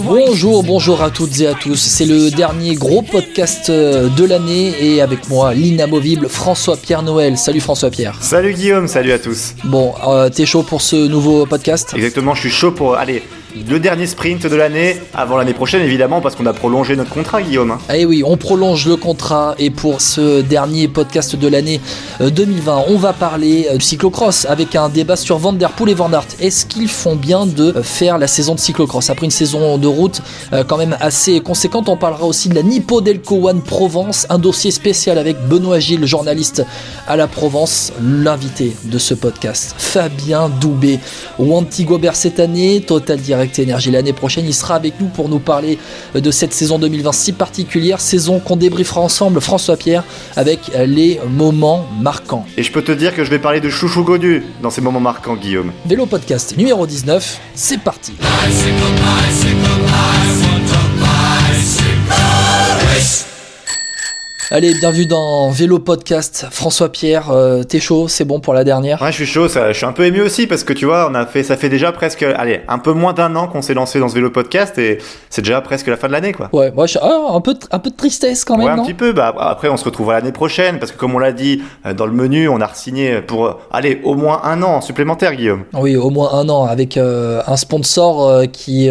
Bonjour, 0.00 0.62
bonjour 0.62 1.02
à 1.02 1.10
toutes 1.10 1.40
et 1.40 1.46
à 1.46 1.54
tous. 1.54 1.76
C'est 1.76 2.06
le 2.06 2.30
dernier 2.30 2.74
gros 2.74 3.02
podcast 3.02 3.68
euh, 3.68 4.08
de 4.08 4.24
l'année 4.24 4.72
et 4.80 5.02
avec 5.02 5.28
moi 5.28 5.52
l'inamovible 5.52 6.28
François-Pierre 6.28 7.02
Noël. 7.02 7.36
Salut 7.36 7.60
François-Pierre. 7.60 8.16
Salut 8.20 8.54
Guillaume, 8.54 8.88
salut 8.88 9.12
à 9.12 9.18
tous. 9.18 9.54
Bon, 9.64 9.94
euh, 10.06 10.30
t'es 10.30 10.46
chaud 10.46 10.62
pour 10.62 10.80
ce 10.80 10.96
nouveau 10.96 11.46
podcast? 11.46 11.92
Exactement, 11.94 12.34
je 12.34 12.40
suis 12.40 12.50
chaud 12.50 12.72
pour 12.72 12.94
aller 12.94 13.22
le 13.68 13.78
dernier 13.78 14.06
sprint 14.06 14.46
de 14.46 14.56
l'année 14.56 14.96
avant 15.14 15.36
l'année 15.36 15.52
prochaine 15.52 15.82
évidemment 15.82 16.20
parce 16.20 16.36
qu'on 16.36 16.46
a 16.46 16.52
prolongé 16.52 16.96
notre 16.96 17.10
contrat 17.10 17.42
Guillaume. 17.42 17.76
Eh 17.92 18.04
oui, 18.06 18.22
on 18.24 18.36
prolonge 18.36 18.86
le 18.86 18.96
contrat 18.96 19.54
et 19.58 19.70
pour 19.70 20.00
ce 20.00 20.40
dernier 20.40 20.88
podcast 20.88 21.36
de 21.36 21.48
l'année 21.48 21.80
euh, 22.20 22.30
2020, 22.30 22.84
on 22.88 22.96
va 22.96 23.12
parler 23.12 23.68
euh, 23.70 23.76
du 23.76 23.84
cyclocross 23.84 24.46
avec 24.46 24.74
un 24.74 24.88
débat 24.88 25.16
sur 25.16 25.38
Van 25.38 25.52
Der 25.52 25.70
Poel 25.70 25.90
et 25.90 25.94
Van 25.94 26.12
Aert. 26.12 26.26
Est-ce 26.40 26.66
qu'ils 26.66 26.88
font 26.88 27.14
bien 27.16 27.46
de 27.46 27.76
euh, 27.76 27.82
faire 27.82 28.18
la 28.18 28.26
saison 28.26 28.54
de 28.54 28.60
cyclocross 28.60 29.10
après 29.10 29.26
une 29.26 29.30
saison 29.30 29.76
de 29.76 29.86
route 29.86 30.22
euh, 30.52 30.64
quand 30.64 30.78
même 30.78 30.96
assez 31.00 31.40
conséquente? 31.40 31.88
On 31.88 31.96
parlera 31.96 32.24
aussi 32.24 32.48
de 32.48 32.54
la 32.54 32.62
Nippo 32.62 33.00
Delco 33.00 33.48
One 33.48 33.62
Provence, 33.62 34.26
un 34.30 34.38
dossier 34.38 34.70
spécial 34.70 35.18
avec 35.18 35.36
Benoît 35.46 35.78
Gilles, 35.78 36.06
journaliste 36.06 36.64
à 37.06 37.16
la 37.16 37.26
Provence, 37.26 37.92
l'invité 38.02 38.74
de 38.84 38.98
ce 38.98 39.14
podcast, 39.14 39.74
Fabien 39.76 40.48
Doubé, 40.48 40.98
Wanty 41.38 41.84
Gobert 41.84 42.16
cette 42.16 42.40
année, 42.40 42.80
Total 42.80 43.18
Direct 43.18 43.41
Energy 43.58 43.90
l'année 43.90 44.12
prochaine. 44.12 44.44
Il 44.46 44.54
sera 44.54 44.74
avec 44.74 44.94
nous 45.00 45.08
pour 45.08 45.28
nous 45.28 45.38
parler 45.38 45.78
de 46.14 46.30
cette 46.30 46.52
saison 46.52 46.78
2020 46.78 47.12
si 47.12 47.32
particulière, 47.32 48.00
saison 48.00 48.38
qu'on 48.40 48.56
débriefera 48.56 49.00
ensemble, 49.00 49.40
François 49.40 49.76
Pierre, 49.76 50.04
avec 50.36 50.60
les 50.86 51.20
moments 51.28 51.86
marquants. 52.00 52.44
Et 52.56 52.62
je 52.62 52.72
peux 52.72 52.82
te 52.82 52.92
dire 52.92 53.14
que 53.14 53.24
je 53.24 53.30
vais 53.30 53.38
parler 53.38 53.60
de 53.60 53.70
Chouchou 53.70 54.04
Godu 54.04 54.44
dans 54.62 54.70
ces 54.70 54.80
moments 54.80 55.00
marquants 55.00 55.36
Guillaume. 55.36 55.72
Vélo 55.86 56.06
podcast 56.06 56.56
numéro 56.56 56.86
19, 56.86 57.40
c'est 57.54 57.80
parti. 57.80 58.12
Allez, 64.54 64.74
bienvenue 64.74 65.06
dans 65.06 65.48
Vélo 65.48 65.78
Podcast. 65.78 66.44
François 66.50 66.90
Pierre, 66.92 67.30
euh, 67.30 67.62
t'es 67.62 67.80
chaud, 67.80 68.06
c'est 68.06 68.26
bon 68.26 68.38
pour 68.38 68.52
la 68.52 68.64
dernière? 68.64 69.00
Ouais, 69.00 69.10
je 69.10 69.16
suis 69.16 69.24
chaud, 69.26 69.48
ça, 69.48 69.72
je 69.72 69.78
suis 69.78 69.86
un 69.86 69.92
peu 69.92 70.04
ému 70.04 70.20
aussi 70.20 70.46
parce 70.46 70.62
que 70.62 70.74
tu 70.74 70.84
vois, 70.84 71.08
on 71.10 71.14
a 71.14 71.24
fait, 71.24 71.42
ça 71.42 71.56
fait 71.56 71.70
déjà 71.70 71.90
presque, 71.90 72.22
allez, 72.22 72.60
un 72.68 72.78
peu 72.78 72.92
moins 72.92 73.14
d'un 73.14 73.34
an 73.34 73.48
qu'on 73.48 73.62
s'est 73.62 73.72
lancé 73.72 73.98
dans 73.98 74.10
ce 74.10 74.14
vélo 74.14 74.28
podcast 74.28 74.76
et 74.76 74.98
c'est 75.30 75.40
déjà 75.40 75.62
presque 75.62 75.86
la 75.86 75.96
fin 75.96 76.06
de 76.06 76.12
l'année 76.12 76.32
quoi. 76.34 76.50
Ouais, 76.52 76.70
moi, 76.70 76.84
je- 76.86 76.98
ah, 77.00 77.28
un, 77.32 77.40
peu 77.40 77.54
de, 77.54 77.60
un 77.70 77.78
peu 77.78 77.88
de 77.88 77.96
tristesse 77.96 78.44
quand 78.44 78.58
même, 78.58 78.66
Ouais, 78.66 78.72
un 78.72 78.76
non? 78.76 78.84
petit 78.84 78.92
peu. 78.92 79.12
Bah, 79.12 79.34
après, 79.38 79.70
on 79.70 79.78
se 79.78 79.86
retrouvera 79.86 80.16
l'année 80.16 80.32
prochaine 80.32 80.78
parce 80.78 80.92
que 80.92 80.98
comme 80.98 81.14
on 81.14 81.18
l'a 81.18 81.32
dit 81.32 81.62
euh, 81.86 81.94
dans 81.94 82.04
le 82.04 82.12
menu, 82.12 82.46
on 82.50 82.60
a 82.60 82.66
re-signé 82.66 83.22
pour, 83.22 83.46
euh, 83.46 83.52
allez, 83.72 84.02
au 84.04 84.16
moins 84.16 84.42
un 84.44 84.62
an 84.62 84.82
supplémentaire, 84.82 85.34
Guillaume. 85.34 85.62
Oui, 85.72 85.96
au 85.96 86.10
moins 86.10 86.30
un 86.34 86.50
an 86.50 86.64
avec 86.66 86.98
euh, 86.98 87.40
un 87.46 87.56
sponsor 87.56 88.28
euh, 88.28 88.44
qui. 88.44 88.90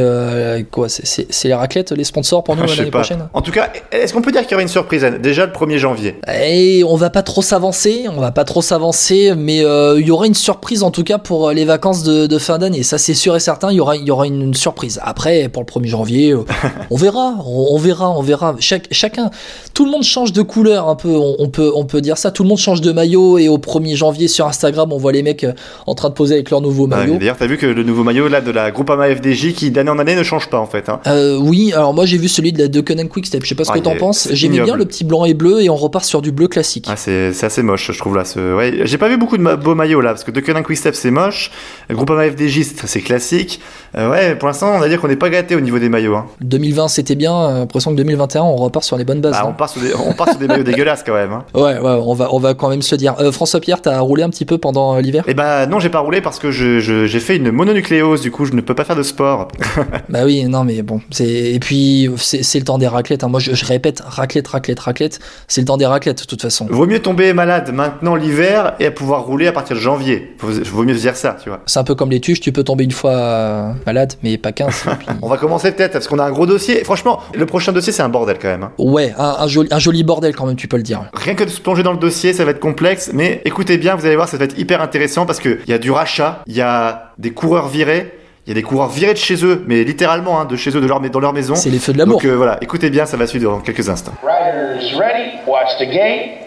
quoi, 0.72 0.90
c'est- 0.90 1.28
les 1.44 1.54
raclettes, 1.54 1.92
les 1.92 2.04
sponsors 2.04 2.44
pour 2.44 2.56
nous 2.56 2.64
l'année 2.78 2.90
prochaine? 2.90 3.28
En 3.36 3.44
tout 3.44 3.52
cas, 3.52 3.70
est-ce 3.92 4.12
qu'on 4.12 4.24
peut 4.24 4.32
dire 4.32 4.42
qu'il 4.42 4.52
y 4.52 4.56
aura 4.56 4.64
une 4.64 4.68
surprise? 4.68 5.04
Déjà 5.22 5.51
le 5.52 5.66
1er 5.66 5.78
janvier 5.78 6.16
Et 6.44 6.84
on 6.88 6.96
va 6.96 7.10
pas 7.10 7.22
trop 7.24 7.42
s'avancer, 7.42 8.06
on 8.16 8.20
va 8.20 8.32
pas 8.32 8.44
trop 8.44 8.62
s'avancer, 8.62 9.34
mais 9.38 9.64
euh, 9.64 10.00
il 10.00 10.08
y 10.08 10.12
aura 10.12 10.26
une 10.28 10.34
surprise 10.34 10.84
en 10.84 10.92
tout 10.92 11.04
cas 11.04 11.18
pour 11.18 11.50
euh, 11.50 11.54
les 11.54 11.66
vacances 11.66 12.04
de, 12.04 12.28
de 12.28 12.38
fin 12.38 12.58
d'année. 12.58 12.84
Ça 12.84 12.98
c'est 12.98 13.14
sûr 13.14 13.36
et 13.36 13.40
certain, 13.40 13.72
il 13.72 13.76
y 13.78 13.80
aura, 13.80 13.96
il 13.96 14.04
y 14.06 14.12
aura 14.12 14.26
une 14.28 14.54
surprise. 14.54 15.00
Après, 15.04 15.50
pour 15.50 15.64
le 15.64 15.68
1er 15.68 15.88
janvier, 15.88 16.32
euh, 16.32 16.44
on 16.90 16.96
verra, 16.96 17.36
on, 17.46 17.68
on 17.72 17.78
verra, 17.78 18.10
on 18.18 18.22
verra. 18.22 18.56
Chaque, 18.60 18.88
chacun, 18.92 19.30
tout 19.74 19.86
le 19.86 19.92
monde 19.92 20.04
change 20.04 20.34
de 20.34 20.42
couleur 20.42 20.88
un 20.90 20.96
peu, 20.96 21.10
on, 21.10 21.36
on 21.40 21.50
peut, 21.50 21.72
on 21.76 21.86
peut 21.86 22.02
dire 22.02 22.18
ça. 22.18 22.32
Tout 22.32 22.44
le 22.44 22.50
monde 22.50 22.58
change 22.58 22.82
de 22.82 22.92
maillot 22.92 23.38
et 23.38 23.48
au 23.50 23.58
1er 23.58 23.96
janvier 23.96 24.28
sur 24.28 24.48
Instagram, 24.48 24.92
on 24.94 24.98
voit 24.98 25.12
les 25.12 25.24
mecs 25.24 25.46
en 25.88 25.96
train 25.96 26.10
de 26.10 26.14
poser 26.14 26.36
avec 26.36 26.50
leur 26.50 26.62
nouveau 26.62 26.88
Ah, 26.92 26.98
maillot. 26.98 27.18
D'ailleurs, 27.18 27.38
t'as 27.38 27.48
vu 27.48 27.58
que 27.58 27.66
le 27.66 27.84
nouveau 27.84 28.04
maillot 28.04 28.28
là 28.28 28.42
de 28.42 28.52
la 28.52 28.72
Groupama 28.72 29.14
FDJ 29.16 29.54
qui 29.54 29.72
d'année 29.72 29.90
en 29.92 30.00
année 30.00 30.16
ne 30.16 30.24
change 30.24 30.50
pas 30.50 30.60
en 30.60 30.66
fait. 30.68 30.90
Hein. 30.90 31.00
Euh, 31.08 31.38
oui, 31.38 31.74
alors 31.74 31.94
moi 31.94 32.06
j'ai 32.06 32.18
vu 32.18 32.28
celui 32.28 32.54
de 32.54 32.60
la 32.60 32.68
Deceuninck 32.68 33.10
Quickstep, 33.10 33.44
je 33.44 33.50
sais 33.50 33.56
pas 33.56 33.64
ce 33.64 33.72
Ah, 33.72 33.78
que 33.78 33.80
t'en 33.80 33.96
penses. 33.96 34.28
J'aimais 34.32 34.60
bien 34.62 34.76
le 34.76 34.86
petit 34.86 35.04
blanc 35.04 35.26
et 35.26 35.34
bleu 35.34 35.41
et 35.60 35.70
on 35.70 35.76
repart 35.76 36.06
sur 36.06 36.22
du 36.22 36.32
bleu 36.32 36.48
classique. 36.48 36.86
Ah, 36.90 36.96
c'est 36.96 37.32
assez 37.44 37.64
moche, 37.64 37.92
je 37.92 37.98
trouve 37.98 38.16
là. 38.16 38.26
Ce... 38.26 38.56
Ouais, 38.56 38.82
j'ai 38.86 38.98
pas 38.98 39.10
vu 39.10 39.18
beaucoup 39.18 39.38
de 39.38 39.42
ma- 39.42 39.56
beaux 39.56 39.76
maillots 39.76 40.02
là, 40.02 40.10
parce 40.12 40.24
que 40.24 40.32
Quick 40.32 40.64
Quickstep 40.64 40.96
c'est 40.96 41.12
moche, 41.12 41.52
Groupama 41.90 42.30
FDJ 42.30 42.64
c'est 42.64 42.88
c'est 42.88 43.02
classique. 43.02 43.60
Euh, 43.98 44.10
ouais, 44.10 44.36
pour 44.36 44.48
l'instant 44.48 44.74
on 44.76 44.80
va 44.80 44.88
dire 44.88 45.02
qu'on 45.02 45.08
n'est 45.08 45.16
pas 45.16 45.30
gâté 45.30 45.56
au 45.56 45.60
niveau 45.60 45.80
des 45.80 45.90
maillots. 45.90 46.16
Hein. 46.16 46.26
2020 46.42 46.88
c'était 46.88 47.16
bien, 47.16 47.34
euh, 47.36 47.60
l'impression 47.60 47.92
que 47.92 47.98
2021 47.98 48.42
on 48.44 48.56
repart 48.56 48.86
sur 48.86 48.98
les 48.98 49.04
bonnes 49.04 49.22
bases. 49.22 49.36
Ah, 49.38 49.44
hein. 49.46 49.50
on 49.50 49.54
part 49.54 49.70
sur 49.70 49.82
des, 49.82 49.94
on 49.96 50.14
part 50.14 50.30
sur 50.30 50.38
des 50.38 50.48
maillots 50.48 50.64
dégueulasses 50.64 51.04
quand 51.06 51.14
même. 51.14 51.32
Hein. 51.32 51.44
Ouais, 51.54 51.78
ouais, 51.80 52.00
on 52.04 52.14
va, 52.14 52.30
on 52.34 52.40
va 52.40 52.54
quand 52.54 52.70
même 52.70 52.82
se 52.82 52.96
dire. 52.96 53.16
Euh, 53.20 53.32
François 53.32 53.60
Pierre, 53.60 53.82
t'as 53.82 54.00
roulé 54.00 54.24
un 54.24 54.30
petit 54.30 54.46
peu 54.46 54.58
pendant 54.58 54.98
l'hiver? 54.98 55.24
Et 55.28 55.34
bah 55.34 55.66
non, 55.68 55.80
j'ai 55.80 55.90
pas 55.90 56.00
roulé 56.00 56.22
parce 56.22 56.40
que 56.40 56.52
je- 56.52 56.80
je- 56.80 57.06
j'ai 57.06 57.20
fait 57.20 57.36
une 57.38 57.52
mononucléose, 57.52 58.22
du 58.22 58.32
coup 58.32 58.46
je 58.46 58.54
ne 58.54 58.62
peux 58.62 58.76
pas 58.76 58.84
faire 58.86 58.96
de 58.96 59.04
sport. 59.04 59.48
Bah 60.10 60.20
oui, 60.26 60.44
non 60.46 60.64
mais 60.64 60.82
bon, 60.82 61.00
et 61.20 61.60
puis 61.60 62.10
c'est 62.18 62.44
c'est 62.44 62.60
le 62.60 62.66
temps 62.66 62.78
des 62.78 62.88
raclettes. 62.88 63.24
hein. 63.24 63.28
Moi 63.30 63.40
je, 63.40 63.54
je 63.54 63.66
répète, 63.66 64.02
raclette, 64.06 64.48
raclette, 64.48 64.80
raclette. 64.80 65.20
C'est 65.48 65.62
le 65.62 65.66
temps 65.66 65.78
des 65.78 65.86
raclettes 65.86 66.22
de 66.22 66.26
toute 66.26 66.42
façon. 66.42 66.68
Vaut 66.70 66.86
mieux 66.88 67.02
tomber 67.02 67.34
malade 67.34 67.72
maintenant 67.74 68.16
l'hiver 68.16 68.74
et 68.80 68.86
à 68.88 68.92
pouvoir 68.92 69.24
rouler 69.24 69.48
à 69.48 69.52
partir 69.52 69.76
de 69.76 69.82
janvier. 69.82 70.36
Vaut 70.40 70.84
mieux 70.84 70.96
se 70.96 71.02
dire 71.02 71.16
ça, 71.16 71.38
tu 71.42 71.50
vois. 71.50 71.60
C'est 71.66 71.80
un 71.80 71.84
peu 71.84 71.96
comme 71.96 72.10
les 72.12 72.20
tuches, 72.20 72.40
tu 72.40 72.52
peux 72.52 72.64
tomber 72.64 72.84
une 72.84 72.92
fois 72.92 73.12
euh, 73.12 73.72
malade, 73.86 74.14
mais 74.24 74.38
pas 74.38 74.52
15. 74.52 74.84
et 74.88 74.96
puis- 74.96 75.08
On 75.22 75.28
va 75.28 75.38
commencer 75.38 75.72
peut-être 75.72 75.94
parce 75.94 76.08
qu'on 76.08 76.20
a 76.20 76.24
un 76.24 76.32
gros 76.32 76.46
dossier. 76.46 76.84
Franchement, 76.84 77.20
le 77.34 77.46
prochain 77.46 77.72
dossier 77.72 77.92
c'est 77.94 78.02
un 78.04 78.10
bordel 78.10 78.38
quand 78.42 78.48
même. 78.50 78.64
hein. 78.64 78.72
Ouais, 78.78 79.14
un, 79.18 79.36
un 79.40 79.48
joli, 79.48 79.68
un 79.72 79.80
joli 79.80 80.04
bordel 80.04 80.36
quand 80.36 80.46
même, 80.46 80.56
tu 80.56 80.68
peux 80.68 80.78
le 80.78 80.84
dire. 80.84 81.04
Rien 81.14 81.36
que 81.36 81.44
de 81.44 81.50
se 81.50 81.60
plonger 81.62 81.84
dans 81.84 81.92
le 81.94 82.00
dossier, 82.00 82.34
ça 82.34 82.46
va 82.46 82.52
être 82.52 82.60
complexe, 82.60 83.12
mais 83.14 83.42
écoutez 83.46 83.78
bien, 83.78 83.96
vous 83.96 84.06
allez 84.06 84.16
voir, 84.16 84.28
ça 84.30 84.38
va 84.38 84.46
être 84.46 84.58
hyper 84.58 84.82
intéressant 84.82 85.26
parce 85.26 85.40
qu'il 85.40 85.60
y 85.68 85.74
a 85.74 85.78
du 85.78 85.92
rachat, 85.92 86.42
il 86.48 86.56
y 86.56 86.62
a 86.62 87.12
des 87.18 87.32
coureurs 87.32 87.68
virés, 87.68 88.14
y 88.52 88.60
a 88.60 88.62
des 88.62 88.64
coureurs 88.64 88.90
virés 88.90 89.14
de 89.14 89.18
chez 89.18 89.46
eux, 89.46 89.64
mais 89.68 89.84
littéralement 89.84 90.40
hein, 90.40 90.46
de 90.46 90.56
chez 90.56 90.76
eux, 90.76 90.82
de 90.82 90.88
leur, 90.88 91.00
dans 91.00 91.20
leur 91.20 91.34
maison. 91.34 91.56
C'est 91.56 91.70
les 91.70 91.80
feux 91.80 91.94
de 91.94 91.98
l'amour. 91.98 92.16
Donc 92.16 92.26
euh, 92.26 92.36
voilà, 92.36 92.58
écoutez 92.62 92.90
bien, 92.90 93.06
ça 93.06 93.18
va 93.18 93.28
suivre 93.28 93.52
dans 93.52 93.60
quelques 93.60 93.88
instants. 93.88 94.14
Riders 94.22 94.98
ready, 95.00 95.38
watch 95.48 95.78
the 95.80 95.90
gate. 95.92 96.41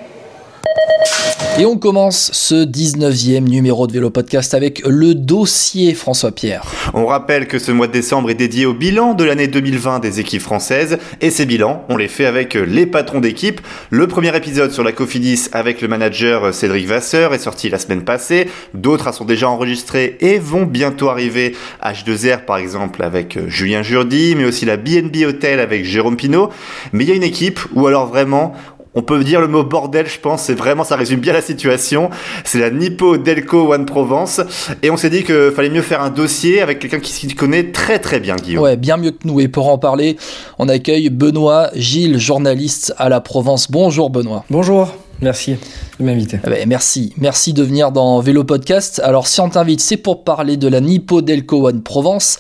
Et 1.57 1.67
on 1.67 1.79
commence 1.79 2.33
ce 2.33 2.67
19e 2.67 3.45
numéro 3.45 3.87
de 3.87 3.93
Vélo 3.93 4.11
Podcast 4.11 4.55
avec 4.55 4.83
le 4.85 5.15
dossier 5.15 5.95
François 5.95 6.33
Pierre. 6.33 6.65
On 6.95 7.07
rappelle 7.07 7.47
que 7.47 7.61
ce 7.61 7.71
mois 7.71 7.87
de 7.87 7.93
décembre 7.93 8.31
est 8.31 8.35
dédié 8.35 8.67
au 8.67 8.75
bilan 8.75 9.15
de 9.15 9.23
l'année 9.23 9.47
2020 9.47 10.01
des 10.01 10.19
équipes 10.19 10.43
françaises, 10.43 10.99
et 11.21 11.31
ces 11.31 11.47
bilans, 11.47 11.85
on 11.89 11.97
les 11.97 12.09
fait 12.09 12.27
avec 12.27 12.55
les 12.55 12.87
patrons 12.87 13.21
d'équipe. 13.21 13.61
Le 13.91 14.09
premier 14.09 14.37
épisode 14.37 14.73
sur 14.73 14.83
la 14.83 14.91
Cofidis 14.91 15.47
avec 15.53 15.81
le 15.81 15.87
manager 15.87 16.53
Cédric 16.53 16.89
Vasseur 16.89 17.33
est 17.35 17.39
sorti 17.39 17.71
la 17.71 17.79
semaine 17.79 18.03
passée, 18.03 18.49
d'autres 18.75 19.15
sont 19.15 19.25
déjà 19.25 19.49
enregistrés 19.49 20.17
et 20.21 20.41
vont 20.41 20.65
bientôt 20.65 21.09
arriver 21.09 21.55
H2R 21.85 22.47
par 22.47 22.57
exemple 22.57 23.05
avec 23.05 23.39
Julien 23.47 23.85
Jourdi, 23.85 24.35
mais 24.37 24.45
aussi 24.45 24.65
la 24.65 24.77
BNB 24.77 25.25
Hotel 25.25 25.61
avec 25.61 25.85
Jérôme 25.85 26.17
Pinault. 26.17 26.51
Mais 26.93 27.05
il 27.05 27.11
y 27.11 27.13
a 27.13 27.17
une 27.17 27.23
équipe 27.23 27.61
où 27.75 27.87
alors 27.87 28.07
vraiment 28.07 28.55
on 28.95 29.03
peut 29.03 29.23
dire 29.25 29.41
le 29.41 29.49
mot 29.49 29.65
bordel, 29.65 30.07
je 30.07 30.21
pense, 30.21 30.43
c'est 30.43 30.55
vraiment, 30.55 30.85
ça 30.85 30.97
résume 30.97 31.21
bien 31.21 31.33
la 31.33 31.43
situation. 31.43 32.11
C'est 32.45 32.59
la 32.59 32.71
Nippo 32.71 33.17
Delco 33.17 33.73
One 33.73 33.87
Provence. 33.87 34.41
Et 34.83 34.91
on 34.91 34.97
s'est 34.97 35.11
dit 35.11 35.25
qu'il 35.25 35.51
fallait 35.55 35.71
mieux 35.71 35.83
faire 35.83 36.03
un 36.03 36.11
dossier 36.11 36.63
avec 36.63 36.79
quelqu'un 36.79 37.01
qui 37.01 37.13
s'y 37.13 37.29
connaît 37.35 37.73
très 37.73 37.99
très 37.99 38.21
bien, 38.21 38.37
Guillaume. 38.37 38.63
Ouais, 38.63 38.77
bien 38.77 38.97
mieux 38.97 39.11
que 39.11 39.27
nous. 39.27 39.41
Et 39.41 39.49
pour 39.49 39.69
en 39.69 39.79
parler, 39.79 40.17
on 40.59 40.69
accueille 40.69 41.11
Benoît 41.11 41.71
Gilles, 41.75 42.19
journaliste 42.19 42.95
à 42.99 43.09
la 43.09 43.21
Provence. 43.21 43.71
Bonjour 43.71 44.11
Benoît. 44.11 44.45
Bonjour, 44.51 44.95
merci 45.21 45.57
de 45.99 46.05
m'inviter. 46.05 46.39
Eh 46.47 46.51
ben, 46.51 46.69
merci, 46.69 47.13
merci 47.19 47.53
de 47.53 47.63
venir 47.63 47.91
dans 47.91 48.21
Vélo 48.21 48.45
Podcast. 48.45 49.01
Alors 49.05 49.27
si 49.27 49.41
on 49.41 49.49
t'invite, 49.49 49.81
c'est 49.81 49.97
pour 49.97 50.25
parler 50.25 50.57
de 50.57 50.69
la 50.69 50.81
Nippo 50.81 51.23
Delco 51.23 51.67
One 51.69 51.83
Provence. 51.83 52.39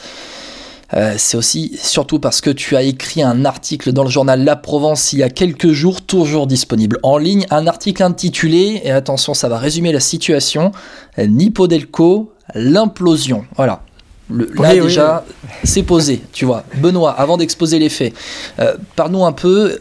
Euh, 0.96 1.14
c'est 1.18 1.36
aussi 1.36 1.76
surtout 1.82 2.20
parce 2.20 2.40
que 2.40 2.50
tu 2.50 2.76
as 2.76 2.82
écrit 2.82 3.22
un 3.22 3.44
article 3.44 3.92
dans 3.92 4.04
le 4.04 4.10
journal 4.10 4.44
La 4.44 4.54
Provence 4.54 5.12
il 5.12 5.18
y 5.18 5.22
a 5.24 5.28
quelques 5.28 5.72
jours, 5.72 6.02
toujours 6.02 6.46
disponible 6.46 6.98
en 7.02 7.18
ligne, 7.18 7.46
un 7.50 7.66
article 7.66 8.02
intitulé, 8.04 8.80
et 8.84 8.92
attention 8.92 9.34
ça 9.34 9.48
va 9.48 9.58
résumer 9.58 9.90
la 9.92 9.98
situation, 10.00 10.70
euh, 11.18 11.26
Nippo 11.26 11.66
Delco, 11.66 12.32
l'implosion. 12.54 13.44
Voilà. 13.56 13.82
Le- 14.30 14.46
là 14.46 14.52
Oui, 14.56 14.66
oui, 14.74 14.80
déjà, 14.82 15.24
c'est 15.64 15.82
posé, 15.82 16.22
tu 16.32 16.44
vois. 16.44 16.64
Benoît, 16.76 17.12
avant 17.12 17.36
d'exposer 17.36 17.78
les 17.78 17.88
faits, 17.88 18.14
euh, 18.60 18.74
parle-nous 18.96 19.24
un 19.24 19.32
peu, 19.32 19.78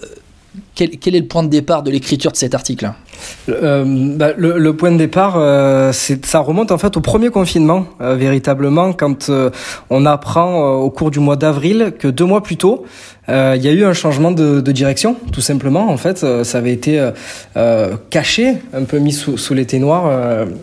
quel, 0.76 0.92
quel, 0.98 1.16
est 1.16 1.20
le 1.20 1.28
point 1.28 1.44
de 1.44 1.50
départ 1.50 1.84
de 1.84 1.92
l'écriture 1.92 2.32
de 2.32 2.38
cet 2.38 2.56
article 2.56 2.92
euh, 3.50 3.84
bah, 4.18 4.30
le, 4.38 4.58
le, 4.58 4.76
point 4.76 4.92
de 4.92 4.98
départ, 4.98 5.36
euh, 5.38 5.92
ça 5.92 6.40
remonte 6.40 6.72
en 6.72 6.78
fait 6.78 6.98
au 6.98 7.02
premier 7.02 7.30
confinement, 7.30 7.86
euh, 8.02 8.16
véritablement, 8.16 8.94
quand 8.94 9.30
euh, 9.30 9.50
on 9.90 10.06
apprend 10.06 10.64
euh, 10.64 10.76
au 10.78 10.90
cours 10.90 11.12
du 11.12 11.20
mois 11.20 11.36
d'avril 11.36 11.94
que 11.98 12.08
deux 12.08 12.26
mois 12.26 12.44
plus 12.44 12.58
tôt, 12.58 12.86
il 13.30 13.62
y 13.62 13.70
a 13.70 13.72
eu 13.72 13.86
un 13.86 13.94
changement 13.94 14.32
de, 14.32 14.60
de, 14.60 14.72
direction, 14.74 15.16
tout 15.32 15.40
simplement. 15.40 15.90
En 15.90 15.96
fait, 15.96 16.26
ça 16.44 16.58
avait 16.58 16.74
été 16.74 17.10
caché, 18.10 18.58
un 18.74 18.84
peu 18.84 19.00
mis 19.00 19.14
sous, 19.14 19.38
sous 19.38 19.54
l'été 19.54 19.80
noir. 19.80 20.12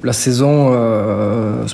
la 0.05 0.13
saison 0.13 0.71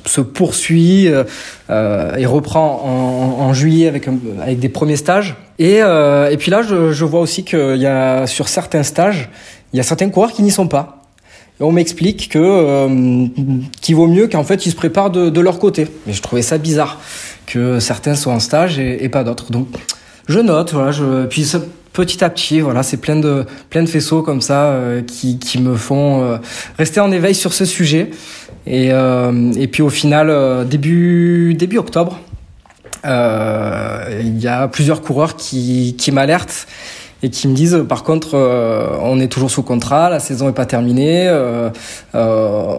se 0.04 0.20
poursuit 0.20 1.06
et 1.08 2.26
reprend 2.26 2.82
en, 2.84 3.42
en 3.42 3.52
juillet 3.52 3.88
avec, 3.88 4.06
un, 4.06 4.16
avec 4.40 4.60
des 4.60 4.68
premiers 4.68 4.94
stages. 4.94 5.34
Et, 5.58 5.76
et 5.78 6.36
puis 6.38 6.50
là, 6.50 6.62
je, 6.62 6.92
je 6.92 7.04
vois 7.04 7.20
aussi 7.20 7.44
qu'il 7.44 7.76
y 7.76 7.86
a 7.86 8.26
sur 8.26 8.48
certains 8.48 8.82
stages 8.82 9.30
il 9.72 9.76
y 9.76 9.80
a 9.80 9.82
certains 9.82 10.08
coureurs 10.08 10.32
qui 10.32 10.42
n'y 10.42 10.50
sont 10.50 10.68
pas. 10.68 11.02
Et 11.60 11.62
on 11.62 11.70
m'explique 11.72 12.30
que 12.30 12.38
euh, 12.38 13.26
qu'il 13.80 13.94
vaut 13.94 14.06
mieux 14.06 14.26
qu'en 14.26 14.44
fait 14.44 14.66
ils 14.66 14.70
se 14.70 14.76
préparent 14.76 15.10
de, 15.10 15.30
de, 15.30 15.40
leur 15.40 15.58
côté. 15.58 15.86
Mais 16.06 16.12
je 16.12 16.22
trouvais 16.22 16.42
ça 16.42 16.58
bizarre 16.58 16.98
que 17.46 17.78
certains 17.78 18.14
soient 18.14 18.32
en 18.32 18.40
stage 18.40 18.78
et, 18.78 19.04
et 19.04 19.08
pas 19.08 19.24
d'autres. 19.24 19.50
Donc 19.50 19.68
je 20.28 20.38
note, 20.40 20.72
voilà. 20.72 20.92
Je, 20.92 21.26
puis 21.26 21.50
petit 21.92 22.22
à 22.22 22.30
petit, 22.30 22.60
voilà, 22.60 22.82
c'est 22.82 22.98
plein 22.98 23.16
de 23.16 23.44
plein 23.70 23.82
de 23.82 23.88
faisceaux 23.88 24.22
comme 24.22 24.40
ça 24.40 24.64
euh, 24.64 25.02
qui, 25.02 25.38
qui 25.38 25.60
me 25.60 25.76
font 25.76 26.22
euh, 26.22 26.36
rester 26.78 27.00
en 27.00 27.10
éveil 27.10 27.34
sur 27.34 27.52
ce 27.52 27.64
sujet. 27.64 28.10
Et, 28.66 28.88
euh, 28.92 29.52
et 29.56 29.68
puis 29.68 29.82
au 29.82 29.90
final, 29.90 30.28
euh, 30.28 30.64
début 30.64 31.54
début 31.54 31.78
octobre, 31.78 32.18
il 33.06 34.38
y 34.38 34.48
a 34.48 34.68
plusieurs 34.68 35.02
coureurs 35.02 35.36
qui 35.36 35.96
qui 35.96 36.12
m'alertent 36.12 36.66
et 37.22 37.30
qui 37.30 37.48
me 37.48 37.54
disent 37.54 37.84
par 37.88 38.02
contre 38.04 38.34
euh, 38.34 38.88
on 39.00 39.20
est 39.20 39.28
toujours 39.28 39.50
sous 39.50 39.62
contrat, 39.62 40.10
la 40.10 40.20
saison 40.20 40.48
est 40.48 40.54
pas 40.54 40.66
terminée, 40.66 41.26
euh, 41.26 41.70
euh, 42.14 42.74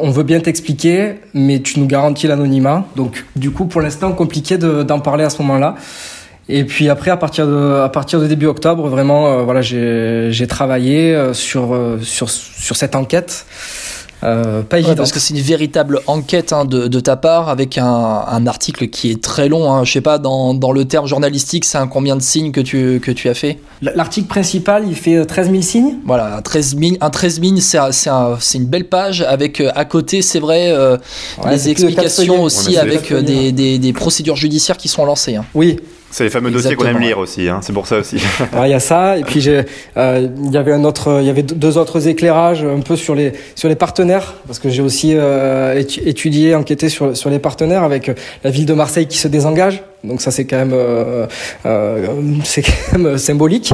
on 0.00 0.10
veut 0.10 0.22
bien 0.22 0.40
t'expliquer, 0.40 1.14
mais 1.32 1.60
tu 1.60 1.80
nous 1.80 1.86
garantis 1.86 2.26
l'anonymat. 2.26 2.84
Donc 2.96 3.24
du 3.36 3.50
coup 3.50 3.64
pour 3.64 3.80
l'instant 3.80 4.12
compliqué 4.12 4.58
d'en 4.58 5.00
parler 5.00 5.24
à 5.24 5.30
ce 5.30 5.40
moment-là. 5.42 5.76
Et 6.48 6.64
puis 6.64 6.88
après 6.88 7.10
à 7.10 7.16
partir 7.16 7.46
de 7.46 7.80
à 7.82 7.88
partir 7.88 8.20
de 8.20 8.26
début 8.26 8.46
octobre 8.46 8.88
vraiment 8.88 9.44
voilà 9.44 9.62
j'ai 9.62 10.46
travaillé 10.48 11.16
sur 11.32 11.76
sur 12.02 12.28
sur 12.28 12.76
cette 12.76 12.96
enquête. 12.96 13.46
Euh, 14.24 14.62
pas 14.62 14.78
évident. 14.78 14.94
parce 14.96 15.12
que 15.12 15.18
c'est 15.18 15.34
une 15.34 15.40
véritable 15.40 16.00
enquête 16.06 16.52
hein, 16.52 16.64
de, 16.64 16.86
de, 16.86 17.00
ta 17.00 17.16
part 17.16 17.48
avec 17.48 17.78
un, 17.78 17.84
un, 17.84 18.46
article 18.46 18.88
qui 18.88 19.10
est 19.10 19.22
très 19.22 19.48
long. 19.48 19.72
Hein. 19.72 19.84
Je 19.84 19.92
sais 19.92 20.00
pas, 20.00 20.18
dans, 20.18 20.54
dans 20.54 20.72
le 20.72 20.84
terme 20.84 21.06
journalistique, 21.06 21.64
c'est 21.64 21.78
un 21.78 21.88
combien 21.88 22.16
de 22.16 22.22
signes 22.22 22.52
que 22.52 22.60
tu, 22.60 23.00
que 23.00 23.10
tu 23.10 23.28
as 23.28 23.34
fait? 23.34 23.58
L'article 23.82 24.28
principal, 24.28 24.84
il 24.86 24.94
fait 24.94 25.24
13 25.24 25.50
000 25.50 25.62
signes 25.62 25.94
Voilà, 26.06 26.40
13 26.42 26.76
000, 26.78 26.92
un 27.00 27.10
13 27.10 27.40
000, 27.40 27.56
c'est 27.58 28.08
un, 28.08 28.38
une 28.54 28.66
belle 28.66 28.88
page 28.88 29.22
avec 29.22 29.60
euh, 29.60 29.70
à 29.74 29.84
côté, 29.84 30.22
c'est 30.22 30.38
vrai, 30.38 30.70
euh, 30.70 30.96
ouais, 31.44 31.50
les 31.50 31.68
explications 31.68 32.42
aussi 32.42 32.76
avec 32.76 33.10
euh, 33.10 33.22
des, 33.22 33.52
des, 33.52 33.78
des, 33.78 33.92
procédures 33.92 34.36
judiciaires 34.36 34.76
qui 34.76 34.88
sont 34.88 35.04
lancées. 35.04 35.36
Hein. 35.36 35.44
Oui, 35.54 35.80
c'est 36.12 36.24
les 36.24 36.30
fameux 36.30 36.50
dossiers 36.50 36.76
qu'on 36.76 36.84
aime 36.84 37.00
lire 37.00 37.18
aussi, 37.18 37.48
hein. 37.48 37.60
c'est 37.62 37.72
pour 37.72 37.86
ça 37.86 37.98
aussi. 37.98 38.16
Il 38.52 38.58
ouais, 38.58 38.70
y 38.70 38.74
a 38.74 38.80
ça, 38.80 39.16
et 39.16 39.24
puis 39.24 39.40
j'ai, 39.40 39.64
euh, 39.96 40.28
il 40.44 40.50
y 40.52 40.56
avait 40.58 40.72
un 40.72 40.84
autre, 40.84 41.18
il 41.20 41.26
y 41.26 41.30
avait 41.30 41.42
deux 41.42 41.78
autres 41.78 42.06
éclairages 42.06 42.62
un 42.62 42.80
peu 42.80 42.96
sur 42.96 43.14
les 43.14 43.32
sur 43.54 43.68
les 43.68 43.76
partenaires, 43.76 44.34
parce 44.46 44.58
que 44.58 44.68
j'ai 44.68 44.82
aussi 44.82 45.14
euh, 45.14 45.82
étudié, 46.04 46.54
enquêté 46.54 46.88
sur 46.88 47.16
sur 47.16 47.30
les 47.30 47.38
partenaires 47.38 47.82
avec 47.82 48.10
la 48.44 48.50
ville 48.50 48.66
de 48.66 48.74
Marseille 48.74 49.06
qui 49.06 49.18
se 49.18 49.26
désengage. 49.26 49.82
Donc 50.04 50.20
ça 50.20 50.32
c'est 50.32 50.44
quand 50.46 50.56
même 50.56 50.72
euh, 50.72 51.26
euh, 51.64 52.06
c'est 52.44 52.62
quand 52.62 52.98
même 52.98 53.18
symbolique 53.18 53.72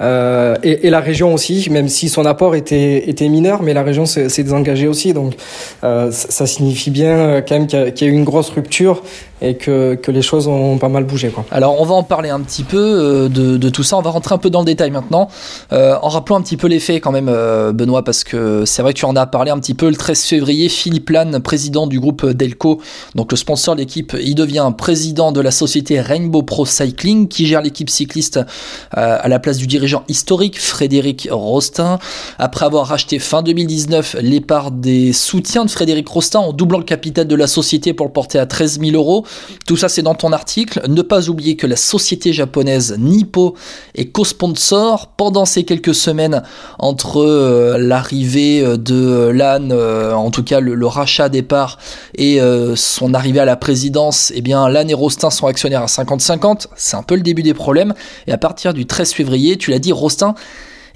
euh, 0.00 0.56
et, 0.62 0.90
la 0.90 1.00
région 1.00 1.32
aussi, 1.32 1.68
même 1.70 1.88
si 1.88 2.08
son 2.08 2.26
apport 2.26 2.54
était 2.56 3.08
était 3.08 3.28
mineur, 3.28 3.62
mais 3.62 3.72
la 3.72 3.82
région 3.82 4.06
s'est 4.06 4.42
désengagée 4.42 4.88
aussi. 4.88 5.12
Donc 5.12 5.34
ça 5.82 6.46
signifie 6.46 6.90
bien 6.90 7.42
quand 7.42 7.54
même 7.54 7.66
qu'il 7.66 8.06
y, 8.06 8.10
a 8.10 8.12
eu 8.12 8.16
une 8.16 8.24
grosse 8.24 8.50
rupture 8.50 9.02
et 9.42 9.54
que, 9.54 9.94
que 9.94 10.10
les 10.10 10.20
choses 10.20 10.48
ont 10.48 10.78
pas 10.78 10.88
mal 10.88 11.04
bougé. 11.04 11.28
Quoi. 11.28 11.46
Alors 11.50 11.80
on 11.80 11.84
va 11.84 11.94
en 11.94 12.02
parler 12.02 12.28
un 12.28 12.40
petit 12.40 12.64
peu 12.64 13.28
de, 13.28 13.56
de 13.56 13.68
tout 13.68 13.82
ça. 13.82 13.96
On 13.96 14.02
va 14.02 14.10
rentrer 14.10 14.34
un 14.34 14.38
peu 14.38 14.50
dans 14.50 14.60
le 14.60 14.66
détail 14.66 14.90
maintenant, 14.90 15.28
en 15.70 16.08
rappelant 16.08 16.36
un 16.36 16.42
petit 16.42 16.56
peu 16.56 16.66
les 16.66 16.80
faits 16.80 17.00
quand 17.02 17.12
même, 17.12 17.30
Benoît, 17.72 18.02
parce 18.02 18.24
que 18.24 18.64
c'est 18.64 18.82
vrai 18.82 18.92
que 18.92 18.98
tu 18.98 19.04
en 19.04 19.14
as 19.14 19.26
parlé 19.26 19.50
un 19.50 19.58
petit 19.58 19.74
peu. 19.74 19.88
Le 19.88 19.96
13 19.96 20.24
février, 20.24 20.68
Philippe 20.68 21.10
Lannes, 21.10 21.40
président 21.40 21.86
du 21.86 22.00
groupe 22.00 22.26
Delco, 22.26 22.80
donc 23.14 23.30
le 23.30 23.36
sponsor 23.36 23.76
de 23.76 23.80
l'équipe, 23.80 24.16
il 24.20 24.34
devient 24.34 24.72
président 24.76 25.30
de 25.30 25.40
la 25.40 25.52
société 25.70 26.00
Rainbow 26.00 26.42
Pro 26.42 26.66
Cycling 26.66 27.28
qui 27.28 27.46
gère 27.46 27.62
l'équipe 27.62 27.88
cycliste 27.88 28.38
euh, 28.38 29.18
à 29.20 29.28
la 29.28 29.38
place 29.38 29.56
du 29.56 29.68
dirigeant 29.68 30.02
historique 30.08 30.60
Frédéric 30.60 31.28
Rostin. 31.30 32.00
Après 32.40 32.66
avoir 32.66 32.88
racheté 32.88 33.20
fin 33.20 33.44
2019 33.44 34.16
les 34.20 34.40
parts 34.40 34.72
des 34.72 35.12
soutiens 35.12 35.64
de 35.64 35.70
Frédéric 35.70 36.08
Rostin 36.08 36.40
en 36.40 36.52
doublant 36.52 36.78
le 36.78 36.84
capital 36.84 37.28
de 37.28 37.36
la 37.36 37.46
société 37.46 37.94
pour 37.94 38.04
le 38.04 38.12
porter 38.12 38.40
à 38.40 38.46
13 38.46 38.80
000 38.80 38.96
euros. 38.96 39.24
Tout 39.64 39.76
ça 39.76 39.88
c'est 39.88 40.02
dans 40.02 40.16
ton 40.16 40.32
article. 40.32 40.82
Ne 40.88 41.02
pas 41.02 41.28
oublier 41.28 41.54
que 41.54 41.68
la 41.68 41.76
société 41.76 42.32
japonaise 42.32 42.96
Nippo 42.98 43.54
est 43.94 44.06
co-sponsor 44.06 45.12
pendant 45.16 45.44
ces 45.44 45.62
quelques 45.62 45.94
semaines 45.94 46.42
entre 46.80 47.22
euh, 47.22 47.78
l'arrivée 47.78 48.64
de 48.76 49.30
LAN, 49.32 49.70
euh, 49.70 50.14
en 50.14 50.32
tout 50.32 50.42
cas 50.42 50.58
le, 50.58 50.86
rachat 50.86 51.28
des 51.28 51.42
parts 51.42 51.78
et 52.16 52.40
euh, 52.40 52.74
son 52.74 53.14
arrivée 53.14 53.38
à 53.38 53.44
la 53.44 53.54
présidence, 53.54 54.32
eh 54.34 54.40
bien 54.40 54.68
LAN 54.68 54.88
et 54.88 54.94
Rostin 54.94 55.30
sont 55.30 55.46
à 55.66 55.86
50-50, 55.86 56.66
c'est 56.76 56.96
un 56.96 57.02
peu 57.02 57.14
le 57.14 57.22
début 57.22 57.42
des 57.42 57.54
problèmes, 57.54 57.94
et 58.26 58.32
à 58.32 58.38
partir 58.38 58.74
du 58.74 58.86
13 58.86 59.12
février, 59.12 59.56
tu 59.56 59.70
l'as 59.70 59.78
dit, 59.78 59.92
Rostin 59.92 60.34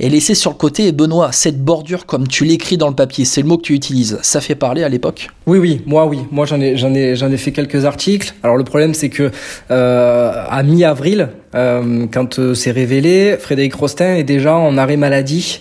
est 0.01 0.09
laissé 0.09 0.35
sur 0.35 0.51
le 0.51 0.57
côté, 0.57 0.89
et 0.89 0.93
Benoît, 0.93 1.31
cette 1.33 1.63
bordure, 1.63 2.07
comme 2.07 2.27
tu 2.27 2.45
l'écris 2.45 2.77
dans 2.77 2.89
le 2.89 2.95
papier, 2.95 3.25
c'est 3.25 3.43
le 3.43 3.47
mot 3.47 3.57
que 3.57 3.63
tu 3.63 3.75
utilises, 3.75 4.19
ça 4.23 4.41
fait 4.41 4.55
parler 4.57 4.83
à 4.83 4.89
l'époque? 4.89 5.29
Oui, 5.47 5.59
oui, 5.59 5.83
moi 5.87 6.07
oui, 6.07 6.21
moi 6.33 6.47
j'en 6.47 6.61
ai, 6.61 6.77
j'en 6.77 6.93
ai, 6.95 7.15
j'en 7.15 7.31
ai 7.31 7.37
fait 7.37 7.53
quelques 7.53 7.85
articles, 7.85 8.35
alors 8.43 8.57
le 8.57 8.65
problème 8.65 8.95
c'est 8.95 9.09
que 9.09 9.31
euh, 9.71 10.45
à 10.49 10.63
mi-avril, 10.63 11.29
euh, 11.55 12.07
quand 12.13 12.39
euh, 12.39 12.55
c'est 12.55 12.73
révélé, 12.73 13.37
Frédéric 13.39 13.75
Rostin 13.75 14.17
est 14.17 14.25
déjà 14.25 14.57
en 14.57 14.77
arrêt 14.77 14.97
maladie 14.97 15.61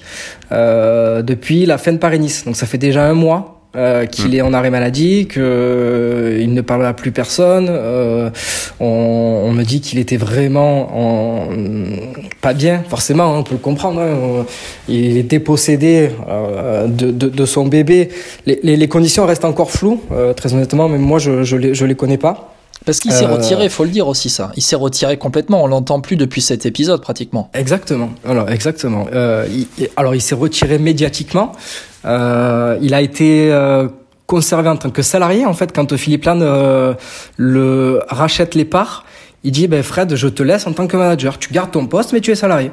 euh, 0.52 1.22
depuis 1.22 1.66
la 1.66 1.78
fin 1.78 1.94
de 1.94 1.98
Paris-Nice, 1.98 2.46
donc 2.46 2.56
ça 2.56 2.66
fait 2.66 2.80
déjà 2.80 3.06
un 3.06 3.14
mois 3.14 3.53
euh, 3.76 4.06
qu'il 4.06 4.30
mmh. 4.30 4.34
est 4.36 4.42
en 4.42 4.54
arrêt 4.54 4.70
maladie, 4.70 5.28
que 5.28 5.40
euh, 5.40 6.40
il 6.42 6.54
ne 6.54 6.62
parle 6.62 6.86
à 6.86 6.94
plus 6.94 7.12
personne. 7.12 7.68
Euh, 7.70 8.30
on, 8.80 8.86
on, 9.46 9.52
me 9.52 9.64
dit 9.64 9.82
qu'il 9.82 10.00
était 10.00 10.18
vraiment 10.18 10.90
en, 10.94 11.48
pas 12.42 12.54
bien, 12.54 12.84
forcément, 12.88 13.34
hein, 13.34 13.40
on 13.40 13.44
peut 13.44 13.56
le 13.56 13.60
comprendre. 13.60 14.02
Hein, 14.02 14.46
il 14.88 15.18
est 15.18 15.24
dépossédé 15.24 16.10
euh, 16.28 16.88
de, 16.88 17.12
de, 17.12 17.30
de, 17.30 17.46
son 17.46 17.66
bébé. 17.66 18.10
Les, 18.46 18.60
les, 18.64 18.78
les, 18.78 18.88
conditions 18.88 19.26
restent 19.26 19.46
encore 19.46 19.72
floues, 19.72 20.02
euh, 20.12 20.34
très 20.34 20.54
honnêtement, 20.54 20.88
même 20.88 21.02
moi 21.02 21.20
je, 21.20 21.44
je, 21.44 21.56
les, 21.58 21.74
je 21.74 21.86
les 21.86 21.96
connais 21.96 22.18
pas. 22.18 22.54
Parce 22.86 23.00
qu'il 23.00 23.12
s'est 23.12 23.26
euh... 23.26 23.36
retiré, 23.36 23.70
faut 23.70 23.84
le 23.84 23.90
dire 23.90 24.08
aussi 24.08 24.30
ça. 24.30 24.52
Il 24.58 24.62
s'est 24.62 24.76
retiré 24.76 25.18
complètement. 25.18 25.64
On 25.64 25.68
l'entend 25.68 26.02
plus 26.02 26.16
depuis 26.16 26.42
cet 26.42 26.66
épisode 26.66 27.02
pratiquement. 27.02 27.50
Exactement. 27.54 28.10
Alors 28.28 28.50
exactement. 28.50 29.08
Euh, 29.14 29.48
il, 29.50 29.88
alors 29.96 30.16
il 30.16 30.22
s'est 30.22 30.36
retiré 30.36 30.78
médiatiquement. 30.80 31.54
Euh, 32.06 32.78
il 32.82 32.94
a 32.94 33.02
été 33.02 33.52
euh, 33.52 33.88
conservé 34.28 34.70
en 34.70 34.78
tant 34.78 34.90
que 34.90 35.02
salarié 35.02 35.46
en 35.46 35.54
fait 35.54 35.74
quand 35.74 35.96
Philippe 35.96 36.26
Lane 36.26 36.42
euh, 36.42 36.94
le 37.38 38.02
rachète 38.10 38.56
les 38.56 38.66
parts. 38.66 39.06
Il 39.44 39.52
dit 39.52 39.68
ben 39.68 39.84
Fred, 39.84 40.16
je 40.16 40.28
te 40.28 40.44
laisse 40.44 40.68
en 40.68 40.74
tant 40.74 40.88
que 40.88 40.98
manager. 40.98 41.38
Tu 41.38 41.52
gardes 41.54 41.72
ton 41.72 41.86
poste, 41.86 42.14
mais 42.14 42.22
tu 42.22 42.32
es 42.32 42.36
salarié. 42.36 42.72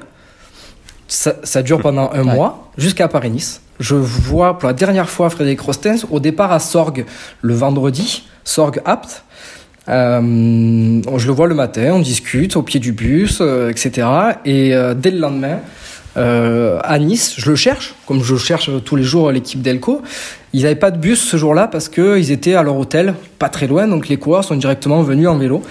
Ça, 1.09 1.35
ça 1.43 1.63
dure 1.63 1.81
pendant 1.81 2.11
un 2.13 2.25
ouais. 2.25 2.35
mois 2.35 2.71
jusqu'à 2.79 3.09
Paris-Nice. 3.09 3.63
Je 3.81 3.97
vois 3.97 4.59
pour 4.59 4.69
la 4.69 4.75
dernière 4.75 5.09
fois 5.09 5.31
Frédéric 5.31 5.61
Rostens 5.61 6.07
au 6.11 6.21
départ 6.21 6.53
à 6.53 6.61
Sorgue 6.61 7.07
le 7.41 7.55
vendredi. 7.55 8.25
Sorgue 8.45 8.81
apte. 8.85 9.25
Euh, 9.89 11.03
je 11.17 11.27
le 11.27 11.33
vois 11.33 11.49
le 11.49 11.55
matin, 11.55 11.93
on 11.95 11.99
discute 11.99 12.57
au 12.57 12.63
pied 12.63 12.79
du 12.79 12.93
bus, 12.93 13.39
euh, 13.41 13.71
etc. 13.71 14.07
Et 14.45 14.75
euh, 14.75 14.95
dès 14.95 15.11
le 15.11 15.19
lendemain, 15.19 15.59
euh, 16.17 16.79
à 16.85 16.99
Nice, 16.99 17.35
je 17.39 17.51
le 17.51 17.57
cherche, 17.57 17.95
comme 18.11 18.25
je 18.25 18.35
cherche 18.35 18.71
tous 18.85 18.97
les 18.97 19.05
jours 19.05 19.31
l'équipe 19.31 19.63
d'Elco. 19.63 20.03
Ils 20.53 20.63
n'avaient 20.63 20.75
pas 20.75 20.91
de 20.91 20.99
bus 20.99 21.21
ce 21.21 21.37
jour-là 21.37 21.69
parce 21.69 21.89
qu'ils 21.89 22.33
étaient 22.33 22.57
à 22.57 22.65
leur 22.65 22.77
hôtel, 22.77 23.15
pas 23.39 23.49
très 23.49 23.69
loin, 23.69 23.87
donc 23.87 24.09
les 24.09 24.17
coureurs 24.17 24.43
sont 24.43 24.57
directement 24.57 25.01
venus 25.05 25.29
en 25.29 25.39
vélo. 25.39 25.63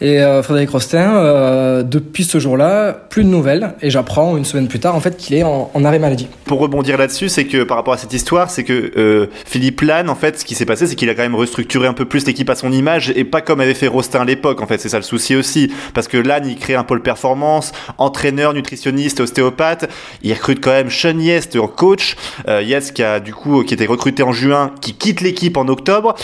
Et 0.00 0.20
euh, 0.20 0.44
Frédéric 0.44 0.70
Rostin, 0.70 1.16
euh, 1.16 1.82
depuis 1.82 2.22
ce 2.22 2.38
jour-là, 2.38 2.92
plus 2.92 3.24
de 3.24 3.28
nouvelles. 3.28 3.74
Et 3.82 3.90
j'apprends 3.90 4.36
une 4.36 4.44
semaine 4.44 4.68
plus 4.68 4.78
tard, 4.78 4.94
en 4.94 5.00
fait, 5.00 5.16
qu'il 5.16 5.34
est 5.34 5.42
en, 5.42 5.70
arrêt 5.84 5.98
maladie. 5.98 6.28
Pour 6.44 6.60
rebondir 6.60 6.96
là-dessus, 6.98 7.28
c'est 7.28 7.46
que 7.46 7.64
par 7.64 7.76
rapport 7.76 7.94
à 7.94 7.98
cette 7.98 8.12
histoire, 8.12 8.48
c'est 8.48 8.62
que 8.62 8.92
euh, 8.96 9.26
Philippe 9.44 9.80
Lannes, 9.80 10.08
en 10.08 10.14
fait, 10.14 10.38
ce 10.38 10.44
qui 10.44 10.54
s'est 10.54 10.66
passé, 10.66 10.86
c'est 10.86 10.94
qu'il 10.94 11.10
a 11.10 11.14
quand 11.14 11.22
même 11.22 11.34
restructuré 11.34 11.88
un 11.88 11.94
peu 11.94 12.04
plus 12.04 12.26
l'équipe 12.26 12.48
à 12.48 12.54
son 12.54 12.70
image 12.70 13.12
et 13.16 13.24
pas 13.24 13.40
comme 13.40 13.60
avait 13.60 13.74
fait 13.74 13.88
Rostin 13.88 14.20
à 14.20 14.24
l'époque. 14.24 14.62
En 14.62 14.68
fait, 14.68 14.78
c'est 14.78 14.88
ça 14.88 14.98
le 14.98 15.02
souci 15.02 15.34
aussi, 15.34 15.72
parce 15.94 16.06
que 16.06 16.16
Lannes, 16.16 16.46
il 16.46 16.56
crée 16.56 16.76
un 16.76 16.84
pôle 16.84 17.02
performance, 17.02 17.72
entraîneur, 17.98 18.54
nutritionniste, 18.54 19.18
ostéopathe. 19.18 19.90
Il 20.22 20.32
recrute 20.32 20.60
quand 20.60 20.70
même 20.70 20.90
Sean 20.90 21.18
Coach. 21.68 22.16
Euh, 22.48 22.62
Yest 22.62 22.92
qui 22.92 23.02
a 23.02 23.20
du 23.20 23.34
coup 23.34 23.62
qui 23.62 23.74
était 23.74 23.86
recruté 23.86 24.22
en 24.22 24.32
juin, 24.32 24.72
qui 24.80 24.94
quitte 24.94 25.20
l'équipe 25.20 25.56
en 25.56 25.68
octobre. 25.68 26.14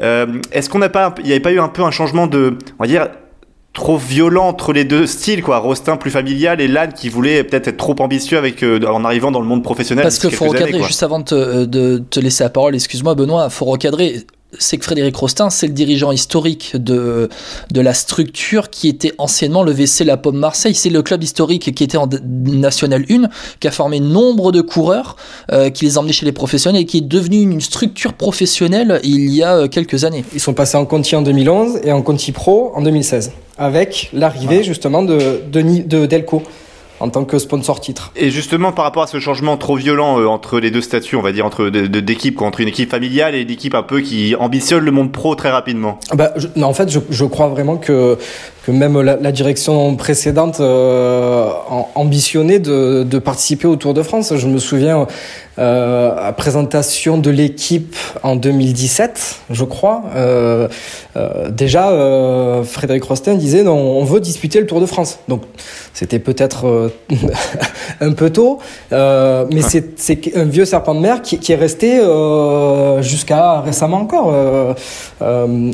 Euh, 0.00 0.26
Est-ce 0.52 0.68
qu'on 0.68 0.78
n'a 0.78 0.88
pas, 0.88 1.14
il 1.18 1.24
n'y 1.26 1.32
avait 1.32 1.40
pas 1.40 1.52
eu 1.52 1.60
un 1.60 1.68
peu 1.68 1.82
un 1.82 1.90
changement 1.90 2.26
de, 2.26 2.56
on 2.78 2.82
va 2.82 2.88
dire 2.88 3.08
trop 3.74 3.98
violent 3.98 4.46
entre 4.46 4.72
les 4.72 4.84
deux 4.84 5.06
styles, 5.06 5.42
quoi? 5.42 5.58
Rostin 5.58 5.96
plus 5.96 6.10
familial 6.10 6.60
et 6.60 6.68
Lannes 6.68 6.92
qui 6.92 7.08
voulait 7.08 7.42
peut-être 7.42 7.68
être 7.68 7.76
trop 7.76 7.96
ambitieux 7.98 8.38
avec 8.38 8.62
euh, 8.62 8.80
en 8.86 9.04
arrivant 9.04 9.32
dans 9.32 9.40
le 9.40 9.46
monde 9.46 9.64
professionnel. 9.64 10.04
Parce 10.04 10.20
que 10.20 10.30
faut 10.30 10.46
recadrer, 10.46 10.80
juste 10.82 11.02
avant 11.02 11.18
de 11.18 11.24
te, 11.24 11.64
de 11.64 11.98
te 11.98 12.20
laisser 12.20 12.44
la 12.44 12.50
parole, 12.50 12.76
excuse-moi 12.76 13.14
Benoît, 13.14 13.50
faut 13.50 13.64
recadrer 13.64 14.24
c'est 14.58 14.78
que 14.78 14.84
Frédéric 14.84 15.16
Rostin, 15.16 15.50
c'est 15.50 15.66
le 15.66 15.72
dirigeant 15.72 16.12
historique 16.12 16.76
de, 16.76 17.28
de 17.70 17.80
la 17.80 17.94
structure 17.94 18.70
qui 18.70 18.88
était 18.88 19.12
anciennement 19.18 19.62
le 19.62 19.72
WC 19.72 20.04
La 20.04 20.16
Pomme 20.16 20.38
Marseille. 20.38 20.74
C'est 20.74 20.90
le 20.90 21.02
club 21.02 21.22
historique 21.22 21.74
qui 21.74 21.84
était 21.84 21.96
en 21.96 22.08
National 22.24 23.04
1, 23.10 23.28
qui 23.60 23.68
a 23.68 23.70
formé 23.70 24.00
nombre 24.00 24.52
de 24.52 24.60
coureurs, 24.60 25.16
euh, 25.52 25.70
qui 25.70 25.84
les 25.84 25.96
a 25.96 26.00
emmenés 26.00 26.12
chez 26.12 26.26
les 26.26 26.32
professionnels 26.32 26.82
et 26.82 26.86
qui 26.86 26.98
est 26.98 27.08
devenu 27.08 27.40
une 27.40 27.60
structure 27.60 28.14
professionnelle 28.14 29.00
il 29.02 29.30
y 29.30 29.42
a 29.42 29.56
euh, 29.56 29.68
quelques 29.68 30.04
années. 30.04 30.24
Ils 30.34 30.40
sont 30.40 30.54
passés 30.54 30.76
en 30.76 30.84
Conti 30.84 31.16
en 31.16 31.22
2011 31.22 31.80
et 31.84 31.92
en 31.92 32.02
Conti 32.02 32.32
Pro 32.32 32.72
en 32.74 32.82
2016, 32.82 33.32
avec 33.58 34.10
l'arrivée 34.12 34.62
justement 34.62 35.02
de, 35.02 35.40
de, 35.50 35.62
de 35.62 36.06
Delco 36.06 36.42
en 37.00 37.08
tant 37.08 37.24
que 37.24 37.38
sponsor 37.38 37.80
titre. 37.80 38.12
Et 38.16 38.30
justement, 38.30 38.72
par 38.72 38.84
rapport 38.84 39.02
à 39.02 39.06
ce 39.06 39.18
changement 39.18 39.56
trop 39.56 39.76
violent 39.76 40.20
euh, 40.20 40.26
entre 40.26 40.60
les 40.60 40.70
deux 40.70 40.80
statuts, 40.80 41.16
on 41.16 41.22
va 41.22 41.32
dire 41.32 41.46
entre 41.46 41.68
d'équipes, 41.68 42.40
entre 42.40 42.60
une 42.60 42.68
équipe 42.68 42.90
familiale 42.90 43.34
et 43.34 43.42
une 43.42 43.50
équipe 43.50 43.74
un 43.74 43.82
peu 43.82 44.00
qui 44.00 44.34
ambitionne 44.36 44.84
le 44.84 44.90
monde 44.90 45.12
pro 45.12 45.34
très 45.34 45.50
rapidement. 45.50 45.98
Bah, 46.14 46.32
non, 46.56 46.68
en 46.68 46.74
fait, 46.74 46.90
je, 46.90 47.00
je, 47.10 47.24
crois 47.24 47.48
vraiment 47.48 47.76
que 47.76 48.16
que 48.64 48.70
même 48.70 49.00
la, 49.00 49.16
la 49.16 49.32
direction 49.32 49.94
précédente 49.96 50.60
euh, 50.60 51.50
ambitionnait 51.94 52.60
de, 52.60 53.02
de, 53.02 53.18
participer 53.18 53.66
au 53.66 53.76
Tour 53.76 53.92
de 53.92 54.02
France. 54.02 54.32
Je 54.34 54.46
me 54.46 54.58
souviens 54.58 55.06
euh, 55.58 56.32
présentation 56.34 57.18
de 57.18 57.30
l'équipe 57.30 57.96
en 58.22 58.36
2017, 58.36 59.40
je 59.50 59.64
crois. 59.64 60.02
Euh, 60.14 60.68
euh, 61.16 61.50
déjà, 61.50 61.90
euh, 61.90 62.62
Frédéric 62.64 63.04
Rostin 63.04 63.34
disait 63.34 63.62
non, 63.62 63.76
on 63.76 64.04
veut 64.04 64.20
disputer 64.20 64.60
le 64.60 64.66
Tour 64.66 64.80
de 64.80 64.86
France. 64.86 65.18
Donc 65.28 65.42
c'était 65.92 66.18
peut-être 66.18 66.92
un 68.00 68.12
peu 68.12 68.30
tôt, 68.30 68.58
mais 68.90 69.62
c'est 69.96 70.36
un 70.36 70.44
vieux 70.44 70.64
serpent 70.64 70.94
de 70.94 71.00
mer 71.00 71.22
qui, 71.22 71.38
qui 71.38 71.52
est 71.52 71.56
resté 71.56 72.00
jusqu'à 73.00 73.60
récemment 73.60 73.98
encore. 73.98 74.34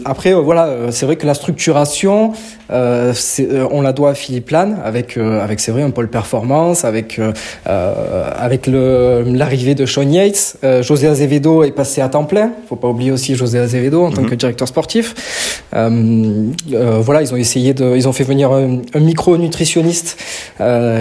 après, 0.04 0.34
voilà, 0.34 0.90
c'est 0.90 1.06
vrai 1.06 1.16
que 1.16 1.26
la 1.26 1.34
structuration 1.34 2.32
on 2.70 3.82
la 3.82 3.92
doit 3.92 4.10
à 4.10 4.14
Philippe 4.14 4.50
Lannes 4.50 4.78
avec 4.84 5.16
avec 5.16 5.58
c'est 5.58 5.72
vrai 5.72 5.82
un 5.82 5.90
pôle 5.90 6.08
performance, 6.08 6.84
avec 6.84 7.20
avec 7.64 8.66
le 8.66 9.25
l'arrivée 9.71 9.75
de 9.75 9.87
Sean 9.87 10.09
Yates. 10.11 10.57
José 10.83 11.07
Azevedo 11.07 11.65
est 11.65 11.71
passé 11.71 12.00
à 12.00 12.09
temps 12.09 12.25
plein. 12.25 12.50
Faut 12.69 12.77
pas 12.77 12.89
oublier 12.89 13.12
aussi 13.12 13.35
José 13.35 13.59
Azevedo 13.59 14.05
en 14.05 14.11
tant 14.11 14.23
que 14.23 14.31
mhm. 14.31 14.37
directeur 14.37 14.69
sportif. 14.69 15.65
voilà, 15.73 17.23
ils 17.23 17.33
ont 17.33 17.37
essayé 17.37 17.75
de, 17.75 17.97
ils 17.97 18.09
ont 18.09 18.12
fait 18.12 18.25
venir 18.25 18.53
un, 18.53 18.79
un 18.95 19.00
micro 19.00 19.37
nutritionniste 19.37 20.17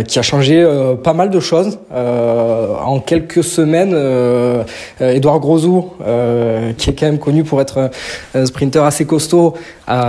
qui 0.08 0.20
a 0.20 0.22
changé 0.22 0.66
pas 1.04 1.14
mal 1.14 1.30
de 1.30 1.40
choses 1.40 1.80
en 1.92 3.00
quelques 3.00 3.44
semaines. 3.44 3.96
Edouard 5.00 5.40
Grosou, 5.40 5.92
qui 6.78 6.90
est 6.90 6.94
quand 6.94 7.06
même 7.06 7.20
connu 7.20 7.44
pour 7.44 7.62
être 7.62 7.90
un, 8.36 8.46
sprinter 8.46 8.84
assez 8.84 9.06
costaud, 9.06 9.54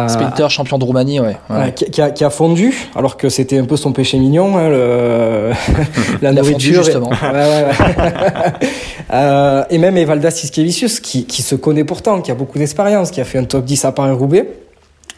sprinter 0.09 0.51
champion 0.51 0.79
de 0.79 0.85
Roumanie, 0.85 1.21
ouais 1.21 1.37
qui, 1.75 2.01
a, 2.01 2.11
qui, 2.11 2.25
a, 2.25 2.31
fondu, 2.31 2.75
alors 2.95 3.17
que 3.17 3.29
c'était 3.29 3.59
un 3.59 3.65
peu 3.65 3.77
son 3.77 3.93
péché 3.93 4.19
mignon, 4.19 4.57
hein, 4.57 4.69
le... 4.69 5.51
la 6.23 6.33
nourriture. 6.33 6.83
justement. 6.83 7.11
euh, 9.13 9.65
et 9.71 9.79
même 9.79 9.97
Evalda 9.97 10.31
Siskevicius, 10.31 11.01
qui, 11.01 11.25
qui 11.25 11.43
se 11.43 11.55
connaît 11.55 11.85
pourtant, 11.85 12.21
qui 12.21 12.31
a 12.31 12.35
beaucoup 12.35 12.59
d'expérience, 12.59 13.11
qui 13.11 13.21
a 13.21 13.25
fait 13.25 13.39
un 13.39 13.45
top 13.45 13.65
10 13.65 13.85
à 13.85 13.93
Paris-Roubaix. 13.93 14.49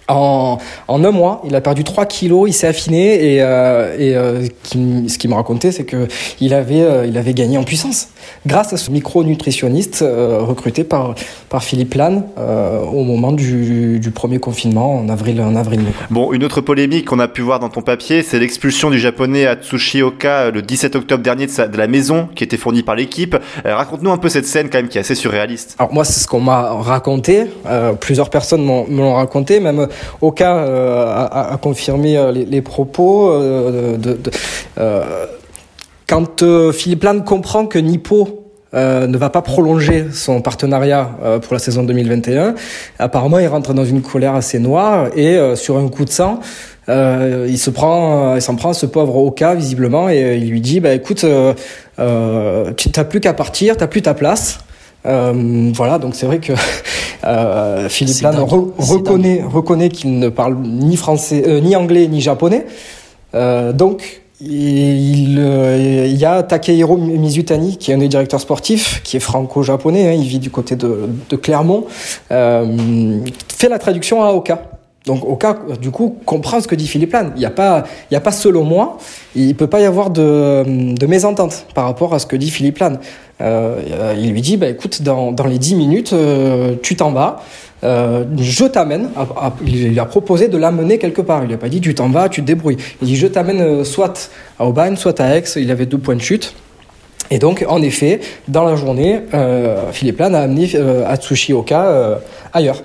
En, 0.08 0.58
en, 0.88 1.04
un 1.04 1.10
mois, 1.10 1.42
il 1.46 1.54
a 1.54 1.60
perdu 1.60 1.84
3 1.84 2.06
kilos, 2.06 2.50
il 2.50 2.52
s'est 2.52 2.66
affiné 2.66 3.34
et, 3.34 3.42
euh, 3.42 3.96
euh, 4.00 4.46
ce 4.64 5.16
qu'il 5.18 5.30
me 5.30 5.34
racontait, 5.34 5.70
c'est 5.70 5.84
que 5.84 6.08
il 6.40 6.54
avait, 6.54 7.08
il 7.08 7.16
avait 7.16 7.34
gagné 7.34 7.56
en 7.56 7.62
puissance 7.62 8.08
grâce 8.46 8.72
à 8.72 8.76
ce 8.76 8.90
micronutritionniste 8.90 10.02
euh, 10.02 10.38
recruté 10.40 10.84
par, 10.84 11.14
par 11.48 11.62
Philippe 11.62 11.94
Lannes 11.94 12.24
euh, 12.38 12.80
au 12.80 13.04
moment 13.04 13.32
du, 13.32 13.98
du, 13.98 14.10
premier 14.10 14.38
confinement 14.38 14.96
en 14.98 15.08
avril, 15.08 15.40
en 15.40 15.56
avril. 15.56 15.80
Bon, 16.10 16.32
une 16.32 16.44
autre 16.44 16.60
polémique 16.60 17.06
qu'on 17.06 17.18
a 17.18 17.28
pu 17.28 17.42
voir 17.42 17.60
dans 17.60 17.68
ton 17.68 17.82
papier, 17.82 18.22
c'est 18.22 18.38
l'expulsion 18.38 18.90
du 18.90 18.98
japonais 18.98 19.46
Atsushi 19.46 20.02
Oka 20.02 20.50
le 20.50 20.62
17 20.62 20.96
octobre 20.96 21.22
dernier 21.22 21.46
de, 21.46 21.50
sa, 21.50 21.68
de 21.68 21.76
la 21.76 21.86
maison 21.86 22.28
qui 22.34 22.44
était 22.44 22.56
fournie 22.56 22.82
par 22.82 22.94
l'équipe. 22.94 23.36
Raconte-nous 23.64 24.10
un 24.10 24.18
peu 24.18 24.28
cette 24.28 24.46
scène 24.46 24.68
quand 24.70 24.78
même 24.78 24.88
qui 24.88 24.98
est 24.98 25.00
assez 25.00 25.14
surréaliste. 25.14 25.76
Alors 25.78 25.92
moi, 25.92 26.04
c'est 26.04 26.20
ce 26.20 26.26
qu'on 26.26 26.40
m'a 26.40 26.72
raconté. 26.72 27.44
plusieurs 28.00 28.30
personnes 28.30 28.64
me 28.64 28.98
l'ont 28.98 29.14
raconté, 29.14 29.60
même 29.60 29.88
Oka 30.20 30.56
euh, 30.56 31.06
a, 31.06 31.52
a, 31.52 31.56
confirmé 31.56 32.16
euh, 32.16 32.32
les, 32.32 32.44
les 32.44 32.62
propos 32.62 33.30
euh, 33.30 33.96
de, 33.96 34.14
de 34.14 34.30
quand 36.12 36.44
Philippe 36.74 37.04
Lannes 37.04 37.24
comprend 37.24 37.64
que 37.64 37.78
Nippo 37.78 38.44
euh, 38.74 39.06
ne 39.06 39.16
va 39.16 39.30
pas 39.30 39.40
prolonger 39.40 40.08
son 40.12 40.42
partenariat 40.42 41.12
euh, 41.22 41.38
pour 41.38 41.54
la 41.54 41.58
saison 41.58 41.84
2021. 41.84 42.54
Apparemment, 42.98 43.38
il 43.38 43.46
rentre 43.46 43.72
dans 43.72 43.86
une 43.86 44.02
colère 44.02 44.34
assez 44.34 44.58
noire 44.58 45.08
et 45.16 45.38
euh, 45.38 45.56
sur 45.56 45.78
un 45.78 45.88
coup 45.88 46.04
de 46.04 46.10
sang, 46.10 46.40
il 46.88 47.58
se 47.58 47.70
prend, 47.70 48.36
il 48.36 48.42
s'en 48.42 48.56
prend 48.56 48.70
à 48.70 48.74
ce 48.74 48.84
pauvre 48.84 49.16
Oka 49.16 49.54
visiblement 49.54 50.10
et 50.10 50.36
il 50.36 50.50
lui 50.50 50.60
dit, 50.60 50.80
bah 50.80 50.92
écoute, 50.92 51.24
tu 51.96 52.02
n'as 52.02 53.04
plus 53.04 53.20
qu'à 53.20 53.32
partir, 53.32 53.78
t'as 53.78 53.86
plus 53.86 54.02
ta 54.02 54.12
place. 54.12 54.58
voilà, 55.04 55.98
donc 55.98 56.14
c'est 56.14 56.26
vrai 56.26 56.40
que 56.40 56.52
euh, 57.24 57.88
Philippe 57.88 58.20
Lane 58.20 58.44
reconnaît, 58.78 59.42
reconnaît 59.42 59.88
qu'il 59.88 60.18
ne 60.18 60.28
parle 60.28 60.58
ni 60.58 60.96
français, 60.96 61.42
euh, 61.46 61.60
ni 61.60 61.74
anglais, 61.74 62.06
ni 62.06 62.20
japonais. 62.20 62.66
Euh, 63.34 63.72
donc, 63.72 64.21
il, 64.44 65.38
il, 65.38 66.16
y 66.16 66.24
a 66.24 66.42
Takehiro 66.42 66.96
Mizutani, 66.96 67.76
qui 67.76 67.90
est 67.90 67.94
un 67.94 67.98
des 67.98 68.08
directeurs 68.08 68.40
sportifs, 68.40 69.00
qui 69.04 69.16
est 69.16 69.20
franco-japonais, 69.20 70.08
hein, 70.08 70.12
il 70.12 70.26
vit 70.26 70.38
du 70.38 70.50
côté 70.50 70.76
de, 70.76 71.08
de 71.28 71.36
Clermont, 71.36 71.84
fait 72.28 73.68
la 73.68 73.78
traduction 73.78 74.22
à 74.22 74.32
Oka. 74.32 74.71
Donc 75.06 75.24
Oka, 75.28 75.58
du 75.80 75.90
coup, 75.90 76.16
comprend 76.24 76.60
ce 76.60 76.68
que 76.68 76.74
dit 76.74 76.86
Philippe 76.86 77.12
Lane. 77.12 77.32
Il 77.36 77.40
n'y 77.40 77.46
a 77.46 77.50
pas, 77.50 77.84
il 78.10 78.14
y 78.14 78.16
a 78.16 78.20
pas 78.20 78.32
selon 78.32 78.64
moi, 78.64 78.98
il 79.34 79.54
peut 79.54 79.66
pas 79.66 79.80
y 79.80 79.84
avoir 79.84 80.10
de, 80.10 80.94
de 80.94 81.06
mésentente 81.06 81.66
par 81.74 81.84
rapport 81.86 82.14
à 82.14 82.18
ce 82.18 82.26
que 82.26 82.36
dit 82.36 82.50
Philippe 82.50 82.78
Lane. 82.78 82.98
Euh, 83.40 84.14
il 84.16 84.32
lui 84.32 84.40
dit, 84.40 84.56
bah, 84.56 84.68
écoute, 84.68 85.02
dans, 85.02 85.32
dans 85.32 85.46
les 85.46 85.58
10 85.58 85.74
minutes, 85.74 86.12
euh, 86.12 86.74
tu 86.82 86.94
t'en 86.94 87.10
vas. 87.10 87.40
Euh, 87.84 88.24
je 88.38 88.64
t'amène. 88.64 89.08
Il 89.66 89.88
lui 89.88 89.98
a 89.98 90.04
proposé 90.04 90.48
de 90.48 90.56
l'amener 90.56 90.98
quelque 90.98 91.22
part. 91.22 91.42
Il 91.42 91.48
lui 91.48 91.54
a 91.54 91.58
pas 91.58 91.68
dit 91.68 91.80
tu 91.80 91.94
t'en 91.94 92.08
vas, 92.08 92.28
tu 92.28 92.40
te 92.40 92.46
débrouilles. 92.46 92.76
Il 93.00 93.08
dit 93.08 93.16
je 93.16 93.26
t'amène 93.26 93.60
euh, 93.60 93.84
soit 93.84 94.30
à 94.58 94.66
Aubagne, 94.66 94.96
soit 94.96 95.20
à 95.20 95.36
Aix. 95.36 95.44
Il 95.56 95.70
avait 95.70 95.86
deux 95.86 95.98
points 95.98 96.16
de 96.16 96.20
chute. 96.20 96.54
Et 97.30 97.38
donc, 97.38 97.64
en 97.68 97.80
effet, 97.82 98.20
dans 98.48 98.64
la 98.64 98.76
journée, 98.76 99.20
euh, 99.32 99.90
Philippe 99.92 100.18
Lane 100.18 100.34
a 100.34 100.40
amené 100.40 100.70
euh, 100.74 101.04
Atsushi 101.06 101.52
Oka 101.52 101.84
euh, 101.84 102.16
ailleurs. 102.52 102.82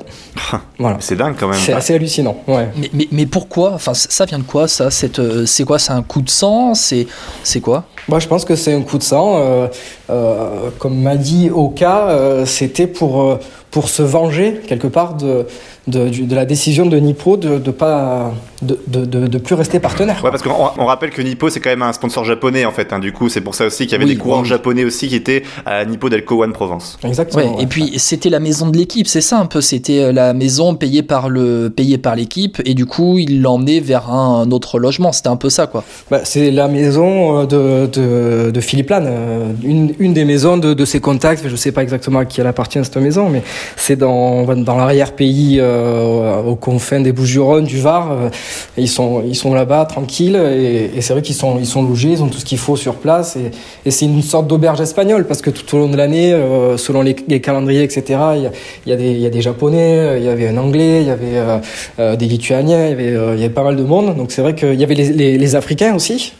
voilà. 0.79 0.97
C'est 0.99 1.15
dingue 1.15 1.35
quand 1.39 1.47
même. 1.47 1.59
C'est 1.59 1.73
assez 1.73 1.93
hallucinant. 1.93 2.37
Ouais. 2.47 2.69
Mais, 2.77 2.89
mais, 2.93 3.07
mais, 3.11 3.25
pourquoi 3.25 3.73
Enfin, 3.73 3.93
ça 3.93 4.25
vient 4.25 4.39
de 4.39 4.43
quoi 4.43 4.67
ça 4.67 4.89
euh, 5.19 5.45
C'est 5.45 5.63
quoi 5.63 5.79
C'est 5.79 5.91
un 5.91 6.03
coup 6.03 6.21
de 6.21 6.29
sang 6.29 6.73
C'est 6.75 7.07
c'est 7.43 7.59
quoi? 7.59 7.85
Moi, 8.07 8.19
je 8.19 8.27
pense 8.27 8.45
que 8.45 8.55
c'est 8.55 8.73
un 8.73 8.81
coup 8.81 8.97
de 8.97 9.03
sang. 9.03 9.37
Euh, 9.37 9.67
euh, 10.09 10.69
comme 10.79 11.01
m'a 11.01 11.15
dit 11.15 11.49
Oka, 11.53 12.43
c'était 12.45 12.87
pour 12.87 13.39
pour 13.71 13.89
se 13.89 14.01
venger 14.01 14.61
quelque 14.67 14.87
part 14.87 15.15
de 15.15 15.45
de, 15.87 16.09
de, 16.09 16.35
la 16.35 16.45
décision 16.45 16.85
de 16.85 16.97
Nippo 16.97 17.37
de 17.37 17.49
ne 17.65 17.71
pas 17.71 18.33
de, 18.61 18.77
de, 18.87 19.05
de, 19.05 19.37
plus 19.37 19.55
rester 19.55 19.79
partenaire. 19.79 20.21
Ouais, 20.23 20.31
parce 20.31 20.43
qu'on 20.43 20.51
on 20.77 20.85
rappelle 20.85 21.11
que 21.11 21.21
Nippo 21.21 21.49
c'est 21.49 21.59
quand 21.59 21.69
même 21.69 21.81
un 21.81 21.93
sponsor 21.93 22.25
japonais 22.25 22.65
en 22.65 22.71
fait. 22.71 22.91
Hein, 22.91 22.99
du 22.99 23.13
coup, 23.13 23.29
c'est 23.29 23.41
pour 23.41 23.55
ça 23.55 23.65
aussi 23.65 23.83
qu'il 23.83 23.93
y 23.93 23.95
avait 23.95 24.05
oui, 24.05 24.15
des 24.15 24.17
courants 24.17 24.41
oui. 24.41 24.47
japonais 24.47 24.83
aussi 24.83 25.07
qui 25.07 25.15
étaient 25.15 25.43
à 25.65 25.85
Nippo 25.85 26.09
Delco 26.09 26.43
One 26.43 26.51
Provence. 26.51 26.97
Exactement. 27.03 27.43
Ouais, 27.43 27.57
ouais. 27.57 27.63
Et 27.63 27.67
puis 27.67 27.93
c'était 27.97 28.29
la 28.29 28.39
maison 28.39 28.69
de 28.69 28.77
l'équipe, 28.77 29.07
c'est 29.07 29.21
ça 29.21 29.39
un 29.39 29.45
peu. 29.45 29.61
C'était 29.61 30.03
euh, 30.03 30.11
la 30.11 30.33
maison 30.33 30.75
payée 30.75 31.03
par 31.03 31.29
le 31.29 31.71
payée 31.73 31.97
par 31.97 32.15
l'équipe 32.15 32.61
et 32.65 32.73
du 32.73 32.85
coup 32.85 33.17
il 33.17 33.41
l'emmenait 33.41 33.79
vers 33.79 34.11
un, 34.11 34.51
autre 34.51 34.79
logement. 34.79 35.13
C'était 35.13 35.29
un 35.29 35.37
peu 35.37 35.49
ça 35.49 35.67
quoi. 35.67 35.85
Bah, 36.11 36.21
c'est 36.25 36.51
la 36.51 36.67
maison 36.67 37.39
euh, 37.39 37.45
de, 37.45 37.87
de, 37.87 38.51
de 38.51 38.61
Philippe 38.61 38.89
Lane, 38.89 39.07
euh, 39.07 39.53
une, 39.63 39.93
une 39.99 40.13
des 40.13 40.25
maisons 40.25 40.57
de, 40.57 40.73
de 40.73 40.85
ses 40.85 40.99
contacts. 40.99 41.47
Je 41.47 41.55
sais 41.55 41.71
pas 41.71 41.83
exactement 41.83 42.19
à 42.19 42.25
qui 42.25 42.41
elle 42.41 42.47
appartient 42.47 42.83
cette 42.83 42.97
maison, 42.97 43.29
mais 43.29 43.43
c'est 43.75 43.95
dans 43.95 44.45
dans 44.55 44.77
l'arrière 44.77 45.13
pays. 45.13 45.59
Euh, 45.59 46.41
aux 46.43 46.55
confins 46.55 46.99
des 46.99 47.11
Bouches-du-Rhône, 47.11 47.65
du 47.65 47.79
Var. 47.79 48.11
Euh, 48.11 48.29
ils 48.77 48.89
sont, 48.89 49.23
ils 49.25 49.35
sont 49.35 49.53
là-bas 49.53 49.85
tranquilles 49.85 50.35
et, 50.35 51.01
c'est 51.01 51.13
vrai 51.13 51.21
qu'ils 51.21 51.35
sont, 51.35 51.57
ils 51.59 51.65
sont 51.65 51.83
logés, 51.83 52.09
ils 52.09 52.23
ont 52.23 52.27
tout 52.27 52.39
ce 52.39 52.45
qu'il 52.45 52.57
faut 52.57 52.75
sur 52.75 52.95
place 52.95 53.37
et, 53.37 53.91
c'est 53.91 54.05
une 54.05 54.21
sorte 54.21 54.47
d'auberge 54.47 54.81
espagnole 54.81 55.25
parce 55.25 55.41
que 55.41 55.49
tout 55.49 55.75
au 55.75 55.79
long 55.79 55.89
de 55.89 55.97
l'année, 55.97 56.33
euh, 56.33 56.77
selon 56.77 57.01
les, 57.01 57.15
calendriers, 57.15 57.83
etc., 57.83 58.19
il 58.35 58.43
y, 58.43 58.93
a, 58.93 58.95
y 58.95 59.19
y 59.19 59.25
a 59.25 59.29
des 59.29 59.41
Japonais, 59.41 60.17
il 60.17 60.25
y 60.25 60.29
avait 60.29 60.47
un 60.47 60.57
Anglais, 60.57 61.01
il 61.01 61.07
y 61.07 61.09
avait 61.09 61.61
euh, 61.99 62.15
des 62.15 62.25
Lituaniens, 62.25 62.87
il 62.87 63.39
y 63.39 63.43
avait, 63.43 63.49
pas 63.49 63.63
mal 63.63 63.75
de 63.75 63.83
monde. 63.83 64.15
Donc 64.15 64.31
c'est 64.31 64.41
vrai 64.41 64.55
qu'il 64.55 64.79
y 64.79 64.83
avait 64.83 64.95
les, 64.95 65.11
les, 65.13 65.37
les 65.37 65.55
Africains 65.55 65.95
aussi 65.95 66.33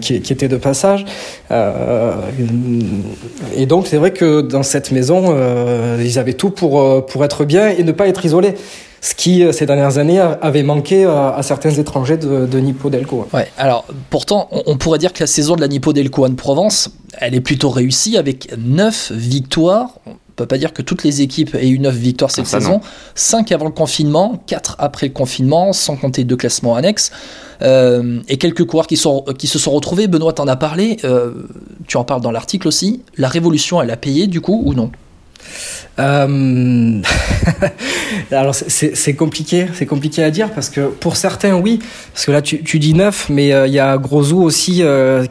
qui, 0.00 0.20
qui, 0.20 0.32
étaient 0.32 0.48
de 0.48 0.56
passage. 0.56 1.04
et 3.56 3.66
donc 3.66 3.86
c'est 3.86 3.98
vrai 3.98 4.12
que 4.12 4.40
dans 4.40 4.62
cette 4.62 4.90
maison, 4.92 5.34
ils 6.00 6.18
avaient 6.18 6.34
tout 6.34 6.47
pour, 6.50 7.06
pour 7.06 7.24
être 7.24 7.44
bien 7.44 7.68
et 7.68 7.82
ne 7.82 7.92
pas 7.92 8.08
être 8.08 8.24
isolés. 8.24 8.54
ce 9.00 9.14
qui 9.14 9.44
ces 9.52 9.66
dernières 9.66 9.98
années 9.98 10.20
avait 10.20 10.62
manqué 10.62 11.04
à, 11.04 11.40
certains 11.42 11.70
étrangers 11.70 12.16
de, 12.16 12.46
de 12.46 12.58
Nippo 12.58 12.90
Delco. 12.90 13.28
Ouais, 13.32 13.48
alors 13.56 13.84
pourtant, 14.10 14.48
on, 14.50 14.76
pourrait 14.76 14.98
dire 14.98 15.12
que 15.12 15.20
la 15.20 15.26
saison 15.26 15.56
de 15.56 15.60
la 15.60 15.68
Nippo 15.68 15.92
Delco 15.92 16.26
en 16.26 16.34
Provence, 16.34 16.90
elle 17.18 17.34
est 17.34 17.40
plutôt 17.40 17.70
réussie 17.70 18.16
avec 18.16 18.50
9 18.56 19.12
victoires. 19.12 19.90
On 20.06 20.12
peut 20.36 20.46
pas 20.46 20.58
dire 20.58 20.72
que 20.72 20.82
toutes 20.82 21.02
les 21.02 21.22
équipes 21.22 21.54
aient 21.54 21.68
eu 21.68 21.78
9 21.78 21.94
victoires 21.94 22.30
cette 22.30 22.46
ah, 22.46 22.60
saison. 22.60 22.80
5 23.14 23.50
avant 23.52 23.66
le 23.66 23.72
confinement, 23.72 24.42
4 24.46 24.76
après 24.78 25.08
le 25.08 25.12
confinement, 25.12 25.72
sans 25.72 25.96
compter 25.96 26.24
deux 26.24 26.36
classements 26.36 26.76
annexes. 26.76 27.10
Euh, 27.62 28.20
et 28.28 28.36
quelques 28.36 28.64
coureurs 28.64 28.86
qui, 28.86 28.96
sont, 28.96 29.24
qui 29.36 29.46
se 29.46 29.58
sont 29.58 29.72
retrouvés. 29.72 30.06
Benoît 30.06 30.32
t'en 30.32 30.46
a 30.46 30.56
parlé, 30.56 30.98
euh, 31.04 31.32
tu 31.86 31.96
en 31.96 32.04
parles 32.04 32.20
dans 32.20 32.30
l'article 32.30 32.68
aussi. 32.68 33.02
La 33.16 33.28
révolution, 33.28 33.82
elle 33.82 33.90
a 33.90 33.96
payé 33.96 34.26
du 34.26 34.40
coup 34.40 34.62
ou 34.64 34.74
non? 34.74 34.90
Euh... 35.98 37.02
Alors 38.30 38.54
c'est 38.54 39.14
compliqué, 39.14 39.66
c'est 39.74 39.86
compliqué 39.86 40.22
à 40.22 40.30
dire 40.30 40.50
parce 40.50 40.70
que 40.70 40.88
pour 40.88 41.16
certains 41.16 41.54
oui, 41.54 41.80
parce 42.12 42.26
que 42.26 42.32
là 42.32 42.42
tu, 42.42 42.78
dis 42.78 42.94
9, 42.94 43.28
mais 43.30 43.52
euh, 43.52 43.66
il 43.66 43.72
y 43.72 43.78
a 43.78 43.96
Grosou 43.98 44.42
aussi 44.42 44.82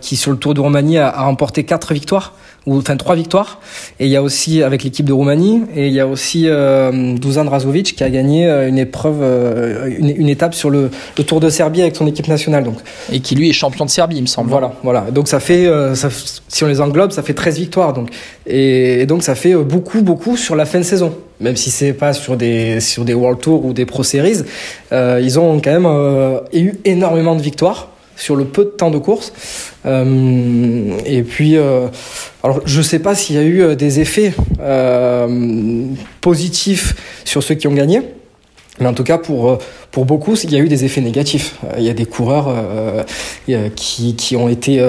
qui 0.01 0.15
sur 0.15 0.31
le 0.31 0.37
Tour 0.37 0.53
de 0.53 0.61
Roumanie 0.61 0.97
a, 0.97 1.11
remporté 1.21 1.63
4 1.63 1.93
victoires 1.93 2.33
ou 2.67 2.77
enfin 2.77 2.97
trois 2.97 3.15
victoires. 3.15 3.59
Et 3.99 4.05
il 4.05 4.11
y 4.11 4.15
a 4.15 4.21
aussi 4.21 4.61
avec 4.61 4.83
l'équipe 4.83 5.05
de 5.05 5.13
Roumanie 5.13 5.63
et 5.75 5.87
il 5.87 5.93
y 5.93 5.99
a 5.99 6.05
aussi 6.05 6.43
euh, 6.47 7.15
Dusan 7.17 7.49
Razovic 7.49 7.95
qui 7.95 8.03
a 8.03 8.09
gagné 8.09 8.47
euh, 8.47 8.67
une 8.67 8.77
épreuve, 8.77 9.19
euh, 9.21 9.89
une, 9.97 10.29
étape 10.29 10.53
sur 10.53 10.69
le, 10.69 10.91
Tour 11.25 11.39
de 11.39 11.49
Serbie 11.49 11.81
avec 11.81 11.95
son 11.95 12.05
équipe 12.05 12.27
nationale. 12.27 12.65
Donc 12.65 12.77
et 13.11 13.21
qui 13.21 13.35
lui 13.35 13.49
est 13.49 13.53
champion 13.53 13.85
de 13.85 13.89
Serbie, 13.89 14.17
il 14.17 14.21
me 14.21 14.27
semble. 14.27 14.49
Voilà, 14.49 14.73
voilà. 14.83 15.01
Donc 15.11 15.27
ça 15.29 15.39
fait, 15.39 15.67
ça, 15.95 16.09
si 16.47 16.63
on 16.63 16.67
les 16.67 16.81
englobe, 16.81 17.11
ça 17.11 17.23
fait 17.23 17.33
13 17.33 17.57
victoires. 17.57 17.93
Donc 17.93 18.09
et, 18.45 19.05
donc 19.05 19.23
ça 19.23 19.33
fait 19.33 19.55
beaucoup, 19.55 20.01
beaucoup 20.01 20.35
sur 20.37 20.55
la 20.55 20.65
fin 20.65 20.79
de 20.79 20.83
saison. 20.83 21.15
Même 21.39 21.55
si 21.55 21.71
c'est 21.71 21.93
pas 21.93 22.13
sur 22.13 22.35
des 22.35 22.81
sur 22.81 23.05
des 23.05 23.13
World 23.13 23.39
Tour 23.39 23.65
ou 23.65 23.73
des 23.73 23.85
Pro 23.85 24.03
Series, 24.03 24.41
ils 24.91 25.39
ont 25.39 25.61
quand 25.61 25.79
même 25.79 26.41
eu 26.53 26.73
énormément 26.83 27.35
de 27.35 27.41
victoires 27.41 27.89
sur 28.17 28.35
le 28.35 28.43
peu 28.43 28.65
de 28.65 28.69
temps 28.69 28.91
de 28.91 28.97
course. 28.97 29.31
Euh, 29.85 30.97
et 31.05 31.23
puis, 31.23 31.55
euh, 31.55 31.87
alors 32.43 32.59
je 32.65 32.79
ne 32.79 32.83
sais 32.83 32.99
pas 32.99 33.15
s'il 33.15 33.37
y 33.37 33.39
a 33.39 33.43
eu 33.43 33.61
euh, 33.61 33.75
des 33.75 34.01
effets 34.01 34.33
positifs 36.19 36.95
sur 37.23 37.43
ceux 37.43 37.55
qui 37.55 37.67
ont 37.67 37.73
gagné. 37.73 38.01
Mais 38.79 38.85
en 38.85 38.93
tout 38.93 39.03
cas, 39.03 39.17
pour, 39.17 39.57
pour 39.89 40.05
beaucoup, 40.05 40.35
il 40.35 40.51
y 40.51 40.55
a 40.55 40.59
eu 40.59 40.67
des 40.67 40.85
effets 40.85 41.01
négatifs. 41.01 41.55
Il 41.79 41.83
y 41.83 41.89
a 41.89 41.93
des 41.93 42.05
coureurs 42.05 42.53
qui, 43.75 44.15
qui 44.15 44.35
ont 44.35 44.49
été 44.49 44.87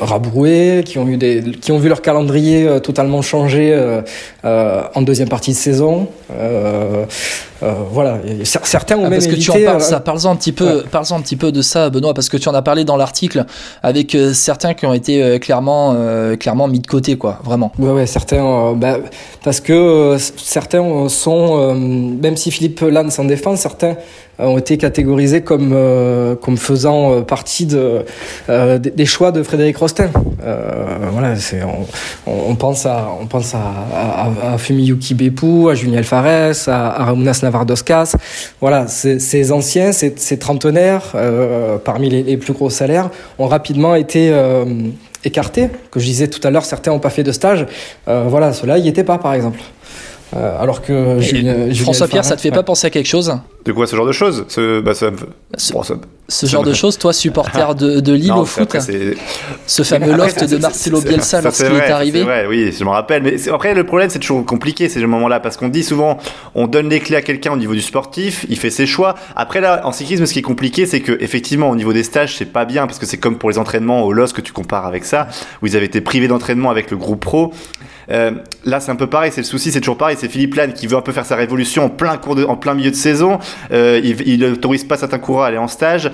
rabroués, 0.00 0.82
qui 0.86 0.98
ont, 0.98 1.06
eu 1.06 1.18
des, 1.18 1.42
qui 1.60 1.70
ont 1.70 1.78
vu 1.78 1.90
leur 1.90 2.00
calendrier 2.00 2.80
totalement 2.82 3.20
changer 3.20 3.78
en 4.42 5.02
deuxième 5.02 5.28
partie 5.28 5.50
de 5.50 5.56
saison. 5.56 6.08
Euh, 7.62 7.74
voilà, 7.90 8.18
certains 8.44 8.96
ont 8.96 9.06
ah, 9.06 9.10
même 9.10 9.18
parce 9.18 9.26
que 9.26 9.36
tu 9.36 9.50
en 9.50 9.64
parles, 9.64 9.80
ça, 9.80 10.00
parle 10.00 10.18
un 10.26 10.36
petit 10.36 10.52
peu, 10.52 10.84
parle 10.90 11.06
un 11.10 11.20
petit 11.20 11.36
peu 11.36 11.52
de 11.52 11.62
ça, 11.62 11.88
Benoît, 11.90 12.12
parce 12.12 12.28
que 12.28 12.36
tu 12.36 12.48
en 12.48 12.54
as 12.54 12.62
parlé 12.62 12.84
dans 12.84 12.96
l'article 12.96 13.46
avec 13.82 14.14
euh, 14.14 14.34
certains 14.34 14.74
qui 14.74 14.84
ont 14.84 14.92
été 14.92 15.22
euh, 15.22 15.38
clairement, 15.38 15.96
clairement 16.38 16.68
mis 16.68 16.80
de 16.80 16.86
côté, 16.86 17.16
quoi, 17.16 17.40
vraiment. 17.44 17.72
Ouais, 17.78 17.90
ouais, 17.90 18.06
certains, 18.06 18.74
bah, 18.74 18.98
parce 19.42 19.60
que 19.60 20.16
certains 20.36 21.08
sont, 21.08 21.74
même 21.74 22.36
si 22.36 22.50
Philippe 22.50 22.80
Lannes 22.80 23.10
s'en 23.10 23.24
défend, 23.24 23.56
certains 23.56 23.96
ont 24.38 24.58
été 24.58 24.76
catégorisés 24.76 25.42
comme 25.42 25.76
comme 26.40 26.56
faisant 26.56 27.22
partie 27.22 27.66
de 27.66 28.04
des 28.48 29.06
choix 29.06 29.32
de 29.32 29.42
Frédéric 29.42 29.76
Rosten. 29.78 30.10
voilà, 31.12 31.36
c'est 31.36 31.62
on, 31.62 31.86
on, 32.50 32.54
pense 32.54 32.86
à 32.86 33.08
on 33.20 33.26
pense 33.26 33.54
à, 33.54 33.60
à, 33.94 34.54
à 34.54 34.58
Fumiyuki 34.58 35.14
Beppu, 35.14 35.70
à 35.70 35.74
Julien 35.74 35.98
Alfares, 35.98 36.68
à, 36.68 37.00
à 37.00 37.04
Ramounas 37.04 37.40
Navardoscas. 37.42 38.16
Voilà, 38.60 38.86
ces 38.88 39.52
anciens, 39.52 39.92
ces, 39.92 40.38
trentenaires, 40.38 41.12
euh, 41.14 41.78
parmi 41.78 42.08
les, 42.08 42.36
plus 42.36 42.52
gros 42.52 42.70
salaires, 42.70 43.10
ont 43.38 43.46
rapidement 43.46 43.94
été 43.94 44.30
euh, 44.32 44.64
écartés. 45.24 45.68
Que 45.90 46.00
je 46.00 46.04
disais 46.04 46.28
tout 46.28 46.40
à 46.46 46.50
l'heure, 46.50 46.64
certains 46.64 46.90
n'ont 46.92 46.98
pas 46.98 47.10
fait 47.10 47.22
de 47.22 47.32
stage. 47.32 47.66
Euh, 48.08 48.24
voilà, 48.28 48.52
ceux-là, 48.52 48.78
n'y 48.78 48.88
étaient 48.88 49.04
pas, 49.04 49.18
par 49.18 49.34
exemple. 49.34 49.60
Alors 50.34 50.82
que 50.82 51.20
François 51.74 52.08
Pierre, 52.08 52.24
ça 52.24 52.36
te 52.36 52.40
fait 52.40 52.50
pas 52.50 52.62
penser 52.62 52.86
à 52.86 52.90
quelque 52.90 53.06
chose 53.06 53.38
De 53.64 53.72
quoi 53.72 53.86
ce 53.86 53.96
genre 53.96 54.06
de 54.06 54.12
choses 54.12 54.44
ce, 54.48 54.80
bah, 54.80 54.94
ça, 54.94 55.10
ce 56.28 56.46
genre 56.46 56.64
de 56.64 56.72
choses, 56.72 56.98
toi, 56.98 57.12
supporter 57.12 57.74
de, 57.74 58.00
de 58.00 58.12
Lille 58.16 58.32
au 58.32 58.44
foot, 58.44 58.76
ce 59.66 59.82
fameux 59.82 60.16
loft 60.16 60.42
de 60.44 60.56
Marcelo 60.56 61.00
Bielsa 61.00 61.40
lorsqu'il 61.40 61.66
est, 61.66 61.90
arrivé. 61.90 62.22
Vrai, 62.22 62.46
oui, 62.48 62.74
je 62.76 62.84
me 62.84 62.90
rappelle. 62.90 63.22
Mais 63.22 63.48
après, 63.48 63.74
le 63.74 63.84
problème, 63.84 64.10
c'est 64.10 64.18
toujours 64.18 64.44
compliqué 64.44 64.88
ces 64.88 65.04
moments-là 65.06 65.38
parce 65.40 65.56
qu'on 65.56 65.68
dit 65.68 65.84
souvent, 65.84 66.18
on 66.54 66.66
donne 66.66 66.88
les 66.88 67.00
clés 67.00 67.16
à 67.16 67.22
quelqu'un 67.22 67.52
au 67.52 67.56
niveau 67.56 67.74
du 67.74 67.82
sportif, 67.82 68.44
il 68.48 68.58
fait 68.58 68.70
ses 68.70 68.86
choix. 68.86 69.14
Après 69.36 69.60
là, 69.60 69.82
en 69.84 69.92
cyclisme, 69.92 70.26
ce 70.26 70.32
qui 70.32 70.40
est 70.40 70.42
compliqué, 70.42 70.86
c'est 70.86 71.00
que 71.00 71.16
effectivement, 71.20 71.70
au 71.70 71.76
niveau 71.76 71.92
des 71.92 72.02
stages, 72.02 72.36
c'est 72.36 72.46
pas 72.46 72.64
bien 72.64 72.86
parce 72.86 72.98
que 72.98 73.06
c'est 73.06 73.18
comme 73.18 73.38
pour 73.38 73.50
les 73.50 73.58
entraînements 73.58 74.02
au 74.02 74.12
LOS 74.12 74.32
que 74.32 74.40
tu 74.40 74.52
compares 74.52 74.86
avec 74.86 75.04
ça, 75.04 75.28
où 75.62 75.66
ils 75.66 75.76
avaient 75.76 75.86
été 75.86 76.00
privés 76.00 76.28
d'entraînement 76.28 76.70
avec 76.70 76.90
le 76.90 76.96
groupe 76.96 77.20
pro. 77.20 77.52
Euh, 78.10 78.32
là, 78.64 78.80
c'est 78.80 78.90
un 78.90 78.96
peu 78.96 79.08
pareil. 79.08 79.32
C'est 79.32 79.40
le 79.40 79.46
souci, 79.46 79.72
c'est 79.72 79.80
toujours 79.80 79.98
pareil. 79.98 80.16
C'est 80.18 80.28
Philippe 80.28 80.54
Lannes 80.54 80.72
qui 80.72 80.86
veut 80.86 80.96
un 80.96 81.02
peu 81.02 81.12
faire 81.12 81.26
sa 81.26 81.36
révolution 81.36 81.84
en 81.84 81.88
plein 81.88 82.16
cours 82.16 82.38
en 82.48 82.56
plein 82.56 82.74
milieu 82.74 82.90
de 82.90 82.96
saison. 82.96 83.38
Euh, 83.72 84.00
il 84.02 84.40
n'autorise 84.40 84.84
pas 84.84 84.96
certains 84.96 85.18
coureurs 85.18 85.44
à 85.44 85.48
aller 85.48 85.58
en 85.58 85.68
stage 85.68 86.10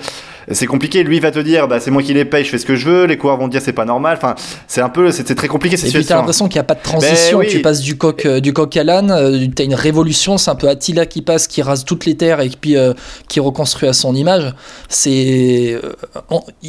c'est 0.51 0.67
compliqué. 0.67 1.03
Lui 1.03 1.17
il 1.17 1.21
va 1.21 1.31
te 1.31 1.39
dire, 1.39 1.67
bah, 1.67 1.79
c'est 1.79 1.91
moi 1.91 2.03
qui 2.03 2.13
les 2.13 2.25
paye, 2.25 2.43
je 2.43 2.49
fais 2.49 2.57
ce 2.57 2.65
que 2.65 2.75
je 2.75 2.89
veux. 2.89 3.05
Les 3.05 3.17
coureurs 3.17 3.37
vont 3.37 3.47
te 3.47 3.51
dire, 3.51 3.61
c'est 3.61 3.73
pas 3.73 3.85
normal. 3.85 4.17
Enfin, 4.17 4.35
c'est 4.67 4.81
un 4.81 4.89
peu, 4.89 5.11
c'est 5.11 5.23
très 5.35 5.47
compliqué 5.47 5.77
cette 5.77 5.89
Et 5.89 5.93
puis 5.93 6.05
t'as 6.05 6.15
l'impression 6.15 6.47
qu'il 6.47 6.55
n'y 6.55 6.61
a 6.61 6.65
pas 6.65 6.75
de 6.75 6.81
transition. 6.81 7.39
Ben 7.39 7.47
tu 7.47 7.61
passes 7.61 7.81
du 7.81 7.97
coq, 7.97 8.25
euh, 8.25 8.39
du 8.39 8.53
coq 8.53 8.75
à 8.77 8.83
l'âne. 8.83 9.11
Euh, 9.11 9.47
t'as 9.55 9.63
une 9.63 9.75
révolution. 9.75 10.37
C'est 10.37 10.51
un 10.51 10.55
peu 10.55 10.67
Attila 10.67 11.05
qui 11.05 11.21
passe, 11.21 11.47
qui 11.47 11.61
rase 11.61 11.85
toutes 11.85 12.05
les 12.05 12.15
terres 12.15 12.41
et 12.41 12.49
puis 12.49 12.77
euh, 12.77 12.93
qui 13.27 13.39
reconstruit 13.39 13.87
à 13.87 13.93
son 13.93 14.15
image. 14.15 14.53
C'est, 14.89 15.79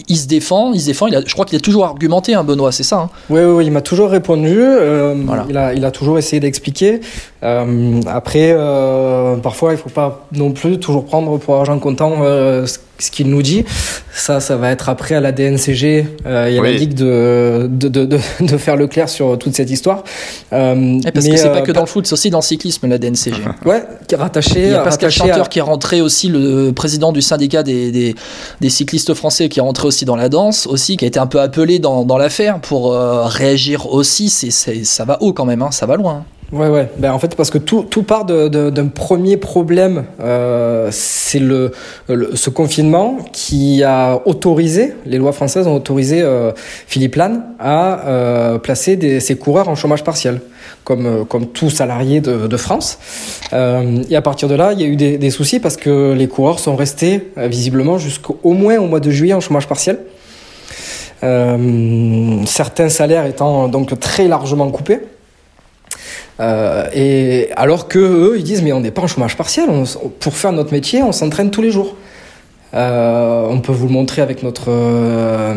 il 0.09 0.17
se 0.17 0.27
défend, 0.27 0.73
il 0.73 0.81
se 0.81 0.87
défend. 0.87 1.07
Il 1.07 1.17
a, 1.17 1.23
je 1.25 1.33
crois 1.33 1.45
qu'il 1.45 1.57
a 1.57 1.61
toujours 1.61 1.85
argumenté, 1.85 2.35
hein, 2.35 2.45
Benoît, 2.45 2.73
c'est 2.73 2.83
ça. 2.83 2.97
Hein? 2.97 3.11
Oui, 3.31 3.41
oui, 3.41 3.53
oui, 3.53 3.67
il 3.67 3.73
m'a 3.73 3.83
toujours 3.83 4.11
répondu. 4.11 4.61
il, 5.49 5.57
a, 5.57 5.75
il 5.75 5.85
a 5.85 5.91
toujours 5.91 6.19
essayé 6.19 6.41
d'expliquer. 6.41 7.01
après, 7.43 8.57
parfois, 9.43 9.73
il 9.73 9.79
faut 9.79 9.91
pas 9.91 10.27
non 10.33 10.53
plus 10.53 10.79
toujours 10.79 11.05
prendre 11.05 11.39
pour 11.39 11.57
argent 11.57 11.79
comptant 11.79 12.19
ce 12.19 12.79
qu'il 13.11 13.29
nous 13.29 13.43
dit. 13.43 13.64
Ça, 14.12 14.40
ça 14.40 14.57
va 14.57 14.71
être 14.71 14.88
après 14.88 15.14
à 15.14 15.21
la 15.21 15.33
DNCG 15.33 16.07
euh, 16.27 16.47
et 16.47 16.59
à 16.59 16.62
la 16.62 16.73
Ligue 16.73 16.95
de 16.95 17.69
de, 17.71 17.88
de, 17.88 18.05
de, 18.40 18.57
faire 18.57 18.77
le 18.77 18.87
clair 18.87 19.09
sur 19.09 19.38
toute 19.38 19.55
cette 19.55 19.71
histoire. 19.71 20.05
Euh, 20.53 21.01
parce 21.12 21.27
que 21.27 21.37
c'est 21.37 21.49
pas 21.49 21.59
euh, 21.59 21.62
que 21.62 21.73
dans 21.73 21.81
le 21.81 21.87
foot, 21.87 22.07
c'est 22.07 22.12
aussi 22.12 22.31
dans 22.31 22.38
le 22.38 22.45
cyclisme, 22.45 22.87
la 22.88 22.99
DNCG. 22.99 23.35
Ouais, 23.64 23.83
qui 24.07 24.14
est 24.14 24.19
rattaché. 24.19 24.62
Il 24.62 24.71
y 24.71 24.75
a 24.75 24.81
Pascal 24.81 25.11
Chanteur 25.11 25.49
qui 25.49 25.59
est 25.59 25.62
rentré 25.62 26.01
aussi, 26.01 26.29
le 26.29 26.73
président 26.73 27.12
du 27.12 27.23
syndicat 27.23 27.62
des, 27.62 27.90
des, 27.90 28.14
des, 28.61 28.69
cyclistes 28.69 29.14
français, 29.14 29.49
qui 29.49 29.59
est 29.59 29.62
rentré 29.62 29.87
aussi 29.87 30.05
dans 30.05 30.17
la 30.17 30.29
danse, 30.29 30.67
aussi, 30.67 30.97
qui 30.97 31.05
a 31.05 31.09
été 31.09 31.19
un 31.19 31.27
peu 31.27 31.40
appelé 31.40 31.79
dans, 31.79 32.05
dans 32.05 32.19
l'affaire 32.19 32.61
pour 32.61 32.93
euh, 32.93 33.25
réagir 33.25 33.93
aussi. 33.93 34.29
C'est, 34.29 34.51
ça 34.51 35.05
va 35.05 35.19
haut 35.21 35.33
quand 35.33 35.47
même, 35.47 35.62
hein, 35.62 35.71
ça 35.71 35.87
va 35.87 35.97
loin. 35.97 36.25
Ouais, 36.52 36.68
ouais. 36.68 36.88
Ben, 36.98 37.12
en 37.12 37.18
fait, 37.18 37.35
parce 37.35 37.50
que 37.50 37.59
tout, 37.59 37.83
tout 37.83 38.02
part 38.02 38.24
d'un 38.24 38.87
premier 38.87 39.37
problème. 39.37 40.04
Euh, 40.20 40.88
c'est 40.92 41.38
le, 41.40 41.72
ce 42.35 42.50
confinement 42.50 43.18
qui 43.33 43.83
a 43.83 44.20
autorisé, 44.24 44.94
les 45.07 45.18
lois 45.18 45.33
françaises 45.33 45.66
ont 45.66 45.74
autorisé 45.74 46.20
euh, 46.22 46.52
Philippe 46.87 47.16
Lannes 47.16 47.42
à 47.59 48.07
euh, 48.07 48.59
placer 48.59 48.96
des, 48.96 49.20
ses 49.20 49.37
coureurs 49.37 49.68
en 49.68 49.74
chômage 49.74 50.04
partiel, 50.04 50.40
comme, 50.85 51.07
euh, 51.07 51.24
comme 51.24 51.46
tout 51.46 51.70
salarié 51.70 52.20
de, 52.20 52.46
de 52.46 52.57
France. 52.57 52.98
Euh, 53.52 54.02
et 54.09 54.16
à 54.16 54.22
partir 54.22 54.48
de 54.48 54.54
là, 54.54 54.72
il 54.72 54.80
y 54.80 54.85
a 54.85 54.87
eu 54.87 54.96
des, 54.96 55.18
des 55.18 55.30
soucis 55.30 55.59
parce 55.59 55.76
que 55.76 56.12
les 56.12 56.28
coureurs 56.28 56.61
sont 56.61 56.76
restés 56.76 57.33
euh, 57.38 57.48
visiblement 57.48 57.98
jusqu'au 57.98 58.52
moins 58.52 58.78
au 58.78 58.87
mois 58.87 59.00
de 59.00 59.11
juillet 59.11 59.35
en 59.35 59.40
chômage 59.40 59.66
partiel. 59.66 59.98
certains 62.46 62.90
salaires 62.90 63.24
étant 63.26 63.66
donc 63.68 63.98
très 63.98 64.28
largement 64.28 64.70
coupés. 64.70 65.00
Euh, 66.40 66.88
et 66.92 67.49
alors 67.57 67.88
que 67.88 67.99
eux, 67.99 68.35
ils 68.37 68.44
disent 68.44 68.62
mais 68.62 68.73
on 68.73 68.81
n'est 68.81 68.90
pas 68.90 69.03
en 69.03 69.07
chômage 69.07 69.37
partiel. 69.37 69.68
pour 70.20 70.37
faire 70.37 70.53
notre 70.53 70.73
métier, 70.73 71.03
on 71.03 71.12
s'entraîne 71.12 71.51
tous 71.51 71.62
les 71.62 71.70
jours. 71.70 71.97
Euh, 72.75 73.47
on 73.49 73.61
peut 73.61 73.70
vous 73.70 73.87
le 73.87 73.92
montrer 73.92 74.20
avec 74.20 74.42
notre 74.42 74.64
euh, 74.68 75.55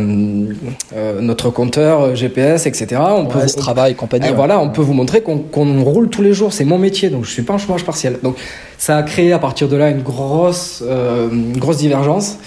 notre 1.20 1.50
compteur 1.50 2.16
GPS, 2.16 2.68
etc. 2.68 3.02
On 3.02 3.26
peut 3.26 3.40
vous, 3.40 3.54
travail, 3.56 3.96
compagnie. 3.96 4.30
Voilà, 4.36 4.60
on 4.60 4.70
peut 4.70 4.84
vous 4.84 4.94
montrer 4.94 5.22
qu'on 5.22 5.84
roule 5.84 6.10
tous 6.10 6.22
les 6.22 6.34
jours. 6.34 6.54
C'est 6.54 6.66
mon 6.66 6.78
métier, 6.78 7.10
donc 7.10 7.26
je 7.26 7.32
suis 7.32 7.42
pas 7.42 7.56
en 7.56 7.58
chômage 7.58 7.84
partiel. 7.84 8.20
Donc 8.22 8.36
ça 8.78 8.98
a 8.98 9.04
créé 9.04 9.34
à 9.34 9.40
partir 9.40 9.68
de 9.68 9.76
là 9.76 9.90
une 9.90 10.04
grosse 10.04 10.84
une 10.88 11.58
grosse 11.58 11.78
divergence. 11.78 12.38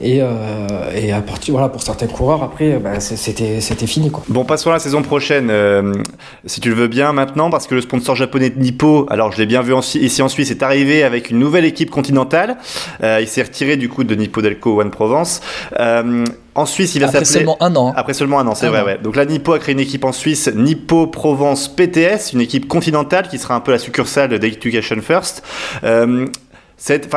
Et, 0.00 0.20
euh, 0.22 0.26
et 0.94 1.12
à 1.12 1.20
partir, 1.20 1.52
voilà, 1.52 1.68
pour 1.68 1.82
certains 1.82 2.06
coureurs, 2.06 2.42
après, 2.42 2.78
bah, 2.78 3.00
c'était, 3.00 3.60
c'était 3.60 3.86
fini. 3.86 4.10
Quoi. 4.10 4.22
Bon, 4.28 4.44
passons 4.44 4.70
à 4.70 4.74
la 4.74 4.78
saison 4.78 5.02
prochaine, 5.02 5.48
euh, 5.50 5.92
si 6.46 6.60
tu 6.60 6.70
le 6.70 6.74
veux 6.74 6.88
bien 6.88 7.12
maintenant, 7.12 7.50
parce 7.50 7.66
que 7.66 7.74
le 7.74 7.82
sponsor 7.82 8.16
japonais 8.16 8.52
Nippo, 8.56 9.06
alors 9.10 9.30
je 9.32 9.38
l'ai 9.38 9.46
bien 9.46 9.60
vu 9.60 9.74
en, 9.74 9.80
ici 9.80 10.22
en 10.22 10.28
Suisse, 10.28 10.50
est 10.50 10.62
arrivé 10.62 11.02
avec 11.02 11.30
une 11.30 11.38
nouvelle 11.38 11.66
équipe 11.66 11.90
continentale. 11.90 12.56
Euh, 13.02 13.18
il 13.20 13.28
s'est 13.28 13.42
retiré 13.42 13.76
du 13.76 13.88
coup 13.88 14.04
de 14.04 14.14
Nippo 14.14 14.40
Delco 14.40 14.80
One 14.80 14.90
Provence. 14.90 15.42
Euh, 15.78 16.24
en 16.54 16.66
Suisse, 16.66 16.94
il 16.94 17.00
va 17.00 17.06
s'appeler. 17.06 17.20
Après 17.20 17.32
seulement 17.32 17.56
un 17.60 17.76
an. 17.76 17.92
Après 17.94 18.14
seulement 18.14 18.40
un 18.40 18.46
an, 18.46 18.54
c'est 18.54 18.68
vrai, 18.68 18.82
ouais. 18.82 18.98
Donc 19.02 19.16
là, 19.16 19.24
Nippo 19.24 19.52
a 19.52 19.58
créé 19.58 19.74
une 19.74 19.80
équipe 19.80 20.04
en 20.04 20.12
Suisse, 20.12 20.50
Nippo 20.54 21.06
Provence 21.06 21.68
PTS, 21.68 22.32
une 22.32 22.40
équipe 22.40 22.68
continentale 22.68 23.28
qui 23.28 23.38
sera 23.38 23.54
un 23.54 23.60
peu 23.60 23.70
la 23.70 23.78
succursale 23.78 24.38
d'Education 24.38 24.96
First. 25.00 25.42
Euh, 25.84 26.26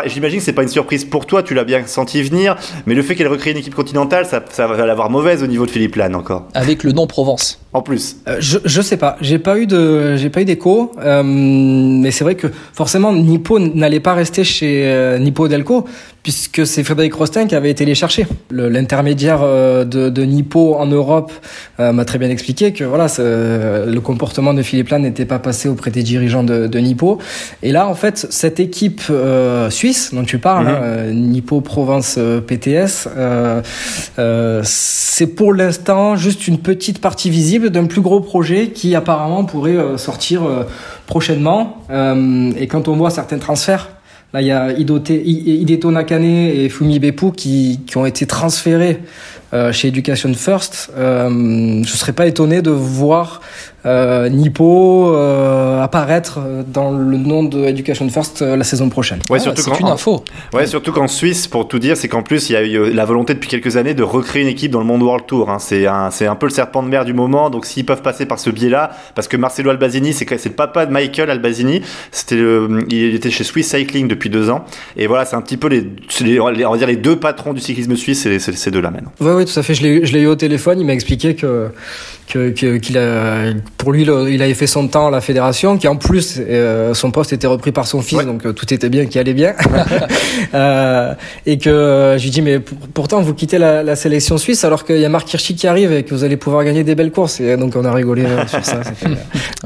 J'imagine 0.05 0.39
que 0.39 0.45
c'est 0.45 0.53
pas 0.53 0.63
une 0.63 0.69
surprise 0.69 1.05
pour 1.05 1.25
toi, 1.25 1.41
tu 1.41 1.53
l'as 1.53 1.63
bien 1.63 1.85
senti 1.87 2.21
venir, 2.21 2.57
mais 2.85 2.95
le 2.95 3.01
fait 3.01 3.15
qu'elle 3.15 3.27
recrée 3.27 3.51
une 3.51 3.57
équipe 3.57 3.75
continentale, 3.75 4.25
ça, 4.25 4.43
ça 4.49 4.67
va 4.67 4.85
l'avoir 4.85 5.09
mauvaise 5.09 5.41
au 5.41 5.47
niveau 5.47 5.65
de 5.65 5.71
Philippe 5.71 5.95
Lannes 5.95 6.15
encore. 6.15 6.47
Avec 6.53 6.83
le 6.83 6.91
nom 6.91 7.07
Provence. 7.07 7.62
En 7.73 7.81
plus. 7.81 8.17
Euh, 8.27 8.37
je, 8.39 8.59
je 8.63 8.81
sais 8.81 8.97
pas, 8.97 9.17
j'ai 9.19 9.39
pas 9.39 9.57
eu 9.57 9.65
de, 9.65 10.15
j'ai 10.15 10.29
pas 10.29 10.41
eu 10.41 10.45
d'écho, 10.45 10.91
euh, 10.99 11.23
mais 11.23 12.11
c'est 12.11 12.23
vrai 12.23 12.35
que 12.35 12.47
forcément 12.71 13.11
Nippo 13.11 13.57
n'allait 13.57 13.99
pas 13.99 14.13
rester 14.13 14.43
chez 14.43 14.83
euh, 14.85 15.17
Nippo 15.17 15.47
Delco 15.47 15.85
puisque 16.23 16.65
c'est 16.65 16.83
Frédéric 16.85 17.13
Rostin 17.13 17.47
qui 17.47 17.55
avait 17.55 17.69
été 17.69 17.83
les 17.83 17.95
chercher. 17.95 18.25
L'intermédiaire 18.49 19.41
euh, 19.43 19.83
de, 19.83 20.09
de, 20.09 20.23
Nippo 20.23 20.75
en 20.75 20.85
Europe 20.85 21.33
euh, 21.81 21.91
m'a 21.91 22.05
très 22.05 22.17
bien 22.17 22.29
expliqué 22.29 22.71
que 22.71 22.85
voilà, 22.85 23.07
le 23.17 23.99
comportement 23.99 24.53
de 24.53 24.61
Philippe 24.61 24.89
Lannes 24.89 25.01
n'était 25.01 25.25
pas 25.25 25.39
passé 25.39 25.67
auprès 25.67 25.91
des 25.91 26.01
dirigeants 26.01 26.43
de, 26.43 26.67
de, 26.67 26.79
Nippo. 26.79 27.19
Et 27.61 27.73
là, 27.73 27.87
en 27.87 27.93
fait, 27.93 28.25
cette 28.29 28.61
équipe 28.61 29.01
euh, 29.09 29.69
suisse 29.69 30.13
dont 30.13 30.23
tu 30.23 30.39
parles, 30.39 30.67
mhm. 30.67 30.75
hein, 30.75 31.11
Nippo 31.11 31.59
Provence 31.59 32.17
PTS, 32.47 33.09
c'est 34.63 35.27
pour 35.27 35.53
l'instant 35.53 36.15
juste 36.15 36.47
une 36.47 36.59
petite 36.59 36.99
partie 36.99 37.29
visible 37.29 37.62
d'un 37.69 37.85
plus 37.85 38.01
gros 38.01 38.19
projet 38.19 38.69
qui 38.69 38.95
apparemment 38.95 39.45
pourrait 39.45 39.97
sortir 39.97 40.43
prochainement. 41.05 41.77
et 41.89 42.67
quand 42.67 42.87
on 42.87 42.95
voit 42.95 43.09
certains 43.09 43.37
transferts 43.37 43.89
Là, 44.33 44.41
il 44.41 44.47
y 44.47 44.51
a 44.51 44.71
Hideto 44.71 45.91
Nakane 45.91 46.23
et 46.23 46.67
Fumi 46.67 46.97
Beppu 46.97 47.31
qui, 47.33 47.81
qui 47.85 47.97
ont 47.97 48.05
été 48.07 48.25
transférés 48.25 48.99
euh, 49.53 49.71
chez 49.71 49.89
Education 49.89 50.33
First. 50.33 50.91
Euh, 50.97 51.83
je 51.83 51.91
serais 51.91 52.13
pas 52.13 52.25
étonné 52.25 52.63
de 52.63 52.71
voir 52.71 53.41
euh, 53.85 54.29
Nippo 54.29 55.13
euh, 55.13 55.81
apparaître 55.81 56.39
dans 56.67 56.91
le 56.91 57.17
nom 57.17 57.43
de 57.43 57.65
Education 57.65 58.07
First 58.09 58.41
euh, 58.41 58.55
la 58.55 58.63
saison 58.63 58.89
prochaine. 58.89 59.19
Ouais, 59.29 59.39
surtout 59.39 59.61
c'est 59.61 59.79
une 59.79 59.87
info. 59.87 60.23
Ouais, 60.53 60.67
surtout 60.67 60.91
qu'en 60.91 61.07
Suisse, 61.07 61.47
pour 61.47 61.67
tout 61.67 61.79
dire, 61.79 61.97
c'est 61.97 62.07
qu'en 62.07 62.23
plus 62.23 62.49
il 62.49 62.53
y 62.53 62.55
a 62.55 62.63
eu 62.63 62.93
la 62.93 63.05
volonté 63.05 63.33
depuis 63.33 63.49
quelques 63.49 63.77
années 63.77 63.93
de 63.93 64.03
recréer 64.03 64.43
une 64.43 64.47
équipe 64.47 64.71
dans 64.71 64.79
le 64.79 64.85
monde 64.85 65.03
World 65.03 65.25
Tour. 65.25 65.49
Hein. 65.49 65.59
C'est 65.59 65.87
un, 65.87 66.11
c'est 66.11 66.27
un 66.27 66.35
peu 66.35 66.45
le 66.45 66.51
serpent 66.51 66.83
de 66.83 66.87
mer 66.87 67.05
du 67.05 67.13
moment. 67.13 67.49
Donc 67.49 67.65
s'ils 67.65 67.85
peuvent 67.85 68.01
passer 68.01 68.25
par 68.25 68.39
ce 68.39 68.49
biais-là, 68.49 68.91
parce 69.15 69.27
que 69.27 69.37
Marcelo 69.37 69.69
Albazini, 69.69 70.13
c'est, 70.13 70.29
le 70.29 70.49
papa 70.51 70.85
de 70.85 70.91
Michael 70.91 71.29
Albazini. 71.29 71.81
C'était 72.11 72.41
il 72.89 73.15
était 73.15 73.31
chez 73.31 73.43
Swiss 73.43 73.69
Cycling 73.69 74.07
depuis 74.07 74.29
deux 74.29 74.49
ans. 74.49 74.65
Et 74.95 75.07
voilà, 75.07 75.25
c'est 75.25 75.35
un 75.35 75.41
petit 75.41 75.57
peu 75.57 75.67
les, 75.67 75.85
les, 76.21 76.39
on 76.39 76.71
va 76.71 76.77
dire 76.77 76.87
les 76.87 76.95
deux 76.95 77.17
patrons 77.17 77.53
du 77.53 77.61
cyclisme 77.61 77.95
suisse, 77.95 78.21
c'est, 78.21 78.39
c'est 78.39 78.53
ces 78.53 78.71
deux-là 78.71 78.91
maintenant. 78.91 79.11
Ouais, 79.19 79.33
ouais, 79.33 79.45
tout 79.45 79.57
à 79.59 79.63
fait. 79.63 79.73
Je 79.73 79.83
l'ai, 79.83 80.05
je 80.05 80.13
l'ai 80.13 80.21
eu 80.21 80.27
au 80.27 80.35
téléphone. 80.35 80.79
Il 80.79 80.85
m'a 80.85 80.93
expliqué 80.93 81.35
que 81.35 81.69
que, 82.27 82.49
qu'il 82.49 82.97
a, 82.97 83.53
pour 83.77 83.91
lui, 83.91 84.03
il 84.03 84.41
avait 84.41 84.53
fait 84.53 84.67
son 84.67 84.87
temps 84.87 85.07
à 85.07 85.11
la 85.11 85.21
fédération, 85.21 85.77
qui 85.77 85.87
en 85.87 85.95
plus, 85.95 86.39
euh, 86.39 86.93
son 86.93 87.11
poste 87.11 87.33
était 87.33 87.47
repris 87.47 87.71
par 87.71 87.87
son 87.87 88.01
fils, 88.01 88.25
donc 88.25 88.45
euh, 88.45 88.53
tout 88.53 88.73
était 88.73 88.89
bien, 88.89 89.05
qui 89.05 89.19
allait 89.19 89.33
bien. 89.33 89.53
euh, 90.53 91.13
et 91.45 91.57
que 91.57 92.15
je 92.17 92.23
lui 92.23 92.31
dis, 92.31 92.41
mais 92.41 92.59
pourtant, 92.59 93.21
vous 93.21 93.33
quittez 93.33 93.57
la, 93.57 93.83
la 93.83 93.95
sélection 93.95 94.37
suisse 94.37 94.63
alors 94.63 94.85
qu'il 94.85 94.99
y 94.99 95.05
a 95.05 95.09
Marc 95.09 95.31
Hirschi 95.33 95.55
qui 95.55 95.67
arrive 95.67 95.91
et 95.91 96.03
que 96.03 96.13
vous 96.13 96.23
allez 96.23 96.37
pouvoir 96.37 96.63
gagner 96.63 96.83
des 96.83 96.95
belles 96.95 97.11
courses. 97.11 97.39
Et 97.39 97.57
donc, 97.57 97.75
on 97.75 97.85
a 97.85 97.91
rigolé 97.91 98.23
euh, 98.25 98.47
sur 98.47 98.63
ça. 98.63 98.81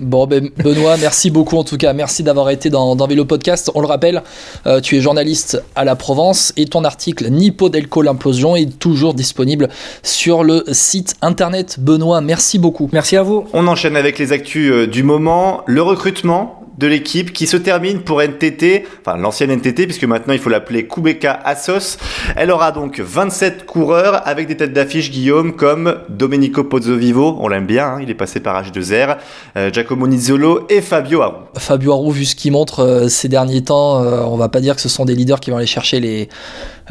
Bon, 0.01 0.25
ben, 0.25 0.49
Benoît, 0.63 0.97
merci 0.97 1.29
beaucoup 1.29 1.57
en 1.57 1.63
tout 1.63 1.77
cas. 1.77 1.93
Merci 1.93 2.23
d'avoir 2.23 2.49
été 2.49 2.69
dans, 2.69 2.95
dans 2.95 3.07
Vélo 3.07 3.25
Podcast. 3.25 3.69
On 3.75 3.81
le 3.81 3.87
rappelle, 3.87 4.23
euh, 4.65 4.81
tu 4.81 4.97
es 4.97 5.01
journaliste 5.01 5.61
à 5.75 5.83
la 5.83 5.95
Provence 5.95 6.53
et 6.57 6.65
ton 6.65 6.83
article 6.83 7.29
Nippo 7.29 7.69
Delco 7.69 8.01
l'implosion 8.01 8.55
est 8.55 8.79
toujours 8.79 9.13
disponible 9.13 9.69
sur 10.01 10.43
le 10.43 10.63
site 10.71 11.15
internet. 11.21 11.77
Benoît, 11.79 12.21
merci 12.21 12.37
Merci 12.37 12.59
beaucoup. 12.59 12.87
Merci 12.93 13.17
à 13.17 13.23
vous. 13.23 13.45
On 13.51 13.65
enchaîne 13.65 13.97
avec 13.97 14.19
les 14.19 14.31
actus 14.31 14.71
euh, 14.71 14.85
du 14.85 15.01
moment. 15.01 15.63
Le 15.65 15.81
recrutement 15.81 16.66
de 16.77 16.87
l'équipe 16.87 17.33
qui 17.33 17.47
se 17.47 17.57
termine 17.57 18.01
pour 18.01 18.21
NTT, 18.21 18.85
enfin 19.01 19.17
l'ancienne 19.17 19.51
NTT 19.51 19.85
puisque 19.85 20.03
maintenant 20.03 20.33
il 20.33 20.39
faut 20.39 20.49
l'appeler 20.49 20.87
Kubeka 20.87 21.33
Assos. 21.33 21.97
Elle 22.35 22.51
aura 22.51 22.71
donc 22.71 22.99
27 22.99 23.65
coureurs 23.65 24.27
avec 24.27 24.47
des 24.47 24.57
têtes 24.57 24.73
d'affiche 24.73 25.11
Guillaume 25.11 25.55
comme 25.55 25.99
Domenico 26.09 26.63
Pozzovivo, 26.63 27.37
on 27.39 27.47
l'aime 27.47 27.65
bien, 27.65 27.87
hein, 27.87 27.99
il 28.01 28.09
est 28.09 28.15
passé 28.15 28.39
par 28.39 28.61
H2R, 28.63 29.17
euh, 29.57 29.71
Giacomo 29.71 30.07
Nizzolo 30.07 30.67
et 30.69 30.81
Fabio 30.81 31.21
Aru. 31.21 31.43
Fabio 31.57 31.93
Aru, 31.93 32.11
vu 32.11 32.25
ce 32.25 32.35
qu'il 32.35 32.51
montre 32.51 32.81
euh, 32.81 33.07
ces 33.07 33.29
derniers 33.29 33.63
temps, 33.63 33.97
on 33.97 34.37
va 34.37 34.49
pas 34.49 34.61
dire 34.61 34.75
que 34.75 34.81
ce 34.81 34.89
sont 34.89 35.05
des 35.05 35.15
leaders 35.15 35.39
qui 35.39 35.51
vont 35.51 35.57
aller 35.57 35.65
chercher 35.65 35.99
les 35.99 36.29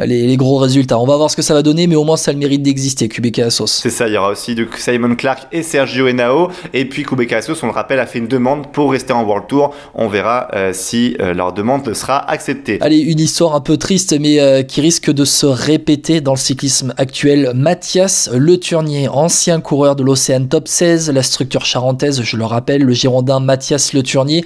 les, 0.05 0.37
gros 0.37 0.59
résultats. 0.59 0.99
On 0.99 1.07
va 1.07 1.17
voir 1.17 1.31
ce 1.31 1.37
que 1.37 1.43
ça 1.43 1.55
va 1.55 1.63
donner, 1.63 1.87
mais 1.87 1.97
au 1.97 2.05
moins 2.05 2.17
ça 2.17 2.31
a 2.31 2.35
le 2.35 2.39
mérite 2.39 2.63
d'exister, 2.63 3.09
Kubeka 3.09 3.47
Assos. 3.47 3.67
C'est 3.67 3.91
ça, 3.91 4.09
il 4.09 4.15
y 4.15 4.17
aura 4.17 4.31
aussi 4.31 4.55
de 4.55 4.69
Simon 4.77 5.15
Clark 5.15 5.47
et 5.53 5.63
Sergio 5.63 6.07
Henao. 6.07 6.51
Et 6.75 6.85
puis 6.85 7.05
Kubeka 7.05 7.39
Assos, 7.39 7.57
on 7.63 7.67
le 7.67 7.73
rappelle, 7.73 7.99
a 7.99 8.07
fait 8.07 8.19
une 8.19 8.29
demande 8.29 8.73
pour 8.73 8.93
rester 8.93 9.13
en 9.13 9.25
World 9.25 9.47
Tour. 9.49 9.75
On 9.95 10.09
verra 10.09 10.49
euh, 10.55 10.73
si 10.73 11.17
euh, 11.21 11.33
leur 11.33 11.53
demande 11.53 11.95
sera 11.95 12.31
acceptée. 12.31 12.79
Allez, 12.81 12.99
une 12.99 13.21
histoire 13.21 13.55
un 13.55 13.61
peu 13.61 13.77
triste, 13.77 14.17
mais 14.19 14.41
euh, 14.41 14.63
qui 14.63 14.81
risque 14.81 15.11
de 15.11 15.25
se 15.25 15.47
répéter 15.47 16.21
dans 16.21 16.33
le 16.33 16.39
cyclisme 16.39 16.93
actuel. 16.97 17.53
Mathias 17.55 18.29
Le 18.35 18.59
Turnier, 18.59 19.09
ancien 19.09 19.61
coureur 19.61 19.97
de 19.97 20.03
l'Océan 20.03 20.45
Top 20.45 20.69
16, 20.69 21.11
la 21.11 21.23
structure 21.23 21.65
charentaise, 21.65 22.23
je 22.23 22.37
le 22.37 22.45
rappelle, 22.45 22.83
le 22.83 22.93
Girondin 22.93 23.41
Mathias 23.41 23.93
Le 23.93 24.03
Turnier 24.03 24.45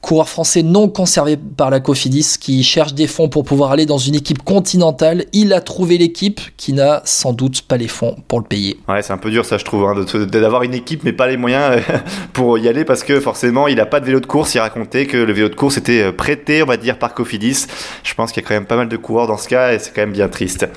coureur 0.00 0.28
français 0.28 0.62
non 0.62 0.88
conservé 0.88 1.36
par 1.36 1.70
la 1.70 1.80
Cofidis 1.80 2.36
qui 2.40 2.62
cherche 2.62 2.94
des 2.94 3.06
fonds 3.06 3.28
pour 3.28 3.44
pouvoir 3.44 3.72
aller 3.72 3.84
dans 3.84 3.98
une 3.98 4.14
équipe 4.14 4.42
continentale. 4.42 5.26
Il 5.32 5.52
a 5.52 5.60
trouvé 5.60 5.98
l'équipe 5.98 6.40
qui 6.56 6.72
n'a 6.72 7.02
sans 7.04 7.32
doute 7.32 7.62
pas 7.62 7.76
les 7.76 7.88
fonds 7.88 8.16
pour 8.28 8.38
le 8.38 8.44
payer. 8.44 8.78
Ouais, 8.88 9.02
c'est 9.02 9.12
un 9.12 9.18
peu 9.18 9.30
dur 9.30 9.44
ça 9.44 9.58
je 9.58 9.64
trouve, 9.64 9.84
hein, 9.84 9.94
d'avoir 10.30 10.62
une 10.62 10.74
équipe 10.74 11.02
mais 11.04 11.12
pas 11.12 11.26
les 11.26 11.36
moyens 11.36 11.82
euh, 11.90 11.98
pour 12.32 12.58
y 12.58 12.68
aller 12.68 12.84
parce 12.84 13.02
que 13.02 13.18
forcément 13.20 13.66
il 13.66 13.76
n'a 13.76 13.86
pas 13.86 14.00
de 14.00 14.06
vélo 14.06 14.20
de 14.20 14.26
course. 14.26 14.54
Il 14.54 14.60
racontait 14.60 15.06
que 15.06 15.16
le 15.16 15.32
vélo 15.32 15.48
de 15.48 15.54
course 15.54 15.78
était 15.78 16.02
euh, 16.02 16.12
prêté, 16.12 16.62
on 16.62 16.66
va 16.66 16.76
dire, 16.76 16.98
par 16.98 17.14
Cofidis. 17.14 17.66
Je 18.04 18.14
pense 18.14 18.32
qu'il 18.32 18.42
y 18.42 18.46
a 18.46 18.48
quand 18.48 18.54
même 18.54 18.66
pas 18.66 18.76
mal 18.76 18.88
de 18.88 18.96
coureurs 18.96 19.26
dans 19.26 19.36
ce 19.36 19.48
cas 19.48 19.72
et 19.72 19.78
c'est 19.78 19.92
quand 19.92 20.02
même 20.02 20.12
bien 20.12 20.28
triste. 20.28 20.68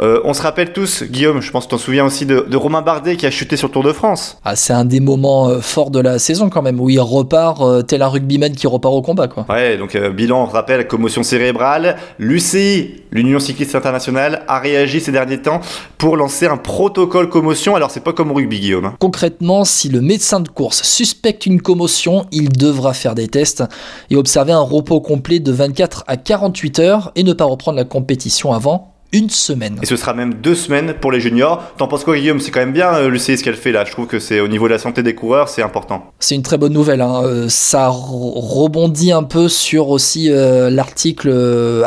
Euh, 0.00 0.20
on 0.24 0.34
se 0.34 0.42
rappelle 0.42 0.72
tous, 0.72 1.02
Guillaume, 1.02 1.40
je 1.40 1.50
pense 1.50 1.64
que 1.64 1.70
tu 1.70 1.76
t'en 1.76 1.82
souviens 1.82 2.04
aussi 2.04 2.26
de, 2.26 2.46
de, 2.48 2.56
Romain 2.56 2.82
Bardet 2.82 3.16
qui 3.16 3.26
a 3.26 3.30
chuté 3.30 3.56
sur 3.56 3.68
le 3.68 3.72
Tour 3.72 3.82
de 3.82 3.92
France. 3.92 4.38
Ah, 4.44 4.56
c'est 4.56 4.72
un 4.72 4.84
des 4.84 5.00
moments 5.00 5.60
forts 5.60 5.90
de 5.90 6.00
la 6.00 6.18
saison 6.18 6.50
quand 6.50 6.62
même 6.62 6.80
où 6.80 6.90
il 6.90 7.00
repart 7.00 7.86
tel 7.86 8.02
un 8.02 8.08
rugbyman 8.08 8.54
qui 8.54 8.65
repart 8.66 8.94
au 8.94 9.02
combat. 9.02 9.28
Quoi. 9.28 9.46
Ouais, 9.48 9.76
donc 9.76 9.94
euh, 9.94 10.10
bilan, 10.10 10.42
on 10.42 10.46
rappelle, 10.46 10.86
commotion 10.86 11.22
cérébrale. 11.22 11.96
L'UCI, 12.18 13.02
l'Union 13.10 13.38
cycliste 13.38 13.74
internationale, 13.74 14.44
a 14.48 14.58
réagi 14.58 15.00
ces 15.00 15.12
derniers 15.12 15.40
temps 15.42 15.60
pour 15.98 16.16
lancer 16.16 16.46
un 16.46 16.56
protocole 16.56 17.28
commotion. 17.28 17.76
Alors 17.76 17.90
c'est 17.90 18.04
pas 18.04 18.12
comme 18.12 18.30
au 18.30 18.34
rugby, 18.34 18.60
Guillaume. 18.60 18.86
Hein. 18.86 18.94
Concrètement, 18.98 19.64
si 19.64 19.88
le 19.88 20.00
médecin 20.00 20.40
de 20.40 20.48
course 20.48 20.82
suspecte 20.82 21.46
une 21.46 21.60
commotion, 21.60 22.26
il 22.32 22.48
devra 22.48 22.94
faire 22.94 23.14
des 23.14 23.28
tests 23.28 23.64
et 24.10 24.16
observer 24.16 24.52
un 24.52 24.60
repos 24.60 25.00
complet 25.00 25.40
de 25.40 25.52
24 25.52 26.04
à 26.06 26.16
48 26.16 26.78
heures 26.78 27.12
et 27.14 27.22
ne 27.22 27.32
pas 27.32 27.44
reprendre 27.44 27.76
la 27.76 27.84
compétition 27.84 28.52
avant 28.52 28.95
une 29.12 29.30
semaine. 29.30 29.78
Et 29.82 29.86
ce 29.86 29.96
sera 29.96 30.14
même 30.14 30.34
deux 30.34 30.54
semaines 30.54 30.94
pour 31.00 31.12
les 31.12 31.20
juniors. 31.20 31.62
T'en 31.78 31.86
penses 31.86 32.04
quoi, 32.04 32.16
Guillaume? 32.16 32.40
C'est 32.40 32.50
quand 32.50 32.60
même 32.60 32.72
bien 32.72 32.92
euh, 32.94 33.08
l'UCI 33.08 33.38
ce 33.38 33.44
qu'elle 33.44 33.54
fait 33.54 33.72
là. 33.72 33.84
Je 33.84 33.92
trouve 33.92 34.06
que 34.06 34.18
c'est 34.18 34.40
au 34.40 34.48
niveau 34.48 34.66
de 34.66 34.72
la 34.72 34.78
santé 34.78 35.02
des 35.02 35.14
coureurs, 35.14 35.48
c'est 35.48 35.62
important. 35.62 36.12
C'est 36.18 36.34
une 36.34 36.42
très 36.42 36.58
bonne 36.58 36.72
nouvelle. 36.72 37.00
Hein. 37.00 37.22
Euh, 37.24 37.46
ça 37.48 37.88
rebondit 37.88 39.12
un 39.12 39.22
peu 39.22 39.48
sur 39.48 39.90
aussi 39.90 40.30
euh, 40.30 40.70
l'article, 40.70 41.30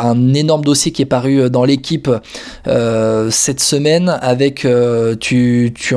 un 0.01 0.34
énorme 0.34 0.63
dossier 0.63 0.91
qui 0.91 1.01
est 1.01 1.05
paru 1.05 1.49
dans 1.49 1.65
l'équipe 1.65 2.10
cette 3.29 3.60
semaine 3.60 4.17
avec, 4.21 4.67
tu, 5.19 5.73
tu 5.75 5.95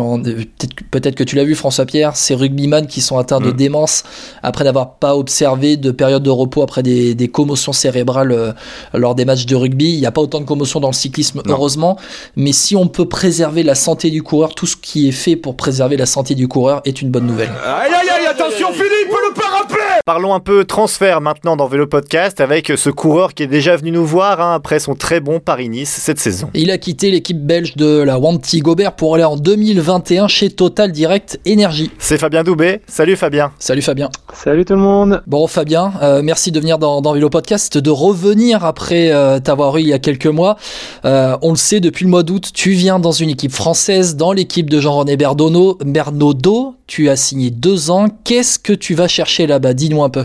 peut-être 0.91 1.15
que 1.15 1.25
tu 1.25 1.37
l'as 1.37 1.45
vu, 1.45 1.55
François 1.55 1.87
Pierre, 1.87 2.17
ces 2.17 2.35
rugbyman 2.35 2.87
qui 2.87 3.01
sont 3.01 3.19
atteints 3.19 3.41
de 3.41 3.51
mm. 3.51 3.57
démence 3.57 4.05
après 4.43 4.65
n'avoir 4.65 4.95
pas 4.95 5.17
observé 5.17 5.77
de 5.77 5.91
période 5.91 6.23
de 6.23 6.31
repos 6.31 6.63
après 6.63 6.83
des, 6.83 7.15
des 7.15 7.29
commotions 7.29 7.73
cérébrales 7.73 8.55
lors 8.95 9.15
des 9.15 9.25
matchs 9.25 9.47
de 9.47 9.57
rugby. 9.57 9.95
Il 9.95 10.01
n'y 10.01 10.07
a 10.07 10.11
pas 10.11 10.21
autant 10.21 10.41
de 10.41 10.47
commotions 10.47 10.81
dans 10.81 10.89
le 10.89 10.95
cycle 10.95 11.12
heureusement. 11.47 11.99
Mais 12.37 12.53
si 12.53 12.77
on 12.77 12.87
peut 12.87 13.09
préserver 13.09 13.63
la 13.63 13.75
santé 13.75 14.11
du 14.11 14.23
coureur, 14.23 14.55
tout 14.55 14.67
ce 14.67 14.77
qui 14.77 15.09
est 15.09 15.13
fait 15.13 15.37
pour 15.37 15.57
préserver 15.57 15.97
la 15.97 16.07
santé 16.07 16.35
du 16.35 16.49
coureur 16.49 16.83
est 16.85 17.03
une 17.03 17.11
bonne 17.11 17.27
nouvelle. 17.27 17.53
Aïe 17.65 17.93
aïe 17.93 18.09
aïe, 18.09 18.27
attention 18.27 18.73
Philippe, 18.73 19.11
le 19.11 19.35
Parlons 20.05 20.35
un 20.35 20.41
peu 20.41 20.65
transfert 20.65 21.21
maintenant 21.21 21.55
dans 21.55 21.69
Vélo 21.69 21.87
Podcast 21.87 22.41
avec 22.41 22.73
ce 22.75 22.91
coureur 22.91 23.35
qui 23.35 23.45
est 23.45 23.47
déjà 23.47 23.77
venu 23.77 23.93
nous 23.93 24.05
voir 24.05 24.41
hein, 24.41 24.53
après 24.53 24.81
son 24.81 24.97
très 24.97 25.21
bon 25.21 25.39
Paris-Nice 25.39 25.91
cette 25.91 26.19
saison. 26.19 26.51
Il 26.55 26.73
a 26.73 26.79
quitté 26.79 27.13
l'équipe 27.13 27.41
belge 27.41 27.77
de 27.77 28.03
la 28.03 28.19
Wanty 28.19 28.63
Gobert 28.63 28.97
pour 28.97 29.15
aller 29.15 29.23
en 29.23 29.37
2021 29.37 30.27
chez 30.27 30.51
Total 30.51 30.91
Direct 30.91 31.39
Énergie. 31.45 31.93
C'est 31.99 32.19
Fabien 32.19 32.43
Doubé. 32.43 32.81
Salut 32.89 33.15
Fabien. 33.15 33.53
Salut 33.61 33.81
Fabien. 33.81 34.11
Salut 34.35 34.65
tout 34.65 34.73
le 34.73 34.81
monde. 34.81 35.23
Bon 35.29 35.47
Fabien, 35.47 35.93
euh, 36.03 36.21
merci 36.21 36.51
de 36.51 36.59
venir 36.59 36.81
dans, 36.81 37.01
dans, 37.01 37.13
Vélo 37.13 37.31
Podcast, 37.31 37.79
de 37.79 37.91
revenir 37.91 38.65
après 38.65 39.13
euh, 39.13 39.39
t'avoir 39.39 39.77
eu 39.77 39.83
il 39.83 39.89
y 39.89 39.93
a 39.93 40.01
quelques 40.01 40.27
mois. 40.27 40.57
Euh, 41.05 41.37
on 41.43 41.51
le 41.51 41.57
sait, 41.57 41.79
depuis 41.79 42.07
le 42.07 42.11
mois 42.11 42.25
d'août, 42.25 42.51
tu 42.53 42.71
viens 42.71 42.99
dans 42.99 43.13
une 43.13 43.31
équipe 43.31 43.53
française, 43.53 44.17
dans 44.17 44.33
l'équipe 44.33 44.69
de 44.69 44.81
Jean-René 44.81 45.17
Bernaudot. 45.17 46.75
Tu 46.89 47.09
as 47.09 47.17
signé 47.17 47.51
deux 47.51 47.91
ans. 47.91 48.09
Qu'est-ce 48.25 48.59
que 48.59 48.73
tu 48.73 48.95
vas 48.95 49.09
chercher 49.09 49.47
là-bas? 49.47 49.75
Un 50.01 50.09
peu. 50.09 50.25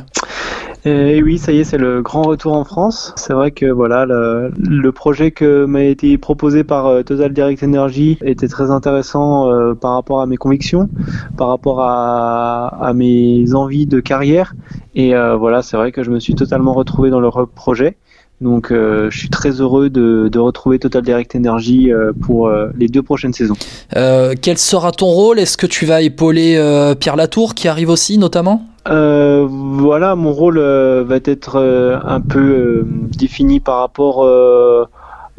Et 0.85 1.21
oui, 1.21 1.37
ça 1.37 1.51
y 1.51 1.59
est, 1.59 1.63
c'est 1.65 1.77
le 1.77 2.01
grand 2.01 2.21
retour 2.21 2.53
en 2.53 2.63
France. 2.63 3.13
C'est 3.17 3.33
vrai 3.33 3.51
que 3.51 3.65
voilà, 3.65 4.05
le, 4.05 4.91
projet 4.91 5.31
que 5.31 5.65
m'a 5.65 5.83
été 5.83 6.17
proposé 6.17 6.63
par 6.63 6.85
euh, 6.85 7.03
Total 7.03 7.33
Direct 7.33 7.61
Energy 7.61 8.17
était 8.21 8.47
très 8.47 8.71
intéressant 8.71 9.51
euh, 9.51 9.73
par 9.73 9.93
rapport 9.93 10.21
à 10.21 10.27
mes 10.27 10.37
convictions, 10.37 10.89
par 11.35 11.49
rapport 11.49 11.81
à, 11.81 12.93
mes 12.95 13.53
envies 13.53 13.85
de 13.85 13.99
carrière. 13.99 14.53
Et 14.95 15.13
euh, 15.13 15.35
voilà, 15.35 15.61
c'est 15.61 15.75
vrai 15.75 15.91
que 15.91 16.03
je 16.03 16.11
me 16.11 16.19
suis 16.19 16.35
totalement 16.35 16.73
retrouvé 16.73 17.09
dans 17.09 17.19
le 17.19 17.29
projet. 17.47 17.97
Donc 18.39 18.67
je 18.71 19.17
suis 19.17 19.29
très 19.29 19.49
heureux 19.49 19.89
de, 19.89 20.27
de 20.27 20.39
retrouver 20.39 20.77
Total 20.77 21.01
Direct 21.01 21.35
Energy 21.35 21.91
pour 22.21 22.51
les 22.77 22.87
deux 22.87 23.01
prochaines 23.01 23.33
saisons. 23.33 23.55
quel 23.93 24.57
sera 24.57 24.91
ton 24.91 25.07
rôle? 25.07 25.39
Est-ce 25.39 25.57
que 25.57 25.65
tu 25.65 25.85
vas 25.85 26.01
épauler 26.01 26.53
Pierre 26.99 27.15
Latour 27.15 27.55
qui 27.55 27.67
arrive 27.67 27.89
aussi 27.89 28.17
notamment? 28.19 28.63
Voilà, 28.85 30.15
mon 30.15 30.33
rôle 30.33 30.59
va 30.59 31.15
être 31.25 31.57
un 32.05 32.21
peu 32.21 32.85
défini 33.17 33.59
par 33.59 33.79
rapport 33.79 34.23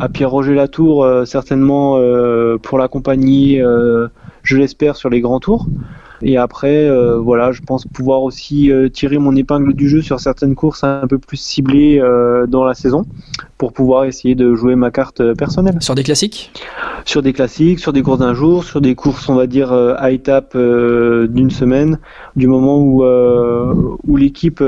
à 0.01 0.09
Pierre-Roger 0.09 0.55
Latour, 0.55 1.07
certainement 1.25 2.01
pour 2.63 2.79
l'accompagner, 2.79 3.63
je 4.43 4.57
l'espère, 4.57 4.97
sur 4.97 5.09
les 5.09 5.21
grands 5.21 5.41
tours. 5.41 5.67
Et 6.23 6.37
après, 6.37 6.89
euh, 6.89 7.19
voilà, 7.19 7.53
je 7.53 7.63
pense 7.63 7.85
pouvoir 7.87 8.23
aussi 8.23 8.73
euh, 8.73 8.89
tirer 8.89 9.19
mon 9.19 9.37
épingle 9.37 9.75
du 9.75 9.89
jeu 9.89 10.03
sur 10.03 10.19
certaines 10.19 10.55
courses 10.55 10.83
un 10.83 11.07
peu 11.07 11.19
plus 11.19 11.37
ciblées 11.37 12.01
euh, 12.01 12.47
dans 12.47 12.65
la 12.65 12.75
saison 12.75 13.05
pour 13.57 13.73
pouvoir 13.73 14.05
essayer 14.05 14.35
de 14.35 14.55
jouer 14.55 14.75
ma 14.75 14.91
carte 14.91 15.35
personnelle. 15.35 15.77
Sur 15.81 15.95
des 15.95 16.03
classiques? 16.03 16.53
Sur 17.05 17.23
des 17.23 17.33
classiques, 17.33 17.79
sur 17.79 17.93
des 17.93 18.03
courses 18.03 18.19
d'un 18.19 18.35
jour, 18.35 18.65
sur 18.65 18.81
des 18.81 18.95
courses, 18.95 19.29
on 19.29 19.35
va 19.35 19.47
dire, 19.47 19.73
à 19.73 20.11
étape 20.13 20.57
d'une 20.57 21.51
semaine, 21.51 21.99
du 22.37 22.47
moment 22.47 22.79
où, 22.79 23.05
où 23.05 24.17
l'équipe 24.17 24.63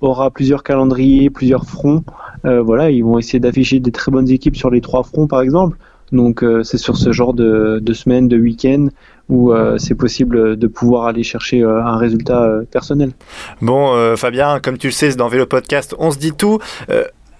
aura 0.00 0.30
plusieurs 0.30 0.62
calendriers, 0.62 1.30
plusieurs 1.30 1.64
fronts. 1.64 2.02
voilà, 2.44 2.90
ils 2.90 3.02
vont 3.02 3.18
essayer 3.18 3.40
d'afficher 3.40 3.80
des 3.80 3.92
très 3.92 4.12
bonnes 4.12 4.28
équipes 4.28 4.56
sur 4.56 4.68
les 4.68 4.82
trois 4.82 5.04
fronts, 5.04 5.26
par 5.26 5.40
exemple. 5.40 5.78
Donc 6.12 6.44
c'est 6.64 6.78
sur 6.78 6.98
ce 6.98 7.12
genre 7.12 7.32
de, 7.32 7.78
de 7.80 7.92
semaine, 7.94 8.28
de 8.28 8.36
week-end 8.36 8.88
où 9.28 9.52
euh, 9.52 9.78
c'est 9.78 9.94
possible 9.94 10.56
de 10.56 10.66
pouvoir 10.66 11.06
aller 11.06 11.22
chercher 11.22 11.62
euh, 11.62 11.82
un 11.82 11.96
résultat 11.96 12.42
euh, 12.42 12.62
personnel. 12.70 13.12
Bon, 13.60 14.16
Fabien, 14.16 14.60
comme 14.60 14.78
tu 14.78 14.88
le 14.88 14.92
sais, 14.92 15.14
dans 15.14 15.28
Vélo 15.28 15.46
Podcast, 15.46 15.94
on 15.98 16.10
se 16.10 16.18
dit 16.18 16.32
tout. 16.32 16.58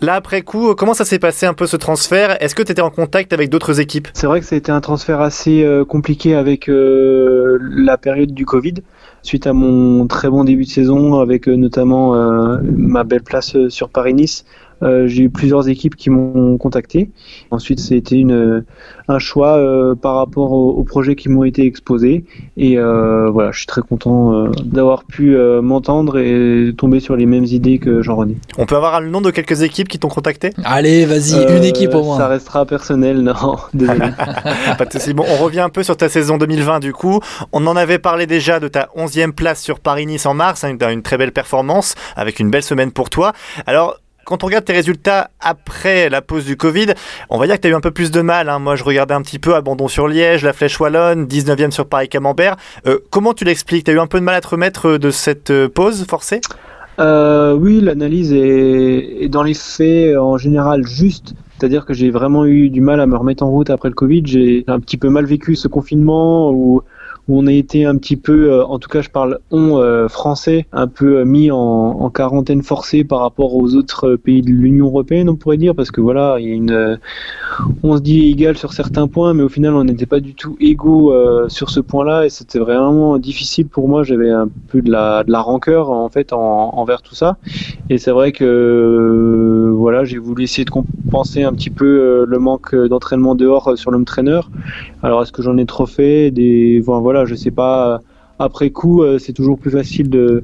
Là, 0.00 0.14
après 0.14 0.42
coup, 0.42 0.74
comment 0.74 0.92
ça 0.92 1.04
s'est 1.04 1.18
passé 1.18 1.46
un 1.46 1.54
peu 1.54 1.66
ce 1.66 1.76
transfert? 1.76 2.36
Est-ce 2.42 2.54
que 2.54 2.62
tu 2.62 2.72
étais 2.72 2.82
en 2.82 2.90
contact 2.90 3.32
avec 3.32 3.48
d'autres 3.48 3.80
équipes? 3.80 4.08
C'est 4.12 4.26
vrai 4.26 4.40
que 4.40 4.46
ça 4.46 4.54
a 4.54 4.58
été 4.58 4.70
un 4.70 4.80
transfert 4.80 5.20
assez 5.20 5.66
compliqué 5.88 6.34
avec 6.34 6.68
la 6.68 7.96
période 7.96 8.32
du 8.32 8.44
Covid, 8.44 8.74
suite 9.22 9.46
à 9.46 9.52
mon 9.54 10.06
très 10.06 10.28
bon 10.28 10.44
début 10.44 10.64
de 10.64 10.68
saison, 10.68 11.20
avec 11.20 11.46
notamment 11.46 12.12
ma 12.62 13.04
belle 13.04 13.22
place 13.22 13.56
sur 13.68 13.88
Paris-Nice. 13.88 14.44
Euh, 14.82 15.06
j'ai 15.06 15.24
eu 15.24 15.30
plusieurs 15.30 15.68
équipes 15.68 15.96
qui 15.96 16.10
m'ont 16.10 16.56
contacté. 16.58 17.10
Ensuite, 17.50 17.80
c'était 17.80 18.16
une 18.16 18.64
un 19.06 19.18
choix 19.18 19.58
euh, 19.58 19.94
par 19.94 20.16
rapport 20.16 20.52
aux, 20.52 20.82
projets 20.84 21.14
qui 21.14 21.28
m'ont 21.28 21.44
été 21.44 21.66
exposés. 21.66 22.24
Et 22.56 22.78
euh, 22.78 23.30
voilà, 23.30 23.52
je 23.52 23.58
suis 23.58 23.66
très 23.66 23.82
content 23.82 24.48
d'avoir 24.64 25.04
pu 25.04 25.36
m'entendre 25.62 26.18
et 26.18 26.72
tomber 26.76 27.00
sur 27.00 27.16
les 27.16 27.26
mêmes 27.26 27.44
idées 27.44 27.78
que 27.78 28.02
Jean-René. 28.02 28.36
On 28.58 28.66
peut 28.66 28.76
avoir 28.76 29.00
le 29.00 29.08
nom 29.08 29.20
de 29.20 29.30
quelques 29.30 29.62
équipes 29.62 29.88
qui 29.88 29.98
t'ont 29.98 30.08
contacté? 30.08 30.50
Allez, 30.64 31.04
vas-y, 31.06 31.56
une 31.56 31.64
équipe 31.64 31.94
au 31.94 32.02
moins. 32.02 32.18
Ça 32.18 32.28
restera 32.28 32.66
personnel, 32.66 33.20
non. 33.20 33.56
Désolé. 33.74 34.10
Pas 34.78 34.84
de 34.84 34.92
souci. 34.92 35.14
Bon, 35.14 35.24
on 35.28 35.42
revient 35.42 35.60
un 35.60 35.68
peu 35.68 35.82
sur 35.82 35.96
ta 35.96 36.08
saison 36.08 36.36
2020 36.36 36.80
du 36.80 36.92
coup. 36.92 37.20
On 37.52 37.66
en 37.66 37.76
avait 37.76 37.98
parlé 37.98 38.26
déjà 38.26 38.60
de 38.60 38.68
ta 38.68 38.88
11e 38.96 39.32
place 39.32 39.62
sur 39.62 39.80
Paris-Nice 39.80 40.26
en 40.26 40.34
mars, 40.34 40.64
hein, 40.64 40.76
une 40.90 41.02
très 41.02 41.18
belle 41.18 41.32
performance 41.32 41.94
avec 42.16 42.40
une 42.40 42.50
belle 42.50 42.62
semaine 42.62 42.92
pour 42.92 43.10
toi. 43.10 43.32
Alors, 43.66 43.98
quand 44.24 44.42
on 44.42 44.46
regarde 44.46 44.64
tes 44.64 44.72
résultats 44.72 45.30
après 45.40 46.08
la 46.08 46.22
pause 46.22 46.44
du 46.44 46.56
Covid, 46.56 46.86
on 47.30 47.38
va 47.38 47.46
dire 47.46 47.56
que 47.56 47.60
tu 47.60 47.68
as 47.68 47.70
eu 47.70 47.74
un 47.74 47.80
peu 47.80 47.90
plus 47.90 48.10
de 48.10 48.20
mal. 48.20 48.48
Hein. 48.48 48.58
Moi, 48.58 48.76
je 48.76 48.84
regardais 48.84 49.14
un 49.14 49.22
petit 49.22 49.38
peu 49.38 49.54
Abandon 49.54 49.88
sur 49.88 50.08
Liège, 50.08 50.42
La 50.42 50.52
Flèche 50.52 50.78
Wallonne, 50.80 51.26
19e 51.26 51.70
sur 51.70 51.86
Paris-Camembert. 51.86 52.56
Euh, 52.86 52.98
comment 53.10 53.34
tu 53.34 53.44
l'expliques? 53.44 53.84
Tu 53.84 53.90
as 53.90 53.94
eu 53.94 53.98
un 53.98 54.06
peu 54.06 54.18
de 54.18 54.24
mal 54.24 54.34
à 54.34 54.40
te 54.40 54.48
remettre 54.48 54.98
de 54.98 55.10
cette 55.10 55.50
euh, 55.50 55.68
pause 55.68 56.06
forcée? 56.08 56.40
Euh, 56.98 57.54
Oui, 57.54 57.80
l'analyse 57.80 58.32
est, 58.32 59.28
dans 59.28 59.42
les 59.42 59.54
faits 59.54 60.16
en 60.16 60.38
général 60.38 60.86
juste. 60.86 61.34
C'est-à-dire 61.58 61.86
que 61.86 61.94
j'ai 61.94 62.10
vraiment 62.10 62.44
eu 62.44 62.68
du 62.68 62.80
mal 62.80 63.00
à 63.00 63.06
me 63.06 63.16
remettre 63.16 63.42
en 63.42 63.50
route 63.50 63.70
après 63.70 63.88
le 63.88 63.94
Covid. 63.94 64.22
J'ai 64.24 64.64
un 64.66 64.80
petit 64.80 64.96
peu 64.96 65.08
mal 65.08 65.24
vécu 65.24 65.56
ce 65.56 65.68
confinement 65.68 66.50
où 66.50 66.82
où 67.28 67.38
on 67.40 67.46
a 67.46 67.52
été 67.52 67.84
un 67.84 67.96
petit 67.96 68.16
peu, 68.16 68.52
euh, 68.52 68.64
en 68.64 68.78
tout 68.78 68.88
cas 68.88 69.00
je 69.00 69.08
parle 69.08 69.38
on 69.50 69.78
euh, 69.78 70.08
français, 70.08 70.66
un 70.72 70.86
peu 70.86 71.18
euh, 71.18 71.24
mis 71.24 71.50
en, 71.50 72.10
quarantaine 72.10 72.62
forcée 72.62 73.02
par 73.02 73.20
rapport 73.20 73.56
aux 73.56 73.74
autres 73.74 74.14
pays 74.16 74.42
de 74.42 74.50
l'Union 74.50 74.86
européenne, 74.86 75.28
on 75.28 75.36
pourrait 75.36 75.56
dire, 75.56 75.74
parce 75.74 75.90
que 75.90 76.00
voilà, 76.00 76.36
il 76.38 76.48
y 76.48 76.50
a 76.52 76.54
une, 76.54 76.98
on 77.82 77.96
se 77.96 78.02
dit 78.02 78.28
égal 78.30 78.56
sur 78.56 78.72
certains 78.72 79.08
points, 79.08 79.34
mais 79.34 79.42
au 79.42 79.48
final 79.48 79.74
on 79.74 79.84
n'était 79.84 80.06
pas 80.06 80.20
du 80.20 80.34
tout 80.34 80.56
égaux 80.60 81.12
sur 81.48 81.70
ce 81.70 81.80
point-là, 81.80 82.26
et 82.26 82.28
c'était 82.28 82.60
vraiment 82.60 83.18
difficile 83.18 83.66
pour 83.66 83.88
moi. 83.88 84.04
J'avais 84.04 84.30
un 84.30 84.48
peu 84.68 84.80
de 84.80 84.92
la, 84.92 85.24
de 85.24 85.32
la 85.32 85.40
rancœur 85.40 85.90
en 85.90 86.08
fait 86.08 86.32
en, 86.32 86.38
envers 86.74 87.02
tout 87.02 87.16
ça, 87.16 87.36
et 87.90 87.98
c'est 87.98 88.12
vrai 88.12 88.30
que 88.30 89.72
voilà, 89.74 90.04
j'ai 90.04 90.18
voulu 90.18 90.44
essayer 90.44 90.64
de 90.64 90.70
compenser 90.70 91.42
un 91.42 91.52
petit 91.52 91.70
peu 91.70 92.24
le 92.28 92.38
manque 92.38 92.76
d'entraînement 92.76 93.34
dehors 93.34 93.76
sur 93.76 93.90
l'homme 93.90 94.04
trainer. 94.04 94.40
Alors 95.02 95.22
est-ce 95.22 95.32
que 95.32 95.42
j'en 95.42 95.56
ai 95.56 95.66
trop 95.66 95.86
fait 95.86 96.30
des, 96.30 96.80
voilà 96.80 97.13
voilà, 97.14 97.26
je 97.26 97.36
sais 97.36 97.52
pas. 97.52 98.00
Après 98.40 98.70
coup, 98.70 99.04
euh, 99.04 99.18
c'est 99.18 99.32
toujours 99.32 99.60
plus 99.60 99.70
facile 99.70 100.10
de, 100.10 100.42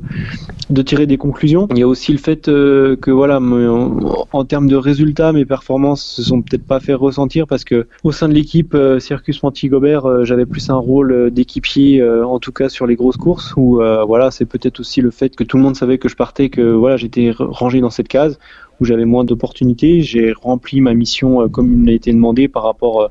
de 0.71 0.83
tirer 0.83 1.07
des 1.07 1.17
conclusions. 1.17 1.67
Il 1.73 1.79
y 1.79 1.83
a 1.83 1.89
aussi 1.89 2.13
le 2.13 2.19
fait 2.19 2.47
euh, 2.49 2.95
que 2.95 3.11
voilà, 3.11 3.41
en, 3.41 4.45
termes 4.45 4.69
de 4.69 4.77
résultats, 4.77 5.33
mes 5.33 5.45
performances 5.45 6.05
se 6.05 6.23
sont 6.23 6.41
peut-être 6.41 6.65
pas 6.65 6.79
fait 6.79 6.95
ressentir 6.95 7.49
parce 7.49 7.65
que 7.65 7.89
au 8.05 8.13
sein 8.13 8.29
de 8.29 8.35
l'équipe 8.35 8.75
euh, 8.75 9.01
Circus 9.01 9.43
Montigobert, 9.43 10.25
j'avais 10.25 10.47
plus 10.47 10.71
un 10.71 10.77
rôle 10.77 11.33
d'équipier, 11.33 12.01
en 12.05 12.39
tout 12.39 12.53
cas 12.53 12.69
sur 12.69 12.87
les 12.87 12.95
grosses 12.95 13.17
courses. 13.17 13.55
Où 13.57 13.81
voilà, 14.07 14.31
c'est 14.31 14.47
peut-être 14.47 14.79
aussi 14.79 15.01
le 15.01 15.11
fait 15.11 15.35
que 15.35 15.43
tout 15.43 15.57
le 15.57 15.65
monde 15.65 15.75
savait 15.75 15.99
que 15.99 16.09
je 16.09 16.15
partais, 16.15 16.49
que 16.49 16.63
voilà, 16.63 16.97
j'étais 16.97 17.33
rangé 17.37 17.81
dans 17.81 17.91
cette 17.91 18.09
case 18.09 18.39
où 18.81 18.85
j'avais 18.85 19.05
moins 19.05 19.25
d'opportunités. 19.25 20.03
J'ai 20.03 20.33
rempli 20.33 20.81
ma 20.81 20.95
mission 20.95 21.49
comme 21.49 21.73
il 21.73 21.79
m'a 21.79 21.93
été 21.93 22.13
demandé 22.13 22.49
par 22.49 22.63
rapport 22.63 23.11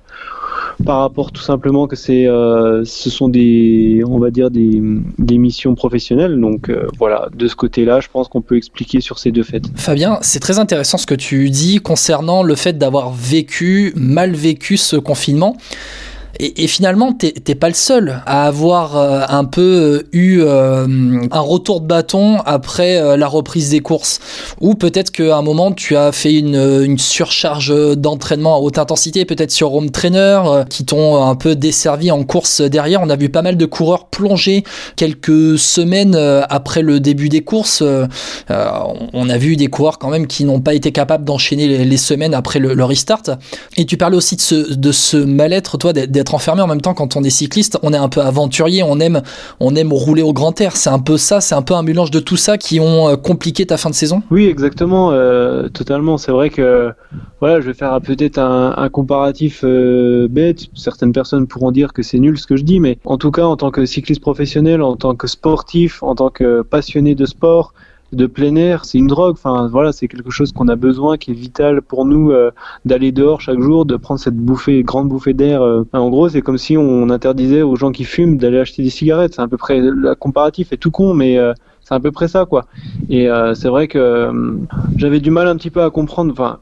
par 0.85 0.99
rapport 0.99 1.31
tout 1.31 1.41
simplement 1.41 1.87
que 1.87 1.95
c'est, 1.95 2.27
euh, 2.27 2.83
ce 2.85 3.09
sont 3.09 3.27
des, 3.27 4.01
on 4.07 4.17
va 4.19 4.31
dire 4.31 4.49
des, 4.49 4.81
des 5.17 5.37
missions 5.37 5.75
professionnelles. 5.75 6.39
Donc 6.39 6.69
euh, 6.69 6.87
voilà, 6.97 7.27
de 7.35 7.47
ce 7.47 7.55
côté-là, 7.55 7.99
je 7.99 8.07
pense 8.11 8.27
qu'on 8.27 8.41
peut 8.41 8.57
expliquer 8.57 9.01
sur 9.01 9.19
ces 9.19 9.31
deux 9.31 9.43
faits. 9.43 9.65
Fabien, 9.75 10.19
c'est 10.21 10.39
très 10.39 10.59
intéressant 10.59 10.97
ce 10.97 11.05
que 11.05 11.15
tu 11.15 11.49
dis 11.49 11.79
concernant 11.79 12.43
le 12.43 12.55
fait 12.55 12.77
d'avoir 12.77 13.11
vécu, 13.11 13.93
mal 13.95 14.31
vécu 14.31 14.77
ce 14.77 14.95
confinement. 14.95 15.57
Et, 16.41 16.67
finalement, 16.67 17.11
t'es 17.11 17.55
pas 17.55 17.67
le 17.67 17.73
seul 17.73 18.21
à 18.25 18.45
avoir 18.45 18.95
euh, 18.95 19.23
un 19.27 19.43
peu 19.43 19.61
euh, 19.61 20.07
eu 20.13 20.39
euh, 20.39 20.87
un 21.31 21.39
retour 21.41 21.81
de 21.81 21.85
bâton 21.85 22.37
après 22.45 23.17
la 23.17 23.27
reprise 23.27 23.71
des 23.71 23.81
courses. 23.81 24.19
Ou 24.61 24.75
peut-être 24.75 25.11
qu'à 25.11 25.35
un 25.35 25.41
moment, 25.41 25.73
tu 25.73 25.97
as 25.97 26.13
fait 26.13 26.33
une, 26.33 26.55
une 26.55 26.97
surcharge 26.97 27.73
d'entraînement 27.97 28.55
à 28.55 28.59
haute 28.59 28.77
intensité, 28.77 29.25
peut-être 29.25 29.51
sur 29.51 29.73
home 29.73 29.91
trainer, 29.91 30.41
qui 30.69 30.85
t'ont 30.85 31.21
un 31.21 31.35
peu 31.35 31.55
desservi 31.55 32.09
en 32.09 32.23
course 32.23 32.61
derrière. 32.61 33.01
On 33.01 33.09
a 33.09 33.17
vu 33.17 33.27
pas 33.27 33.41
mal 33.41 33.57
de 33.57 33.65
coureurs 33.65 34.07
plonger 34.07 34.63
quelques 34.95 35.59
semaines 35.59 36.15
après 36.49 36.81
le 36.81 37.01
début 37.01 37.27
des 37.27 37.41
courses. 37.41 37.83
on 38.49 39.29
a 39.29 39.37
vu 39.37 39.57
des 39.57 39.67
coureurs 39.67 39.99
quand 39.99 40.09
même 40.09 40.27
qui 40.27 40.45
n'ont 40.45 40.61
pas 40.61 40.73
été 40.73 40.91
capables 40.91 41.25
d'enchaîner 41.25 41.83
les, 41.83 41.97
semaines 41.97 42.33
après 42.33 42.59
le, 42.59 42.73
le, 42.73 42.85
restart. 42.85 43.23
Et 43.75 43.85
tu 43.85 43.97
parlais 43.97 44.15
aussi 44.15 44.37
de 44.37 44.41
ce, 44.41 44.73
de 44.73 44.91
ce 44.91 45.17
mal-être, 45.17 45.77
toi, 45.77 45.91
d'être 45.91 46.28
enfermé 46.33 46.61
en 46.61 46.67
même 46.67 46.81
temps 46.81 46.93
quand 46.93 47.15
on 47.15 47.23
est 47.23 47.29
cycliste, 47.29 47.77
on 47.83 47.93
est 47.93 47.97
un 47.97 48.09
peu 48.09 48.21
aventurier, 48.21 48.83
on 48.83 48.99
aime, 48.99 49.21
on 49.59 49.75
aime 49.75 49.93
rouler 49.93 50.21
au 50.21 50.33
grand 50.33 50.59
air. 50.61 50.75
C'est 50.75 50.89
un 50.89 50.99
peu 50.99 51.17
ça, 51.17 51.41
c'est 51.41 51.55
un 51.55 51.61
peu 51.61 51.73
un 51.73 51.83
mélange 51.83 52.11
de 52.11 52.19
tout 52.19 52.37
ça 52.37 52.57
qui 52.57 52.79
ont 52.79 53.09
euh, 53.09 53.15
compliqué 53.15 53.65
ta 53.65 53.77
fin 53.77 53.89
de 53.89 53.95
saison? 53.95 54.21
Oui, 54.31 54.45
exactement, 54.45 55.11
euh, 55.11 55.69
totalement. 55.69 56.17
C'est 56.17 56.31
vrai 56.31 56.49
que 56.49 56.91
voilà, 57.39 57.61
je 57.61 57.67
vais 57.67 57.73
faire 57.73 57.99
peut-être 58.01 58.37
un, 58.37 58.89
comparatif 58.89 59.61
euh, 59.63 60.27
bête. 60.29 60.65
Certaines 60.73 61.13
personnes 61.13 61.47
pourront 61.47 61.71
dire 61.71 61.93
que 61.93 62.03
c'est 62.03 62.19
nul 62.19 62.37
ce 62.37 62.47
que 62.47 62.57
je 62.57 62.63
dis, 62.63 62.79
mais 62.79 62.97
en 63.05 63.17
tout 63.17 63.31
cas, 63.31 63.45
en 63.45 63.57
tant 63.57 63.71
que 63.71 63.85
cycliste 63.85 64.21
professionnel, 64.21 64.81
en 64.81 64.95
tant 64.95 65.15
que 65.15 65.27
sportif, 65.27 66.03
en 66.03 66.15
tant 66.15 66.29
que 66.29 66.61
passionné 66.61 67.15
de 67.15 67.25
sport, 67.25 67.73
de 68.11 68.25
plein 68.25 68.55
air, 68.55 68.85
c'est 68.85 68.97
une 68.97 69.07
drogue. 69.07 69.33
Enfin, 69.33 69.67
voilà, 69.67 69.91
c'est 69.91 70.07
quelque 70.07 70.31
chose 70.31 70.51
qu'on 70.51 70.67
a 70.67 70.75
besoin, 70.75 71.17
qui 71.17 71.31
est 71.31 71.35
vital 71.35 71.81
pour 71.81 72.05
nous 72.05 72.31
euh, 72.31 72.51
d'aller 72.85 73.11
dehors 73.11 73.41
chaque 73.41 73.59
jour, 73.59 73.85
de 73.85 73.95
prendre 73.95 74.19
cette 74.19 74.35
bouffée, 74.35 74.83
grande 74.83 75.09
bouffée 75.09 75.33
d'air. 75.33 75.61
Euh. 75.61 75.83
en 75.93 76.09
gros, 76.09 76.29
c'est 76.29 76.41
comme 76.41 76.57
si 76.57 76.77
on 76.77 77.09
interdisait 77.09 77.61
aux 77.61 77.75
gens 77.75 77.91
qui 77.91 78.03
fument 78.03 78.37
d'aller 78.37 78.59
acheter 78.59 78.83
des 78.83 78.89
cigarettes. 78.89 79.35
C'est 79.35 79.41
à 79.41 79.47
peu 79.47 79.57
près 79.57 79.81
la 79.81 80.15
comparatif 80.15 80.73
est 80.73 80.77
tout 80.77 80.91
con, 80.91 81.13
mais 81.13 81.37
euh, 81.37 81.53
c'est 81.81 81.93
à 81.93 81.99
peu 81.99 82.11
près 82.11 82.27
ça, 82.27 82.45
quoi. 82.45 82.65
Et 83.09 83.27
c'est 83.55 83.67
vrai 83.67 83.87
que 83.87 84.31
j'avais 84.95 85.19
du 85.19 85.31
mal 85.31 85.47
un 85.47 85.55
petit 85.55 85.71
peu 85.71 85.81
à 85.81 85.89
comprendre. 85.89 86.31
Enfin, 86.31 86.59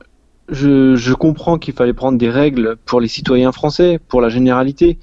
je, 0.50 0.96
je 0.96 1.14
comprends 1.14 1.58
qu'il 1.58 1.74
fallait 1.74 1.94
prendre 1.94 2.18
des 2.18 2.30
règles 2.30 2.78
pour 2.86 3.02
les 3.02 3.10
citoyens 3.10 3.52
français, 3.52 4.00
pour 4.08 4.22
la 4.22 4.30
généralité, 4.30 4.98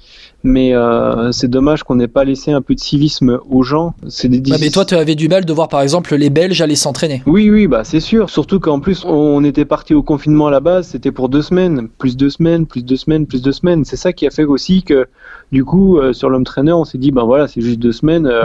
mais 0.45 0.73
euh, 0.73 1.31
c'est 1.31 1.49
dommage 1.49 1.83
qu'on 1.83 1.95
n'ait 1.95 2.07
pas 2.07 2.23
laissé 2.23 2.51
un 2.51 2.61
peu 2.61 2.75
de 2.75 2.79
civisme 2.79 3.39
aux 3.49 3.63
gens. 3.63 3.93
C'est 4.07 4.29
des 4.29 4.51
Ouais, 4.51 4.57
mais 4.61 4.69
toi, 4.69 4.85
tu 4.85 4.95
avais 4.95 5.15
du 5.15 5.27
mal 5.27 5.43
de 5.43 5.51
voir 5.51 5.67
par 5.67 5.81
exemple 5.81 6.15
les 6.15 6.29
Belges 6.29 6.61
aller 6.61 6.75
s'entraîner. 6.75 7.23
Oui, 7.25 7.49
oui, 7.49 7.67
bah 7.67 7.83
c'est 7.83 7.99
sûr. 7.99 8.29
Surtout 8.29 8.59
qu'en 8.59 8.79
plus, 8.79 9.03
on 9.05 9.43
était 9.43 9.65
parti 9.65 9.93
au 9.93 10.03
confinement 10.03 10.47
à 10.47 10.51
la 10.51 10.59
base, 10.59 10.87
c'était 10.89 11.11
pour 11.11 11.29
deux 11.29 11.41
semaines, 11.41 11.87
plus 11.97 12.15
deux 12.15 12.29
semaines, 12.29 12.67
plus 12.67 12.85
deux 12.85 12.95
semaines, 12.95 13.25
plus 13.25 13.41
deux 13.41 13.51
semaines. 13.51 13.83
C'est 13.85 13.95
ça 13.95 14.13
qui 14.13 14.27
a 14.27 14.29
fait 14.29 14.43
aussi 14.43 14.83
que, 14.83 15.07
du 15.51 15.65
coup, 15.65 15.97
euh, 15.97 16.13
sur 16.13 16.29
l'homme 16.29 16.43
trainer, 16.43 16.73
on 16.73 16.85
s'est 16.85 16.99
dit, 16.99 17.11
ben 17.11 17.23
voilà, 17.23 17.47
c'est 17.47 17.61
juste 17.61 17.79
deux 17.79 17.91
semaines. 17.91 18.27
euh, 18.27 18.43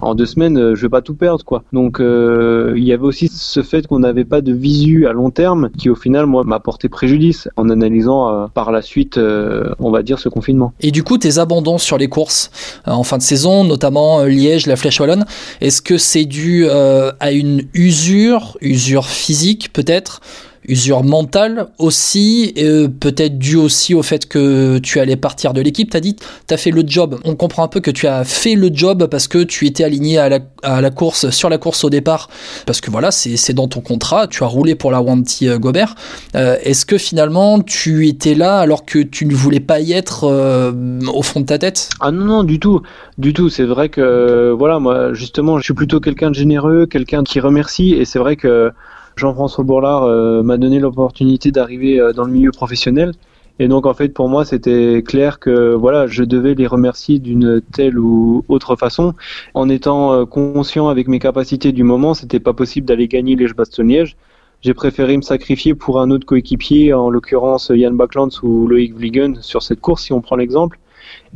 en 0.00 0.14
deux 0.14 0.26
semaines, 0.26 0.74
je 0.74 0.80
vais 0.80 0.88
pas 0.88 1.02
tout 1.02 1.14
perdre, 1.14 1.44
quoi. 1.44 1.64
Donc, 1.72 1.98
il 2.00 2.84
y 2.84 2.92
avait 2.92 3.04
aussi 3.04 3.28
ce 3.28 3.62
fait 3.62 3.86
qu'on 3.86 3.98
n'avait 3.98 4.24
pas 4.24 4.40
de 4.40 4.52
visu 4.52 5.06
à 5.06 5.12
long 5.12 5.30
terme, 5.30 5.70
qui 5.76 5.90
au 5.90 5.94
final, 5.96 6.26
moi, 6.26 6.44
m'a 6.44 6.60
porté 6.60 6.88
préjudice 6.88 7.48
en 7.56 7.68
analysant 7.68 8.48
par 8.54 8.70
la 8.72 8.82
suite, 8.82 9.18
on 9.18 9.90
va 9.90 10.02
dire, 10.02 10.18
ce 10.18 10.28
confinement. 10.28 10.72
Et 10.80 10.90
du 10.90 11.02
coup, 11.02 11.18
tes 11.18 11.38
sur 11.78 11.98
les 11.98 12.08
courses 12.08 12.50
euh, 12.86 12.92
en 12.92 13.02
fin 13.02 13.18
de 13.18 13.22
saison, 13.22 13.64
notamment 13.64 14.20
euh, 14.20 14.28
Liège, 14.28 14.66
la 14.66 14.76
Flèche 14.76 15.00
Wallonne, 15.00 15.24
est-ce 15.60 15.82
que 15.82 15.98
c'est 15.98 16.24
dû 16.24 16.66
euh, 16.66 17.12
à 17.20 17.32
une 17.32 17.62
usure, 17.74 18.56
usure 18.60 19.06
physique 19.06 19.72
peut-être, 19.72 20.20
usure 20.68 21.02
mentale 21.02 21.68
aussi, 21.78 22.54
euh, 22.58 22.88
peut-être 22.88 23.38
dû 23.38 23.56
aussi 23.56 23.94
au 23.94 24.02
fait 24.02 24.26
que 24.26 24.78
tu 24.78 25.00
allais 25.00 25.16
partir 25.16 25.52
de 25.52 25.60
l'équipe 25.60 25.90
T'as 25.90 26.00
dit, 26.00 26.16
t'as 26.46 26.56
fait 26.56 26.70
le 26.70 26.82
job. 26.86 27.18
On 27.24 27.34
comprend 27.34 27.64
un 27.64 27.68
peu 27.68 27.80
que 27.80 27.90
tu 27.90 28.06
as 28.06 28.24
fait 28.24 28.54
le 28.54 28.70
job 28.72 29.06
parce 29.06 29.26
que 29.28 29.42
tu 29.42 29.66
étais 29.66 29.84
aligné 29.84 30.18
à 30.18 30.28
la, 30.28 30.38
à 30.62 30.80
la 30.80 30.90
course, 30.90 31.30
sur 31.30 31.48
la 31.48 31.58
course 31.58 31.84
au 31.84 31.90
départ, 31.90 32.28
parce 32.66 32.80
que 32.80 32.90
voilà, 32.90 33.10
c'est 33.10 33.36
c'est 33.36 33.54
dans 33.54 33.68
ton 33.68 33.80
contrat, 33.80 34.26
tu 34.28 34.44
as 34.44 34.46
roulé 34.46 34.74
pour 34.74 34.90
la 34.90 35.00
Wanty 35.00 35.48
euh, 35.48 35.58
Gobert. 35.58 35.94
Euh, 36.36 36.56
Est-ce 36.62 36.86
que 36.86 36.98
finalement 36.98 37.60
tu 37.60 38.06
étais 38.06 38.34
là 38.34 38.58
alors 38.58 38.84
que 38.84 38.98
tu 38.98 39.26
ne 39.26 39.34
voulais 39.34 39.60
pas 39.60 39.80
y 39.80 39.92
être 39.92 40.24
euh, 40.24 40.72
au 41.12 41.22
fond 41.22 41.40
de 41.40 41.46
ta 41.46 41.58
tête? 41.58 41.90
Ah 42.00 42.10
non, 42.10 42.24
non, 42.24 42.44
du 42.44 42.60
tout. 42.60 42.82
Du 43.18 43.32
tout. 43.32 43.48
C'est 43.48 43.64
vrai 43.64 43.88
que, 43.88 44.54
voilà, 44.56 44.78
moi, 44.78 45.12
justement, 45.12 45.58
je 45.58 45.64
suis 45.64 45.74
plutôt 45.74 46.00
quelqu'un 46.00 46.30
de 46.30 46.34
généreux, 46.34 46.86
quelqu'un 46.86 47.24
qui 47.24 47.40
remercie. 47.40 47.94
Et 47.94 48.04
c'est 48.04 48.18
vrai 48.18 48.36
que 48.36 48.72
Jean-François 49.16 49.64
Bourlard 49.64 50.04
euh, 50.04 50.42
m'a 50.42 50.56
donné 50.56 50.78
l'opportunité 50.78 51.50
d'arriver 51.50 52.00
euh, 52.00 52.12
dans 52.12 52.24
le 52.24 52.32
milieu 52.32 52.50
professionnel. 52.50 53.12
Et 53.58 53.68
donc, 53.68 53.84
en 53.84 53.92
fait, 53.92 54.08
pour 54.08 54.28
moi, 54.28 54.46
c'était 54.46 55.02
clair 55.06 55.38
que, 55.38 55.74
voilà, 55.74 56.06
je 56.06 56.24
devais 56.24 56.54
les 56.54 56.66
remercier 56.66 57.18
d'une 57.18 57.60
telle 57.72 57.98
ou 57.98 58.42
autre 58.48 58.74
façon. 58.76 59.14
En 59.52 59.68
étant 59.68 60.12
euh, 60.12 60.24
conscient 60.24 60.88
avec 60.88 61.08
mes 61.08 61.18
capacités 61.18 61.72
du 61.72 61.82
moment, 61.82 62.14
c'était 62.14 62.40
pas 62.40 62.54
possible 62.54 62.86
d'aller 62.86 63.06
gagner 63.06 63.36
les 63.36 63.48
Bastogne-Liège. 63.48 64.16
J'ai 64.62 64.74
préféré 64.74 65.16
me 65.16 65.22
sacrifier 65.22 65.74
pour 65.74 66.00
un 66.00 66.10
autre 66.10 66.26
coéquipier, 66.26 66.92
en 66.92 67.10
l'occurrence 67.10 67.70
Yann 67.74 67.96
Backlands 67.96 68.28
ou 68.42 68.66
Loïc 68.66 68.94
Vliegen 68.94 69.38
sur 69.40 69.62
cette 69.62 69.80
course, 69.80 70.04
si 70.04 70.12
on 70.12 70.20
prend 70.20 70.36
l'exemple 70.36 70.78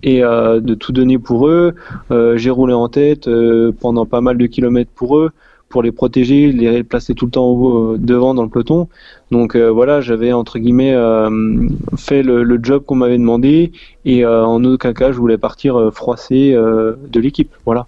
et 0.03 0.23
euh, 0.23 0.61
de 0.61 0.75
tout 0.75 0.93
donner 0.93 1.19
pour 1.19 1.49
eux. 1.49 1.75
Euh, 2.11 2.37
j'ai 2.37 2.51
roulé 2.51 2.75
en 2.75 2.89
tête 2.89 3.29
euh, 3.29 3.73
pendant 3.81 4.07
pas 4.07 4.21
mal 4.21 4.39
de 4.39 4.47
kilomètres 4.47 4.91
pour 4.95 5.19
eux, 5.19 5.31
pour 5.75 5.83
les 5.83 5.91
protéger, 5.91 6.53
les 6.53 6.85
placer 6.85 7.15
tout 7.15 7.25
le 7.25 7.33
temps 7.33 7.97
devant 7.99 8.33
dans 8.33 8.45
le 8.45 8.49
peloton. 8.49 8.87
Donc 9.33 9.57
euh, 9.57 9.73
voilà, 9.73 10.01
j'avais 10.01 10.33
entre 10.33 10.61
guillemets 10.61 10.95
euh, 10.95 11.29
fait 11.97 12.23
le, 12.23 12.45
le 12.45 12.61
job 12.63 12.85
qu'on 12.87 12.95
m'avait 12.95 13.19
demandé 13.19 13.73
et 14.05 14.25
euh, 14.25 14.47
en 14.47 14.63
aucun 14.65 14.93
cas 14.93 15.11
je 15.11 15.17
voulais 15.17 15.37
partir 15.37 15.91
froissé 15.93 16.53
de 16.53 17.21
l'équipe. 17.21 17.51
Voilà. 17.67 17.87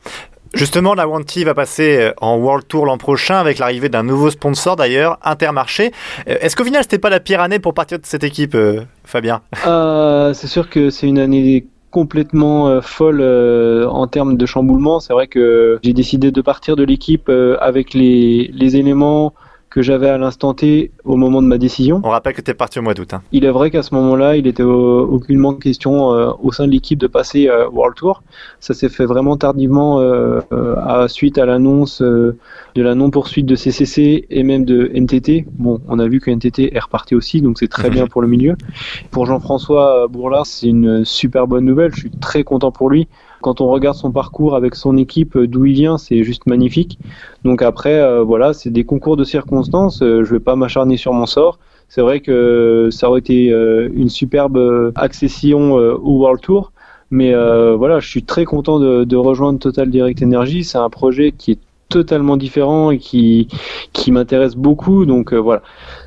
Justement, 0.53 0.95
la 0.95 1.07
Wanty 1.07 1.45
va 1.45 1.55
passer 1.55 2.11
en 2.21 2.39
World 2.39 2.67
Tour 2.67 2.87
l'an 2.87 2.99
prochain 2.99 3.37
avec 3.37 3.61
l'arrivée 3.61 3.89
d'un 3.89 4.03
nouveau 4.03 4.31
sponsor 4.31 4.75
d'ailleurs, 4.75 5.21
Intermarché. 5.23 5.93
Est-ce 6.27 6.57
qu'au 6.57 6.65
final, 6.65 6.83
c'était 6.83 6.99
pas 6.99 7.11
la 7.11 7.21
pire 7.21 7.41
année 7.41 7.61
pour 7.61 7.73
partir 7.73 8.01
de 8.01 8.07
cette 8.07 8.25
équipe, 8.25 8.57
Fabien? 9.05 9.43
Euh, 9.65 10.35
c'est 10.35 10.49
sûr 10.49 10.69
que 10.69 10.91
c'est 10.91 11.07
une 11.07 11.21
année 11.21 11.67
complètement 11.97 12.69
euh, 12.69 12.83
folle 12.83 13.23
euh, 13.23 13.89
en 13.89 14.07
termes 14.07 14.37
de 14.37 14.45
chamboulement. 14.45 15.01
C'est 15.01 15.15
vrai 15.15 15.29
que 15.29 15.79
j'ai 15.83 15.95
décidé 15.95 16.31
de 16.31 16.43
partir 16.43 16.77
de 16.77 16.85
l'équipe 16.85 17.31
euh, 17.31 17.57
avec 17.59 17.95
les, 17.95 18.51
les 18.53 18.77
éléments 18.77 19.33
que 19.77 19.83
j'avais 19.83 20.09
à 20.09 20.17
l'instant 20.17 20.55
T 20.55 20.91
au 21.05 21.17
moment 21.17 21.43
de 21.43 21.47
ma 21.47 21.59
décision. 21.59 22.01
On 22.03 22.09
rappelle 22.09 22.33
que 22.33 22.41
tu 22.41 22.51
es 22.51 22.55
parti 22.55 22.79
au 22.79 22.83
mois 22.83 22.95
d'août. 22.95 23.13
hein. 23.13 23.21
Il 23.31 23.45
est 23.45 23.51
vrai 23.51 23.71
qu'à 23.71 23.83
ce 23.83 23.95
moment-là, 23.95 24.35
il 24.35 24.47
était 24.47 24.63
aucunement 24.63 25.53
question 25.53 26.15
euh, 26.15 26.31
au 26.43 26.51
sein 26.51 26.67
de 26.67 26.73
l'équipe 26.73 26.99
de 26.99 27.07
passer 27.07 27.51
euh, 27.51 27.69
World 27.69 27.95
Tour. 27.95 28.23
Ça 28.59 28.73
s'est 28.73 28.89
fait 28.89 29.05
vraiment 29.05 29.37
tardivement 29.37 30.01
euh, 30.01 30.41
euh, 30.51 30.77
à, 30.77 31.09
suite 31.09 31.37
à 31.37 31.45
l'annonce 31.45 32.01
de 32.01 32.39
la 32.75 32.95
non-poursuite 32.95 33.45
de 33.45 33.55
CCC 33.55 34.25
et 34.31 34.43
même 34.45 34.65
de 34.65 34.91
NTT. 34.95 35.45
Bon, 35.59 35.83
on 35.89 35.99
a 35.99 36.09
vu 36.09 36.21
que 36.21 36.31
NTT 36.31 36.75
est 36.75 36.81
reparti 36.81 37.15
aussi, 37.15 37.43
donc 37.43 37.59
c'est 37.59 37.69
très 37.69 37.91
bien 37.97 38.07
pour 38.07 38.23
le 38.23 38.29
milieu. 38.29 38.57
Pour 39.11 39.27
Jean-François 39.27 40.09
Bourlard, 40.09 40.47
c'est 40.47 40.69
une 40.69 41.05
super 41.05 41.47
bonne 41.47 41.67
nouvelle. 41.67 41.91
Je 41.95 42.01
suis 42.01 42.11
très 42.11 42.45
content 42.45 42.71
pour 42.73 42.89
lui. 42.89 43.09
Quand 43.41 43.61
on 43.61 43.69
regarde 43.69 43.97
son 43.97 44.13
parcours 44.13 44.55
avec 44.55 44.75
son 44.75 44.97
équipe, 44.97 45.37
euh, 45.37 45.47
d'où 45.47 45.67
il 45.67 45.75
vient, 45.75 45.99
c'est 45.99 46.23
juste 46.25 46.47
magnifique. 46.47 46.99
Donc 47.45 47.63
après, 47.63 48.01
euh, 48.01 48.23
voilà, 48.23 48.53
c'est 48.53 48.71
des 48.71 48.85
concours 48.85 49.17
de 49.17 49.25
circonstances. 49.25 50.03
Euh, 50.03 50.25
je 50.25 50.33
vais 50.33 50.41
pas 50.41 50.57
m'acharner 50.57 50.97
sur 50.97 51.13
mon 51.13 51.27
sort. 51.27 51.59
C'est 51.89 52.01
vrai 52.01 52.21
que 52.21 52.89
ça 52.91 53.09
aurait 53.09 53.21
été 53.21 53.47
une 53.47 54.09
superbe 54.09 54.93
accession 54.97 55.75
au 55.75 56.19
World 56.19 56.41
Tour. 56.41 56.73
Mais 57.13 57.33
voilà, 57.33 58.01
je 58.01 58.09
suis 58.09 58.25
très 58.25 58.45
content 58.45 58.81
de, 58.81 59.17
rejoindre 59.17 59.61
Total 59.61 59.89
Direct 59.89 60.21
Energy. 60.21 60.65
C'est 60.65 60.79
un 60.79 60.91
projet 60.91 61.31
qui 61.31 61.53
est 61.53 61.61
totalement 61.89 62.37
différent 62.37 62.91
et 62.91 62.99
qui, 62.99 63.47
qui 63.93 64.11
m'intéresse 64.11 64.57
beaucoup. 64.57 65.07
Donc 65.07 65.33
voilà, 65.33 65.63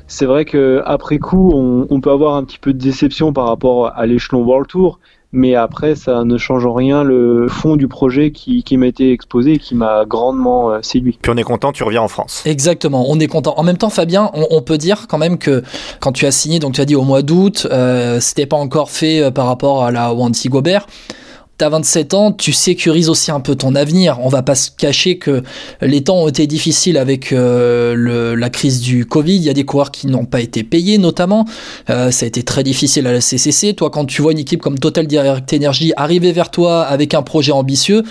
c'est 0.06 0.26
vrai 0.26 0.44
que 0.44 0.82
après 0.84 1.18
coup, 1.18 1.50
on, 1.54 1.86
on 1.88 2.02
peut 2.02 2.10
avoir 2.10 2.34
un 2.34 2.44
petit 2.44 2.58
peu 2.58 2.74
de 2.74 2.78
déception 2.78 3.32
par 3.32 3.46
rapport 3.46 3.90
à 3.96 4.04
l'échelon 4.04 4.42
World 4.42 4.66
Tour. 4.66 4.98
Mais 5.32 5.54
après, 5.54 5.94
ça 5.94 6.24
ne 6.24 6.38
change 6.38 6.66
en 6.66 6.74
rien 6.74 7.04
le 7.04 7.46
fond 7.48 7.76
du 7.76 7.86
projet 7.86 8.32
qui, 8.32 8.64
qui 8.64 8.76
m'a 8.76 8.88
été 8.88 9.12
exposé 9.12 9.52
et 9.52 9.58
qui 9.58 9.76
m'a 9.76 10.04
grandement 10.04 10.72
euh, 10.72 10.78
séduit. 10.82 11.18
Puis 11.22 11.30
on 11.32 11.36
est 11.36 11.44
content, 11.44 11.70
tu 11.70 11.84
reviens 11.84 12.02
en 12.02 12.08
France. 12.08 12.42
Exactement, 12.46 13.04
on 13.08 13.20
est 13.20 13.28
content. 13.28 13.54
En 13.56 13.62
même 13.62 13.76
temps, 13.76 13.90
Fabien, 13.90 14.30
on, 14.34 14.46
on 14.50 14.62
peut 14.62 14.78
dire 14.78 15.06
quand 15.08 15.18
même 15.18 15.38
que 15.38 15.62
quand 16.00 16.10
tu 16.10 16.26
as 16.26 16.32
signé, 16.32 16.58
donc 16.58 16.74
tu 16.74 16.80
as 16.80 16.84
dit 16.84 16.96
au 16.96 17.02
mois 17.04 17.22
d'août, 17.22 17.68
euh, 17.70 18.18
c'était 18.18 18.46
pas 18.46 18.56
encore 18.56 18.90
fait 18.90 19.22
euh, 19.22 19.30
par 19.30 19.46
rapport 19.46 19.84
à 19.84 19.92
la 19.92 20.12
Wanty 20.12 20.48
Gobert. 20.48 20.86
T'as 21.60 21.68
27 21.68 22.14
ans, 22.14 22.32
tu 22.32 22.54
sécurises 22.54 23.10
aussi 23.10 23.30
un 23.30 23.40
peu 23.40 23.54
ton 23.54 23.74
avenir. 23.74 24.16
On 24.22 24.30
va 24.30 24.40
pas 24.40 24.54
se 24.54 24.70
cacher 24.70 25.18
que 25.18 25.42
les 25.82 26.02
temps 26.02 26.22
ont 26.22 26.28
été 26.28 26.46
difficiles 26.46 26.96
avec 26.96 27.34
euh, 27.34 28.34
la 28.34 28.48
crise 28.48 28.80
du 28.80 29.04
Covid. 29.04 29.36
Il 29.36 29.42
y 29.42 29.50
a 29.50 29.52
des 29.52 29.64
coureurs 29.64 29.90
qui 29.90 30.06
n'ont 30.06 30.24
pas 30.24 30.40
été 30.40 30.64
payés, 30.64 30.96
notamment. 30.96 31.44
Euh, 31.90 32.10
ça 32.12 32.24
a 32.24 32.28
été 32.28 32.44
très 32.44 32.62
difficile 32.62 33.06
à 33.06 33.12
la 33.12 33.20
CCC. 33.20 33.74
Toi, 33.74 33.90
quand 33.90 34.06
tu 34.06 34.22
vois 34.22 34.32
une 34.32 34.38
équipe 34.38 34.62
comme 34.62 34.78
Total 34.78 35.06
Direct 35.06 35.52
Energy 35.52 35.92
arriver 35.98 36.32
vers 36.32 36.50
toi 36.50 36.80
avec 36.80 37.12
un 37.12 37.20
projet 37.20 37.52
ambitieux, 37.52 38.04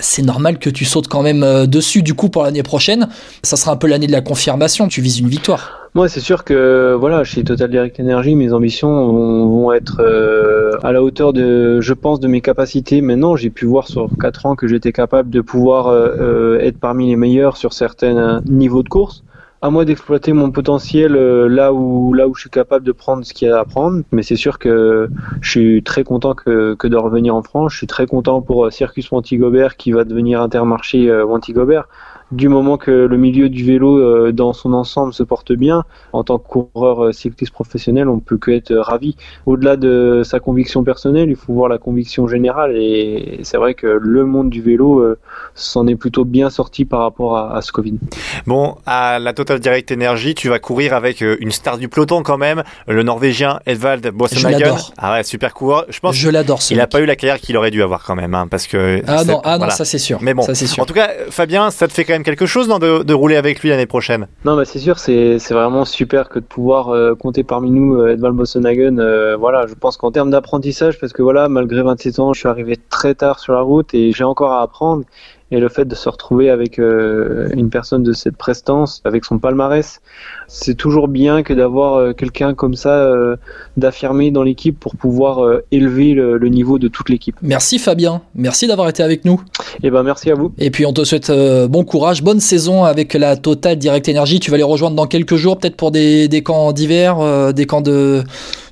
c'est 0.00 0.22
normal 0.22 0.58
que 0.58 0.70
tu 0.70 0.84
sautes 0.84 1.08
quand 1.08 1.22
même 1.22 1.42
euh, 1.42 1.66
dessus 1.66 2.02
du 2.02 2.14
coup 2.14 2.28
pour 2.28 2.44
l'année 2.44 2.62
prochaine. 2.62 3.08
Ça 3.42 3.56
sera 3.56 3.72
un 3.72 3.76
peu 3.76 3.86
l'année 3.86 4.06
de 4.06 4.12
la 4.12 4.20
confirmation, 4.20 4.88
tu 4.88 5.00
vises 5.00 5.18
une 5.18 5.28
victoire. 5.28 5.88
Moi, 5.94 6.08
c'est 6.08 6.20
sûr 6.20 6.44
que 6.44 6.94
voilà, 6.98 7.24
chez 7.24 7.42
Total 7.42 7.68
Direct 7.68 7.98
Energy, 7.98 8.36
mes 8.36 8.52
ambitions 8.52 9.12
vont, 9.48 9.72
être 9.72 10.00
euh, 10.00 10.78
à 10.84 10.92
la 10.92 11.02
hauteur 11.02 11.32
de, 11.32 11.80
je 11.80 11.94
pense, 11.94 12.20
de 12.20 12.28
mes 12.28 12.40
capacités. 12.40 13.00
Maintenant, 13.00 13.34
j'ai 13.34 13.50
pu 13.50 13.66
voir 13.66 13.88
sur 13.88 14.08
quatre 14.20 14.46
ans 14.46 14.54
que 14.54 14.68
j'étais 14.68 14.92
capable 14.92 15.30
de 15.30 15.40
pouvoir 15.40 15.88
euh, 15.88 16.60
être 16.60 16.78
parmi 16.78 17.08
les 17.08 17.16
meilleurs 17.16 17.56
sur 17.56 17.72
certains 17.72 18.40
niveaux 18.46 18.84
de 18.84 18.88
course. 18.88 19.24
À 19.62 19.68
moi 19.68 19.84
d'exploiter 19.84 20.32
mon 20.32 20.50
potentiel 20.50 21.14
euh, 21.14 21.46
là 21.46 21.74
où 21.74 22.14
là 22.14 22.26
où 22.26 22.34
je 22.34 22.40
suis 22.40 22.50
capable 22.50 22.82
de 22.82 22.92
prendre 22.92 23.26
ce 23.26 23.34
qu'il 23.34 23.46
y 23.46 23.50
a 23.50 23.58
à 23.58 23.64
prendre. 23.66 24.02
Mais 24.10 24.22
c'est 24.22 24.36
sûr 24.36 24.58
que 24.58 25.10
je 25.42 25.50
suis 25.50 25.82
très 25.82 26.02
content 26.02 26.34
que, 26.34 26.74
que 26.74 26.88
de 26.88 26.96
revenir 26.96 27.34
en 27.34 27.42
France. 27.42 27.72
Je 27.72 27.76
suis 27.76 27.86
très 27.86 28.06
content 28.06 28.40
pour 28.40 28.64
euh, 28.64 28.70
Circus 28.70 29.10
Wanty-Gobert 29.10 29.76
qui 29.76 29.92
va 29.92 30.04
devenir 30.04 30.40
Intermarché 30.40 31.10
euh, 31.10 31.26
Wanty-Gobert 31.26 31.88
du 32.32 32.48
moment 32.48 32.76
que 32.76 32.90
le 32.90 33.16
milieu 33.16 33.48
du 33.48 33.64
vélo 33.64 33.98
euh, 33.98 34.32
dans 34.32 34.52
son 34.52 34.72
ensemble 34.72 35.12
se 35.12 35.22
porte 35.22 35.52
bien, 35.52 35.84
en 36.12 36.24
tant 36.24 36.38
que 36.38 36.46
coureur 36.46 37.06
euh, 37.06 37.12
cycliste 37.12 37.52
professionnel, 37.52 38.08
on 38.08 38.20
peut 38.20 38.38
que 38.38 38.50
être 38.50 38.70
euh, 38.70 38.82
ravi. 38.82 39.16
Au-delà 39.46 39.76
de 39.76 40.22
sa 40.24 40.40
conviction 40.40 40.84
personnelle, 40.84 41.30
il 41.30 41.36
faut 41.36 41.52
voir 41.52 41.68
la 41.68 41.78
conviction 41.78 42.28
générale 42.28 42.76
et 42.76 43.40
c'est 43.42 43.56
vrai 43.56 43.74
que 43.74 43.86
le 43.86 44.24
monde 44.24 44.50
du 44.50 44.62
vélo 44.62 45.00
euh, 45.00 45.18
s'en 45.54 45.86
est 45.86 45.96
plutôt 45.96 46.24
bien 46.24 46.50
sorti 46.50 46.84
par 46.84 47.00
rapport 47.00 47.36
à, 47.36 47.56
à 47.56 47.62
ce 47.62 47.72
Covid. 47.72 47.98
Bon, 48.46 48.76
à 48.86 49.18
la 49.18 49.32
Total 49.32 49.58
Direct 49.58 49.90
Energy, 49.92 50.34
tu 50.34 50.48
vas 50.48 50.58
courir 50.58 50.94
avec 50.94 51.22
euh, 51.22 51.36
une 51.40 51.50
star 51.50 51.78
du 51.78 51.88
peloton 51.88 52.22
quand 52.22 52.38
même, 52.38 52.62
le 52.86 53.02
Norvégien 53.02 53.60
Edvald 53.66 54.12
l'adore. 54.42 54.92
Ah 54.98 55.14
ouais, 55.14 55.22
super 55.22 55.54
coureur. 55.54 55.86
Je 55.88 56.00
pense 56.00 56.16
Je 56.16 56.28
l'adore 56.28 56.62
ce 56.62 56.68
qu'il 56.68 56.80
a 56.80 56.84
mec. 56.84 56.90
pas 56.90 57.00
eu 57.00 57.06
la 57.06 57.16
carrière 57.16 57.40
qu'il 57.40 57.56
aurait 57.56 57.70
dû 57.70 57.82
avoir 57.82 58.04
quand 58.04 58.14
même, 58.14 58.34
hein, 58.34 58.46
parce 58.50 58.66
que. 58.66 59.02
Ah 59.06 59.24
non, 59.24 59.40
ah 59.44 59.58
non, 59.58 59.70
ça 59.70 59.84
c'est 59.84 59.98
sûr. 59.98 60.18
Mais 60.22 60.34
bon, 60.34 60.42
ça 60.42 60.54
c'est 60.54 60.66
sûr. 60.66 60.82
en 60.82 60.86
tout 60.86 60.94
cas, 60.94 61.10
Fabien, 61.30 61.70
ça 61.70 61.88
te 61.88 61.92
fait 61.92 62.04
quand 62.04 62.12
même 62.12 62.19
quelque 62.22 62.46
chose 62.46 62.68
non, 62.68 62.78
de, 62.78 63.12
rouler 63.12 63.36
avec 63.36 63.60
lui 63.60 63.68
l'année 63.68 63.86
prochaine? 63.86 64.28
Non, 64.44 64.56
bah 64.56 64.64
c'est 64.64 64.78
sûr, 64.78 64.98
c'est 64.98 65.38
vraiment 65.50 65.84
super 65.84 66.28
que 66.28 66.38
de 66.38 66.44
pouvoir 66.44 66.88
euh, 66.88 67.14
compter 67.14 67.44
parmi 67.44 67.70
nous 67.70 67.96
euh, 67.96 68.12
Edvald 68.12 68.34
Boasson-Hagen. 68.34 68.98
Euh, 68.98 69.36
voilà, 69.36 69.66
je 69.66 69.74
pense 69.74 69.96
qu'en 69.96 70.10
termes 70.10 70.30
d'apprentissage, 70.30 70.98
parce 70.98 71.12
que 71.12 71.22
voilà, 71.22 71.48
malgré 71.48 71.82
27 71.82 72.18
ans, 72.18 72.32
je 72.32 72.40
suis 72.40 72.48
arrivé 72.48 72.76
très 72.88 73.14
tard 73.14 73.38
sur 73.38 73.52
la 73.52 73.60
route 73.60 73.94
et 73.94 74.12
j'ai 74.12 74.24
encore 74.24 74.52
à 74.52 74.62
apprendre. 74.62 75.04
Et 75.52 75.58
le 75.58 75.68
fait 75.68 75.84
de 75.84 75.94
se 75.94 76.08
retrouver 76.08 76.48
avec 76.48 76.78
euh, 76.78 77.48
une 77.54 77.70
personne 77.70 78.02
de 78.02 78.12
cette 78.12 78.36
prestance, 78.36 79.00
avec 79.04 79.24
son 79.24 79.38
palmarès, 79.38 80.00
c'est 80.46 80.74
toujours 80.74 81.08
bien 81.08 81.42
que 81.42 81.52
d'avoir 81.52 81.94
euh, 81.94 82.12
quelqu'un 82.12 82.54
comme 82.54 82.74
ça 82.74 82.90
euh, 82.90 83.36
d'affirmer 83.76 84.30
dans 84.30 84.42
l'équipe 84.42 84.78
pour 84.78 84.96
pouvoir 84.96 85.44
euh, 85.44 85.64
élever 85.72 86.14
le, 86.14 86.38
le 86.38 86.48
niveau 86.48 86.78
de 86.78 86.88
toute 86.88 87.08
l'équipe. 87.08 87.36
Merci 87.42 87.78
Fabien, 87.78 88.22
merci 88.34 88.66
d'avoir 88.66 88.88
été 88.88 89.02
avec 89.02 89.24
nous. 89.24 89.40
Et 89.82 89.90
ben 89.90 90.02
merci 90.02 90.30
à 90.30 90.34
vous. 90.34 90.52
Et 90.58 90.70
puis 90.70 90.86
on 90.86 90.92
te 90.92 91.04
souhaite 91.04 91.32
bon 91.68 91.84
courage, 91.84 92.22
bonne 92.22 92.40
saison 92.40 92.84
avec 92.84 93.14
la 93.14 93.36
Total 93.36 93.76
Direct 93.76 94.08
Energy. 94.08 94.40
Tu 94.40 94.50
vas 94.50 94.56
les 94.56 94.62
rejoindre 94.62 94.96
dans 94.96 95.06
quelques 95.06 95.36
jours, 95.36 95.58
peut-être 95.58 95.76
pour 95.76 95.90
des, 95.90 96.28
des 96.28 96.42
camps 96.42 96.72
d'hiver, 96.72 97.52
des 97.52 97.66
camps 97.66 97.80
de 97.80 98.22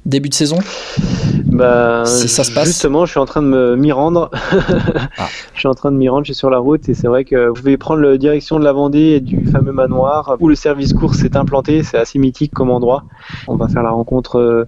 début 0.08 0.28
de 0.28 0.34
saison? 0.34 0.58
Bah, 1.46 2.04
Si 2.04 2.28
ça 2.28 2.44
se 2.44 2.52
passe. 2.52 2.66
Justement, 2.68 3.04
je 3.06 3.10
suis 3.12 3.20
en 3.20 3.24
train 3.26 3.42
de 3.42 3.46
me- 3.48 3.76
m'y 3.76 3.92
rendre. 3.92 4.30
Ah. 5.20 5.26
Je 5.54 5.60
suis 5.60 5.68
en 5.68 5.74
train 5.74 5.90
de 5.90 5.96
m'y 5.96 6.08
rendre, 6.08 6.24
je 6.24 6.32
suis 6.32 6.38
sur 6.38 6.50
la 6.50 6.58
route 6.58 6.88
et 6.88 6.94
c'est 6.94 7.08
vrai 7.08 7.24
que 7.24 7.52
je 7.56 7.62
vais 7.62 7.76
prendre 7.76 8.00
la 8.00 8.16
direction 8.16 8.60
de 8.60 8.64
la 8.64 8.72
Vendée 8.72 9.14
et 9.16 9.20
du 9.20 9.44
fameux 9.46 9.72
manoir 9.72 10.36
où 10.38 10.48
le 10.48 10.54
service 10.54 10.92
course 10.92 11.18
s'est 11.18 11.36
implanté. 11.36 11.82
C'est 11.82 11.98
assez 11.98 12.18
mythique 12.20 12.52
comme 12.54 12.70
endroit. 12.70 13.02
On 13.48 13.56
va 13.56 13.66
faire 13.68 13.82
la 13.82 13.90
rencontre 13.90 14.38
euh, 14.38 14.64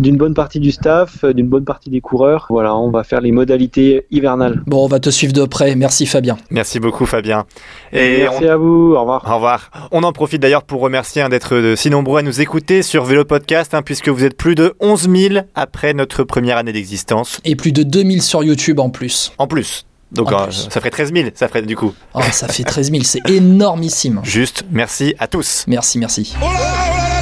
d'une 0.00 0.16
bonne 0.16 0.34
partie 0.34 0.58
du 0.58 0.72
staff, 0.72 1.22
euh, 1.22 1.32
d'une 1.32 1.46
bonne 1.46 1.64
partie 1.64 1.90
des 1.90 2.00
coureurs. 2.00 2.46
Voilà, 2.50 2.74
on 2.74 2.90
va 2.90 3.04
faire 3.04 3.20
les 3.20 3.30
modalités 3.30 4.06
hivernales. 4.10 4.62
Bon, 4.66 4.84
on 4.84 4.88
va 4.88 4.98
te 4.98 5.10
suivre 5.10 5.32
de 5.32 5.44
près. 5.44 5.76
Merci 5.76 6.06
Fabien. 6.06 6.36
Merci 6.50 6.80
beaucoup 6.80 7.06
Fabien. 7.06 7.44
Et 7.92 8.18
Merci 8.22 8.48
à 8.48 8.56
vous, 8.56 8.94
au 8.96 9.00
revoir. 9.00 9.24
Au 9.30 9.34
revoir. 9.36 9.70
On 9.92 10.02
en 10.02 10.12
profite 10.12 10.42
d'ailleurs 10.42 10.64
pour 10.64 10.80
remercier 10.80 11.22
hein, 11.22 11.28
d'être 11.28 11.54
euh, 11.54 11.76
si 11.76 11.90
nombreux 11.90 12.18
à 12.18 12.22
nous 12.22 12.40
écouter 12.40 12.82
sur 12.82 13.04
Vélo 13.04 13.24
Podcast, 13.24 13.72
hein, 13.74 13.82
puisque 13.82 14.08
vous 14.08 14.24
êtes 14.24 14.36
plus 14.36 14.56
de 14.56 14.73
11 14.80 15.08
000 15.10 15.34
après 15.54 15.94
notre 15.94 16.24
première 16.24 16.56
année 16.56 16.72
d'existence. 16.72 17.40
Et 17.44 17.56
plus 17.56 17.72
de 17.72 17.82
2000 17.82 18.22
sur 18.22 18.42
YouTube 18.44 18.78
en 18.80 18.90
plus. 18.90 19.32
En 19.38 19.46
plus. 19.46 19.86
Donc 20.12 20.30
En 20.32 20.42
euh, 20.42 20.44
plus. 20.44 20.68
ça 20.70 20.80
ferait 20.80 20.90
13 20.90 21.12
000, 21.12 21.28
ça 21.34 21.48
ferait 21.48 21.62
du 21.62 21.76
coup. 21.76 21.92
Oh, 22.14 22.20
ça 22.30 22.46
fait 22.48 22.62
13 22.62 22.90
000, 22.90 23.02
c'est 23.04 23.20
énormissime. 23.30 24.20
Juste, 24.22 24.64
merci 24.70 25.14
à 25.18 25.26
tous. 25.26 25.64
Merci, 25.66 25.98
merci. 25.98 26.34
Oh 26.40 26.44
là 26.44 26.52
là, 26.60 27.13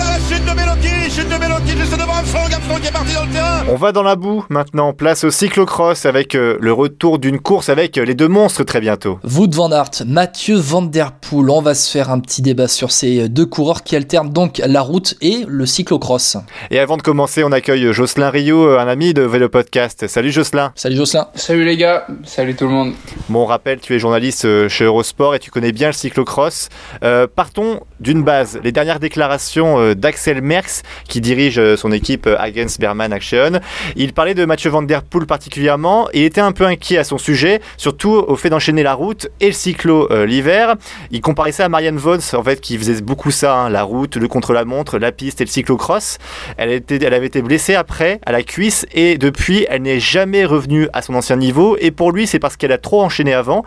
de 1.17 1.21
Mélodie, 1.21 1.21
chute 1.21 1.29
de 1.29 1.37
Mélodie 1.39 1.77
juste 1.77 1.93
devant 1.93 2.13
Armstrong, 2.13 2.53
Armstrong 2.53 2.81
qui 2.81 2.89
est 2.89 2.93
parti 2.93 3.15
dans 3.15 3.25
le 3.25 3.33
terrain. 3.33 3.65
On 3.69 3.77
va 3.77 3.93
dans 3.93 4.03
la 4.03 4.17
boue 4.17 4.45
maintenant, 4.49 4.93
place 4.93 5.25
au 5.25 5.31
cyclocross 5.31 6.07
avec 6.07 6.35
euh, 6.35 6.57
le 6.61 6.73
retour 6.73 7.19
d'une 7.19 7.39
course 7.39 7.69
avec 7.69 7.99
euh, 7.99 8.05
les 8.05 8.15
deux 8.15 8.29
monstres 8.29 8.65
très 8.65 8.81
bientôt. 8.81 9.19
Wout 9.25 9.51
van 9.55 9.71
Aert, 9.73 9.91
Mathieu 10.07 10.57
Van 10.57 10.83
Der 10.83 11.13
Poel, 11.13 11.51
on 11.51 11.61
va 11.61 11.75
se 11.75 11.91
faire 11.91 12.11
un 12.11 12.21
petit 12.21 12.43
débat 12.43 12.69
sur 12.69 12.91
ces 12.91 13.29
deux 13.29 13.47
coureurs 13.47 13.83
qui 13.83 13.97
alternent 13.97 14.31
donc 14.31 14.63
la 14.65 14.81
route 14.81 15.15
et 15.21 15.45
le 15.47 15.67
cyclocross. 15.67 16.37
Et 16.71 16.79
avant 16.79 16.97
de 16.97 17.03
commencer, 17.03 17.45
on 17.45 17.53
accueille 17.53 17.93
Jocelyn 17.93 18.31
Rio, 18.31 18.79
un 18.79 18.89
ami 18.89 19.15
de 19.15 19.23
Vélo 19.23 19.49
Podcast. 19.49 20.07
Salut 20.07 20.33
Jocelyn. 20.33 20.73
Salut 20.75 20.97
Jocelyn. 20.97 21.29
Salut 21.35 21.65
les 21.65 21.77
gars, 21.77 22.07
salut 22.25 22.55
tout 22.55 22.65
le 22.65 22.71
monde. 22.71 22.93
Bon, 23.29 23.43
on 23.43 23.47
rappelle, 23.47 23.81
tu 23.81 23.95
es 23.95 23.99
journaliste 23.99 24.45
euh, 24.45 24.69
chez 24.69 24.85
Eurosport 24.85 25.35
et 25.35 25.39
tu 25.39 25.51
connais 25.51 25.73
bien 25.73 25.89
le 25.89 25.93
cyclocross. 25.93 26.69
Euh, 27.03 27.27
partons 27.27 27.81
d'une 28.01 28.23
base. 28.23 28.59
Les 28.63 28.73
dernières 28.73 29.01
déclarations 29.01 29.79
euh, 29.79 29.95
d'Axel 29.95 30.43
Merckx, 30.43 30.83
qui 31.09 31.21
dirige 31.21 31.59
euh, 31.59 31.77
son 31.77 31.93
équipe 31.93 32.27
euh, 32.27 32.37
Agents 32.39 32.77
Berman 32.79 33.13
Action. 33.13 33.61
Il 33.97 34.13
parlait 34.13 34.35
de 34.35 34.45
Mathieu 34.45 34.71
Van 34.71 34.83
Der 34.83 35.03
Poel 35.03 35.27
particulièrement 35.27 36.09
et 36.13 36.25
était 36.25 36.41
un 36.41 36.53
peu 36.53 36.65
inquiet 36.65 36.99
à 36.99 37.05
son 37.05 37.19
sujet, 37.19 37.61
surtout 37.77 38.11
au 38.11 38.37
fait 38.37 38.51
d'enchaîner 38.51 38.83
la 38.83 38.95
route 38.95 39.29
et 39.41 39.47
le 39.47 39.53
cyclo 39.53 40.11
euh, 40.11 40.27
l'hiver. 40.27 40.77
Il 41.11 41.21
comparait 41.21 41.53
ça 41.53 41.65
à 41.65 41.69
Marianne 41.69 41.97
Vons, 41.97 42.19
en 42.35 42.43
fait, 42.43 42.61
qui 42.61 42.79
faisait 42.79 43.01
beaucoup 43.01 43.31
ça, 43.31 43.55
hein, 43.57 43.71
la 43.71 43.83
route, 43.83 44.17
le 44.17 44.29
contre-la-montre, 44.29 44.99
la 44.99 45.13
piste 45.13 45.41
et 45.41 45.45
le 45.45 45.51
cyclocross. 45.51 46.19
Elle, 46.57 46.83
elle 46.89 47.15
avait 47.15 47.27
été 47.27 47.43
blessée 47.43 47.75
après, 47.75 48.21
à 48.27 48.33
la 48.33 48.43
cuisse, 48.43 48.87
et 48.93 49.19
depuis, 49.19 49.67
elle 49.69 49.83
n'est 49.83 50.01
jamais 50.01 50.45
revenue 50.45 50.89
à 50.93 51.03
son 51.03 51.15
ancien 51.15 51.37
niveau. 51.37 51.77
Et 51.81 51.91
pour 51.91 52.13
lui, 52.13 52.27
c'est 52.27 52.39
parce 52.39 52.57
qu'elle 52.57 52.73
a 52.73 52.79
trop 52.79 53.03
enchaîné 53.03 53.35
avant. 53.35 53.65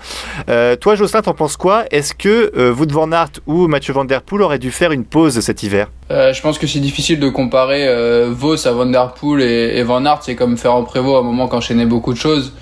Toi, 0.47 0.95
Jocelyn, 0.95 1.21
t'en 1.21 1.33
penses 1.33 1.57
quoi? 1.57 1.85
Est-ce 1.91 2.13
que 2.13 2.51
euh, 2.57 2.73
Wout 2.73 2.91
van 2.91 3.09
ou 3.45 3.67
Mathieu 3.67 3.93
Van 3.93 4.05
Der 4.05 4.21
Poel 4.21 4.41
auraient 4.41 4.59
dû 4.59 4.71
faire 4.71 4.91
une 4.91 5.05
pause 5.05 5.39
cet 5.39 5.63
hiver? 5.63 5.89
Je 6.09 6.39
pense 6.41 6.59
que 6.59 6.67
c'est 6.67 6.79
difficile 6.79 7.19
de 7.19 7.24
comparer 7.29 7.87
euh, 7.87 8.29
Vos 8.31 8.67
à 8.67 8.71
Van 8.71 8.85
Der 8.85 9.13
Poel 9.13 9.41
et, 9.41 9.83
Van 9.83 10.05
Aert. 10.05 10.19
C'est 10.21 10.35
comme 10.35 10.57
Ferrand 10.57 10.83
Prévost 10.83 11.17
à 11.17 11.19
un 11.19 11.23
moment 11.23 11.47
qui 11.47 11.55
enchaînait 11.55 11.85
beaucoup 11.85 12.13
de 12.13 12.17
choses 12.17 12.53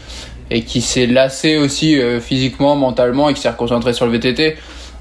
et 0.49 0.63
qui 0.63 0.81
s'est 0.81 1.07
lassé 1.07 1.57
aussi 1.57 1.99
euh, 1.99 2.19
physiquement, 2.19 2.75
mentalement 2.75 3.29
et 3.29 3.33
qui 3.33 3.41
s'est 3.41 3.49
reconcentré 3.49 3.93
sur 3.93 4.05
le 4.05 4.11
VTT. 4.11 4.55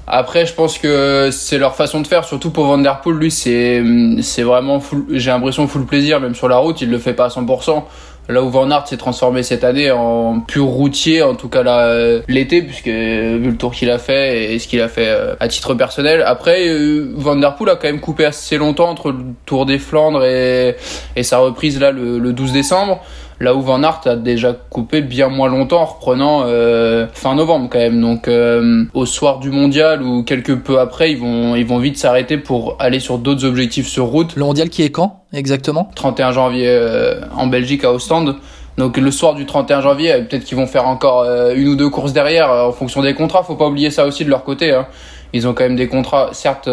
Après, 0.05 0.45
je 0.45 0.53
pense 0.53 0.77
que 0.77 1.29
c'est 1.31 1.57
leur 1.57 1.75
façon 1.75 2.01
de 2.01 2.07
faire, 2.07 2.25
surtout 2.25 2.51
pour 2.51 2.65
Van 2.65 2.77
Der 2.77 2.99
Poel. 3.01 3.15
Lui, 3.15 3.31
c'est 3.31 3.81
c'est 4.21 4.43
vraiment 4.43 4.79
full, 4.81 5.05
j'ai 5.11 5.29
l'impression 5.29 5.67
full 5.67 5.85
plaisir, 5.85 6.19
même 6.19 6.35
sur 6.35 6.49
la 6.49 6.57
route, 6.57 6.81
il 6.81 6.89
le 6.89 6.97
fait 6.97 7.13
pas 7.13 7.25
à 7.25 7.29
100%. 7.29 7.83
Là 8.29 8.41
où 8.41 8.49
Van 8.49 8.71
Aert 8.71 8.87
s'est 8.87 8.97
transformé 8.97 9.43
cette 9.43 9.65
année 9.65 9.91
en 9.91 10.39
pur 10.39 10.65
routier, 10.65 11.21
en 11.21 11.35
tout 11.35 11.49
cas 11.49 11.63
euh, 11.65 12.21
l'été, 12.29 12.61
puisque 12.61 12.87
euh, 12.87 13.37
vu 13.41 13.51
le 13.51 13.57
tour 13.57 13.73
qu'il 13.73 13.89
a 13.89 13.99
fait 13.99 14.53
et 14.53 14.59
ce 14.59 14.67
qu'il 14.69 14.79
a 14.81 14.87
fait 14.87 15.09
euh, 15.09 15.35
à 15.41 15.49
titre 15.49 15.73
personnel. 15.73 16.23
Après, 16.25 16.69
euh, 16.69 17.11
Van 17.15 17.35
Der 17.35 17.55
Poel 17.55 17.69
a 17.71 17.75
quand 17.75 17.87
même 17.87 17.99
coupé 17.99 18.23
assez 18.23 18.57
longtemps 18.57 18.89
entre 18.89 19.11
le 19.11 19.17
Tour 19.45 19.65
des 19.65 19.77
Flandres 19.77 20.23
et, 20.23 20.77
et 21.17 21.23
sa 21.23 21.39
reprise 21.39 21.79
là 21.79 21.91
le, 21.91 22.17
le 22.17 22.31
12 22.31 22.53
décembre. 22.53 23.03
Là 23.43 23.53
où 23.55 23.61
Van 23.61 23.83
Aert 23.83 23.99
a 24.05 24.15
déjà 24.15 24.53
coupé 24.53 25.01
bien 25.01 25.27
moins 25.27 25.49
longtemps 25.49 25.81
en 25.81 25.85
reprenant 25.85 26.43
euh, 26.45 27.07
fin 27.11 27.35
novembre 27.35 27.67
quand 27.69 27.77
même. 27.77 27.99
Donc 27.99 28.29
euh, 28.29 28.85
au 28.93 29.05
soir 29.05 29.39
du 29.39 29.49
mondial 29.49 30.01
ou 30.01 30.23
quelques 30.23 30.55
peu 30.59 30.79
après, 30.79 31.11
ils 31.11 31.17
vont 31.17 31.53
ils 31.57 31.65
vont 31.65 31.79
vite 31.79 31.97
s'arrêter 31.97 32.37
pour 32.37 32.77
aller 32.79 33.01
sur 33.01 33.17
d'autres 33.17 33.43
objectifs 33.43 33.89
sur 33.89 34.05
route. 34.05 34.37
Le 34.37 34.45
mondial 34.45 34.69
qui 34.69 34.81
est 34.83 34.91
quand 34.91 35.25
exactement? 35.33 35.91
31 35.93 36.31
janvier 36.31 36.69
euh, 36.69 37.19
en 37.35 37.47
Belgique 37.47 37.83
à 37.83 37.91
Ostende. 37.91 38.37
Donc 38.77 38.95
le 38.95 39.11
soir 39.11 39.35
du 39.35 39.45
31 39.45 39.81
janvier, 39.81 40.13
peut-être 40.23 40.45
qu'ils 40.45 40.57
vont 40.57 40.65
faire 40.65 40.87
encore 40.87 41.25
une 41.53 41.67
ou 41.67 41.75
deux 41.75 41.89
courses 41.89 42.13
derrière 42.13 42.49
en 42.49 42.71
fonction 42.71 43.01
des 43.01 43.13
contrats. 43.13 43.43
Faut 43.43 43.57
pas 43.57 43.67
oublier 43.67 43.91
ça 43.91 44.05
aussi 44.05 44.23
de 44.23 44.29
leur 44.29 44.45
côté. 44.45 44.71
Hein. 44.71 44.87
Ils 45.33 45.49
ont 45.49 45.53
quand 45.53 45.63
même 45.63 45.75
des 45.75 45.89
contrats, 45.89 46.29
certes. 46.31 46.69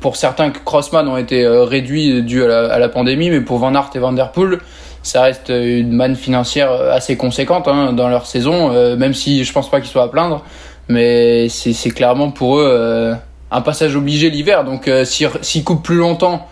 pour 0.00 0.16
certains, 0.16 0.50
Crossman 0.50 1.08
ont 1.08 1.18
été 1.18 1.46
réduits 1.46 2.22
dû 2.22 2.44
à 2.44 2.46
la, 2.46 2.72
à 2.72 2.78
la 2.78 2.88
pandémie, 2.88 3.28
mais 3.28 3.40
pour 3.42 3.58
Van 3.58 3.74
Aert 3.74 3.90
et 3.94 3.98
Van 3.98 4.12
Der 4.12 4.32
Poel, 4.32 4.60
ça 5.02 5.22
reste 5.22 5.48
une 5.48 5.92
manne 5.92 6.16
financière 6.16 6.70
euh, 6.70 6.92
assez 6.92 7.16
conséquente 7.16 7.68
hein, 7.68 7.92
dans 7.92 8.08
leur 8.08 8.26
saison, 8.26 8.72
euh, 8.72 8.96
même 8.96 9.14
si 9.14 9.44
je 9.44 9.52
pense 9.52 9.70
pas 9.70 9.80
qu'ils 9.80 9.90
soient 9.90 10.04
à 10.04 10.08
plaindre. 10.08 10.44
Mais 10.88 11.48
c'est 11.48 11.90
clairement 11.90 12.30
pour 12.30 12.58
eux 12.58 12.66
euh, 12.68 13.14
un 13.50 13.60
passage 13.60 13.96
obligé 13.96 14.30
l'hiver. 14.30 14.64
Donc 14.64 14.88
euh, 14.88 15.04
s'ils 15.04 15.64
coupent 15.64 15.84
plus 15.84 15.96
longtemps 15.96 16.48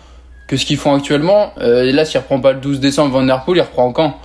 que 0.47 0.57
ce 0.57 0.65
qu'ils 0.65 0.77
font 0.77 0.95
actuellement, 0.95 1.51
euh, 1.59 1.83
et 1.83 1.91
là 1.91 2.05
s'il 2.05 2.19
reprend 2.19 2.39
pas 2.39 2.53
le 2.53 2.59
12 2.59 2.79
décembre 2.79 3.11
Van 3.11 3.23
Der 3.23 3.43
Poel, 3.43 3.57
il 3.57 3.61
reprend 3.61 3.91
quand? 3.91 4.17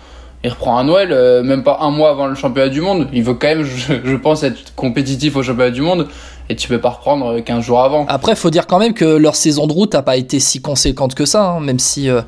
Il 0.43 0.51
reprend 0.51 0.77
à 0.77 0.85
Noël, 0.85 1.09
euh, 1.11 1.43
même 1.43 1.63
pas 1.63 1.79
un 1.81 1.91
mois 1.91 2.11
avant 2.11 2.27
le 2.27 2.35
championnat 2.35 2.69
du 2.69 2.83
monde. 2.83 3.09
Il 3.15 3.23
veut 3.23 3.33
quand 3.33 3.47
même, 3.49 3.65
je, 3.65 3.95
je 4.05 4.17
pense, 4.17 4.43
être 4.43 4.75
compétitif 4.75 5.37
au 5.37 5.43
championnat 5.43 5.71
du 5.71 5.81
monde. 5.81 6.09
Et 6.51 6.57
tu 6.57 6.69
peux 6.69 6.81
pas 6.81 6.91
reprendre 6.91 7.39
euh, 7.39 7.41
15 7.41 7.65
jours 7.65 7.81
avant. 7.81 8.05
Après, 8.09 8.37
faut 8.37 8.51
dire 8.51 8.67
quand 8.67 8.79
même 8.79 8.93
que 8.93 9.05
leur 9.05 9.35
saison 9.35 9.67
de 9.67 9.73
route 9.73 9.95
n'a 9.95 10.03
pas 10.03 10.17
été 10.17 10.41
si 10.41 10.61
conséquente 10.61 11.15
que 11.15 11.25
ça, 11.25 11.53
hein, 11.53 11.61
même 11.61 11.79
si 11.79 12.11
euh, 12.11 12.21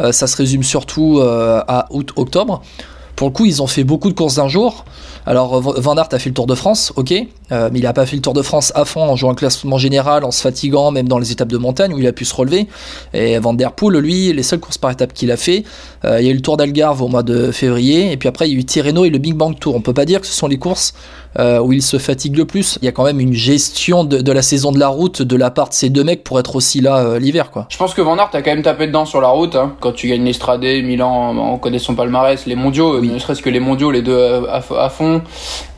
euh, 0.00 0.12
ça 0.12 0.26
se 0.26 0.36
résume 0.36 0.62
surtout 0.62 1.18
euh, 1.18 1.62
à 1.68 1.86
août-octobre. 1.90 2.62
Pour 3.16 3.28
le 3.28 3.32
coup, 3.34 3.44
ils 3.44 3.60
ont 3.60 3.66
fait 3.66 3.84
beaucoup 3.84 4.08
de 4.08 4.14
courses 4.14 4.36
d'un 4.36 4.48
jour. 4.48 4.86
Alors, 5.26 5.60
Van 5.60 5.96
Aert 5.96 6.08
a 6.12 6.18
fait 6.18 6.30
le 6.30 6.34
Tour 6.34 6.46
de 6.46 6.54
France, 6.54 6.92
ok, 6.96 7.12
euh, 7.52 7.68
mais 7.72 7.78
il 7.78 7.82
n'a 7.82 7.92
pas 7.92 8.06
fait 8.06 8.16
le 8.16 8.22
Tour 8.22 8.32
de 8.32 8.42
France 8.42 8.72
à 8.74 8.84
fond 8.84 9.02
en 9.02 9.16
jouant 9.16 9.32
un 9.32 9.34
classement 9.34 9.78
général, 9.78 10.24
en 10.24 10.30
se 10.30 10.40
fatiguant, 10.40 10.90
même 10.90 11.08
dans 11.08 11.18
les 11.18 11.30
étapes 11.32 11.48
de 11.48 11.58
montagne 11.58 11.92
où 11.92 11.98
il 11.98 12.06
a 12.06 12.12
pu 12.12 12.24
se 12.24 12.34
relever. 12.34 12.66
Et 13.12 13.38
Van 13.38 13.52
Der 13.54 13.72
Poel, 13.72 13.98
lui, 13.98 14.32
les 14.32 14.42
seules 14.42 14.60
courses 14.60 14.78
par 14.78 14.90
étapes 14.90 15.12
qu'il 15.12 15.30
a 15.30 15.36
fait, 15.36 15.64
euh, 16.04 16.20
il 16.20 16.26
y 16.26 16.28
a 16.28 16.32
eu 16.32 16.36
le 16.36 16.40
Tour 16.42 16.56
d'Algarve 16.56 17.02
au 17.02 17.08
mois 17.08 17.22
de 17.22 17.50
février, 17.52 18.12
et 18.12 18.16
puis 18.16 18.28
après 18.28 18.48
il 18.48 18.52
y 18.54 18.56
a 18.56 18.58
eu 18.58 18.64
Tirreno 18.64 19.04
et 19.04 19.10
le 19.10 19.18
Big 19.18 19.34
Bang 19.34 19.58
Tour. 19.58 19.74
On 19.74 19.80
peut 19.80 19.94
pas 19.94 20.04
dire 20.06 20.20
que 20.20 20.26
ce 20.26 20.32
sont 20.32 20.48
les 20.48 20.58
courses 20.58 20.94
euh, 21.38 21.60
où 21.60 21.72
il 21.72 21.82
se 21.82 21.98
fatigue 21.98 22.36
le 22.36 22.44
plus. 22.46 22.78
Il 22.82 22.86
y 22.86 22.88
a 22.88 22.92
quand 22.92 23.04
même 23.04 23.20
une 23.20 23.34
gestion 23.34 24.04
de, 24.04 24.18
de 24.18 24.32
la 24.32 24.42
saison 24.42 24.72
de 24.72 24.78
la 24.78 24.88
route 24.88 25.22
de 25.22 25.36
la 25.36 25.50
part 25.50 25.68
de 25.68 25.74
ces 25.74 25.90
deux 25.90 26.02
mecs 26.04 26.24
pour 26.24 26.38
être 26.40 26.56
aussi 26.56 26.80
là 26.80 27.18
l'hiver, 27.18 27.50
quoi. 27.50 27.66
Je 27.68 27.76
pense 27.76 27.94
que 27.94 28.00
Van 28.00 28.16
Aert 28.16 28.30
a 28.32 28.42
quand 28.42 28.50
même 28.50 28.62
tapé 28.62 28.86
dedans 28.86 29.04
sur 29.04 29.20
la 29.20 29.28
route. 29.28 29.54
Hein. 29.54 29.74
Quand 29.80 29.92
tu 29.92 30.08
gagnes 30.08 30.24
l'Estrade, 30.24 30.62
Milan, 30.62 31.36
on 31.36 31.58
connaît 31.58 31.78
son 31.78 31.94
palmarès, 31.94 32.46
les 32.46 32.54
mondiaux, 32.56 32.98
Oui. 33.00 33.08
ne 33.08 33.18
serait-ce 33.18 33.42
que 33.42 33.50
les 33.50 33.60
mondiaux, 33.60 33.90
les 33.90 34.02
deux 34.02 34.18
à, 34.48 34.62
à 34.78 34.88
fond, 34.88 35.09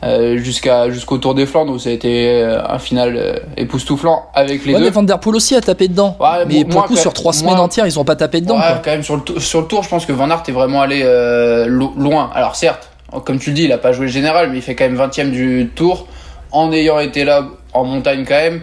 euh, 0.03 0.37
jusqu'à 0.37 0.89
jusqu'au 0.89 1.17
Tour 1.17 1.33
des 1.35 1.45
Flandres 1.45 1.73
où 1.73 1.79
ça 1.79 1.89
a 1.89 1.93
été 1.93 2.31
euh, 2.41 2.61
un 2.67 2.79
final 2.79 3.15
euh, 3.17 3.35
époustouflant 3.57 4.25
avec 4.33 4.65
les 4.65 4.73
Ouais, 4.73 4.79
deux. 4.79 4.85
mais 4.85 4.91
Van 4.91 5.03
Der 5.03 5.19
Poel 5.19 5.35
aussi 5.35 5.55
a 5.55 5.61
tapé 5.61 5.87
dedans. 5.87 6.15
Ouais, 6.19 6.45
mais 6.47 6.65
pour 6.65 6.81
le 6.81 6.87
coup, 6.87 6.95
sur 6.95 7.13
trois 7.13 7.33
semaines 7.33 7.59
entières, 7.59 7.85
ils 7.87 7.99
ont 7.99 8.05
pas 8.05 8.15
tapé 8.15 8.41
dedans, 8.41 8.55
Ouais, 8.55 8.61
quoi. 8.61 8.81
quand 8.83 8.91
même 8.91 9.03
sur 9.03 9.15
le, 9.17 9.39
sur 9.39 9.61
le 9.61 9.67
tour, 9.67 9.83
je 9.83 9.89
pense 9.89 10.05
que 10.05 10.11
Van 10.11 10.29
Aert 10.29 10.43
est 10.47 10.51
vraiment 10.51 10.81
allé 10.81 11.01
euh, 11.03 11.65
lo- 11.67 11.93
loin. 11.97 12.29
Alors 12.33 12.55
certes, 12.55 12.89
comme 13.25 13.39
tu 13.39 13.49
le 13.51 13.55
dis, 13.55 13.63
il 13.65 13.71
a 13.71 13.77
pas 13.77 13.91
joué 13.93 14.05
le 14.07 14.11
général, 14.11 14.49
mais 14.51 14.57
il 14.57 14.61
fait 14.61 14.75
quand 14.75 14.85
même 14.85 14.95
20 14.95 15.19
e 15.19 15.23
du 15.31 15.71
tour 15.75 16.07
en 16.51 16.71
ayant 16.71 16.99
été 16.99 17.23
là 17.23 17.45
en 17.73 17.83
montagne 17.85 18.25
quand 18.27 18.35
même. 18.35 18.61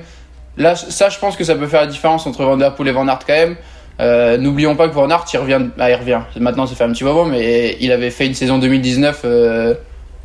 Là, 0.56 0.74
ça, 0.76 1.08
je 1.08 1.18
pense 1.18 1.36
que 1.36 1.44
ça 1.44 1.54
peut 1.54 1.66
faire 1.68 1.80
la 1.82 1.86
différence 1.86 2.26
entre 2.26 2.44
Van 2.44 2.56
Der 2.56 2.74
Poel 2.74 2.88
et 2.88 2.92
Van 2.92 3.06
Aert 3.08 3.20
quand 3.26 3.32
même. 3.32 3.56
Euh, 4.00 4.36
N'oublions 4.38 4.76
pas 4.76 4.88
que 4.88 4.94
Van 4.94 5.08
Aert, 5.10 5.24
il 5.32 5.38
revient, 5.38 5.58
ah, 5.78 5.90
il 5.90 5.94
revient. 5.94 6.20
Maintenant, 6.38 6.66
ça 6.66 6.74
fait 6.74 6.84
un 6.84 6.90
petit 6.92 7.04
moment, 7.04 7.24
mais 7.24 7.76
il 7.80 7.92
avait 7.92 8.10
fait 8.10 8.26
une 8.26 8.34
saison 8.34 8.58
2019 8.58 9.20
euh, 9.24 9.74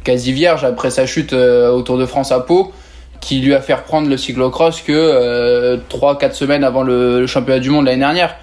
quasi 0.05 0.31
vierge 0.31 0.63
après 0.63 0.91
sa 0.91 1.05
chute 1.05 1.33
euh, 1.33 1.69
au 1.71 1.81
Tour 1.81 1.97
de 1.97 2.05
France 2.05 2.31
à 2.31 2.39
Pau, 2.39 2.71
qui 3.19 3.39
lui 3.41 3.53
a 3.53 3.59
fait 3.59 3.73
reprendre 3.73 4.07
le 4.07 4.15
cyclocross 4.15 4.81
que 4.81 4.93
euh, 4.93 5.77
3-4 5.89 6.31
semaines 6.31 6.63
avant 6.63 6.83
le, 6.83 7.27
championnat 7.27 7.59
du 7.59 7.71
monde 7.71 7.85
l'année 7.85 7.99
dernière. 7.99 8.35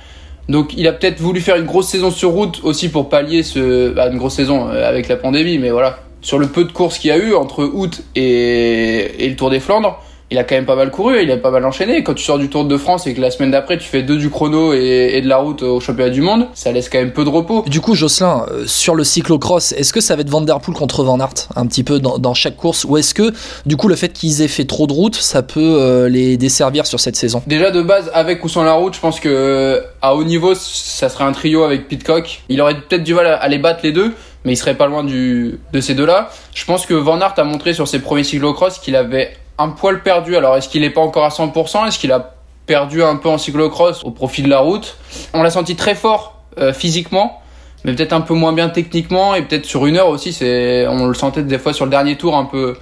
Donc 0.50 0.74
il 0.76 0.86
a 0.88 0.92
peut-être 0.92 1.20
voulu 1.20 1.40
faire 1.40 1.56
une 1.56 1.64
grosse 1.64 1.88
saison 1.88 2.10
sur 2.10 2.30
route 2.30 2.60
aussi 2.64 2.90
pour 2.90 3.08
pallier 3.08 3.44
ce 3.44 3.90
bah, 3.90 4.08
une 4.08 4.18
grosse 4.18 4.34
saison 4.34 4.68
euh, 4.68 4.86
avec 4.86 5.08
la 5.08 5.16
pandémie, 5.16 5.58
mais 5.58 5.70
voilà 5.70 6.00
sur 6.20 6.38
le 6.38 6.46
peu 6.46 6.64
de 6.64 6.72
courses 6.72 6.98
qu'il 6.98 7.08
y 7.08 7.12
a 7.12 7.16
eu 7.16 7.34
entre 7.34 7.64
août 7.64 8.02
et 8.14 9.28
le 9.28 9.34
Tour 9.34 9.50
des 9.50 9.58
Flandres, 9.58 10.00
il 10.32 10.38
a 10.38 10.44
quand 10.44 10.54
même 10.54 10.64
pas 10.64 10.76
mal 10.76 10.90
couru, 10.90 11.22
il 11.22 11.30
a 11.30 11.36
pas 11.36 11.50
mal 11.50 11.64
enchaîné. 11.66 12.02
Quand 12.02 12.14
tu 12.14 12.24
sors 12.24 12.38
du 12.38 12.48
Tour 12.48 12.64
de 12.64 12.76
France 12.78 13.06
et 13.06 13.12
que 13.12 13.20
la 13.20 13.30
semaine 13.30 13.50
d'après 13.50 13.76
tu 13.76 13.84
fais 13.84 14.02
deux 14.02 14.16
du 14.16 14.30
chrono 14.30 14.72
et, 14.72 15.20
de 15.20 15.28
la 15.28 15.36
route 15.36 15.62
au 15.62 15.78
championnat 15.78 16.10
du 16.10 16.22
monde, 16.22 16.46
ça 16.54 16.72
laisse 16.72 16.88
quand 16.88 16.98
même 16.98 17.12
peu 17.12 17.24
de 17.24 17.28
repos. 17.28 17.64
Du 17.66 17.82
coup, 17.82 17.94
Jocelyn, 17.94 18.46
euh, 18.50 18.66
sur 18.66 18.94
le 18.94 19.04
cyclocross, 19.04 19.72
est-ce 19.72 19.92
que 19.92 20.00
ça 20.00 20.16
va 20.16 20.22
être 20.22 20.30
Van 20.30 20.40
Der 20.40 20.58
Poel 20.58 20.74
contre 20.74 21.04
Van 21.04 21.20
Aert 21.20 21.48
un 21.54 21.66
petit 21.66 21.84
peu 21.84 22.00
dans, 22.00 22.34
chaque 22.34 22.56
course 22.56 22.84
ou 22.84 22.96
est-ce 22.96 23.12
que 23.12 23.30
du 23.66 23.76
coup 23.76 23.88
le 23.88 23.94
fait 23.94 24.08
qu'ils 24.08 24.40
aient 24.40 24.48
fait 24.48 24.64
trop 24.64 24.86
de 24.86 24.92
route, 24.94 25.16
ça 25.16 25.42
peut 25.42 25.60
euh, 25.60 26.08
les 26.08 26.38
desservir 26.38 26.86
sur 26.86 26.98
cette 26.98 27.16
saison? 27.16 27.42
Déjà 27.46 27.70
de 27.70 27.82
base, 27.82 28.10
avec 28.14 28.42
ou 28.42 28.48
sans 28.48 28.64
la 28.64 28.72
route, 28.72 28.94
je 28.94 29.00
pense 29.00 29.20
que 29.20 29.82
à 30.00 30.14
haut 30.14 30.24
niveau, 30.24 30.54
ça 30.54 31.10
serait 31.10 31.24
un 31.24 31.32
trio 31.32 31.62
avec 31.62 31.88
Pitcock. 31.88 32.42
Il 32.48 32.60
aurait 32.62 32.80
peut-être 32.80 33.04
du 33.04 33.12
mal 33.12 33.26
à 33.26 33.48
les 33.48 33.58
battre 33.58 33.80
les 33.82 33.92
deux 33.92 34.12
mais 34.44 34.54
il 34.54 34.56
serait 34.56 34.74
pas 34.74 34.86
loin 34.86 35.04
du, 35.04 35.60
de 35.72 35.80
ces 35.80 35.94
deux-là. 35.94 36.30
Je 36.54 36.64
pense 36.64 36.86
que 36.86 36.94
Van 36.94 37.20
Aert 37.20 37.34
a 37.36 37.44
montré 37.44 37.74
sur 37.74 37.86
ses 37.86 38.00
premiers 38.00 38.24
cyclocross 38.24 38.78
qu'il 38.78 38.96
avait 38.96 39.34
un 39.58 39.68
poil 39.68 40.02
perdu. 40.02 40.36
Alors 40.36 40.56
est-ce 40.56 40.68
qu'il 40.68 40.82
n'est 40.82 40.90
pas 40.90 41.00
encore 41.00 41.24
à 41.24 41.28
100% 41.28 41.86
Est-ce 41.86 41.98
qu'il 41.98 42.12
a 42.12 42.34
perdu 42.66 43.02
un 43.02 43.16
peu 43.16 43.28
en 43.28 43.38
cyclocross 43.38 44.04
au 44.04 44.10
profit 44.10 44.42
de 44.42 44.48
la 44.48 44.60
route? 44.60 44.96
On 45.34 45.42
l'a 45.42 45.50
senti 45.50 45.76
très 45.76 45.94
fort 45.94 46.40
euh, 46.58 46.72
physiquement, 46.72 47.40
mais 47.84 47.94
peut-être 47.94 48.12
un 48.12 48.20
peu 48.20 48.34
moins 48.34 48.52
bien 48.52 48.68
techniquement 48.68 49.34
et 49.34 49.42
peut-être 49.42 49.66
sur 49.66 49.86
une 49.86 49.96
heure 49.96 50.08
aussi. 50.08 50.32
C'est, 50.32 50.86
on 50.86 51.06
le 51.06 51.14
sentait 51.14 51.42
des 51.42 51.58
fois 51.58 51.72
sur 51.72 51.84
le 51.84 51.90
dernier 51.90 52.16
tour 52.16 52.36
un 52.36 52.44
peu 52.44 52.76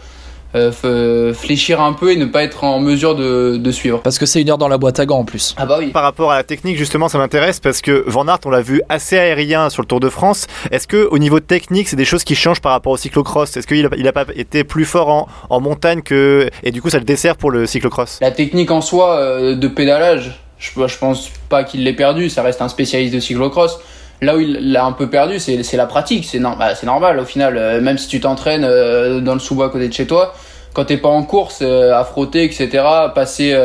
euh, 0.55 1.33
fléchir 1.33 1.81
un 1.81 1.93
peu 1.93 2.13
et 2.13 2.17
ne 2.17 2.25
pas 2.25 2.43
être 2.43 2.65
en 2.65 2.81
mesure 2.81 3.15
de, 3.15 3.57
de 3.57 3.71
suivre. 3.71 4.01
Parce 4.03 4.19
que 4.19 4.27
c'est 4.27 4.41
une 4.41 4.51
heure 4.51 4.59
dans 4.59 4.69
la 4.69 4.79
boîte 4.79 4.99
à 4.99 5.07
gants 5.07 5.19
en 5.21 5.25
plus. 5.25 5.55
Ah 5.57 5.67
bah 5.67 5.77
oui. 5.79 5.89
Par 5.89 6.03
rapport 6.03 6.33
à 6.33 6.37
la 6.37 6.43
technique, 6.43 6.77
justement, 6.77 7.09
ça 7.09 7.19
m'intéresse 7.19 7.61
parce 7.61 7.81
que 7.81 8.05
Van 8.07 8.27
Aert, 8.27 8.41
on 8.45 8.51
l'a 8.51 8.61
vu 8.61 8.83
assez 8.89 9.17
aérien 9.19 9.71
sur 9.71 9.83
le 9.83 9.87
Tour 9.87 10.01
de 10.01 10.09
France. 10.09 10.47
Est-ce 10.71 10.87
que 10.87 11.09
au 11.11 11.19
niveau 11.19 11.41
technique, 11.41 11.89
c'est 11.89 11.97
des 11.97 12.05
choses 12.05 12.25
qui 12.25 12.35
changent 12.35 12.61
par 12.61 12.73
rapport 12.73 12.93
au 12.93 12.97
cyclocross? 12.97 13.57
Est-ce 13.57 13.67
qu'il 13.67 13.87
a, 13.87 13.91
il 13.97 14.09
a 14.09 14.13
pas 14.13 14.25
été 14.35 14.65
plus 14.65 14.85
fort 14.85 15.09
en, 15.09 15.29
en, 15.51 15.61
montagne 15.61 16.03
que 16.03 16.49
et 16.63 16.73
du 16.73 16.83
coup 16.83 16.91
ça 16.91 16.99
le 16.99 17.05
dessert 17.05 17.37
pour 17.37 17.51
le 17.51 17.67
cyclocross? 17.67 18.19
La 18.21 18.31
technique 18.31 18.71
en 18.71 18.81
soi 18.81 19.17
euh, 19.17 19.55
de 19.55 19.69
pédalage, 19.69 20.41
je, 20.59 20.71
je 20.75 20.99
pense 20.99 21.31
pas 21.49 21.65
qu'il 21.65 21.85
l'ait 21.85 21.93
perdu. 21.93 22.29
Ça 22.29 22.43
reste 22.43 22.63
un 22.63 22.69
spécialiste 22.69 23.15
de 23.15 23.21
cyclocross. 23.21 23.79
Là 24.23 24.37
où 24.37 24.41
il 24.41 24.73
l'a 24.73 24.85
un 24.85 24.93
peu 24.93 25.09
perdu, 25.09 25.39
c'est 25.39 25.77
la 25.77 25.87
pratique. 25.87 26.27
C'est 26.27 26.41
bah, 26.41 26.75
normal 26.83 27.19
au 27.19 27.25
final. 27.25 27.57
Euh, 27.57 27.81
même 27.81 27.99
si 27.99 28.09
tu 28.09 28.21
t'entraînes 28.21 28.65
euh, 28.65 29.21
dans 29.21 29.35
le 29.35 29.41
sous-bois 29.41 29.67
à 29.67 29.69
côté 29.71 29.89
de 29.89 29.93
chez 29.93 30.07
toi, 30.07 30.35
quand 30.75 30.85
t'es 30.85 30.99
pas 30.99 31.09
en 31.09 31.23
course, 31.23 31.61
euh, 31.63 31.99
à 31.99 32.05
frotter, 32.05 32.45
etc., 32.45 32.85
passer 33.15 33.57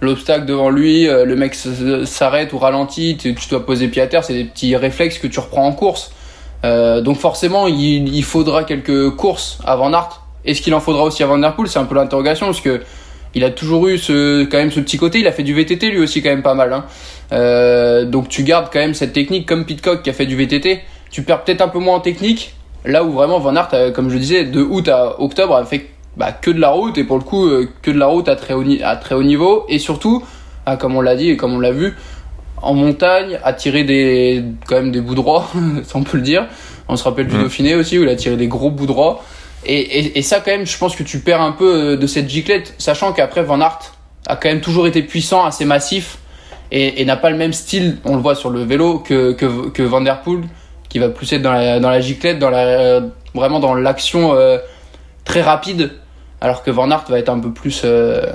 l'obstacle 0.00 0.46
devant 0.46 0.70
lui, 0.70 1.06
le 1.06 1.34
mec 1.34 1.56
s'arrête 2.04 2.52
ou 2.52 2.58
ralentit, 2.58 3.16
tu, 3.16 3.34
dois 3.50 3.66
poser 3.66 3.88
pied 3.88 4.00
à 4.00 4.06
terre, 4.06 4.22
c'est 4.22 4.34
des 4.34 4.44
petits 4.44 4.76
réflexes 4.76 5.18
que 5.18 5.26
tu 5.26 5.40
reprends 5.40 5.66
en 5.66 5.72
course. 5.72 6.12
donc 6.62 7.18
forcément, 7.18 7.66
il, 7.66 8.14
il, 8.14 8.24
faudra 8.24 8.62
quelques 8.62 9.10
courses 9.16 9.58
avant 9.64 9.90
Nart. 9.90 10.24
Est-ce 10.44 10.62
qu'il 10.62 10.74
en 10.74 10.80
faudra 10.80 11.02
aussi 11.02 11.22
avant 11.24 11.36
Der 11.36 11.52
C'est 11.66 11.78
un 11.78 11.84
peu 11.84 11.96
l'interrogation 11.96 12.46
parce 12.46 12.60
que 12.60 12.80
il 13.34 13.44
a 13.44 13.50
toujours 13.50 13.88
eu 13.88 13.98
ce, 13.98 14.44
quand 14.44 14.56
même 14.56 14.70
ce 14.70 14.80
petit 14.80 14.96
côté. 14.96 15.20
Il 15.20 15.26
a 15.26 15.32
fait 15.32 15.42
du 15.42 15.54
VTT 15.54 15.90
lui 15.90 16.00
aussi 16.00 16.22
quand 16.22 16.30
même 16.30 16.42
pas 16.42 16.54
mal. 16.54 16.72
Hein. 16.72 16.84
Euh, 17.32 18.04
donc 18.04 18.28
tu 18.28 18.42
gardes 18.42 18.68
quand 18.72 18.78
même 18.78 18.94
cette 18.94 19.12
technique 19.12 19.46
comme 19.46 19.64
Pitcock 19.64 20.02
qui 20.02 20.10
a 20.10 20.12
fait 20.12 20.26
du 20.26 20.36
VTT. 20.36 20.80
Tu 21.10 21.22
perds 21.22 21.44
peut-être 21.44 21.60
un 21.60 21.68
peu 21.68 21.78
moins 21.78 21.96
en 21.96 22.00
technique. 22.00 22.54
Là 22.84 23.04
où 23.04 23.12
vraiment 23.12 23.38
Van 23.38 23.54
Aert, 23.56 23.92
comme 23.92 24.08
je 24.10 24.18
disais, 24.18 24.44
de 24.44 24.62
août 24.62 24.88
à 24.88 25.20
octobre, 25.20 25.54
a 25.54 25.64
fait 25.64 25.86
bah, 26.16 26.32
que 26.32 26.50
de 26.50 26.60
la 26.60 26.70
route 26.70 26.96
et 26.98 27.04
pour 27.04 27.18
le 27.18 27.24
coup 27.24 27.46
euh, 27.46 27.68
que 27.82 27.90
de 27.90 27.98
la 27.98 28.06
route 28.06 28.28
à 28.28 28.36
très 28.36 28.54
haut, 28.54 28.64
à 28.82 28.96
très 28.96 29.14
haut 29.14 29.22
niveau 29.22 29.66
et 29.68 29.78
surtout, 29.78 30.24
ah, 30.66 30.76
comme 30.76 30.96
on 30.96 31.00
l'a 31.00 31.16
dit 31.16 31.30
et 31.30 31.36
comme 31.36 31.54
on 31.54 31.60
l'a 31.60 31.72
vu, 31.72 31.96
en 32.60 32.74
montagne, 32.74 33.38
à 33.44 33.52
tirer 33.52 33.84
des 33.84 34.44
quand 34.66 34.76
même 34.76 34.90
des 34.90 35.00
bouts 35.00 35.14
droits, 35.14 35.48
ça 35.84 35.98
on 35.98 36.02
peut 36.02 36.18
le 36.18 36.24
dire. 36.24 36.46
On 36.88 36.96
se 36.96 37.04
rappelle 37.04 37.26
du 37.26 37.36
mmh. 37.36 37.42
Dauphiné 37.42 37.74
aussi 37.74 37.98
où 37.98 38.02
il 38.02 38.08
a 38.08 38.16
tiré 38.16 38.36
des 38.36 38.48
gros 38.48 38.70
bouts 38.70 38.86
droits. 38.86 39.22
Et, 39.66 40.18
et, 40.18 40.22
ça, 40.22 40.40
quand 40.40 40.52
même, 40.52 40.66
je 40.66 40.78
pense 40.78 40.94
que 40.96 41.02
tu 41.02 41.18
perds 41.18 41.42
un 41.42 41.52
peu 41.52 41.92
euh, 41.92 41.96
de 41.96 42.06
cette 42.06 42.28
giclette, 42.28 42.74
sachant 42.78 43.12
qu'après, 43.12 43.42
Van 43.42 43.60
Aert 43.60 43.92
a 44.26 44.36
quand 44.36 44.48
même 44.48 44.60
toujours 44.60 44.86
été 44.86 45.02
puissant, 45.02 45.44
assez 45.44 45.64
massif, 45.64 46.18
et, 46.70 47.04
n'a 47.04 47.16
pas 47.16 47.30
le 47.30 47.36
même 47.36 47.52
style, 47.52 47.98
on 48.04 48.16
le 48.16 48.22
voit 48.22 48.34
sur 48.34 48.50
le 48.50 48.62
vélo, 48.62 48.98
que, 48.98 49.32
que, 49.32 49.82
Van 49.82 50.00
Der 50.00 50.20
Poel, 50.22 50.42
qui 50.88 50.98
va 50.98 51.08
plus 51.08 51.32
être 51.32 51.42
dans 51.42 51.52
la, 51.52 51.80
dans 51.80 51.90
la 51.90 52.00
giclette, 52.00 52.38
dans 52.38 52.50
la, 52.50 53.00
vraiment 53.34 53.60
dans 53.60 53.74
l'action 53.74 54.34
euh, 54.34 54.58
très 55.24 55.42
rapide, 55.42 55.92
alors 56.40 56.62
que 56.62 56.70
Van 56.70 56.90
Aert 56.90 57.04
va 57.08 57.18
être 57.18 57.30
un 57.30 57.40
peu 57.40 57.50
plus... 57.50 57.82
Euh, 57.84 58.26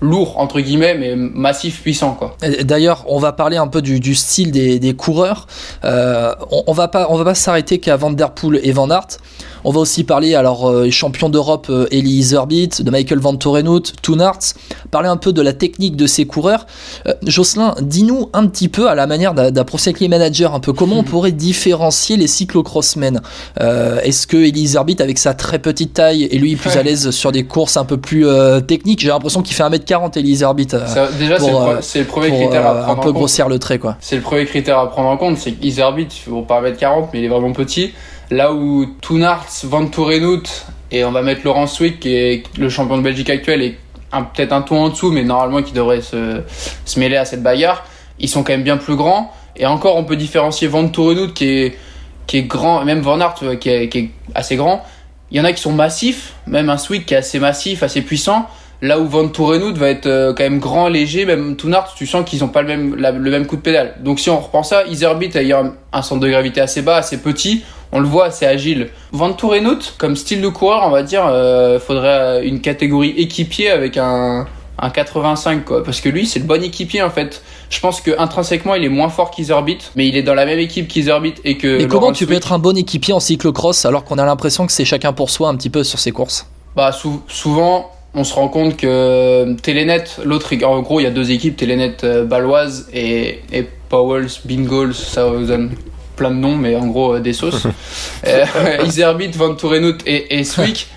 lourd 0.00 0.38
entre 0.38 0.60
guillemets 0.60 0.96
mais 0.98 1.14
massif 1.16 1.80
puissant 1.80 2.14
quoi. 2.14 2.36
D'ailleurs 2.62 3.04
on 3.08 3.18
va 3.18 3.32
parler 3.32 3.56
un 3.56 3.68
peu 3.68 3.80
du, 3.80 4.00
du 4.00 4.14
style 4.14 4.50
des, 4.50 4.78
des 4.78 4.94
coureurs. 4.94 5.46
Euh, 5.84 6.34
on, 6.50 6.64
on, 6.66 6.72
va 6.72 6.88
pas 6.88 7.06
on 7.10 7.16
va 7.16 7.24
pas 7.24 7.34
s'arrêter 7.34 7.78
qu'à 7.78 7.96
Van 7.96 8.10
Der 8.10 8.32
Poel 8.32 8.60
et 8.62 8.72
Van 8.72 8.90
Aert 8.90 9.18
on 9.64 9.70
va 9.70 9.80
aussi 9.80 10.04
parler, 10.04 10.34
alors, 10.34 10.68
euh, 10.68 10.90
champion 10.90 11.28
d'Europe 11.28 11.68
euh, 11.70 11.86
Iserbyt, 11.90 12.82
de 12.82 12.90
Michael 12.90 13.18
Van 13.18 13.34
Torenhout, 13.34 13.82
Toonarts, 14.02 14.54
parler 14.90 15.08
un 15.08 15.16
peu 15.16 15.32
de 15.32 15.40
la 15.40 15.54
technique 15.54 15.96
de 15.96 16.06
ces 16.06 16.26
coureurs. 16.26 16.66
Euh, 17.06 17.14
Jocelyn, 17.26 17.74
dis-nous 17.80 18.28
un 18.34 18.46
petit 18.46 18.68
peu, 18.68 18.88
à 18.88 18.94
la 18.94 19.06
manière 19.06 19.34
d'un 19.34 19.64
pro 19.64 19.78
manager, 20.08 20.54
un 20.54 20.60
peu 20.60 20.72
comment 20.72 20.98
on 20.98 21.02
pourrait 21.14 21.32
différencier 21.32 22.16
les 22.16 22.26
cyclocrossmen. 22.26 23.22
Est-ce 23.58 24.26
que 24.26 24.36
Elie 24.36 24.62
Iserbyt, 24.62 25.00
avec 25.00 25.18
sa 25.18 25.34
très 25.34 25.58
petite 25.58 25.94
taille, 25.94 26.24
est 26.24 26.38
lui 26.38 26.56
plus 26.56 26.76
à 26.76 26.82
l'aise 26.82 27.10
sur 27.10 27.32
des 27.32 27.44
courses 27.44 27.76
un 27.76 27.84
peu 27.84 27.96
plus 27.96 28.26
techniques? 28.66 29.00
J'ai 29.00 29.08
l'impression 29.08 29.42
qu'il 29.42 29.54
fait 29.54 29.62
1m40, 29.62 30.18
Elie 30.18 30.32
Iserbyt. 30.32 30.76
déjà, 31.18 31.38
c'est 31.80 32.00
le, 32.00 32.04
premier 32.04 32.28
critère 32.28 32.66
à 32.66 32.74
prendre 32.74 33.00
Un 33.00 33.02
peu 33.02 33.12
grossir 33.12 33.48
le 33.48 33.58
trait, 33.58 33.78
quoi. 33.78 33.96
C'est 34.00 34.16
le 34.16 34.22
premier 34.22 34.44
critère 34.44 34.78
à 34.78 34.90
prendre 34.90 35.08
en 35.08 35.16
compte, 35.16 35.38
c'est 35.38 35.52
qu'Iserbyt, 35.52 36.08
il 36.14 36.30
faut 36.30 36.42
pas 36.42 36.60
1m40, 36.60 37.08
mais 37.12 37.20
il 37.20 37.24
est 37.24 37.28
vraiment 37.28 37.52
petit. 37.52 37.92
Là 38.30 38.52
où 38.52 38.86
Toonarts, 39.00 39.48
Van 39.64 39.86
Torenhout 39.86 40.42
et 40.90 41.04
on 41.04 41.12
va 41.12 41.22
mettre 41.22 41.42
Laurent 41.44 41.66
Swick 41.66 42.00
qui 42.00 42.14
est 42.14 42.44
le 42.58 42.68
champion 42.68 42.96
de 42.96 43.02
Belgique 43.02 43.30
actuel 43.30 43.62
et 43.62 43.78
peut-être 44.10 44.52
un 44.52 44.62
ton 44.62 44.84
en 44.84 44.88
dessous 44.88 45.10
mais 45.10 45.24
normalement 45.24 45.62
qui 45.62 45.72
devrait 45.72 46.00
se, 46.00 46.40
se 46.84 47.00
mêler 47.00 47.16
à 47.16 47.24
cette 47.24 47.42
bagarre, 47.42 47.84
ils 48.18 48.28
sont 48.28 48.42
quand 48.42 48.52
même 48.52 48.62
bien 48.62 48.76
plus 48.76 48.96
grands 48.96 49.32
et 49.56 49.66
encore 49.66 49.96
on 49.96 50.04
peut 50.04 50.16
différencier 50.16 50.68
Van 50.68 50.88
Torenhout 50.88 51.32
qui 51.32 51.48
est 51.48 51.78
qui 52.26 52.38
est 52.38 52.42
grand, 52.42 52.84
même 52.84 53.00
Van 53.00 53.20
Aert 53.20 53.34
qui 53.60 53.68
est, 53.68 53.88
qui 53.88 53.98
est 53.98 54.10
assez 54.34 54.56
grand. 54.56 54.82
Il 55.30 55.38
y 55.38 55.40
en 55.40 55.44
a 55.44 55.52
qui 55.52 55.60
sont 55.60 55.72
massifs, 55.72 56.34
même 56.46 56.70
un 56.70 56.78
Swick 56.78 57.06
qui 57.06 57.14
est 57.14 57.18
assez 57.18 57.38
massif, 57.38 57.82
assez 57.82 58.02
puissant. 58.02 58.46
Là 58.82 58.98
où 58.98 59.06
Van 59.06 59.28
Torenhout 59.28 59.74
va 59.74 59.88
être 59.88 60.06
euh, 60.06 60.34
quand 60.34 60.42
même 60.42 60.58
grand, 60.58 60.88
léger, 60.88 61.24
même 61.24 61.56
Toonart, 61.56 61.94
tu 61.94 62.06
sens 62.06 62.28
qu'ils 62.28 62.40
n'ont 62.40 62.48
pas 62.48 62.60
le 62.60 62.68
même, 62.68 62.94
le 62.96 63.30
même 63.30 63.46
coup 63.46 63.56
de 63.56 63.62
pédale. 63.62 63.94
Donc 64.00 64.20
si 64.20 64.28
on 64.30 64.38
reprend 64.38 64.62
ça, 64.62 64.84
Iserbit 64.86 65.30
a 65.36 65.58
un, 65.58 65.74
un 65.92 66.02
centre 66.02 66.20
de 66.20 66.28
gravité 66.28 66.60
assez 66.60 66.82
bas, 66.82 66.96
assez 66.96 67.18
petit, 67.18 67.64
on 67.94 68.00
le 68.00 68.08
voit, 68.08 68.32
c'est 68.32 68.46
agile. 68.46 68.90
Van 69.12 69.32
Torenhout, 69.32 69.94
comme 69.98 70.16
style 70.16 70.42
de 70.42 70.48
coureur, 70.48 70.82
on 70.84 70.90
va 70.90 71.04
dire, 71.04 71.24
euh, 71.26 71.78
faudrait 71.78 72.44
une 72.44 72.60
catégorie 72.60 73.14
équipier 73.16 73.70
avec 73.70 73.96
un, 73.96 74.46
un 74.80 74.90
85 74.90 75.64
quoi. 75.64 75.84
Parce 75.84 76.00
que 76.00 76.08
lui 76.08 76.26
c'est 76.26 76.40
le 76.40 76.44
bon 76.44 76.62
équipier 76.62 77.02
en 77.02 77.10
fait. 77.10 77.40
Je 77.70 77.78
pense 77.78 78.00
que 78.00 78.10
intrinsèquement 78.18 78.74
il 78.74 78.84
est 78.84 78.88
moins 78.88 79.08
fort 79.08 79.30
qu'Iserbit 79.30 79.78
mais 79.94 80.08
il 80.08 80.16
est 80.16 80.24
dans 80.24 80.34
la 80.34 80.44
même 80.44 80.58
équipe 80.58 80.88
qu'Iserbit 80.88 81.34
et 81.44 81.56
que 81.56 81.78
mais 81.78 81.86
comment 81.86 82.12
tu 82.12 82.26
peux 82.26 82.34
être 82.34 82.52
un 82.52 82.58
bon 82.58 82.76
équipier 82.76 83.14
en 83.14 83.20
cyclocross 83.20 83.84
alors 83.84 84.04
qu'on 84.04 84.18
a 84.18 84.26
l'impression 84.26 84.66
que 84.66 84.72
c'est 84.72 84.84
chacun 84.84 85.12
pour 85.12 85.30
soi 85.30 85.48
un 85.48 85.54
petit 85.54 85.70
peu 85.70 85.84
sur 85.84 86.00
ces 86.00 86.10
courses? 86.10 86.48
Bah 86.74 86.90
souvent 87.28 87.92
on 88.16 88.24
se 88.24 88.34
rend 88.34 88.48
compte 88.48 88.76
que 88.76 89.54
Telenet, 89.60 90.04
l'autre, 90.24 90.54
en 90.64 90.82
gros, 90.82 91.00
il 91.00 91.02
y 91.02 91.06
a 91.06 91.10
deux 91.10 91.32
équipes, 91.32 91.56
Telenet 91.56 91.96
euh, 92.04 92.24
Baloise 92.24 92.88
et, 92.92 93.40
et 93.52 93.68
Powell's 93.88 94.40
vous 94.44 95.46
donne 95.46 95.72
plein 96.16 96.30
de 96.30 96.36
noms, 96.36 96.56
mais 96.56 96.76
en 96.76 96.86
gros, 96.86 97.14
euh, 97.14 97.20
des 97.20 97.32
sauces. 97.32 97.66
euh, 98.26 98.44
Iserbit, 98.86 99.30
Van 99.30 99.54
Tourenhout 99.54 99.98
et, 100.06 100.38
et 100.38 100.44
Swick. 100.44 100.88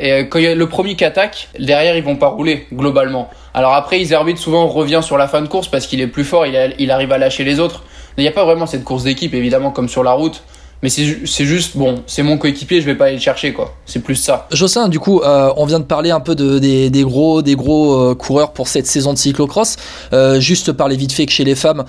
Et 0.00 0.12
euh, 0.12 0.24
quand 0.24 0.38
il 0.38 0.44
y 0.44 0.48
a 0.48 0.54
le 0.54 0.68
premier 0.68 0.96
qui 0.96 1.04
attaque, 1.04 1.48
derrière, 1.58 1.96
ils 1.96 2.04
vont 2.04 2.16
pas 2.16 2.28
rouler, 2.28 2.66
globalement. 2.72 3.30
Alors 3.54 3.74
après, 3.74 4.00
Iserbit 4.00 4.36
souvent 4.36 4.66
revient 4.66 5.00
sur 5.02 5.16
la 5.16 5.28
fin 5.28 5.40
de 5.40 5.48
course 5.48 5.68
parce 5.68 5.86
qu'il 5.86 6.00
est 6.00 6.06
plus 6.06 6.24
fort, 6.24 6.46
il, 6.46 6.74
il 6.78 6.90
arrive 6.90 7.12
à 7.12 7.18
lâcher 7.18 7.44
les 7.44 7.60
autres. 7.60 7.82
Il 8.18 8.22
n'y 8.22 8.28
a 8.28 8.32
pas 8.32 8.44
vraiment 8.44 8.66
cette 8.66 8.84
course 8.84 9.04
d'équipe, 9.04 9.34
évidemment, 9.34 9.70
comme 9.70 9.88
sur 9.88 10.02
la 10.02 10.12
route. 10.12 10.42
Mais 10.82 10.90
c'est 10.90 11.44
juste, 11.44 11.76
bon, 11.76 12.02
c'est 12.06 12.22
mon 12.22 12.36
coéquipier, 12.36 12.80
je 12.82 12.86
vais 12.86 12.94
pas 12.94 13.06
aller 13.06 13.14
le 13.14 13.20
chercher, 13.20 13.54
quoi. 13.54 13.74
C'est 13.86 14.00
plus 14.00 14.14
ça. 14.14 14.46
Jossin, 14.52 14.88
du 14.88 15.00
coup, 15.00 15.20
euh, 15.20 15.50
on 15.56 15.64
vient 15.64 15.80
de 15.80 15.84
parler 15.84 16.10
un 16.10 16.20
peu 16.20 16.34
de, 16.34 16.58
des, 16.58 16.90
des 16.90 17.02
gros, 17.02 17.40
des 17.40 17.56
gros 17.56 17.94
euh, 17.94 18.14
coureurs 18.14 18.52
pour 18.52 18.68
cette 18.68 18.86
saison 18.86 19.14
de 19.14 19.18
cyclocross. 19.18 19.76
Euh, 20.12 20.38
juste 20.38 20.72
parler 20.72 20.96
vite 20.96 21.12
fait 21.12 21.24
que 21.24 21.32
chez 21.32 21.44
les 21.44 21.54
femmes, 21.54 21.84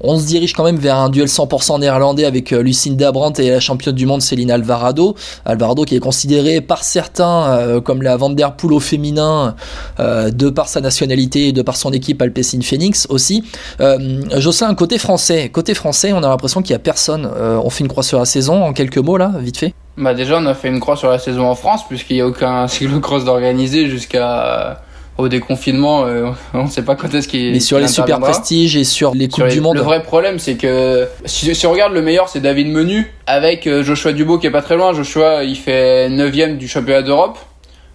on 0.00 0.18
se 0.18 0.26
dirige 0.26 0.52
quand 0.52 0.64
même 0.64 0.76
vers 0.76 0.96
un 0.96 1.08
duel 1.08 1.26
100% 1.26 1.80
néerlandais 1.80 2.24
avec 2.24 2.52
euh, 2.52 2.62
Lucinda 2.62 3.12
Brandt 3.12 3.42
et 3.42 3.50
la 3.50 3.60
championne 3.60 3.94
du 3.94 4.06
monde 4.06 4.22
Céline 4.22 4.50
Alvarado. 4.50 5.14
Alvarado 5.44 5.84
qui 5.84 5.96
est 5.96 6.00
considérée 6.00 6.60
par 6.60 6.84
certains 6.84 7.44
euh, 7.44 7.80
comme 7.80 8.02
la 8.02 8.16
Van 8.16 8.30
Der 8.30 8.52
au 8.64 8.80
féminin 8.80 9.54
euh, 10.00 10.30
de 10.30 10.50
par 10.50 10.68
sa 10.68 10.80
nationalité 10.80 11.48
et 11.48 11.52
de 11.52 11.62
par 11.62 11.76
son 11.76 11.92
équipe 11.92 12.20
Alpecin 12.20 12.60
Phoenix 12.62 13.06
aussi. 13.10 13.44
Euh, 13.80 14.22
un 14.60 14.74
côté 14.74 14.98
français. 14.98 15.48
Côté 15.50 15.74
français, 15.74 16.12
on 16.12 16.22
a 16.22 16.28
l'impression 16.28 16.62
qu'il 16.62 16.72
n'y 16.72 16.76
a 16.76 16.80
personne. 16.80 17.26
on 17.26 17.70
fait 17.70 17.84
une 17.84 17.88
croix 17.88 18.02
sur 18.02 18.18
la 18.18 18.24
saison 18.24 18.64
en 18.64 18.72
quelques 18.72 18.98
mots 18.98 19.16
là, 19.16 19.32
vite 19.38 19.58
fait. 19.58 19.74
Bah 19.96 20.14
déjà, 20.14 20.38
on 20.38 20.46
a 20.46 20.54
fait 20.54 20.68
une 20.68 20.80
croix 20.80 20.96
sur 20.96 21.10
la 21.10 21.18
saison 21.18 21.46
en 21.46 21.54
France 21.54 21.86
puisqu'il 21.86 22.16
n'y 22.16 22.22
a 22.22 22.26
aucun 22.26 22.66
cyclocross 22.68 23.24
d'organisé 23.24 23.88
jusqu'à 23.88 24.82
au 25.18 25.28
déconfinement, 25.28 26.04
euh, 26.06 26.30
on 26.54 26.64
ne 26.64 26.68
sait 26.68 26.84
pas 26.84 26.94
quand 26.94 27.12
est-ce 27.14 27.28
qu'il 27.28 27.52
Mais 27.52 27.60
sur 27.60 27.78
les 27.78 27.88
super 27.88 28.20
prestiges 28.20 28.76
et 28.76 28.84
sur 28.84 29.14
les 29.14 29.28
coupes 29.28 29.48
du 29.48 29.60
monde. 29.60 29.76
Le 29.76 29.82
vrai 29.82 30.02
problème, 30.02 30.38
c'est 30.38 30.56
que 30.56 31.08
si, 31.24 31.54
si, 31.54 31.66
on 31.66 31.72
regarde 31.72 31.92
le 31.92 32.02
meilleur, 32.02 32.28
c'est 32.28 32.40
David 32.40 32.68
Menu 32.68 33.12
avec 33.26 33.66
euh, 33.66 33.82
Joshua 33.82 34.12
Dubo 34.12 34.38
qui 34.38 34.46
est 34.46 34.50
pas 34.50 34.62
très 34.62 34.76
loin. 34.76 34.92
Joshua, 34.92 35.44
il 35.44 35.56
fait 35.56 36.08
9 36.08 36.58
du 36.58 36.68
championnat 36.68 37.02
d'Europe, 37.02 37.38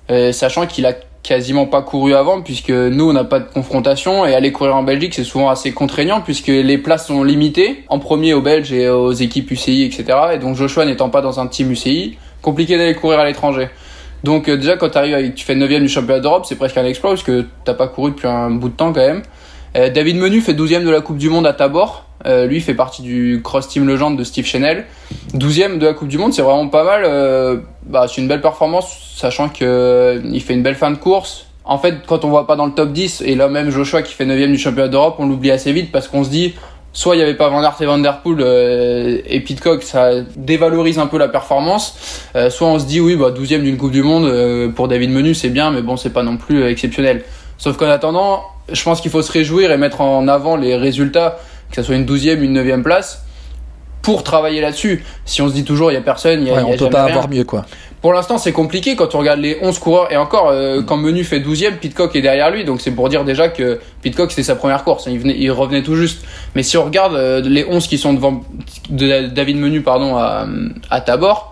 euh, 0.09 0.31
sachant 0.31 0.65
qu'il 0.65 0.85
a 0.85 0.93
quasiment 1.23 1.67
pas 1.67 1.83
couru 1.83 2.15
avant 2.15 2.41
puisque 2.41 2.71
nous 2.71 3.09
on 3.09 3.13
n'a 3.13 3.23
pas 3.23 3.39
de 3.39 3.47
confrontation. 3.51 4.25
Et 4.25 4.33
aller 4.33 4.51
courir 4.51 4.75
en 4.75 4.83
Belgique 4.83 5.13
c'est 5.13 5.23
souvent 5.23 5.49
assez 5.49 5.71
contraignant 5.71 6.21
puisque 6.21 6.47
les 6.47 6.77
places 6.79 7.07
sont 7.07 7.23
limitées. 7.23 7.83
En 7.89 7.99
premier 7.99 8.33
aux 8.33 8.41
Belges 8.41 8.73
et 8.73 8.89
aux 8.89 9.11
équipes 9.11 9.51
UCI 9.51 9.83
etc 9.83 10.17
et 10.33 10.39
donc 10.39 10.55
Joshua 10.55 10.85
n'étant 10.85 11.09
pas 11.09 11.21
dans 11.21 11.39
un 11.39 11.45
team 11.45 11.71
UCI 11.71 12.17
compliqué 12.41 12.75
d'aller 12.77 12.95
courir 12.95 13.19
à 13.19 13.25
l'étranger 13.25 13.69
donc 14.23 14.49
euh, 14.49 14.57
déjà 14.57 14.77
quand 14.77 14.89
tu 14.89 14.97
arrives 14.97 15.33
tu 15.33 15.45
fais 15.45 15.55
9 15.55 15.81
du 15.81 15.89
championnat 15.89 16.19
d'Europe, 16.19 16.45
c'est 16.45 16.55
presque 16.55 16.77
un 16.77 16.85
exploit 16.85 17.11
parce 17.11 17.23
que 17.23 17.45
t'as 17.63 17.73
pas 17.73 17.87
couru 17.87 18.11
depuis 18.11 18.27
un 18.27 18.51
bout 18.51 18.69
de 18.69 18.75
temps 18.75 18.93
quand 18.93 19.05
même. 19.05 19.23
Euh, 19.75 19.89
David 19.89 20.17
Menu 20.17 20.41
fait 20.41 20.53
12 20.53 20.83
de 20.83 20.89
la 20.89 21.01
Coupe 21.01 21.17
du 21.17 21.29
Monde 21.29 21.47
à 21.47 21.53
Tabor. 21.53 22.05
Euh, 22.25 22.45
lui 22.45 22.59
fait 22.59 22.75
partie 22.75 23.01
du 23.01 23.41
Cross 23.43 23.69
Team 23.69 23.87
Legend 23.87 24.17
de 24.17 24.23
Steve 24.23 24.45
Chanel. 24.45 24.85
12 25.33 25.77
de 25.79 25.85
la 25.85 25.93
Coupe 25.93 26.07
du 26.07 26.17
Monde, 26.17 26.33
c'est 26.33 26.41
vraiment 26.41 26.67
pas 26.67 26.83
mal. 26.83 27.03
Euh, 27.05 27.57
bah, 27.85 28.05
c'est 28.07 28.21
une 28.21 28.27
belle 28.27 28.41
performance, 28.41 29.13
sachant 29.15 29.49
que 29.49 30.21
il 30.23 30.41
fait 30.41 30.53
une 30.53 30.63
belle 30.63 30.75
fin 30.75 30.91
de 30.91 30.97
course. 30.97 31.47
En 31.63 31.77
fait, 31.77 31.95
quand 32.05 32.25
on 32.25 32.29
voit 32.29 32.47
pas 32.47 32.55
dans 32.55 32.65
le 32.65 32.73
top 32.73 32.91
10, 32.91 33.21
et 33.25 33.35
là 33.35 33.47
même 33.47 33.69
Joshua 33.69 34.01
qui 34.01 34.13
fait 34.13 34.25
9 34.25 34.49
du 34.49 34.57
championnat 34.57 34.89
d'Europe, 34.89 35.15
on 35.19 35.27
l'oublie 35.27 35.51
assez 35.51 35.71
vite 35.71 35.91
parce 35.91 36.07
qu'on 36.07 36.23
se 36.23 36.29
dit, 36.29 36.53
soit 36.93 37.15
il 37.15 37.19
n'y 37.19 37.23
avait 37.23 37.35
pas 37.35 37.49
Van 37.49 37.63
Aert 37.63 37.77
et 37.79 37.85
Van 37.85 37.97
Der 37.97 38.21
Poel 38.21 38.37
euh, 38.41 39.19
et 39.25 39.39
Pitcock, 39.39 39.83
ça 39.83 40.11
dévalorise 40.35 40.99
un 40.99 41.07
peu 41.07 41.17
la 41.17 41.29
performance. 41.29 42.21
Euh, 42.35 42.49
soit 42.49 42.67
on 42.67 42.79
se 42.79 42.85
dit 42.85 42.99
oui, 42.99 43.15
bah 43.15 43.31
12e 43.31 43.61
d'une 43.61 43.77
Coupe 43.77 43.91
du 43.91 44.03
Monde 44.03 44.25
euh, 44.25 44.69
pour 44.69 44.87
David 44.87 45.11
Menu, 45.11 45.33
c'est 45.33 45.49
bien, 45.49 45.71
mais 45.71 45.81
bon, 45.81 45.97
c'est 45.97 46.09
pas 46.09 46.23
non 46.23 46.37
plus 46.37 46.65
exceptionnel. 46.65 47.23
Sauf 47.57 47.77
qu'en 47.77 47.89
attendant, 47.89 48.43
je 48.71 48.83
pense 48.83 49.01
qu'il 49.01 49.11
faut 49.11 49.21
se 49.21 49.31
réjouir 49.31 49.71
et 49.71 49.77
mettre 49.77 50.01
en 50.01 50.27
avant 50.27 50.55
les 50.55 50.75
résultats, 50.75 51.39
que 51.69 51.75
ce 51.77 51.83
soit 51.83 51.95
une 51.95 52.05
12e, 52.05 52.41
une 52.41 52.59
9e 52.59 52.81
place, 52.83 53.23
pour 54.01 54.23
travailler 54.23 54.61
là-dessus. 54.61 55.03
Si 55.25 55.41
on 55.41 55.47
se 55.47 55.53
dit 55.53 55.63
toujours 55.63 55.91
il 55.91 55.93
y 55.93 55.97
a 55.97 56.01
personne, 56.01 56.41
il 56.41 56.47
y 56.47 56.51
a, 56.51 56.55
ouais, 56.55 56.61
y 56.61 56.63
a 56.63 56.67
on 56.67 56.77
peut 56.77 56.89
pas 56.89 57.03
avoir 57.03 57.29
mieux 57.29 57.43
quoi. 57.43 57.65
Pour 58.01 58.13
l'instant, 58.13 58.37
c'est 58.39 58.51
compliqué 58.51 58.95
quand 58.95 59.13
on 59.13 59.19
regarde 59.19 59.39
les 59.39 59.57
11 59.61 59.77
coureurs. 59.77 60.11
Et 60.11 60.17
encore, 60.17 60.49
euh, 60.49 60.81
quand 60.81 60.97
Menu 60.97 61.23
fait 61.23 61.39
12e, 61.39 61.77
Pitcock 61.77 62.15
est 62.15 62.21
derrière 62.21 62.49
lui. 62.49 62.65
Donc 62.65 62.81
c'est 62.81 62.91
pour 62.91 63.09
dire 63.09 63.23
déjà 63.23 63.47
que 63.49 63.79
Pitcock, 64.01 64.31
c'était 64.31 64.43
sa 64.43 64.55
première 64.55 64.83
course. 64.83 65.05
Il, 65.07 65.19
venait, 65.19 65.35
il 65.37 65.51
revenait 65.51 65.83
tout 65.83 65.95
juste. 65.95 66.23
Mais 66.55 66.63
si 66.63 66.77
on 66.77 66.83
regarde 66.85 67.13
euh, 67.13 67.41
les 67.41 67.63
11 67.63 67.85
qui 67.87 67.97
sont 67.99 68.13
devant 68.13 68.41
de 68.89 69.27
David 69.27 69.57
Menu 69.57 69.81
pardon, 69.81 70.17
à, 70.17 70.47
à 70.89 71.01
Tabor, 71.01 71.49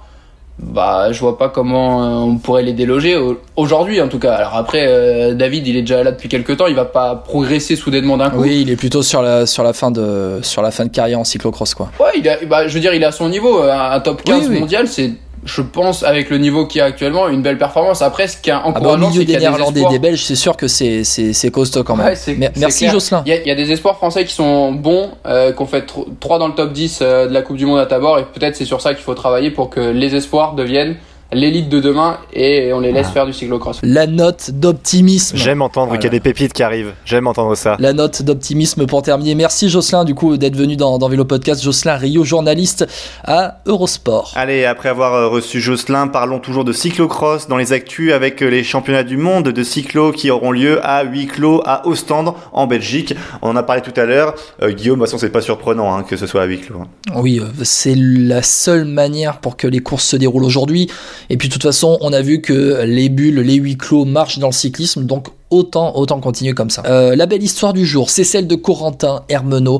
bah 0.62 1.12
je 1.14 1.20
vois 1.22 1.38
pas 1.38 1.48
comment 1.48 2.04
euh, 2.04 2.08
on 2.32 2.38
pourrait 2.38 2.64
les 2.64 2.74
déloger 2.74 3.18
aujourd'hui 3.56 4.02
en 4.02 4.10
tout 4.10 4.20
cas. 4.20 4.34
Alors 4.34 4.56
après 4.58 4.86
euh, 4.88 5.34
David 5.34 5.66
il 5.68 5.78
est 5.78 5.82
déjà 5.82 6.04
là 6.04 6.12
depuis 6.12 6.28
quelques 6.28 6.58
temps, 6.58 6.68
il 6.68 6.76
va 6.76 6.84
pas 6.84 7.16
progresser 7.16 7.78
soudainement 7.78 8.18
d'un 8.18 8.30
coup. 8.30 8.42
Oui, 8.42 8.62
il 8.64 8.70
est 8.70 8.76
plutôt 8.76 9.02
sur 9.02 9.22
la 9.22 9.46
sur 9.46 9.64
la 9.64 9.72
fin 9.72 9.90
de 9.90 10.40
sur 10.42 10.62
la 10.62 10.72
fin 10.72 10.84
de 10.86 10.90
carrière 10.90 11.20
en 11.20 11.24
cyclocross 11.24 11.76
quoi. 11.76 11.92
Ouais, 12.00 12.12
il 12.18 12.28
a, 12.28 12.44
bah, 12.46 12.68
je 12.68 12.74
veux 12.74 12.82
dire 12.82 12.94
il 12.94 13.06
a 13.06 13.12
son 13.14 13.30
niveau, 13.30 13.62
un, 13.62 13.92
un 13.92 14.00
top 14.02 14.22
15 14.24 14.40
Oui, 14.42 14.48
oui. 14.56 14.60
mondial, 14.60 14.88
c'est 14.90 15.12
je 15.46 15.62
pense 15.62 16.04
avec 16.04 16.30
le 16.30 16.38
niveau 16.38 16.66
qu'il 16.66 16.80
y 16.80 16.82
a 16.82 16.86
actuellement 16.86 17.28
une 17.28 17.42
belle 17.42 17.58
performance. 17.58 18.02
Après 18.02 18.28
ce 18.28 18.38
qui 18.38 18.50
est 18.50 18.54
Ah 18.54 18.60
bah, 18.60 18.66
au 18.66 18.70
encourageant 18.70 19.10
milieu 19.10 19.26
des 19.26 19.34
des 19.34 19.40
Néerlandais 19.40 19.80
et 19.80 19.84
espoirs. 19.84 19.92
des 19.92 20.00
Belges, 20.00 20.24
c'est 20.24 20.36
sûr 20.36 20.58
que 20.58 20.68
c'est 20.68 21.04
c'est 21.04 21.34
c'est 21.34 21.52
costaud 21.52 21.84
quand 21.84 21.96
même. 21.96 22.08
Ouais, 22.08 22.50
Merci 22.58 22.80
clair. 22.86 22.94
Jocelyn. 22.94 23.24
Il 23.26 23.30
y, 23.30 23.34
a, 23.34 23.42
il 23.42 23.48
y 23.48 23.52
a 23.52 23.56
des 23.56 23.72
espoirs 23.72 23.96
français 23.98 24.26
qui 24.26 24.34
sont 24.34 24.72
bons, 24.72 25.12
euh, 25.26 25.52
qui 25.54 25.62
ont 25.62 25.66
fait 25.66 25.86
3 26.20 26.40
dans 26.40 26.48
le 26.48 26.54
top 26.54 26.74
10 26.74 27.00
euh, 27.02 27.28
de 27.28 27.34
la 27.34 27.42
Coupe 27.42 27.58
du 27.58 27.66
Monde 27.66 27.80
à 27.80 27.86
Tabor, 27.86 28.20
et 28.20 28.26
peut-être 28.26 28.56
c'est 28.56 28.66
sur 28.66 28.82
ça 28.82 28.94
qu'il 28.94 29.04
faut 29.04 29.14
travailler 29.16 29.52
pour 29.52 29.70
que 29.70 29.80
les 29.80 30.16
espoirs 30.16 30.54
deviennent 30.56 30.96
l'élite 31.32 31.70
de 31.70 31.80
demain 31.80 32.18
et 32.34 32.74
on 32.74 32.80
les 32.80 32.92
laisse 32.92 33.10
faire 33.10 33.26
du 33.26 33.34
cyclocross. 33.34 33.80
La 33.84 34.08
note 34.08 34.52
d'optimisme. 34.52 35.38
J'aime 35.38 35.62
entendre 35.62 35.94
qu'il 35.96 36.06
y 36.06 36.08
a 36.08 36.10
des 36.10 36.20
pépites 36.20 36.54
qui 36.54 36.64
arrivent. 36.64 36.94
J'aime 37.06 37.28
entendre 37.28 37.56
ça. 37.56 37.76
La 37.80 37.94
note 37.94 38.24
d'optimisme 38.24 38.86
pour 38.88 39.02
terminer. 39.04 39.36
Merci 39.36 39.70
Jocelyn 39.70 40.06
du 40.06 40.16
coup 40.16 40.38
d'être 40.38 40.56
venu 40.56 40.76
dans, 40.76 40.98
dans 40.98 41.08
Vélo 41.10 41.26
Podcast. 41.26 41.64
Jocelyn 41.64 41.96
Rio, 41.98 42.24
journaliste 42.24 42.88
à 43.24 43.60
Eurosport. 43.66 44.34
Allez, 44.36 44.66
après 44.66 44.90
avoir 44.90 45.14
euh, 45.14 45.28
reçu 45.28 45.62
Jocelyn, 45.62 46.08
parlons 46.08 46.40
toujours 46.40 46.66
de 46.66 46.74
cyclocross 46.74 47.48
dans 47.48 47.58
les 47.58 47.74
actus 47.74 48.12
avec 48.14 48.42
euh, 48.42 48.48
les 48.50 48.64
championnats 48.64 49.04
du 49.04 49.18
monde 49.18 49.50
de 49.50 49.64
cyclo 49.64 50.12
qui 50.12 50.32
auront 50.32 50.52
lieu 50.52 50.80
à 50.84 51.04
huis 51.04 51.28
clos 51.28 51.62
à 51.66 51.88
Ostende 51.88 52.34
en 52.54 52.66
Belgique. 52.68 53.14
On 53.42 53.50
en 53.50 53.56
a 53.56 53.64
parlé 53.64 53.82
tout 53.82 53.94
à 54.00 54.06
l'heure. 54.06 54.34
Euh, 54.62 54.72
Guillaume, 54.72 54.98
de 55.00 55.04
toute 55.04 55.12
façon, 55.12 55.20
c'est 55.20 55.30
pas 55.30 55.42
surprenant 55.42 55.96
hein, 55.96 56.04
que 56.04 56.18
ce 56.18 56.26
soit 56.26 56.42
à 56.42 56.46
huis 56.46 56.60
clos. 56.60 56.80
hein. 56.82 57.14
Oui, 57.16 57.42
c'est 57.64 57.96
la 57.96 58.42
seule 58.42 58.86
manière 58.86 59.40
pour 59.40 59.58
que 59.58 59.68
les 59.68 59.80
courses 59.80 60.06
se 60.06 60.16
déroulent 60.16 60.44
aujourd'hui. 60.46 60.90
Et 61.30 61.38
puis 61.38 61.48
de 61.48 61.54
toute 61.54 61.64
façon, 61.64 61.98
on 62.02 62.14
a 62.14 62.22
vu 62.22 62.42
que 62.42 62.84
les 62.86 63.10
bulles, 63.10 63.40
les 63.42 63.56
huis 63.56 63.78
clos 63.78 64.06
marchent 64.06 64.40
dans 64.40 64.48
le 64.48 64.54
cyclisme, 64.54 65.06
donc 65.06 65.28
autant, 65.50 65.96
autant 65.96 66.20
continuer 66.20 66.54
comme 66.54 66.70
ça. 66.70 66.84
Euh, 66.86 67.16
la 67.16 67.26
belle 67.26 67.44
histoire 67.44 67.74
du 67.74 67.86
jour, 67.86 68.10
c'est 68.10 68.24
celle 68.24 68.48
de 68.48 68.56
Corentin 68.56 69.24
Hermenot, 69.30 69.80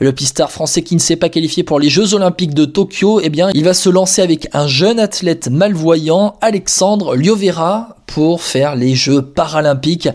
le 0.00 0.12
pistard 0.12 0.50
français 0.50 0.82
qui 0.82 0.94
ne 0.94 1.00
s'est 1.00 1.16
pas 1.16 1.28
qualifié 1.28 1.62
pour 1.62 1.78
les 1.78 1.88
Jeux 1.88 2.14
Olympiques 2.14 2.54
de 2.54 2.64
Tokyo. 2.64 3.20
Eh 3.22 3.28
bien, 3.28 3.50
il 3.54 3.64
va 3.64 3.74
se 3.74 3.88
lancer 3.88 4.22
avec 4.22 4.48
un 4.52 4.66
jeune 4.66 4.98
athlète 4.98 5.48
malvoyant, 5.48 6.36
Alexandre 6.40 7.16
Liovera, 7.16 7.96
pour 8.06 8.42
faire 8.42 8.76
les 8.76 8.94
Jeux 8.94 9.22
paralympiques. 9.22 10.08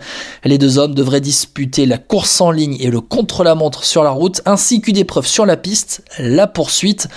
Les 0.44 0.58
deux 0.58 0.78
hommes 0.78 0.96
devraient 0.96 1.22
disputer 1.22 1.86
la 1.86 1.98
course 1.98 2.42
en 2.42 2.52
ligne 2.52 2.78
et 2.80 2.90
le 2.90 3.02
contre-la-montre 3.02 3.84
sur 3.84 4.04
la 4.04 4.12
route, 4.12 4.42
ainsi 4.46 4.82
qu'une 4.82 4.98
épreuve 4.98 5.28
sur 5.28 5.46
la 5.46 5.58
piste, 5.58 6.04
la 6.20 6.48
poursuite 6.48 7.08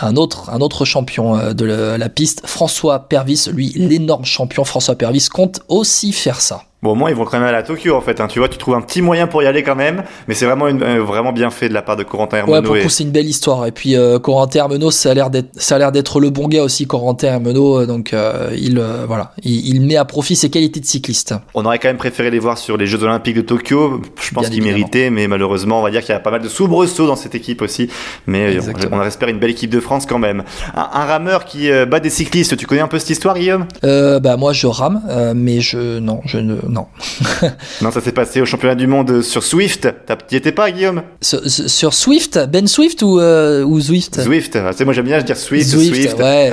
un 0.00 0.16
autre, 0.16 0.50
un 0.50 0.60
autre 0.60 0.84
champion 0.84 1.36
euh, 1.36 1.52
de 1.52 1.64
la, 1.64 1.98
la 1.98 2.08
piste, 2.08 2.42
François 2.46 3.08
Pervis, 3.08 3.48
lui, 3.52 3.72
l'énorme 3.76 4.24
champion 4.24 4.64
François 4.64 4.96
Pervis, 4.96 5.28
compte 5.30 5.60
aussi 5.68 6.12
faire 6.12 6.40
ça. 6.40 6.64
Bon, 6.84 6.90
au 6.92 6.94
moins, 6.94 7.08
ils 7.08 7.16
vont 7.16 7.24
quand 7.24 7.38
même 7.38 7.48
aller 7.48 7.56
à 7.56 7.62
Tokyo, 7.62 7.94
en 7.96 8.02
fait. 8.02 8.20
hein. 8.20 8.26
Tu 8.28 8.38
vois, 8.40 8.48
tu 8.50 8.58
trouves 8.58 8.74
un 8.74 8.82
petit 8.82 9.00
moyen 9.00 9.26
pour 9.26 9.42
y 9.42 9.46
aller 9.46 9.62
quand 9.62 9.74
même. 9.74 10.04
Mais 10.28 10.34
c'est 10.34 10.44
vraiment, 10.44 10.68
une, 10.68 10.82
euh, 10.82 11.02
vraiment 11.02 11.32
bien 11.32 11.48
fait 11.48 11.70
de 11.70 11.74
la 11.74 11.80
part 11.80 11.96
de 11.96 12.02
Corentin 12.02 12.36
Ouais, 12.36 12.40
Hermenot. 12.42 12.62
pour 12.62 12.74
le 12.74 12.80
et- 12.80 12.84
coup, 12.84 12.90
c'est 12.90 13.04
une 13.04 13.10
belle 13.10 13.24
histoire. 13.26 13.64
Et 13.64 13.72
puis, 13.72 13.96
euh, 13.96 14.18
Corentin 14.18 14.58
Hermenot, 14.58 14.90
ça 14.90 15.12
a 15.12 15.14
l'air 15.14 15.30
d'être, 15.30 16.20
le 16.20 16.28
bon 16.28 16.46
gars 16.46 16.62
aussi, 16.62 16.86
Corentin 16.86 17.28
Hermenot. 17.28 17.78
euh, 17.80 17.86
Donc, 17.86 18.12
euh, 18.12 18.50
il, 18.54 18.78
euh, 18.78 19.06
voilà, 19.06 19.32
il, 19.42 19.66
il 19.66 19.80
met 19.80 19.96
à 19.96 20.04
profit 20.04 20.36
ses 20.36 20.50
qualités 20.50 20.78
de 20.78 20.84
cycliste. 20.84 21.34
On 21.54 21.64
aurait 21.64 21.78
quand 21.78 21.88
même 21.88 21.96
préféré 21.96 22.30
les 22.30 22.38
voir 22.38 22.58
sur 22.58 22.76
les 22.76 22.86
Jeux 22.86 23.02
Olympiques 23.02 23.36
de 23.36 23.40
Tokyo. 23.40 24.02
Je 24.20 24.34
pense 24.34 24.50
qu'ils 24.50 24.62
méritaient, 24.62 25.08
mais 25.08 25.26
malheureusement, 25.26 25.80
on 25.80 25.82
va 25.82 25.90
dire 25.90 26.02
qu'il 26.02 26.12
y 26.12 26.16
a 26.16 26.20
pas 26.20 26.30
mal 26.32 26.42
de 26.42 26.48
soubresauts 26.48 27.06
dans 27.06 27.16
cette 27.16 27.34
équipe 27.34 27.62
aussi. 27.62 27.88
Mais 28.26 28.58
on, 28.92 28.98
on 28.98 29.02
espère 29.04 29.30
une 29.30 29.38
belle 29.38 29.52
équipe 29.52 29.70
de 29.70 29.80
France 29.80 30.04
quand 30.04 30.18
même. 30.18 30.44
Un, 30.76 30.88
un 30.92 31.04
rameur 31.06 31.46
qui 31.46 31.70
bat 31.88 32.00
des 32.00 32.10
cyclistes. 32.10 32.58
Tu 32.58 32.66
connais 32.66 32.82
un 32.82 32.88
peu 32.88 32.98
cette 32.98 33.08
histoire, 33.08 33.38
Guillaume? 33.38 33.64
Bah, 33.82 34.36
moi, 34.36 34.52
je 34.52 34.66
rame, 34.66 35.00
mais 35.34 35.60
je, 35.62 35.98
non, 35.98 36.20
je 36.26 36.36
ne, 36.36 36.56
non. 36.74 36.86
Non, 37.82 37.90
ça 37.90 38.00
s'est 38.00 38.12
passé 38.12 38.40
au 38.40 38.44
championnat 38.46 38.74
du 38.74 38.86
monde 38.86 39.22
sur 39.22 39.42
Swift. 39.42 39.88
T'as- 40.06 40.16
T'y 40.16 40.36
étais 40.36 40.52
pas, 40.52 40.70
Guillaume? 40.70 41.02
Sur, 41.20 41.40
sur 41.48 41.94
Swift, 41.94 42.38
Ben 42.48 42.66
Swift 42.66 43.02
ou, 43.02 43.20
euh, 43.20 43.62
ou 43.64 43.80
Zwift? 43.80 44.20
Swift. 44.20 44.56
Ah, 44.56 44.70
moi 44.84 44.92
j'aime 44.92 45.04
bien 45.06 45.20
dire 45.22 45.36
Swift. 45.36 45.68
Zwift, 45.68 45.94
Swift. 45.94 46.18
ouais. 46.18 46.52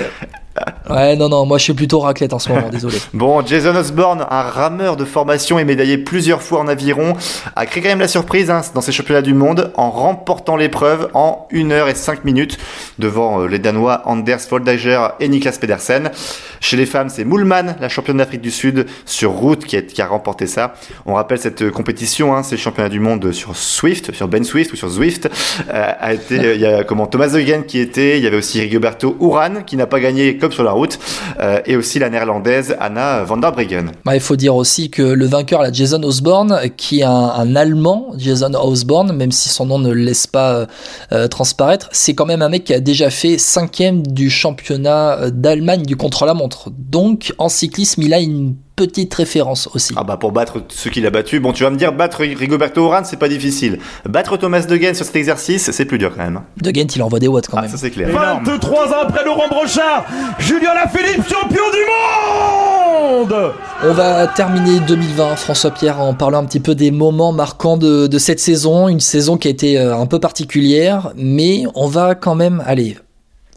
Ouais, 0.90 1.16
non, 1.16 1.30
non, 1.30 1.46
moi 1.46 1.58
je 1.58 1.64
suis 1.64 1.74
plutôt 1.74 2.00
raclette 2.00 2.34
en 2.34 2.40
ce 2.40 2.50
moment, 2.50 2.70
désolé. 2.70 2.98
Bon, 3.14 3.46
Jason 3.46 3.76
Osborne, 3.76 4.26
un 4.30 4.42
rameur 4.42 4.98
de 4.98 5.06
formation 5.06 5.58
et 5.60 5.64
médaillé 5.64 5.98
plusieurs 5.98 6.42
fois 6.42 6.60
en 6.60 6.68
aviron, 6.68 7.14
a 7.56 7.66
créé 7.66 7.82
quand 7.82 7.90
même 7.90 8.00
la 8.00 8.08
surprise 8.08 8.50
hein, 8.50 8.62
dans 8.74 8.82
ces 8.82 8.92
championnats 8.92 9.22
du 9.22 9.34
monde 9.34 9.72
en 9.76 9.90
remportant 9.90 10.58
l'épreuve 10.58 11.10
en 11.14 11.48
1 11.54 11.72
heure 11.72 11.88
et 11.88 11.96
5 11.96 12.26
minutes 12.26 12.58
devant 13.00 13.42
euh, 13.42 13.48
les 13.48 13.60
Danois 13.60 14.02
Anders 14.06 14.42
Foldager 14.42 15.08
et 15.20 15.30
Niklas 15.30 15.58
Pedersen. 15.62 16.12
Chez 16.60 16.78
les 16.78 16.86
femmes, 16.86 17.10
c'est 17.10 17.24
Moulman, 17.24 17.76
la 17.80 17.90
championne 17.90 18.18
d'Afrique 18.18 18.42
du 18.42 18.52
Sud 18.52 18.86
sur 19.06 19.32
route, 19.32 19.66
qui 19.66 20.02
a, 20.02 20.08
remporté 20.08 20.48
ça. 20.48 20.74
On 21.06 21.14
rappelle 21.14 21.38
cette 21.38 21.62
euh, 21.62 21.72
compétition, 21.72 22.36
hein, 22.36 22.44
c'est 22.44 22.56
le 22.56 22.62
championnat 22.62 22.90
du 22.90 23.00
monde 23.00 23.32
sur 23.32 23.56
Swift, 23.56 24.14
sur 24.14 24.28
Ben 24.28 24.44
Swift 24.44 24.74
ou 24.74 24.76
sur 24.76 24.90
Zwift. 24.90 25.30
Euh, 25.70 25.92
a 26.00 26.14
été, 26.14 26.36
il 26.36 26.60
y 26.60 26.66
a 26.66 26.84
comment 26.84 27.08
Thomas 27.08 27.30
Zeugen 27.30 27.64
qui 27.64 27.80
était, 27.80 28.18
il 28.18 28.24
y 28.24 28.28
avait 28.28 28.38
aussi 28.38 28.60
Rigoberto 28.60 29.16
Uran 29.22 29.64
qui 29.66 29.78
n'a 29.78 29.88
pas 29.88 30.00
gagné 30.00 30.38
comme 30.42 30.52
sur 30.52 30.64
la 30.64 30.72
route, 30.72 31.00
euh, 31.40 31.62
et 31.66 31.78
aussi 31.78 32.00
la 32.00 32.10
néerlandaise 32.10 32.76
Anna 32.80 33.24
van 33.24 33.38
der 33.38 33.52
Breggen. 33.52 33.92
Bah, 34.04 34.16
il 34.16 34.22
faut 34.22 34.36
dire 34.36 34.56
aussi 34.56 34.90
que 34.90 35.02
le 35.02 35.26
vainqueur, 35.26 35.62
la 35.62 35.72
Jason 35.72 36.02
Osborne, 36.04 36.60
qui 36.76 37.00
est 37.00 37.04
un, 37.04 37.56
Allemand, 37.56 38.14
Jason 38.18 38.54
Osborne, 38.56 39.16
même 39.16 39.32
si 39.32 39.50
son 39.50 39.68
nom 39.68 39.78
ne 39.78 39.92
le 39.92 40.02
laisse 40.02 40.26
pas 40.26 40.54
euh, 40.54 40.66
euh, 41.12 41.28
transparaître, 41.28 41.90
c'est 41.92 42.16
quand 42.16 42.26
même 42.26 42.42
un 42.42 42.50
mec 42.50 42.64
qui 42.64 42.74
a 42.74 42.80
déjà 42.80 43.10
fait 43.10 43.38
cinquième 43.38 44.06
du 44.06 44.30
championnat 44.30 45.30
d'Allemagne 45.30 45.84
du 45.84 45.96
contre-la-montre. 45.96 46.72
Donc 46.76 47.34
en 47.38 47.50
cyclisme, 47.50 48.02
il 48.02 48.14
a 48.14 48.20
une 48.20 48.56
petite 48.76 49.14
référence 49.14 49.70
aussi. 49.74 49.94
Ah 49.98 50.04
bah 50.04 50.18
pour 50.18 50.32
battre 50.32 50.62
ceux 50.70 50.90
qu'il 50.90 51.06
a 51.06 51.10
battus, 51.10 51.42
bon 51.42 51.54
tu 51.54 51.64
vas 51.64 51.70
me 51.70 51.76
dire 51.78 51.94
battre 51.94 52.20
Rigoberto 52.20 52.84
Urán 52.86 53.06
c'est 53.06 53.18
pas 53.18 53.30
difficile. 53.30 53.80
Battre 54.08 54.38
Thomas 54.38 54.62
Degen 54.62 54.94
sur 54.96 55.06
cet 55.06 55.16
exercice 55.16 55.70
c'est 55.72 55.86
plus 55.86 55.98
dur 55.98 56.12
quand 56.16 56.24
même. 56.24 56.42
De 56.62 56.72
Ghent, 56.72 56.88
il 56.96 57.04
envoie 57.04 57.20
des 57.20 57.28
watts 57.28 57.48
quand 57.48 57.58
Ah 57.58 57.62
même. 57.62 57.70
ça 57.72 57.78
c'est 57.78 57.92
clair. 57.92 58.10
23 58.10 58.88
ans 58.88 59.02
après 59.04 59.24
Laurent 59.26 59.48
Brochard, 59.50 60.06
Julien 60.40 60.74
Lafilippe, 60.74 61.24
champion 61.30 61.64
du 61.72 63.28
monde 63.30 63.54
On 63.84 63.94
va 63.94 64.28
terminer 64.28 64.80
2020, 64.80 65.36
François 65.36 65.72
Pierre, 65.72 66.00
en 66.02 66.14
parlant 66.14 66.40
un 66.40 66.46
petit 66.46 66.60
peu 66.60 66.76
des 66.76 66.92
moments 66.92 67.32
marquants 67.34 67.78
de, 67.78 68.08
de 68.08 68.18
cette 68.18 68.40
saison. 68.40 68.88
Une 68.88 69.00
saison 69.00 69.38
qui 69.38 69.48
a 69.48 69.52
été 69.52 69.78
euh, 69.80 69.96
un 69.96 70.06
peu 70.06 70.20
particulière, 70.20 71.12
mais 71.16 71.64
on 71.76 71.88
va 71.88 72.16
quand 72.16 72.36
même 72.36 72.64
aller 72.66 72.98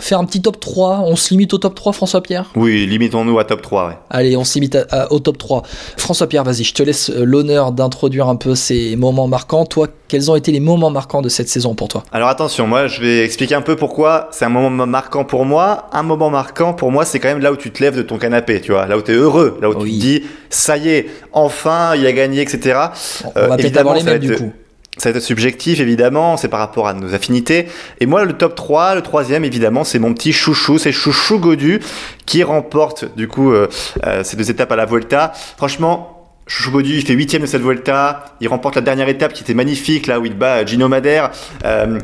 faire 0.01 0.19
un 0.19 0.25
petit 0.25 0.43
top 0.43 0.61
3 0.61 1.03
On 1.07 1.17
se 1.17 1.31
limite 1.31 1.55
au 1.55 1.59
top 1.59 1.75
3, 1.75 1.93
François-Pierre? 1.93 2.51
Oui, 2.57 2.87
limitons-nous 2.87 3.39
à 3.39 3.45
top 3.45 3.63
3. 3.63 3.89
Ouais. 3.89 3.95
Allez, 4.11 4.37
on 4.37 4.45
se 4.45 4.55
limite 4.55 4.79
au 5.11 5.19
top 5.19 5.39
3. 5.39 5.63
François-Pierre, 5.97 6.45
vas-y, 6.45 6.65
je 6.65 6.75
te 6.75 6.83
laisse 6.83 7.11
euh, 7.11 7.25
l'honneur 7.25 7.73
d'introduire 7.73 8.29
un 8.29 8.37
peu 8.37 8.55
ces 8.55 8.97
moments 8.97 9.29
marquants. 9.29 9.65
Toi, 9.67 9.89
quels 10.09 10.31
ont 10.31 10.37
été 10.37 10.53
les 10.53 10.61
moments 10.61 10.91
marquants 10.91 11.23
de 11.23 11.29
cette 11.29 11.49
saison 11.49 11.75
pour 11.75 11.89
toi? 11.89 12.03
Alors 12.13 12.29
attention, 12.29 12.67
moi 12.67 12.87
je 12.87 13.01
vais 13.01 13.25
expliquer 13.25 13.55
un 13.55 13.63
peu 13.63 13.77
pourquoi 13.77 14.29
c'est 14.33 14.45
un 14.45 14.51
moment 14.51 14.87
marquant 14.87 15.25
pour 15.25 15.45
moi. 15.45 15.89
Un 15.93 16.03
moment 16.03 16.31
marquant 16.31 16.75
pour 16.75 16.91
moi, 16.91 17.05
c'est 17.05 17.19
quand 17.19 17.29
même 17.29 17.41
là 17.41 17.53
où 17.53 17.57
tu 17.57 17.71
te 17.71 17.83
lèves 17.83 17.97
de 17.97 18.03
ton 18.03 18.19
canapé, 18.19 18.61
tu 18.61 18.73
vois, 18.73 18.87
là 18.87 18.99
où 18.99 19.03
tu 19.03 19.13
es 19.13 19.15
heureux, 19.15 19.59
là 19.61 19.71
où 19.71 19.75
tu 19.75 19.91
te 19.91 19.97
dis, 19.97 20.23
ça 20.51 20.77
y 20.77 20.89
est, 20.89 21.07
enfin, 21.33 21.95
il 21.97 22.07
a 22.07 22.13
gagné, 22.13 22.43
etc. 22.43 22.79
On 23.25 23.31
va 23.31 23.55
euh, 23.55 23.57
peut-être 23.57 23.77
avoir 23.77 23.95
les 23.95 24.03
mêmes 24.03 24.19
du 24.19 24.37
coup. 24.37 24.53
Ça 24.97 25.11
va 25.11 25.19
être 25.19 25.25
subjectif, 25.25 25.81
évidemment, 25.81 26.37
c'est 26.37 26.49
par 26.49 26.61
rapport 26.61 26.87
à 26.87 26.95
nos 26.95 27.15
affinités. 27.15 27.67
Et 28.01 28.07
moi, 28.07 28.25
le 28.25 28.35
top 28.35 28.55
3, 28.55 28.95
le 28.95 29.03
troisième, 29.03 29.45
évidemment, 29.45 29.83
c'est 29.83 29.99
mon 29.99 30.15
petit 30.15 30.33
chouchou, 30.33 30.79
c'est 30.79 30.93
Chouchou 30.93 31.41
Godu, 31.41 31.81
qui 32.27 32.45
remporte, 32.45 33.17
du 33.17 33.27
coup, 33.27 33.53
euh, 33.53 33.69
euh, 34.07 34.23
ces 34.23 34.37
deux 34.37 34.51
étapes 34.51 34.71
à 34.71 34.77
la 34.77 34.85
Volta. 34.85 35.33
Franchement, 35.57 36.29
Chouchou 36.47 36.71
Godu, 36.71 36.95
il 36.95 37.05
fait 37.05 37.15
huitième 37.15 37.43
de 37.43 37.47
cette 37.47 37.63
Volta. 37.63 38.37
Il 38.41 38.47
remporte 38.47 38.77
la 38.77 38.83
dernière 38.83 39.09
étape 39.09 39.33
qui 39.33 39.43
était 39.43 39.55
magnifique, 39.55 40.07
là 40.07 40.21
où 40.21 40.27
il 40.27 40.37
bat 40.37 40.65
Gino 40.65 40.87
Madère. 40.87 41.33
Euh, 41.65 41.99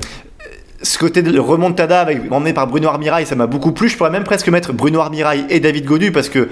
ce 0.83 0.99
côté 0.99 1.23
de 1.23 1.39
remontada 1.39 2.01
avec, 2.01 2.21
emmené 2.33 2.53
par 2.55 2.67
Bruno 2.67 2.89
Armirail, 2.89 3.27
ça 3.27 3.35
m'a 3.35 3.47
beaucoup 3.47 3.73
plu. 3.73 3.89
Je 3.89 3.97
pourrais 3.97 4.11
même 4.11 4.25
presque 4.25 4.49
mettre 4.49 4.73
Bruno 4.73 5.01
Armirail 5.01 5.45
et 5.51 5.61
David 5.61 5.85
Godu 5.85 6.11
parce 6.11 6.29
que 6.29 6.49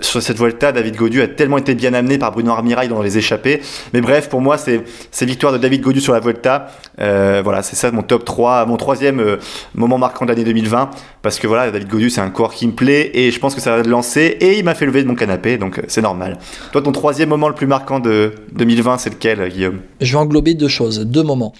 sur 0.00 0.22
cette 0.22 0.36
Volta, 0.36 0.72
David 0.72 0.96
Godu 0.96 1.22
a 1.22 1.28
tellement 1.28 1.58
été 1.58 1.74
bien 1.74 1.94
amené 1.94 2.18
par 2.18 2.32
Bruno 2.32 2.52
Armirail 2.52 2.88
dans 2.88 3.02
les 3.02 3.18
échappées. 3.18 3.60
Mais 3.92 4.00
bref, 4.00 4.28
pour 4.28 4.40
moi, 4.40 4.56
c'est 4.58 5.26
victoire 5.26 5.52
de 5.52 5.58
David 5.58 5.80
Godu 5.80 6.00
sur 6.00 6.12
la 6.12 6.20
Volta. 6.20 6.68
Euh, 7.00 7.40
voilà, 7.42 7.62
c'est 7.62 7.76
ça 7.76 7.90
mon 7.90 8.02
top 8.02 8.24
3, 8.24 8.66
mon 8.66 8.76
troisième 8.76 9.20
euh, 9.20 9.36
moment 9.74 9.98
marquant 9.98 10.24
de 10.24 10.30
l'année 10.30 10.44
2020. 10.44 10.90
Parce 11.22 11.38
que 11.38 11.46
voilà, 11.46 11.70
David 11.70 11.88
Godu, 11.88 12.10
c'est 12.10 12.20
un 12.20 12.30
corps 12.30 12.54
qui 12.54 12.66
me 12.66 12.72
plaît 12.72 13.10
et 13.14 13.30
je 13.30 13.38
pense 13.38 13.54
que 13.54 13.60
ça 13.60 13.76
va 13.76 13.82
le 13.82 13.90
lancer. 13.90 14.36
Et 14.40 14.58
il 14.58 14.64
m'a 14.64 14.74
fait 14.74 14.86
lever 14.86 15.02
de 15.02 15.08
mon 15.08 15.14
canapé, 15.14 15.58
donc 15.58 15.78
euh, 15.78 15.82
c'est 15.88 16.02
normal. 16.02 16.38
Toi, 16.72 16.82
ton 16.82 16.92
troisième 16.92 17.28
moment 17.28 17.48
le 17.48 17.54
plus 17.54 17.66
marquant 17.66 18.00
de 18.00 18.32
2020, 18.52 18.98
c'est 18.98 19.10
lequel, 19.10 19.48
Guillaume? 19.48 19.80
Je 20.00 20.12
vais 20.12 20.18
englober 20.18 20.54
deux 20.54 20.68
choses, 20.68 21.00
deux 21.00 21.22
moments. 21.22 21.54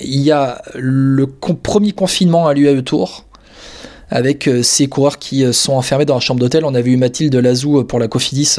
Il 0.00 0.20
y 0.20 0.32
a 0.32 0.62
le 0.74 1.26
premier 1.26 1.92
confinement 1.92 2.46
à 2.46 2.54
l'UAE 2.54 2.82
Tour 2.82 3.24
avec 4.12 4.46
euh, 4.46 4.62
ces 4.62 4.86
coureurs 4.88 5.18
qui 5.18 5.44
euh, 5.44 5.52
sont 5.52 5.72
enfermés 5.72 6.04
dans 6.04 6.14
la 6.14 6.20
chambre 6.20 6.38
d'hôtel. 6.38 6.64
On 6.64 6.74
avait 6.74 6.90
eu 6.90 6.96
Mathilde 6.96 7.34
Lazou 7.34 7.78
euh, 7.78 7.84
pour 7.84 7.98
la 7.98 8.08
Cofidis 8.08 8.56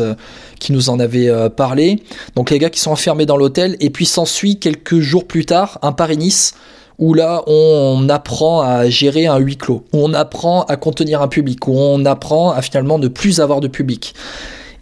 qui 0.60 0.74
nous 0.74 0.90
en 0.90 1.00
avait 1.00 1.30
parlé. 1.52 2.02
Donc 2.36 2.50
les 2.50 2.58
gars 2.58 2.70
qui 2.70 2.80
sont 2.80 2.92
enfermés 2.92 3.26
dans 3.26 3.38
l'hôtel. 3.38 3.78
Et 3.80 3.90
puis 3.90 4.06
s'ensuit 4.06 4.58
quelques 4.58 5.00
jours 5.00 5.26
plus 5.26 5.46
tard 5.46 5.78
un 5.82 5.92
Paris-Nice 5.92 6.56
où 6.98 7.14
là 7.14 7.44
on 7.48 8.08
apprend 8.10 8.62
à 8.62 8.90
gérer 8.90 9.28
un 9.28 9.38
huis 9.38 9.58
clos, 9.58 9.84
où 9.94 10.00
on 10.00 10.14
apprend 10.14 10.64
à 10.64 10.76
contenir 10.76 11.22
un 11.22 11.28
public, 11.28 11.68
où 11.68 11.74
on 11.76 12.06
apprend 12.06 12.52
à 12.52 12.62
finalement 12.62 12.98
ne 12.98 13.08
plus 13.08 13.40
avoir 13.40 13.62
de 13.62 13.68
public. 13.68 14.14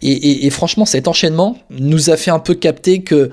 Et, 0.02 0.48
franchement 0.50 0.84
cet 0.84 1.08
enchaînement 1.08 1.56
nous 1.70 2.10
a 2.10 2.16
fait 2.16 2.30
un 2.30 2.38
peu 2.38 2.54
capter 2.54 3.02
que 3.02 3.30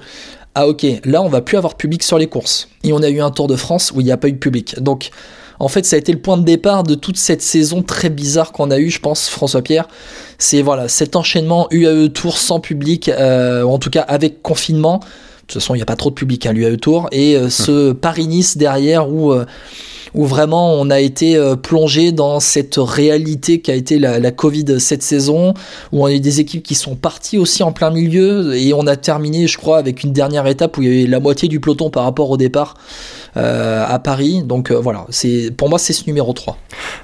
ah 0.55 0.67
ok 0.67 0.85
là 1.03 1.21
on 1.21 1.29
va 1.29 1.41
plus 1.41 1.57
avoir 1.57 1.73
de 1.73 1.77
public 1.77 2.03
sur 2.03 2.17
les 2.17 2.27
courses. 2.27 2.69
Et 2.83 2.93
on 2.93 3.01
a 3.01 3.09
eu 3.09 3.21
un 3.21 3.31
Tour 3.31 3.47
de 3.47 3.55
France 3.55 3.91
où 3.95 4.01
il 4.01 4.05
n'y 4.05 4.11
a 4.11 4.17
pas 4.17 4.27
eu 4.27 4.33
de 4.33 4.37
public. 4.37 4.79
Donc 4.81 5.11
en 5.59 5.67
fait, 5.67 5.85
ça 5.85 5.97
a 5.97 5.99
été 5.99 6.13
le 6.13 6.19
point 6.19 6.37
de 6.37 6.43
départ 6.43 6.83
de 6.83 6.95
toute 6.95 7.17
cette 7.17 7.41
saison 7.41 7.83
très 7.83 8.09
bizarre 8.09 8.53
qu'on 8.53 8.71
a 8.71 8.79
eu, 8.79 8.89
je 8.89 8.99
pense, 8.99 9.27
François 9.27 9.61
Pierre. 9.61 9.87
C'est 10.37 10.61
voilà 10.61 10.87
cet 10.87 11.17
enchaînement 11.17 11.67
UAE 11.71 12.07
Tour 12.09 12.37
sans 12.37 12.61
public, 12.61 13.09
euh, 13.09 13.63
en 13.63 13.77
tout 13.77 13.89
cas 13.89 14.01
avec 14.01 14.41
confinement. 14.41 14.99
De 14.99 15.53
toute 15.53 15.61
façon, 15.61 15.75
il 15.75 15.79
n'y 15.79 15.83
a 15.83 15.85
pas 15.85 15.97
trop 15.97 16.11
de 16.11 16.15
public 16.15 16.45
à 16.45 16.53
l'UAE 16.53 16.77
Tour 16.77 17.09
et 17.11 17.35
euh, 17.35 17.49
ce 17.49 17.91
Paris-Nice 17.91 18.55
derrière 18.55 19.09
où 19.09 19.33
euh, 19.33 19.45
où 20.13 20.25
vraiment 20.25 20.73
on 20.73 20.89
a 20.89 20.99
été 20.99 21.35
euh, 21.35 21.55
plongé 21.55 22.11
dans 22.11 22.39
cette 22.39 22.75
réalité 22.77 23.61
qui 23.61 23.71
a 23.71 23.75
été 23.75 23.99
la, 23.99 24.31
Covid 24.31 24.79
cette 24.79 25.03
saison, 25.03 25.53
où 25.91 26.03
on 26.03 26.05
a 26.05 26.11
eu 26.11 26.19
des 26.19 26.39
équipes 26.39 26.63
qui 26.63 26.75
sont 26.75 26.95
parties 26.95 27.37
aussi 27.37 27.63
en 27.63 27.71
plein 27.71 27.89
milieu, 27.89 28.55
et 28.55 28.73
on 28.73 28.87
a 28.87 28.95
terminé, 28.95 29.47
je 29.47 29.57
crois, 29.57 29.77
avec 29.77 30.03
une 30.03 30.13
dernière 30.13 30.47
étape 30.47 30.77
où 30.77 30.81
il 30.81 30.89
y 30.89 31.01
avait 31.01 31.09
la 31.09 31.19
moitié 31.19 31.47
du 31.47 31.59
peloton 31.59 31.89
par 31.89 32.03
rapport 32.03 32.29
au 32.29 32.37
départ 32.37 32.75
euh, 33.37 33.85
à 33.87 33.99
Paris. 33.99 34.43
Donc 34.43 34.71
euh, 34.71 34.75
voilà, 34.75 35.05
c'est 35.09 35.51
pour 35.55 35.69
moi 35.69 35.79
c'est 35.79 35.93
ce 35.93 36.05
numéro 36.07 36.33
3. 36.33 36.57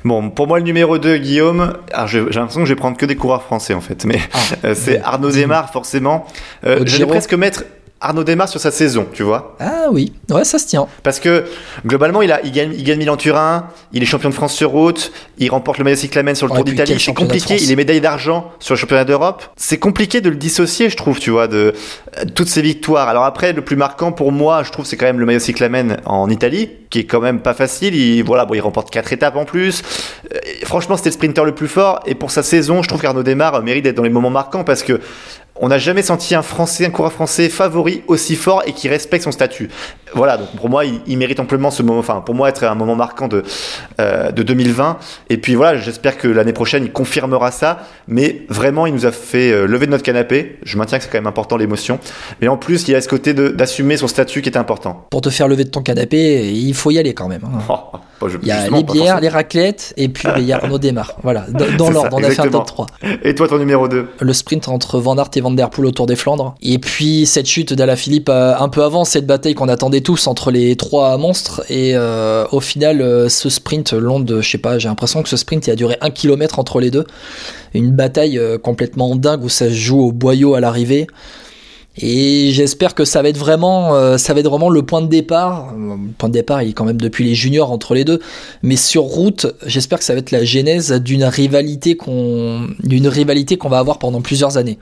Bon, 0.04 0.30
pour 0.30 0.48
moi 0.48 0.60
le 0.60 0.66
numéro 0.66 0.98
2, 0.98 1.18
Guillaume, 1.18 1.74
j'ai 2.08 2.22
l'impression 2.22 2.62
que 2.62 2.66
je 2.66 2.74
vais 2.74 2.80
prendre 2.80 2.98
que 2.98 3.06
des 3.06 3.16
coureurs 3.16 3.44
français 3.44 3.74
en 3.74 3.82
fait, 3.82 4.06
mais 4.06 4.20
ah, 4.64 4.74
c'est 4.76 5.02
Arnaud 5.02 5.32
Desmar 5.32 5.72
forcément. 5.72 6.26
je 6.64 6.98
vais 6.98 7.06
presque 7.06 7.34
mettre 7.34 7.64
Arnaud 8.06 8.24
démarre 8.24 8.50
sur 8.50 8.60
sa 8.60 8.70
saison, 8.72 9.08
tu 9.12 9.24
vois. 9.24 9.56
Ah 9.60 9.88
oui, 9.92 10.14
ouais, 10.30 10.44
ça 10.44 10.60
se 10.60 10.68
tient. 10.68 10.88
Parce 11.02 11.20
que 11.20 11.46
globalement, 11.86 12.22
il, 12.22 12.32
a, 12.32 12.40
il, 12.44 12.52
gagne, 12.52 12.74
il 12.78 12.84
gagne 12.84 13.00
Milan-Turin, 13.00 13.68
il 13.94 14.04
est 14.04 14.06
champion 14.06 14.30
de 14.30 14.34
France 14.36 14.54
sur 14.54 14.70
route, 14.70 15.12
il 15.40 15.50
remporte 15.50 15.80
le 15.80 15.84
maillot 15.84 15.96
cyclamen 15.96 16.36
sur 16.36 16.48
le 16.48 16.54
Tour 16.54 16.64
d'Italie. 16.64 16.98
C'est 17.00 17.14
compliqué, 17.14 17.58
il 17.60 17.72
est 17.72 17.76
médaille 17.76 18.02
d'argent 18.02 18.52
sur 18.60 18.76
le 18.76 18.80
championnat 18.80 19.06
d'Europe. 19.06 19.44
C'est 19.56 19.80
compliqué 19.80 20.22
de 20.22 20.30
le 20.30 20.36
dissocier, 20.36 20.90
je 20.90 20.98
trouve, 20.98 21.20
tu 21.20 21.32
vois, 21.32 21.48
de 21.48 21.74
euh, 22.18 22.26
toutes 22.36 22.48
ces 22.48 22.62
victoires. 22.62 23.10
Alors 23.10 23.24
après, 23.24 23.54
le 23.54 23.64
plus 23.64 23.76
marquant 23.76 24.12
pour 24.12 24.32
moi, 24.32 24.62
je 24.64 24.72
trouve, 24.72 24.86
c'est 24.86 24.98
quand 24.98 25.08
même 25.08 25.20
le 25.20 25.26
maillot 25.26 25.40
cyclamen 25.40 25.98
en 26.06 26.30
Italie, 26.30 26.70
qui 26.92 27.00
est 27.00 27.06
quand 27.06 27.22
même 27.22 27.40
pas 27.40 27.56
facile. 27.56 27.96
Il, 27.96 28.24
voilà, 28.24 28.46
bon, 28.46 28.54
il 28.54 28.62
remporte 28.62 28.92
quatre 28.92 29.14
étapes 29.14 29.36
en 29.36 29.46
plus. 29.46 29.82
Euh, 30.32 30.38
franchement, 30.64 30.96
c'était 30.96 31.10
le 31.10 31.14
sprinter 31.14 31.44
le 31.44 31.56
plus 31.56 31.68
fort. 31.68 32.02
Et 32.06 32.14
pour 32.14 32.30
sa 32.30 32.44
saison, 32.44 32.84
je 32.84 32.88
trouve 32.88 33.02
qu'Arnaud 33.02 33.24
Démarre 33.24 33.64
mérite 33.64 33.84
d'être 33.84 33.96
dans 33.98 34.04
les 34.04 34.10
moments 34.10 34.30
marquants 34.30 34.64
parce 34.64 34.84
que 34.84 35.00
on 35.60 35.70
n'a 35.70 35.78
jamais 35.78 36.02
senti 36.02 36.36
un 36.36 36.42
Français, 36.42 36.86
un 36.86 36.90
coureur 36.90 37.14
français 37.14 37.48
favori 37.48 38.04
aussi 38.08 38.36
fort 38.36 38.64
et 38.66 38.74
qui 38.74 38.90
respecte 38.90 39.24
son 39.24 39.32
statut. 39.32 39.70
Voilà, 40.14 40.38
donc 40.38 40.50
pour 40.56 40.70
moi, 40.70 40.84
il, 40.86 41.18
mérite 41.18 41.40
amplement 41.40 41.72
ce 41.72 41.82
moment, 41.82 42.00
enfin 42.00 42.22
pour 42.22 42.36
moi 42.36 42.50
être 42.50 42.64
un 42.64 42.76
moment 42.76 42.96
marquant 42.96 43.28
de, 43.28 43.44
euh, 44.00 44.32
de 44.32 44.44
2020. 44.44 44.98
Et 45.30 45.38
puis 45.38 45.56
voilà, 45.56 45.80
j'espère 45.80 46.18
que 46.18 46.28
l'année 46.28 46.54
prochaine, 46.54 46.84
il 46.84 46.92
confirmera 46.92 47.52
ça. 47.52 47.80
Mais 48.08 48.46
vraiment, 48.50 48.86
il 48.86 48.94
nous 48.94 49.06
a 49.06 49.12
fait 49.12 49.52
euh, 49.52 49.66
lever 49.66 49.86
de 49.86 49.92
notre 49.92 50.04
canapé. 50.04 50.60
Je 50.64 50.78
maintiens 50.78 50.98
que 50.98 51.06
c'est 51.06 51.10
quand 51.10 51.18
même 51.18 51.28
important 51.28 51.58
l'émotion. 51.58 52.00
Mais 52.42 52.48
en 52.48 52.58
plus, 52.58 52.88
il 52.88 52.92
y 52.92 52.96
a 52.96 53.02
ce 53.02 53.10
côté 53.10 53.34
d'assumer 53.34 53.98
son 53.98 54.08
statut 54.08 54.42
qui 54.42 54.50
est 54.50 54.58
important. 54.58 55.06
Pour 55.10 55.22
te 55.22 55.30
faire 55.30 55.48
lever 55.48 55.64
de 55.64 55.70
ton 55.70 55.82
canapé, 55.82 56.52
il 56.52 56.74
faut 56.74 56.92
y 56.92 57.00
aller 57.00 57.14
quand 57.14 57.28
même. 57.28 57.44
Hein. 57.46 57.60
Oh, 58.22 58.30
il 58.42 58.48
y 58.48 58.52
a 58.52 58.70
les 58.70 58.84
bières, 58.84 59.20
les 59.20 59.28
raclettes, 59.28 59.94
et 59.98 60.08
puis 60.08 60.28
il 60.38 60.46
y 60.46 60.54
a 60.54 60.58
Arnaud 60.58 60.80
Démarre. 60.80 61.16
Voilà, 61.22 61.46
dans 61.50 61.90
l'ordre, 61.92 62.18
on 62.18 62.24
a 62.24 62.30
fait 62.30 62.42
un 62.42 62.48
top 62.48 62.66
3. 62.66 62.88
Et 63.24 63.36
toi, 63.36 63.48
ton 63.48 63.58
numéro 63.58 63.90
2 63.90 64.08
Le 64.22 64.34
sprint 64.34 64.70
entre 64.70 65.00
Van 65.00 65.18
Aert 65.18 65.32
et 65.36 65.42
Van 65.46 65.52
Der 65.52 65.70
autour 65.78 66.08
des 66.08 66.16
Flandres. 66.16 66.56
Et 66.64 66.80
puis 66.80 67.28
cette 67.28 67.46
chute 67.46 67.72
d'Ala 67.72 67.96
Philippe 67.96 68.30
euh, 68.30 68.56
un 68.58 68.68
peu 68.68 68.84
avant, 68.84 69.06
cette 69.06 69.28
bataille 69.28 69.54
qu'on 69.54 69.68
attendait 69.68 70.02
tous 70.02 70.26
entre 70.26 70.50
les 70.50 70.76
trois 70.76 71.18
monstres. 71.18 71.62
Et 71.70 71.92
euh, 71.94 72.46
au 72.52 72.60
final, 72.60 73.00
euh, 73.02 73.30
ce 73.30 73.50
sprint 73.50 73.94
long 73.94 74.20
de, 74.20 74.42
je 74.42 74.50
sais 74.50 74.58
pas, 74.58 74.80
j'ai 74.80 74.88
l'impression 74.88 75.22
que 75.22 75.30
ce 75.30 75.38
sprint 75.38 75.70
a 75.70 75.76
duré 75.76 75.98
un 76.02 76.10
kilomètre 76.10 76.58
entre 76.58 76.80
les 76.80 76.90
deux. 76.90 77.06
Une 77.76 77.92
bataille 77.92 78.42
complètement 78.64 79.16
dingue 79.16 79.44
où 79.44 79.50
ça 79.50 79.68
se 79.68 79.74
joue 79.74 80.00
au 80.00 80.12
boyau 80.12 80.56
à 80.56 80.62
l'arrivée. 80.62 81.08
Et 81.98 82.52
j'espère 82.52 82.94
que 82.94 83.06
ça 83.06 83.22
va 83.22 83.30
être 83.30 83.38
vraiment, 83.38 83.96
euh, 83.96 84.18
ça 84.18 84.34
va 84.34 84.42
être 84.42 84.50
vraiment 84.50 84.70
le 84.70 84.82
point 84.82 85.02
de 85.02 85.08
départ. 85.08 85.74
Le 85.78 86.12
point 86.18 86.28
de 86.28 86.34
départ, 86.34 86.62
il 86.62 86.70
est 86.70 86.74
quand 86.74 86.84
même 86.84 87.00
depuis 87.00 87.24
les 87.24 87.36
juniors 87.36 87.72
entre 87.72 87.94
les 87.94 88.04
deux. 88.04 88.20
Mais 88.64 88.76
sur 88.76 89.04
route, 89.04 89.48
j'espère 89.66 90.00
que 90.00 90.04
ça 90.04 90.14
va 90.14 90.20
être 90.20 90.32
la 90.32 90.44
genèse 90.44 90.92
d'une 90.92 91.24
rivalité 91.24 91.96
qu'on, 91.96 92.68
d'une 92.84 93.08
rivalité 93.08 93.58
qu'on 93.58 93.70
va 93.70 93.80
avoir 93.80 94.00
pendant 94.00 94.22
plusieurs 94.22 94.58
années. 94.58 94.78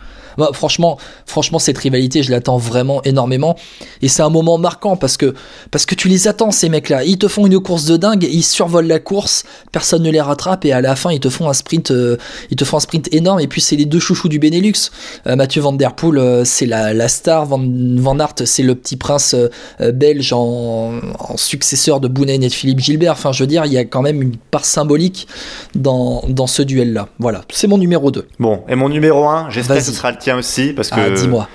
franchement, 0.53 0.97
franchement, 1.27 1.59
cette 1.59 1.77
rivalité, 1.77 2.23
je 2.23 2.31
l'attends 2.31 2.57
vraiment 2.57 3.03
énormément. 3.03 3.55
Et 4.01 4.07
c'est 4.07 4.23
un 4.23 4.29
moment 4.29 4.57
marquant 4.57 4.95
parce 4.95 5.17
que, 5.17 5.35
parce 5.69 5.85
que 5.85 5.93
tu 5.93 6.07
les 6.07 6.27
attends, 6.27 6.49
ces 6.49 6.69
mecs-là. 6.69 7.03
Ils 7.03 7.19
te 7.19 7.27
font 7.27 7.45
une 7.45 7.59
course 7.59 7.85
de 7.85 7.95
dingue, 7.95 8.27
ils 8.31 8.43
survolent 8.43 8.87
la 8.87 8.99
course, 8.99 9.43
personne 9.71 10.01
ne 10.01 10.09
les 10.09 10.21
rattrape 10.21 10.65
et 10.65 10.71
à 10.71 10.81
la 10.81 10.95
fin, 10.95 11.11
ils 11.11 11.19
te 11.19 11.29
font 11.29 11.47
un 11.47 11.53
sprint, 11.53 11.91
euh, 11.91 12.17
ils 12.49 12.55
te 12.55 12.65
font 12.65 12.77
un 12.77 12.79
sprint 12.79 13.13
énorme. 13.13 13.39
Et 13.39 13.47
puis, 13.47 13.61
c'est 13.61 13.75
les 13.75 13.85
deux 13.85 13.99
chouchous 13.99 14.29
du 14.29 14.39
Benelux. 14.39 14.89
Euh, 15.27 15.35
Mathieu 15.35 15.61
Van 15.61 15.73
Der 15.73 15.93
Poel, 15.93 16.43
c'est 16.45 16.65
la 16.65 17.02
star. 17.07 17.45
Van, 17.45 17.61
Van 17.97 18.19
Aert, 18.19 18.35
c'est 18.45 18.63
le 18.63 18.75
petit 18.75 18.97
prince 18.97 19.35
euh, 19.35 19.91
belge 19.91 20.33
en, 20.33 20.99
successeur 21.35 21.99
de 21.99 22.07
Bounen 22.07 22.43
et 22.43 22.47
de 22.47 22.53
Philippe 22.53 22.79
Gilbert. 22.79 23.13
Enfin, 23.13 23.31
je 23.31 23.43
veux 23.43 23.47
dire, 23.47 23.65
il 23.65 23.73
y 23.73 23.77
a 23.77 23.85
quand 23.85 24.01
même 24.01 24.21
une 24.21 24.35
part 24.37 24.65
symbolique 24.65 25.27
dans, 25.75 26.23
dans 26.27 26.47
ce 26.47 26.61
duel-là. 26.61 27.09
Voilà, 27.19 27.41
c'est 27.51 27.67
mon 27.67 27.77
numéro 27.77 28.11
2. 28.11 28.27
Bon, 28.39 28.61
et 28.67 28.75
mon 28.75 28.89
numéro 28.89 29.27
1, 29.27 29.49
j'espère 29.49 29.77
que 29.77 29.83
ce 29.83 29.91
sera 29.91 30.11
le 30.11 30.17
tien 30.17 30.37
aussi, 30.37 30.73
parce 30.73 30.89
que... 30.89 30.99
Ah, 30.99 31.09
dis-moi. 31.09 31.47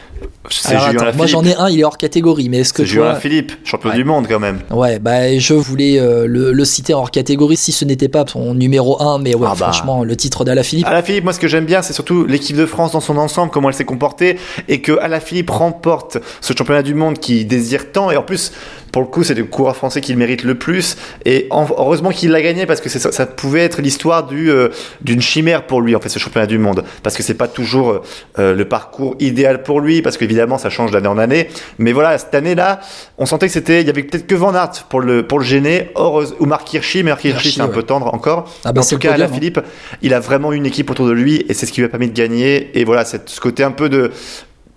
Moi 1.17 1.27
j'en 1.27 1.45
ai 1.45 1.55
un, 1.55 1.69
il 1.69 1.81
est 1.81 1.85
hors 1.85 1.99
catégorie, 1.99 2.49
mais 2.49 2.59
est-ce 2.59 2.73
que 2.73 2.85
c'est 2.85 2.91
Julien 2.91 3.15
Philippe, 3.15 3.53
champion 3.65 3.95
du 3.95 4.05
monde 4.05 4.27
quand 4.29 4.41
même. 4.41 4.61
Ouais, 4.71 4.99
bah 4.99 5.37
je 5.39 5.55
voulais 5.55 5.99
euh, 5.99 6.27
le, 6.27 6.65
citer 6.65 6.95
hors 6.95 7.11
catégorie 7.11 7.57
si 7.57 7.73
ce 7.73 7.85
n'était 7.85 8.09
pas 8.09 8.25
son 8.27 8.55
numéro 8.55 9.01
1, 9.03 9.19
mais 9.19 9.35
ouais, 9.35 9.49
ah 9.51 9.55
bah. 9.59 9.71
franchement, 9.71 10.05
le 10.05 10.17
titre 10.17 10.45
d'Alaphilippe. 10.45 10.87
Philippe, 11.05 11.25
moi 11.25 11.33
ce 11.33 11.41
que 11.41 11.49
j'aime 11.49 11.65
bien, 11.65 11.83
c'est 11.83 11.93
surtout 11.93 12.25
l'équipe 12.27 12.57
de 12.57 12.67
France 12.67 12.93
dans 12.93 13.01
son 13.01 13.17
ensemble, 13.17 13.51
comment 13.51 13.69
elle 13.69 13.75
s'est 13.75 13.85
comportée, 13.85 14.39
et 14.69 14.81
que 14.81 14.99
Philippe 15.25 15.51
remporte 15.51 16.19
ce 16.41 16.53
championnat 16.53 16.83
du 16.83 16.95
monde 16.95 17.19
qui 17.19 17.45
désire 17.45 17.93
tant, 17.93 18.11
et 18.11 18.17
en 18.17 18.23
plus, 18.23 18.53
pour 18.93 19.03
le 19.03 19.09
coup, 19.09 19.23
c'est 19.23 19.35
le 19.35 19.45
coureur 19.45 19.77
français 19.77 20.01
qui 20.01 20.13
le 20.13 20.19
mérite 20.19 20.45
le 20.45 20.57
plus. 20.57 20.97
Et 21.25 21.49
heureusement 21.51 22.11
qu'il 22.11 22.31
l'a 22.31 22.43
gagné 22.43 22.67
parce 22.67 22.81
que 22.81 22.89
ça, 22.89 23.13
ça, 23.13 23.27
pouvait 23.27 23.61
être 23.61 23.83
l'histoire 23.83 24.27
du, 24.27 24.51
euh, 24.51 24.69
d'une 25.03 25.21
chimère 25.21 25.67
pour 25.67 25.81
lui, 25.81 25.95
en 25.95 26.01
fait, 26.01 26.09
ce 26.09 26.19
championnat 26.19 26.47
du 26.47 26.59
monde. 26.59 26.85
Parce 27.03 27.17
que 27.17 27.23
c'est 27.23 27.35
pas 27.35 27.49
toujours 27.49 28.03
euh, 28.39 28.55
le 28.55 28.65
parcours 28.65 29.17
idéal 29.21 29.63
pour 29.63 29.81
lui. 29.81 30.03
Parce 30.03 30.17
qu'évidemment, 30.17 30.38
évidemment, 30.39 30.59
ça 30.59 30.71
change 30.71 30.91
d'année 30.91 31.09
en 31.09 31.19
année. 31.19 31.49
Mais 31.79 31.93
voilà, 31.93 32.17
cette 32.19 32.35
année-là, 32.35 32.81
on 33.19 33.27
sentait 33.27 33.47
que 33.47 33.53
c'était, 33.53 33.81
il 33.81 33.87
y 33.87 33.91
avait 33.91 34.03
peut-être 34.03 34.27
que 34.27 34.35
Van 34.35 34.55
Aert 34.55 34.85
pour 34.89 35.01
le, 35.01 35.27
pour 35.27 35.39
le 35.39 35.45
gêner, 35.45 35.91
or, 35.95 36.23
ou 36.39 36.47
Marc 36.47 36.73
Hirschi, 36.73 37.03
mais 37.03 37.11
Marc 37.11 37.25
Hirschi, 37.25 37.53
c'est 37.53 37.61
un 37.61 37.69
peu 37.69 37.83
tendre 37.83 38.15
encore. 38.15 38.51
Ah 38.65 38.73
bah, 38.73 38.83
en 38.83 38.85
tout 38.85 38.99
cas, 38.99 39.17
là, 39.17 39.27
podium, 39.27 39.31
hein. 39.31 39.35
Philippe, 39.35 39.61
il 40.03 40.15
a 40.15 40.21
vraiment 40.21 40.53
une 40.53 40.67
équipe 40.67 40.91
autour 40.91 41.07
de 41.07 41.13
lui 41.13 41.45
et 41.49 41.55
c'est 41.55 41.67
ce 41.67 41.73
qui 41.73 41.81
lui 41.81 41.87
a 41.87 41.89
permis 41.89 42.09
de 42.09 42.15
gagner. 42.15 42.79
Et 42.79 42.85
voilà, 42.85 43.05
ce 43.05 43.41
côté 43.41 43.65
un 43.65 43.73
peu 43.73 43.89
de 43.89 44.13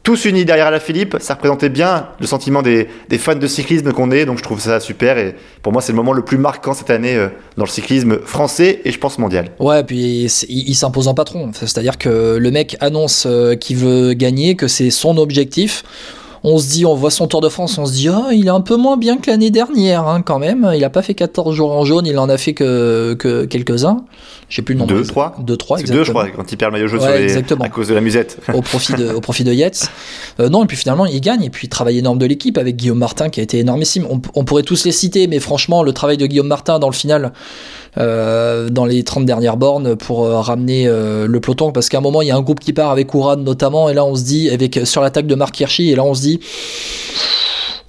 tous 0.03 0.25
unis 0.25 0.45
derrière 0.45 0.71
la 0.71 0.79
Philippe, 0.79 1.17
ça 1.19 1.35
représentait 1.35 1.69
bien 1.69 2.07
le 2.19 2.25
sentiment 2.25 2.63
des, 2.63 2.87
fans 3.19 3.35
de 3.35 3.47
cyclisme 3.47 3.91
qu'on 3.91 4.09
est, 4.09 4.25
donc 4.25 4.39
je 4.39 4.43
trouve 4.43 4.59
ça 4.59 4.79
super. 4.79 5.17
Et 5.19 5.35
pour 5.61 5.73
moi, 5.73 5.81
c'est 5.81 5.91
le 5.91 5.95
moment 5.95 6.13
le 6.13 6.23
plus 6.23 6.39
marquant 6.39 6.73
cette 6.73 6.89
année 6.89 7.15
euh, 7.15 7.27
dans 7.57 7.65
le 7.65 7.69
cyclisme 7.69 8.19
français 8.19 8.81
et 8.83 8.91
je 8.91 8.97
pense 8.97 9.19
mondial. 9.19 9.49
Ouais, 9.59 9.83
puis 9.83 10.25
c'est- 10.27 10.47
il, 10.49 10.73
s'impose 10.73 11.07
en 11.07 11.13
patron. 11.13 11.51
C'est-à-dire 11.53 11.99
que 11.99 12.37
le 12.37 12.51
mec 12.51 12.77
annonce 12.79 13.25
euh, 13.27 13.55
qu'il 13.55 13.77
veut 13.77 14.13
gagner, 14.13 14.55
que 14.55 14.67
c'est 14.67 14.89
son 14.89 15.17
objectif. 15.17 15.83
On 16.43 16.57
se 16.57 16.69
dit, 16.69 16.87
on 16.87 16.95
voit 16.95 17.11
son 17.11 17.27
Tour 17.27 17.41
de 17.41 17.49
France, 17.49 17.77
on 17.77 17.85
se 17.85 17.93
dit, 17.93 18.09
oh, 18.09 18.31
il 18.31 18.47
est 18.47 18.49
un 18.49 18.61
peu 18.61 18.75
moins 18.75 18.97
bien 18.97 19.17
que 19.17 19.29
l'année 19.29 19.51
dernière, 19.51 20.07
hein, 20.07 20.23
quand 20.23 20.39
même. 20.39 20.71
Il 20.75 20.83
a 20.83 20.89
pas 20.89 21.03
fait 21.03 21.13
14 21.13 21.55
jours 21.55 21.71
en 21.71 21.85
jaune, 21.85 22.07
il 22.07 22.17
en 22.17 22.29
a 22.29 22.37
fait 22.39 22.55
que 22.55 23.13
quelques-uns. 23.47 24.03
Je 24.51 24.57
sais 24.57 24.61
plus 24.63 24.73
le 24.73 24.79
nombre. 24.79 24.93
Deux, 24.93 25.03
trois 25.05 25.33
Deux, 25.39 25.55
trois, 25.55 25.77
C'est 25.77 25.83
exactement. 25.83 26.01
deux, 26.01 26.05
je 26.05 26.11
crois, 26.11 26.43
quand 26.43 26.51
il 26.51 26.57
perd 26.57 26.73
le 26.73 26.77
maillot 26.77 26.87
jaune 26.89 26.99
Ouais, 26.99 27.05
sur 27.07 27.15
les- 27.15 27.23
exactement. 27.23 27.63
à 27.63 27.69
cause 27.69 27.87
de 27.87 27.93
la 27.93 28.01
musette. 28.01 28.37
au 28.53 28.61
profit 28.61 28.93
de, 28.93 29.09
au 29.13 29.21
profit 29.21 29.45
de 29.45 29.53
Yates. 29.53 29.89
Euh, 30.41 30.49
non, 30.49 30.65
et 30.65 30.67
puis 30.67 30.75
finalement, 30.75 31.05
il 31.05 31.21
gagne. 31.21 31.41
Et 31.45 31.49
puis, 31.49 31.69
travail 31.69 31.97
énorme 31.99 32.17
de 32.19 32.25
l'équipe 32.25 32.57
avec 32.57 32.75
Guillaume 32.75 32.97
Martin 32.97 33.29
qui 33.29 33.39
a 33.39 33.43
été 33.43 33.59
énormissime. 33.59 34.05
On, 34.09 34.19
on 34.35 34.43
pourrait 34.43 34.63
tous 34.63 34.83
les 34.83 34.91
citer, 34.91 35.27
mais 35.27 35.39
franchement, 35.39 35.83
le 35.83 35.93
travail 35.93 36.17
de 36.17 36.25
Guillaume 36.25 36.47
Martin 36.47 36.79
dans 36.79 36.89
le 36.89 36.93
final, 36.93 37.31
euh, 37.97 38.67
dans 38.69 38.83
les 38.85 39.03
30 39.03 39.25
dernières 39.25 39.55
bornes 39.55 39.95
pour 39.95 40.25
euh, 40.25 40.41
ramener 40.41 40.85
euh, 40.85 41.27
le 41.27 41.39
peloton, 41.39 41.71
parce 41.71 41.87
qu'à 41.87 41.99
un 41.99 42.01
moment, 42.01 42.21
il 42.21 42.27
y 42.27 42.31
a 42.31 42.35
un 42.35 42.41
groupe 42.41 42.59
qui 42.59 42.73
part 42.73 42.91
avec 42.91 43.13
Ouran 43.13 43.37
notamment, 43.37 43.87
et 43.89 43.93
là, 43.93 44.03
on 44.03 44.15
se 44.17 44.23
dit, 44.23 44.49
avec 44.49 44.81
sur 44.83 45.01
l'attaque 45.01 45.27
de 45.27 45.35
Marc 45.35 45.57
Hirschi, 45.61 45.91
et 45.91 45.95
là, 45.95 46.03
on 46.03 46.13
se 46.13 46.21
dit. 46.23 46.39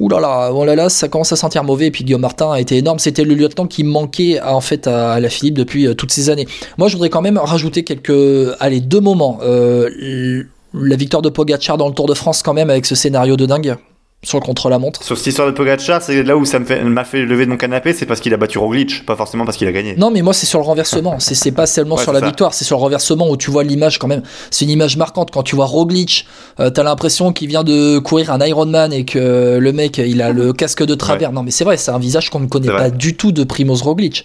Là, 0.09 0.50
oh 0.53 0.64
là 0.64 0.74
là, 0.74 0.88
ça 0.88 1.09
commence 1.09 1.32
à 1.32 1.36
sentir 1.36 1.64
mauvais. 1.64 1.86
Et 1.86 1.90
puis 1.90 2.05
Guillaume 2.05 2.20
Martin 2.20 2.53
a 2.53 2.61
été 2.61 2.76
énorme. 2.76 2.98
C'était 2.98 3.24
le 3.24 3.34
lieutenant 3.34 3.66
qui 3.66 3.84
manquait 3.84 4.38
à, 4.38 4.55
en 4.55 4.61
fait 4.61 4.86
à, 4.86 5.20
la 5.20 5.28
Philippe 5.28 5.55
depuis 5.55 5.86
euh, 5.86 5.94
toutes 5.94 6.12
ces 6.12 6.30
années. 6.30 6.46
Moi, 6.78 6.88
je 6.88 6.94
voudrais 6.94 7.11
quand 7.11 7.22
même 7.22 7.38
rajouter 7.38 7.84
quelques, 7.84 8.55
allez, 8.61 8.80
deux 8.80 9.00
moments. 9.00 9.38
Euh, 9.42 10.44
la 10.74 10.96
victoire 10.96 11.22
de 11.22 11.28
Pogacar 11.28 11.76
dans 11.76 11.88
le 11.88 11.94
Tour 11.94 12.07
de 12.07 12.14
France 12.14 12.42
quand 12.42 12.55
même 12.55 12.70
avec 12.70 12.86
ce 12.86 12.94
scénario 12.94 13.36
de 13.36 13.46
dingue 13.46 13.76
sur 14.25 14.39
le 14.39 14.45
contre-la-montre. 14.45 15.03
Sur 15.03 15.18
cette 15.18 15.27
histoire 15.27 15.49
de 15.49 15.53
Pogacar, 15.53 16.01
c'est 16.01 16.23
là 16.23 16.37
où 16.37 16.45
ça 16.45 16.61
fait- 16.61 16.85
m'a 16.85 17.03
fait, 17.05 17.25
lever 17.25 17.45
de 17.45 17.51
mon 17.51 17.57
canapé, 17.57 17.93
c'est 17.93 18.07
parce 18.07 18.20
qu'il 18.20 18.33
a 18.33 18.37
battu 18.37 18.57
Roglic, 18.59 19.05
pas 19.05 19.16
forcément 19.16 19.45
parce 19.45 19.57
qu'il 19.57 19.66
a 19.66 19.73
gagné. 19.73 19.97
Non, 19.97 20.12
mais 20.12 20.23
moi, 20.23 20.33
c'est 20.33 20.47
sur 20.47 20.61
le 20.61 20.64
renversement. 20.64 21.16
C'est 21.18 21.51
pas 21.51 21.66
seulement 21.66 21.97
Ouais, 21.97 22.03
sur 22.03 22.12
la 22.12 22.20
ça. 22.20 22.27
victoire, 22.27 22.55
c'est 22.55 22.64
sur 22.64 22.77
le 22.77 22.83
renversement 22.83 23.29
où 23.29 23.37
tu 23.37 23.51
vois 23.51 23.64
l'image 23.64 23.99
quand 23.99 24.07
même. 24.07 24.23
C'est 24.51 24.64
une 24.64 24.70
image 24.70 24.97
marquante. 24.97 25.33
Quand 25.33 25.43
tu 25.43 25.57
vois 25.57 25.66
Roglic, 25.66 26.27
euh, 26.61 26.70
t'as 26.70 26.85
l'impression 26.85 27.33
qu'il 27.33 27.49
vient 27.49 27.64
de 27.64 27.99
courir 27.99 28.31
un 28.31 28.39
Ironman 28.47 28.93
et 28.93 29.05
que 29.05 29.59
le 29.61 29.73
mec, 29.73 29.99
il 29.99 30.23
a 30.23 30.31
le 30.31 30.53
casque 30.53 30.85
de 30.85 30.95
travers. 30.95 31.33
Non, 31.33 31.43
mais 31.43 31.51
c'est 31.51 31.64
vrai, 31.64 31.77
c'est 31.77 31.91
un 31.91 31.99
visage 31.99 32.31
qu'on 32.31 32.41
ne 32.41 32.47
connaît 32.47 32.68
pas 32.68 32.91
du 32.91 33.16
tout 33.16 33.33
de 33.33 33.43
Primoz 33.43 33.83
Roglic. 33.83 34.25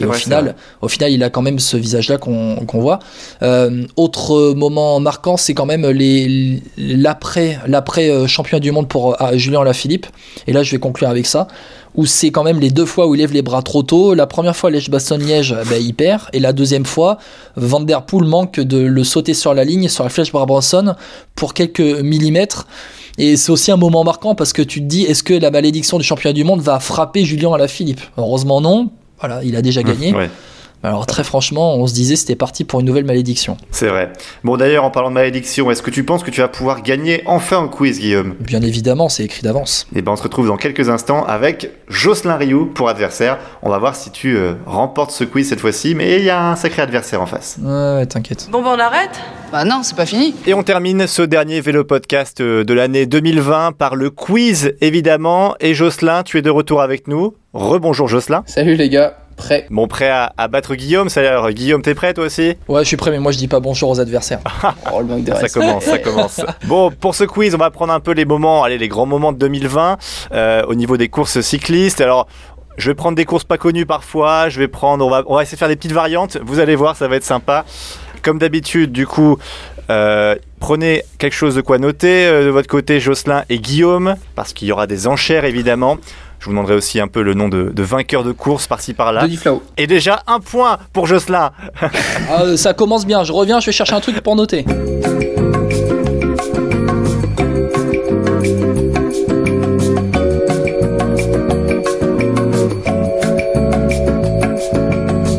Et 0.00 0.04
au 0.04 0.08
vrai, 0.08 0.18
final, 0.18 0.54
au 0.80 0.88
final, 0.88 1.12
il 1.12 1.22
a 1.22 1.30
quand 1.30 1.42
même 1.42 1.58
ce 1.58 1.76
visage-là 1.76 2.18
qu'on 2.18 2.66
voit. 2.72 2.98
Euh, 3.42 3.84
autre 3.96 4.52
moment 4.54 5.00
marquant, 5.00 5.36
c'est 5.36 5.54
quand 5.54 5.66
même 5.66 5.86
les 5.86 6.62
l'après 6.76 7.58
l'après 7.66 8.10
euh, 8.10 8.26
champion 8.26 8.58
du 8.58 8.70
monde 8.70 8.88
pour 8.88 9.20
euh, 9.20 9.36
Julien 9.36 9.60
Alaphilippe. 9.60 10.06
Et 10.46 10.52
là, 10.52 10.62
je 10.62 10.70
vais 10.70 10.78
conclure 10.78 11.08
avec 11.08 11.26
ça, 11.26 11.48
où 11.94 12.06
c'est 12.06 12.30
quand 12.30 12.44
même 12.44 12.60
les 12.60 12.70
deux 12.70 12.86
fois 12.86 13.06
où 13.06 13.14
il 13.14 13.18
lève 13.18 13.32
les 13.32 13.42
bras 13.42 13.62
trop 13.62 13.82
tôt. 13.82 14.14
La 14.14 14.26
première 14.26 14.56
fois, 14.56 14.70
Liège-Bastogne-Liège, 14.70 15.54
ben, 15.68 15.80
il 15.80 15.94
perd, 15.94 16.22
et 16.32 16.40
la 16.40 16.52
deuxième 16.52 16.86
fois, 16.86 17.18
Van 17.56 17.80
der 17.80 18.02
Poel 18.02 18.24
manque 18.24 18.60
de 18.60 18.78
le 18.78 19.04
sauter 19.04 19.34
sur 19.34 19.54
la 19.54 19.64
ligne, 19.64 19.88
sur 19.88 20.04
la 20.04 20.10
flèche 20.10 20.32
Brabanson, 20.32 20.94
pour 21.34 21.54
quelques 21.54 21.80
millimètres. 21.80 22.66
Et 23.18 23.36
c'est 23.36 23.52
aussi 23.52 23.70
un 23.70 23.76
moment 23.76 24.04
marquant 24.04 24.34
parce 24.34 24.52
que 24.52 24.62
tu 24.62 24.80
te 24.80 24.86
dis, 24.86 25.02
est-ce 25.02 25.22
que 25.22 25.34
la 25.34 25.50
malédiction 25.50 25.98
du 25.98 26.04
championnat 26.04 26.32
du 26.32 26.44
monde 26.44 26.60
va 26.60 26.80
frapper 26.80 27.24
Julien 27.24 27.52
Alaphilippe 27.52 28.00
Heureusement 28.16 28.60
non. 28.60 28.90
Voilà, 29.22 29.44
il 29.44 29.54
a 29.54 29.62
déjà 29.62 29.82
gagné. 29.84 30.12
Alors 30.82 31.06
très 31.06 31.22
franchement, 31.22 31.76
on 31.76 31.86
se 31.86 31.94
disait 31.94 32.16
c'était 32.16 32.36
parti 32.36 32.64
pour 32.64 32.80
une 32.80 32.86
nouvelle 32.86 33.04
malédiction. 33.04 33.56
C'est 33.70 33.88
vrai. 33.88 34.12
Bon, 34.42 34.56
d'ailleurs, 34.56 34.84
en 34.84 34.90
parlant 34.90 35.10
de 35.10 35.14
malédiction, 35.14 35.70
est-ce 35.70 35.82
que 35.82 35.90
tu 35.90 36.04
penses 36.04 36.22
que 36.24 36.30
tu 36.30 36.40
vas 36.40 36.48
pouvoir 36.48 36.82
gagner 36.82 37.22
enfin 37.26 37.62
un 37.62 37.68
quiz, 37.68 38.00
Guillaume? 38.00 38.34
Bien 38.40 38.62
évidemment, 38.62 39.08
c'est 39.08 39.24
écrit 39.24 39.42
d'avance. 39.42 39.86
Eh 39.94 40.02
ben, 40.02 40.12
on 40.12 40.16
se 40.16 40.22
retrouve 40.22 40.48
dans 40.48 40.56
quelques 40.56 40.88
instants 40.88 41.24
avec 41.24 41.70
Jocelyn 41.88 42.36
Rioux 42.36 42.66
pour 42.66 42.88
adversaire. 42.88 43.38
On 43.62 43.70
va 43.70 43.78
voir 43.78 43.94
si 43.94 44.10
tu 44.10 44.36
euh, 44.36 44.54
remportes 44.66 45.12
ce 45.12 45.24
quiz 45.24 45.48
cette 45.48 45.60
fois-ci, 45.60 45.94
mais 45.94 46.16
il 46.16 46.24
y 46.24 46.30
a 46.30 46.50
un 46.50 46.56
sacré 46.56 46.82
adversaire 46.82 47.22
en 47.22 47.26
face. 47.26 47.58
Ouais, 47.62 47.70
ouais, 47.70 48.06
t'inquiète. 48.06 48.48
Bon, 48.50 48.62
ben 48.62 48.74
on 48.76 48.78
arrête? 48.78 49.20
Bah 49.52 49.64
non, 49.64 49.82
c'est 49.82 49.96
pas 49.96 50.06
fini. 50.06 50.34
Et 50.46 50.54
on 50.54 50.62
termine 50.62 51.06
ce 51.06 51.22
dernier 51.22 51.60
vélo 51.60 51.84
podcast 51.84 52.40
euh, 52.40 52.64
de 52.64 52.74
l'année 52.74 53.06
2020 53.06 53.72
par 53.72 53.94
le 53.94 54.10
quiz, 54.10 54.72
évidemment. 54.80 55.54
Et 55.60 55.74
Jocelyn, 55.74 56.22
tu 56.22 56.38
es 56.38 56.42
de 56.42 56.50
retour 56.50 56.80
avec 56.82 57.06
nous. 57.06 57.34
Rebonjour 57.52 58.08
Jocelyn. 58.08 58.42
Salut 58.46 58.76
les 58.76 58.88
gars, 58.88 59.14
prêt 59.42 59.66
Bon, 59.70 59.88
prêt 59.88 60.08
à, 60.08 60.32
à 60.36 60.48
battre 60.48 60.74
Guillaume. 60.74 61.08
Ça 61.08 61.50
Guillaume, 61.52 61.82
t'es 61.82 61.94
prêt 61.94 62.14
toi 62.14 62.24
aussi? 62.24 62.54
Ouais, 62.68 62.82
je 62.82 62.88
suis 62.88 62.96
prêt, 62.96 63.10
mais 63.10 63.18
moi 63.18 63.32
je 63.32 63.38
dis 63.38 63.48
pas 63.48 63.60
bonjour 63.60 63.90
aux 63.90 64.00
adversaires. 64.00 64.40
Oh 64.92 65.00
le 65.00 65.06
manque 65.06 65.24
de 65.24 65.34
Ça 65.34 65.48
commence, 65.48 65.84
ça 65.84 65.98
commence. 65.98 66.40
Bon, 66.66 66.90
pour 66.90 67.14
ce 67.14 67.24
quiz, 67.24 67.54
on 67.54 67.58
va 67.58 67.70
prendre 67.70 67.92
un 67.92 68.00
peu 68.00 68.12
les 68.12 68.24
moments, 68.24 68.62
allez, 68.64 68.78
les 68.78 68.88
grands 68.88 69.06
moments 69.06 69.32
de 69.32 69.38
2020 69.38 69.98
euh, 70.32 70.62
au 70.66 70.74
niveau 70.74 70.96
des 70.96 71.08
courses 71.08 71.40
cyclistes. 71.40 72.00
Alors, 72.00 72.28
je 72.76 72.90
vais 72.90 72.94
prendre 72.94 73.16
des 73.16 73.24
courses 73.24 73.44
pas 73.44 73.58
connues 73.58 73.86
parfois. 73.86 74.48
Je 74.48 74.58
vais 74.58 74.68
prendre, 74.68 75.04
on 75.04 75.10
va, 75.10 75.22
on 75.26 75.36
va 75.36 75.42
essayer 75.42 75.56
de 75.56 75.58
faire 75.58 75.68
des 75.68 75.76
petites 75.76 75.92
variantes. 75.92 76.38
Vous 76.44 76.58
allez 76.58 76.76
voir, 76.76 76.96
ça 76.96 77.08
va 77.08 77.16
être 77.16 77.24
sympa. 77.24 77.64
Comme 78.22 78.38
d'habitude, 78.38 78.92
du 78.92 79.06
coup, 79.06 79.36
euh, 79.90 80.36
prenez 80.60 81.02
quelque 81.18 81.34
chose 81.34 81.54
de 81.56 81.60
quoi 81.60 81.78
noter 81.78 82.26
euh, 82.26 82.44
de 82.44 82.50
votre 82.50 82.68
côté, 82.68 83.00
Jocelyn 83.00 83.44
et 83.48 83.58
Guillaume, 83.58 84.16
parce 84.34 84.52
qu'il 84.52 84.68
y 84.68 84.72
aura 84.72 84.86
des 84.86 85.06
enchères 85.06 85.44
évidemment. 85.44 85.98
Je 86.42 86.46
vous 86.46 86.50
demanderai 86.54 86.74
aussi 86.74 86.98
un 86.98 87.06
peu 87.06 87.22
le 87.22 87.34
nom 87.34 87.48
de, 87.48 87.70
de 87.72 87.82
vainqueur 87.84 88.24
de 88.24 88.32
course 88.32 88.66
par-ci 88.66 88.94
par-là. 88.94 89.28
Denis. 89.28 89.38
Et 89.76 89.86
déjà 89.86 90.24
un 90.26 90.40
point 90.40 90.78
pour 90.92 91.06
Jocelyn. 91.06 91.52
Ah, 92.28 92.42
euh, 92.42 92.56
ça 92.56 92.74
commence 92.74 93.06
bien, 93.06 93.22
je 93.22 93.32
reviens, 93.32 93.60
je 93.60 93.66
vais 93.66 93.72
chercher 93.72 93.94
un 93.94 94.00
truc 94.00 94.20
pour 94.22 94.34
noter. 94.34 94.64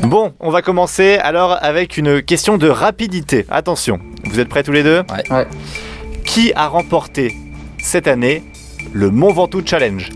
Bon, 0.04 0.34
on 0.40 0.52
va 0.52 0.62
commencer 0.62 1.18
alors 1.18 1.58
avec 1.62 1.98
une 1.98 2.22
question 2.22 2.58
de 2.58 2.70
rapidité. 2.70 3.46
Attention, 3.50 4.00
vous 4.26 4.40
êtes 4.40 4.48
prêts 4.48 4.64
tous 4.64 4.72
les 4.72 4.84
deux? 4.84 5.02
Ouais. 5.12 5.36
Ouais. 5.36 5.48
Qui 6.24 6.54
a 6.56 6.68
remporté 6.68 7.36
cette 7.80 8.08
année 8.08 8.42
le 8.94 9.10
Mont 9.10 9.34
Ventoux 9.34 9.64
Challenge? 9.66 10.10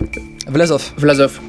Vlasov. 0.49 0.91
Vlasov. 0.97 1.39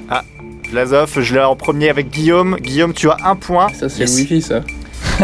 Vlasov, 0.70 1.20
je 1.20 1.34
l'ai 1.34 1.40
en 1.40 1.56
premier 1.56 1.88
avec 1.88 2.10
Guillaume. 2.10 2.56
Guillaume, 2.60 2.92
tu 2.92 3.08
as 3.10 3.16
un 3.24 3.36
point. 3.36 3.68
Ça 3.72 3.88
c'est 3.88 4.00
Yes. 4.00 4.12
le 4.14 4.20
wifi 4.22 4.42
ça. 4.42 4.60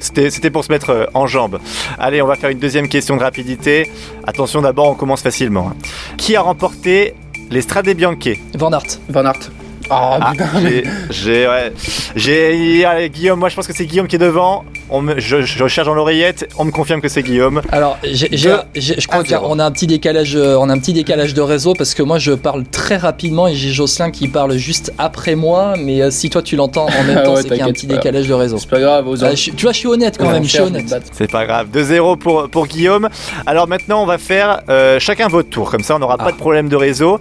C'était 0.00 0.30
c'était 0.30 0.50
pour 0.50 0.64
se 0.64 0.72
mettre 0.72 0.90
euh, 0.90 1.06
en 1.14 1.26
jambe. 1.26 1.58
Allez, 1.98 2.20
on 2.22 2.26
va 2.26 2.36
faire 2.36 2.50
une 2.50 2.58
deuxième 2.58 2.88
question 2.88 3.16
de 3.16 3.22
rapidité. 3.22 3.90
Attention, 4.26 4.62
d'abord, 4.62 4.88
on 4.90 4.94
commence 4.94 5.22
facilement. 5.22 5.70
hein. 5.70 5.76
Qui 6.16 6.36
a 6.36 6.42
remporté 6.42 7.14
les 7.50 7.62
Strade 7.62 7.88
Bianche? 7.90 8.38
Van 8.54 8.72
Aert. 8.72 8.98
Van 9.08 9.24
Aert. 9.24 9.50
Oh 9.90 9.92
Ah, 9.92 10.30
putain. 10.32 10.48
j'ai, 10.62 10.84
j'ai, 11.10 11.46
ouais. 11.46 11.72
j'ai, 12.16 12.84
allez, 12.86 13.10
Guillaume, 13.10 13.38
moi 13.38 13.48
je 13.50 13.56
pense 13.56 13.66
que 13.66 13.74
c'est 13.74 13.84
Guillaume 13.86 14.06
qui 14.08 14.16
est 14.16 14.18
devant. 14.18 14.64
On 14.90 15.00
me, 15.00 15.18
je, 15.18 15.40
je 15.42 15.66
cherche 15.66 15.86
dans 15.86 15.94
l'oreillette, 15.94 16.48
on 16.58 16.64
me 16.66 16.70
confirme 16.70 17.00
que 17.00 17.08
c'est 17.08 17.22
Guillaume. 17.22 17.62
Alors, 17.72 17.98
je 18.04 19.06
crois 19.06 19.20
un, 19.20 19.24
zéro. 19.24 19.48
qu'on 19.48 19.58
a 19.58 19.64
un 19.64 19.70
petit 19.70 19.86
décalage, 19.86 20.36
euh, 20.36 20.56
on 20.60 20.68
a 20.68 20.74
un 20.74 20.78
petit 20.78 20.92
décalage 20.92 21.32
de 21.32 21.40
réseau 21.40 21.72
parce 21.72 21.94
que 21.94 22.02
moi 22.02 22.18
je 22.18 22.32
parle 22.32 22.64
très 22.64 22.96
rapidement 22.98 23.48
et 23.48 23.54
j'ai 23.54 23.70
Jocelyn 23.70 24.10
qui 24.10 24.28
parle 24.28 24.52
juste 24.56 24.92
après 24.98 25.34
moi. 25.36 25.74
Mais 25.78 26.02
euh, 26.02 26.10
si 26.10 26.28
toi 26.28 26.42
tu 26.42 26.54
l'entends 26.56 26.86
en 26.86 27.04
même 27.04 27.16
Ah 27.18 27.22
temps, 27.24 27.34
ouais, 27.34 27.42
c'est 27.42 27.48
qu'il 27.48 27.56
y 27.58 27.62
a 27.62 27.66
un 27.66 27.72
petit 27.72 27.86
décalage 27.86 28.26
de 28.28 28.34
réseau. 28.34 28.58
C'est 28.58 28.68
pas 28.68 28.80
grave, 28.80 29.08
aux 29.08 29.24
Ah, 29.24 29.30
je 29.30 29.36
suis- 29.36 29.52
tu 29.52 29.62
vois, 29.62 29.72
je 29.72 29.78
suis 29.78 29.88
honnête 29.88 30.18
quand 30.18 30.30
même, 30.30 30.44
je 30.44 30.48
suis 30.50 30.60
honnête. 30.60 30.94
C'est 31.12 31.30
pas 31.30 31.46
grave. 31.46 31.68
2-0 31.72 32.18
pour, 32.18 32.48
pour 32.50 32.66
Guillaume. 32.66 33.08
Alors 33.46 33.66
maintenant, 33.66 34.02
on 34.02 34.06
va 34.06 34.18
faire 34.18 34.60
euh, 34.68 35.00
chacun 35.00 35.28
votre 35.28 35.48
tour. 35.48 35.70
Comme 35.70 35.82
ça, 35.82 35.96
on 35.96 35.98
n'aura 35.98 36.16
Ah. 36.18 36.24
pas 36.24 36.32
de 36.32 36.36
problème 36.36 36.68
de 36.68 36.76
réseau. 36.76 37.18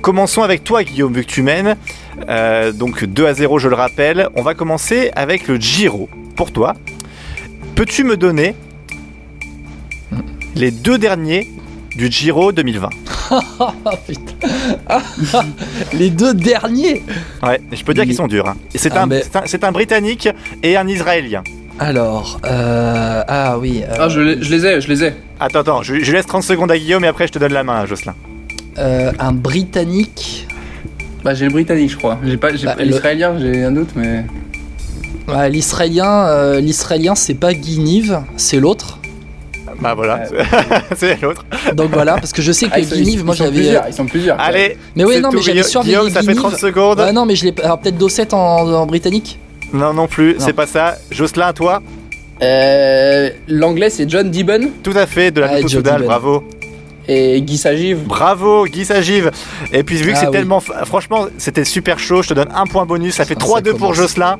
Commençons 0.00 0.42
avec 0.42 0.64
toi, 0.64 0.84
Guillaume, 0.84 1.12
vu 1.12 1.22
que 1.24 1.30
tu 1.30 1.42
mènes. 1.42 1.76
Euh, 2.28 2.72
donc 2.72 3.04
2 3.04 3.26
à 3.26 3.34
0, 3.34 3.58
je 3.58 3.68
le 3.68 3.74
rappelle. 3.74 4.28
On 4.36 4.42
va 4.42 4.54
commencer 4.54 5.10
avec 5.14 5.46
le 5.48 5.56
Giro. 5.56 6.08
Pour 6.38 6.52
toi, 6.52 6.74
peux-tu 7.74 8.04
me 8.04 8.16
donner 8.16 8.54
les 10.54 10.70
deux 10.70 10.96
derniers 10.98 11.50
du 11.96 12.06
Giro 12.12 12.52
2020 12.52 12.90
Ah, 13.58 13.72
putain. 14.06 14.48
Les 15.92 16.10
deux 16.10 16.34
derniers. 16.34 17.02
Ouais, 17.42 17.60
je 17.72 17.82
peux 17.82 17.92
dire 17.92 18.04
qu'ils 18.04 18.14
sont 18.14 18.28
durs. 18.28 18.46
hein. 18.48 18.56
C'est 18.72 18.92
Ah, 18.94 19.02
un, 19.02 19.06
mais- 19.06 19.24
c'est 19.46 19.64
un, 19.64 19.68
un 19.68 19.72
Britannique 19.72 20.28
et 20.62 20.76
un 20.76 20.86
Israélien. 20.86 21.42
Alors, 21.80 22.40
euh, 22.44 23.22
ah 23.26 23.58
oui. 23.58 23.82
euh, 23.82 23.94
Ah 23.98 24.08
je, 24.08 24.20
les- 24.20 24.40
je 24.42 24.50
les 24.54 24.64
ai, 24.64 24.80
je 24.80 24.88
les 24.88 25.04
ai. 25.04 25.12
Attends, 25.40 25.58
attends, 25.60 25.82
je, 25.82 25.96
je 26.02 26.12
laisse 26.12 26.26
30 26.26 26.44
secondes 26.44 26.70
à 26.70 26.78
Guillaume 26.78 27.04
et 27.04 27.08
après 27.08 27.26
je 27.26 27.32
te 27.32 27.38
donne 27.40 27.52
la 27.52 27.64
main, 27.64 27.84
Jocelyn. 27.84 28.14
euh, 28.78 29.10
un 29.18 29.32
Britannique. 29.32 30.46
Bah 31.24 31.34
j'ai 31.34 31.46
le 31.46 31.50
britannique 31.50 31.90
je 31.90 31.96
crois. 31.96 32.16
J'ai 32.24 32.36
pas, 32.36 32.52
Bah, 32.52 32.76
le- 32.78 32.84
l'israélien, 32.84 33.36
j'ai 33.40 33.64
un 33.64 33.72
doute 33.72 33.90
mais. 33.96 34.24
Ouais, 35.28 35.50
l'Israélien, 35.50 36.26
euh, 36.28 36.60
l'Israélien, 36.60 37.14
c'est 37.14 37.34
pas 37.34 37.52
Guinive, 37.54 38.20
c'est 38.36 38.58
l'autre. 38.58 38.98
Bah 39.80 39.94
voilà, 39.94 40.22
c'est 40.96 41.20
l'autre. 41.20 41.44
Donc 41.74 41.90
voilà, 41.92 42.14
parce 42.14 42.32
que 42.32 42.42
je 42.42 42.50
sais 42.50 42.66
que 42.66 42.72
Ah, 42.74 42.78
ils 42.80 42.86
sont- 42.88 42.96
Guinive, 42.96 43.24
moi 43.24 43.34
ils 43.34 43.38
sont 43.38 43.44
j'avais. 43.44 43.56
plusieurs, 43.56 43.84
Ils 43.88 43.92
sont 43.94 44.06
plusieurs. 44.06 44.40
Allez, 44.40 44.76
Mais 44.96 45.04
oui, 45.04 45.14
c'est 45.14 45.20
non, 45.20 45.30
tout, 45.30 45.36
mais 45.36 45.42
j'avais 45.42 45.52
Guillaume. 45.58 45.70
surveillé 45.70 45.96
Guillaume, 45.96 46.10
ça 46.12 46.20
fait 46.20 46.26
Guinive. 46.28 46.38
30 46.40 46.56
secondes. 46.56 47.00
Ah 47.00 47.12
non, 47.12 47.26
mais 47.26 47.36
je 47.36 47.44
l'ai. 47.44 47.54
Alors 47.62 47.78
peut-être 47.78 47.98
Dosset 47.98 48.34
en, 48.34 48.38
en 48.38 48.86
britannique 48.86 49.38
Non, 49.72 49.92
non 49.92 50.06
plus, 50.08 50.32
Non. 50.34 50.44
c'est 50.44 50.52
pas 50.54 50.66
ça. 50.66 50.96
Jocelyn, 51.10 51.52
toi 51.52 51.80
Euh, 52.42 53.30
L'anglais, 53.46 53.90
c'est 53.90 54.08
John 54.08 54.30
Dibben 54.30 54.70
Tout 54.82 54.94
à 54.96 55.06
fait, 55.06 55.30
de 55.30 55.40
la 55.42 55.48
Ah, 55.48 55.56
Nuto 55.56 55.68
Joe 55.68 55.72
Soudal, 55.78 55.94
Dibben. 55.96 56.06
bravo. 56.08 56.44
et 57.06 57.40
Guy 57.42 57.56
Sagive. 57.56 57.98
Bravo, 58.04 58.64
Guy 58.66 58.84
Sagive. 58.84 59.30
Et 59.72 59.82
puis 59.82 59.96
vu 59.96 60.10
que 60.12 60.16
Ah 60.16 60.20
c'est 60.20 60.26
oui. 60.26 60.32
tellement... 60.32 60.60
Franchement, 60.60 61.26
c'était 61.38 61.64
super 61.64 61.98
chaud, 61.98 62.22
je 62.22 62.28
te 62.30 62.34
donne 62.34 62.48
un 62.54 62.66
point 62.66 62.84
bonus, 62.84 63.14
ça 63.14 63.24
fait 63.24 63.36
Ah, 63.38 63.44
ça 63.44 63.46
3-2 63.60 63.70
pour 63.70 63.78
commence. 63.80 63.96
Jocelyn. 63.96 64.38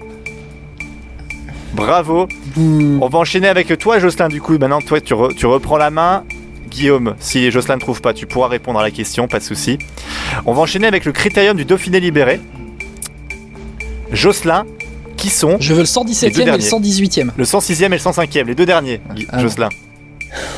Bravo. 1.78 2.28
On 2.56 3.08
va 3.08 3.18
enchaîner 3.18 3.48
avec 3.48 3.76
toi, 3.78 3.98
Jocelyn, 3.98 4.28
du 4.28 4.40
coup. 4.40 4.58
Maintenant, 4.58 4.80
toi, 4.80 5.00
tu, 5.00 5.14
re- 5.14 5.34
tu 5.34 5.46
reprends 5.46 5.76
la 5.78 5.90
main. 5.90 6.24
Guillaume, 6.68 7.14
si 7.18 7.50
Jocelyn 7.50 7.76
ne 7.76 7.80
trouve 7.80 8.02
pas, 8.02 8.12
tu 8.12 8.26
pourras 8.26 8.48
répondre 8.48 8.78
à 8.78 8.82
la 8.82 8.90
question, 8.90 9.26
pas 9.26 9.38
de 9.38 9.44
souci. 9.44 9.78
On 10.44 10.52
va 10.52 10.60
enchaîner 10.60 10.86
avec 10.86 11.04
le 11.06 11.12
critérium 11.12 11.56
du 11.56 11.64
Dauphiné 11.64 11.98
libéré. 11.98 12.40
Jocelyn, 14.12 14.66
qui 15.16 15.30
sont 15.30 15.56
Je 15.60 15.72
veux 15.72 15.78
le 15.78 15.84
Les 15.84 15.88
117e 15.88 16.20
deux 16.34 16.40
et 16.40 16.44
le 16.44 16.44
derniers. 16.44 16.64
118e. 16.68 17.30
le 17.36 17.44
106e 17.44 17.84
et 17.86 17.88
le 17.88 17.96
105e, 17.96 18.44
les 18.46 18.54
deux 18.54 18.66
derniers, 18.66 19.00
Guy- 19.14 19.26
Ah, 19.30 19.38
Jocelyn. 19.40 19.68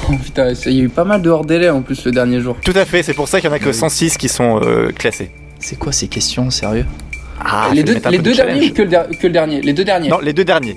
Oh 0.09 0.15
putain, 0.23 0.53
il 0.67 0.73
y 0.73 0.81
a 0.81 0.83
eu 0.85 0.89
pas 0.89 1.05
mal 1.05 1.23
de 1.23 1.31
hors 1.31 1.45
délai 1.45 1.71
en 1.71 1.83
plus 1.83 2.05
le 2.05 2.11
dernier 2.11 2.41
jour. 2.41 2.57
Tout 2.65 2.73
à 2.75 2.85
fait, 2.85 3.03
c'est 3.05 3.15
pour 3.15 3.29
ça 3.29 3.41
qu'il 3.41 3.49
y 3.49 3.53
en 3.53 3.57
a 3.57 3.61
que 3.61 3.73
106 3.73 4.17
qui 4.17 4.29
sont 4.29 4.61
euh, 4.63 4.91
classés. 4.91 5.31
C'est 5.61 5.79
quoi 5.79 5.93
ces 5.93 6.09
questions, 6.09 6.51
sérieux? 6.51 6.87
Ah, 7.43 7.69
les 7.73 7.83
deux, 7.85 7.95
les 8.11 8.19
derniers 8.19 8.71
ou 8.71 8.75
que 8.75 8.83
le, 8.83 9.15
que 9.17 9.27
le 9.29 9.33
dernier? 9.33 9.61
Les 9.63 9.73
deux 9.73 9.85
derniers. 9.85 10.09
Non, 10.09 10.19
les 10.21 10.33
deux 10.33 10.45
derniers. 10.45 10.77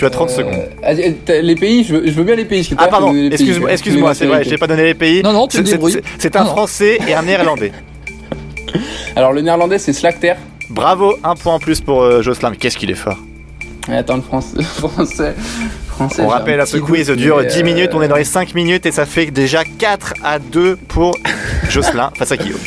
Tu 0.00 0.06
as 0.06 0.10
30 0.10 0.30
Euh, 0.30 0.34
secondes. 0.34 0.54
ah, 0.82 0.92
t'as- 1.26 1.42
Les 1.42 1.54
pays, 1.54 1.84
je 1.84 1.94
veux, 1.96 2.06
je 2.06 2.12
veux 2.12 2.24
bien 2.24 2.34
les 2.34 2.46
pays. 2.46 2.66
Ah 2.78 2.88
pardon, 2.88 3.14
excuse-moi, 3.14 3.70
excuse-moi, 3.70 4.14
c'est 4.14 4.24
vrai, 4.24 4.44
je 4.44 4.48
n'ai 4.48 4.56
pas 4.56 4.66
donné 4.66 4.82
les 4.84 4.94
pays. 4.94 5.22
Non, 5.22 5.34
non, 5.34 5.46
tu 5.46 5.62
te 5.62 5.68
C'est- 6.18 6.36
un 6.36 6.38
Non, 6.40 6.44
non. 6.46 6.50
français 6.52 6.98
et 7.06 7.12
un 7.12 7.20
néerlandais. 7.20 7.70
Alors 9.14 9.34
le 9.34 9.42
néerlandais, 9.42 9.78
c'est 9.78 9.92
Slacter. 9.92 10.32
Bravo, 10.70 11.16
un 11.22 11.34
point 11.34 11.52
en 11.52 11.58
plus 11.58 11.82
pour 11.82 12.00
euh, 12.00 12.22
Jocelyn. 12.22 12.48
Mais 12.48 12.56
qu'est-ce 12.56 12.78
qu'il 12.78 12.90
est 12.90 12.94
fort. 12.94 13.18
Attends, 13.92 14.16
le 14.16 14.22
français. 14.22 14.62
français, 14.62 15.34
français 15.88 16.22
On 16.22 16.28
rappelle, 16.28 16.60
un 16.60 16.64
ce 16.64 16.78
quiz 16.78 17.10
dure 17.10 17.36
mais, 17.42 17.46
10 17.48 17.60
euh, 17.60 17.64
minutes, 17.64 17.90
on 17.92 18.00
est 18.00 18.08
dans 18.08 18.16
les 18.16 18.24
5 18.24 18.54
minutes 18.54 18.86
et 18.86 18.92
ça 18.92 19.04
fait 19.04 19.26
déjà 19.26 19.64
4 19.64 20.14
à 20.24 20.38
2 20.38 20.76
pour 20.76 21.14
Jocelyn 21.68 22.10
face 22.16 22.32
à 22.32 22.38
Guillaume. 22.38 22.58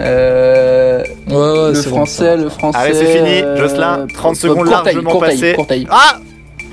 Euh, 0.00 1.04
Ouais, 1.28 1.36
ouais, 1.36 1.72
le 1.72 1.82
bon, 1.84 1.88
français, 1.88 2.36
le 2.36 2.48
français. 2.48 2.78
Allez, 2.80 2.94
c'est 2.94 3.16
fini, 3.16 3.42
euh, 3.42 3.56
Jocelyn, 3.56 4.06
30 4.12 4.34
Courteil, 4.34 4.36
secondes 4.50 4.68
largement 4.70 5.20
passées. 5.20 5.54
Ah 5.88 6.18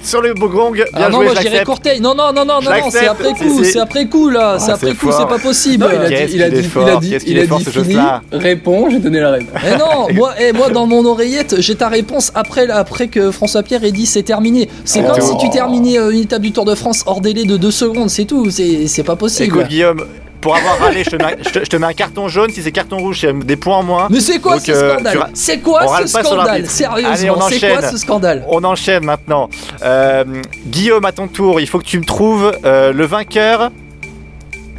Sur 0.03 0.21
le 0.21 0.33
beau 0.33 0.47
gong, 0.47 0.71
bien 0.71 0.85
Ah 0.93 1.09
non, 1.09 1.17
joué, 1.23 1.33
moi. 1.33 1.63
Courteil. 1.65 1.99
Non, 1.99 2.15
non, 2.15 2.31
non, 2.33 2.45
non, 2.45 2.59
non, 2.61 2.69
non, 2.71 2.89
c'est 2.89 3.07
après 3.07 3.33
coup, 3.33 3.63
c'est 3.63 3.79
après 3.79 4.05
coup 4.07 4.29
là, 4.29 4.53
Ah, 4.55 4.59
c'est 4.59 4.71
après 4.71 4.93
coup, 4.93 5.11
c'est 5.11 5.27
pas 5.27 5.39
possible. 5.39 5.83
Non, 5.83 5.89
il 5.93 6.01
a 6.01 6.07
dit, 6.25 6.33
il 6.35 6.43
a 6.43 6.49
dit, 6.49 6.69
il 6.75 6.89
a 6.89 6.95
dit, 6.97 7.17
il 7.25 7.39
a 7.39 7.45
dit 7.45 7.65
fini, 7.65 7.97
réponds, 8.31 8.89
j'ai 8.89 8.99
donné 8.99 9.19
la 9.19 9.31
réponse. 9.31 9.61
Mais 9.63 9.77
non, 9.77 10.07
moi, 10.13 10.33
eh, 10.39 10.53
moi 10.53 10.69
dans 10.69 10.85
mon 10.85 11.03
oreillette, 11.05 11.55
j'ai 11.59 11.75
ta 11.75 11.87
réponse 11.89 12.31
après, 12.35 12.69
après 12.69 13.07
que 13.07 13.31
François 13.31 13.63
Pierre 13.63 13.83
ait 13.83 13.91
dit 13.91 14.05
c'est 14.05 14.23
terminé. 14.23 14.69
C'est 14.85 15.01
Oh. 15.07 15.11
comme 15.11 15.21
si 15.21 15.37
tu 15.37 15.49
terminais 15.49 15.97
euh, 15.99 16.09
une 16.11 16.21
étape 16.21 16.41
du 16.41 16.51
Tour 16.51 16.65
de 16.65 16.75
France 16.75 17.03
hors 17.05 17.21
délai 17.21 17.43
de 17.45 17.55
2 17.57 17.71
secondes, 17.71 18.09
c'est 18.09 18.25
tout, 18.25 18.49
c'est 18.49 18.87
c'est 18.87 19.03
pas 19.03 19.15
possible. 19.15 19.55
Écoute, 19.57 19.67
Guillaume, 19.69 20.05
pour 20.47 20.55
avoir 20.55 20.79
râlé, 20.79 21.03
je 21.03 21.09
te, 21.09 21.15
mets, 21.17 21.35
je 21.45 21.49
te- 21.49 21.59
je 21.65 21.69
te 21.69 21.75
mets 21.75 21.87
un 21.87 21.93
carton 21.93 22.29
jaune. 22.29 22.51
Si 22.51 22.61
c'est 22.63 22.71
carton 22.71 22.99
rouge, 22.99 23.19
c'est 23.19 23.37
des 23.37 23.57
points 23.57 23.79
en 23.79 23.83
moins. 23.83 24.07
Mais 24.09 24.21
c'est 24.21 24.39
quoi 24.39 24.53
Donc, 24.55 24.65
ce 24.65 24.71
euh, 24.71 24.93
scandale 24.93 25.29
C'est 25.33 25.59
quoi 25.59 25.81
on 25.83 25.87
râle 25.87 26.07
ce 26.07 26.19
scandale 26.23 26.65
Sérieusement, 26.67 27.33
on 27.37 27.49
c'est 27.49 27.59
quoi 27.59 27.77
enchaîne. 27.79 27.91
ce 27.91 27.97
scandale 27.97 28.45
On 28.47 28.63
enchaîne 28.63 29.03
maintenant. 29.03 29.49
Euh, 29.83 30.23
Guillaume, 30.67 31.03
à 31.03 31.11
ton 31.11 31.27
tour, 31.27 31.59
il 31.59 31.67
faut 31.67 31.79
que 31.79 31.83
tu 31.85 31.99
me 31.99 32.05
trouves 32.05 32.53
euh, 32.63 32.93
le 32.93 33.05
vainqueur. 33.05 33.71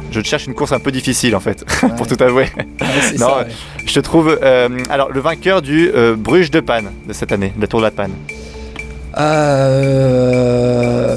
Je 0.09 0.21
te 0.21 0.27
cherche 0.27 0.47
une 0.47 0.55
course 0.55 0.71
un 0.71 0.79
peu 0.79 0.91
difficile 0.91 1.35
en 1.35 1.39
fait, 1.39 1.63
pour 1.97 2.07
tout 2.07 2.17
avouer. 2.19 2.47
Ouais, 2.57 2.87
Non, 3.19 3.27
ça, 3.27 3.37
ouais. 3.37 3.45
Je 3.85 3.93
te 3.93 3.99
trouve 3.99 4.39
euh, 4.41 4.67
alors 4.89 5.11
le 5.11 5.19
vainqueur 5.19 5.61
du 5.61 5.91
euh, 5.93 6.15
Bruges 6.17 6.49
de 6.49 6.61
Panne 6.61 6.89
de 7.07 7.13
cette 7.13 7.31
année, 7.31 7.53
la 7.61 7.67
Tour 7.67 7.79
de 7.81 7.85
la 7.85 7.91
Panne. 7.91 8.13
Euh, 9.19 11.15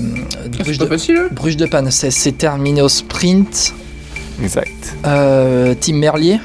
Bruges, 0.58 0.78
de, 0.78 1.34
Bruges 1.34 1.56
de 1.56 1.66
Panne, 1.66 1.90
c'est 1.90 2.36
terminé 2.36 2.82
au 2.82 2.88
sprint. 2.90 3.72
Exact. 4.40 4.96
Euh, 5.06 5.74
Tim 5.80 5.94
Merlier, 5.96 6.38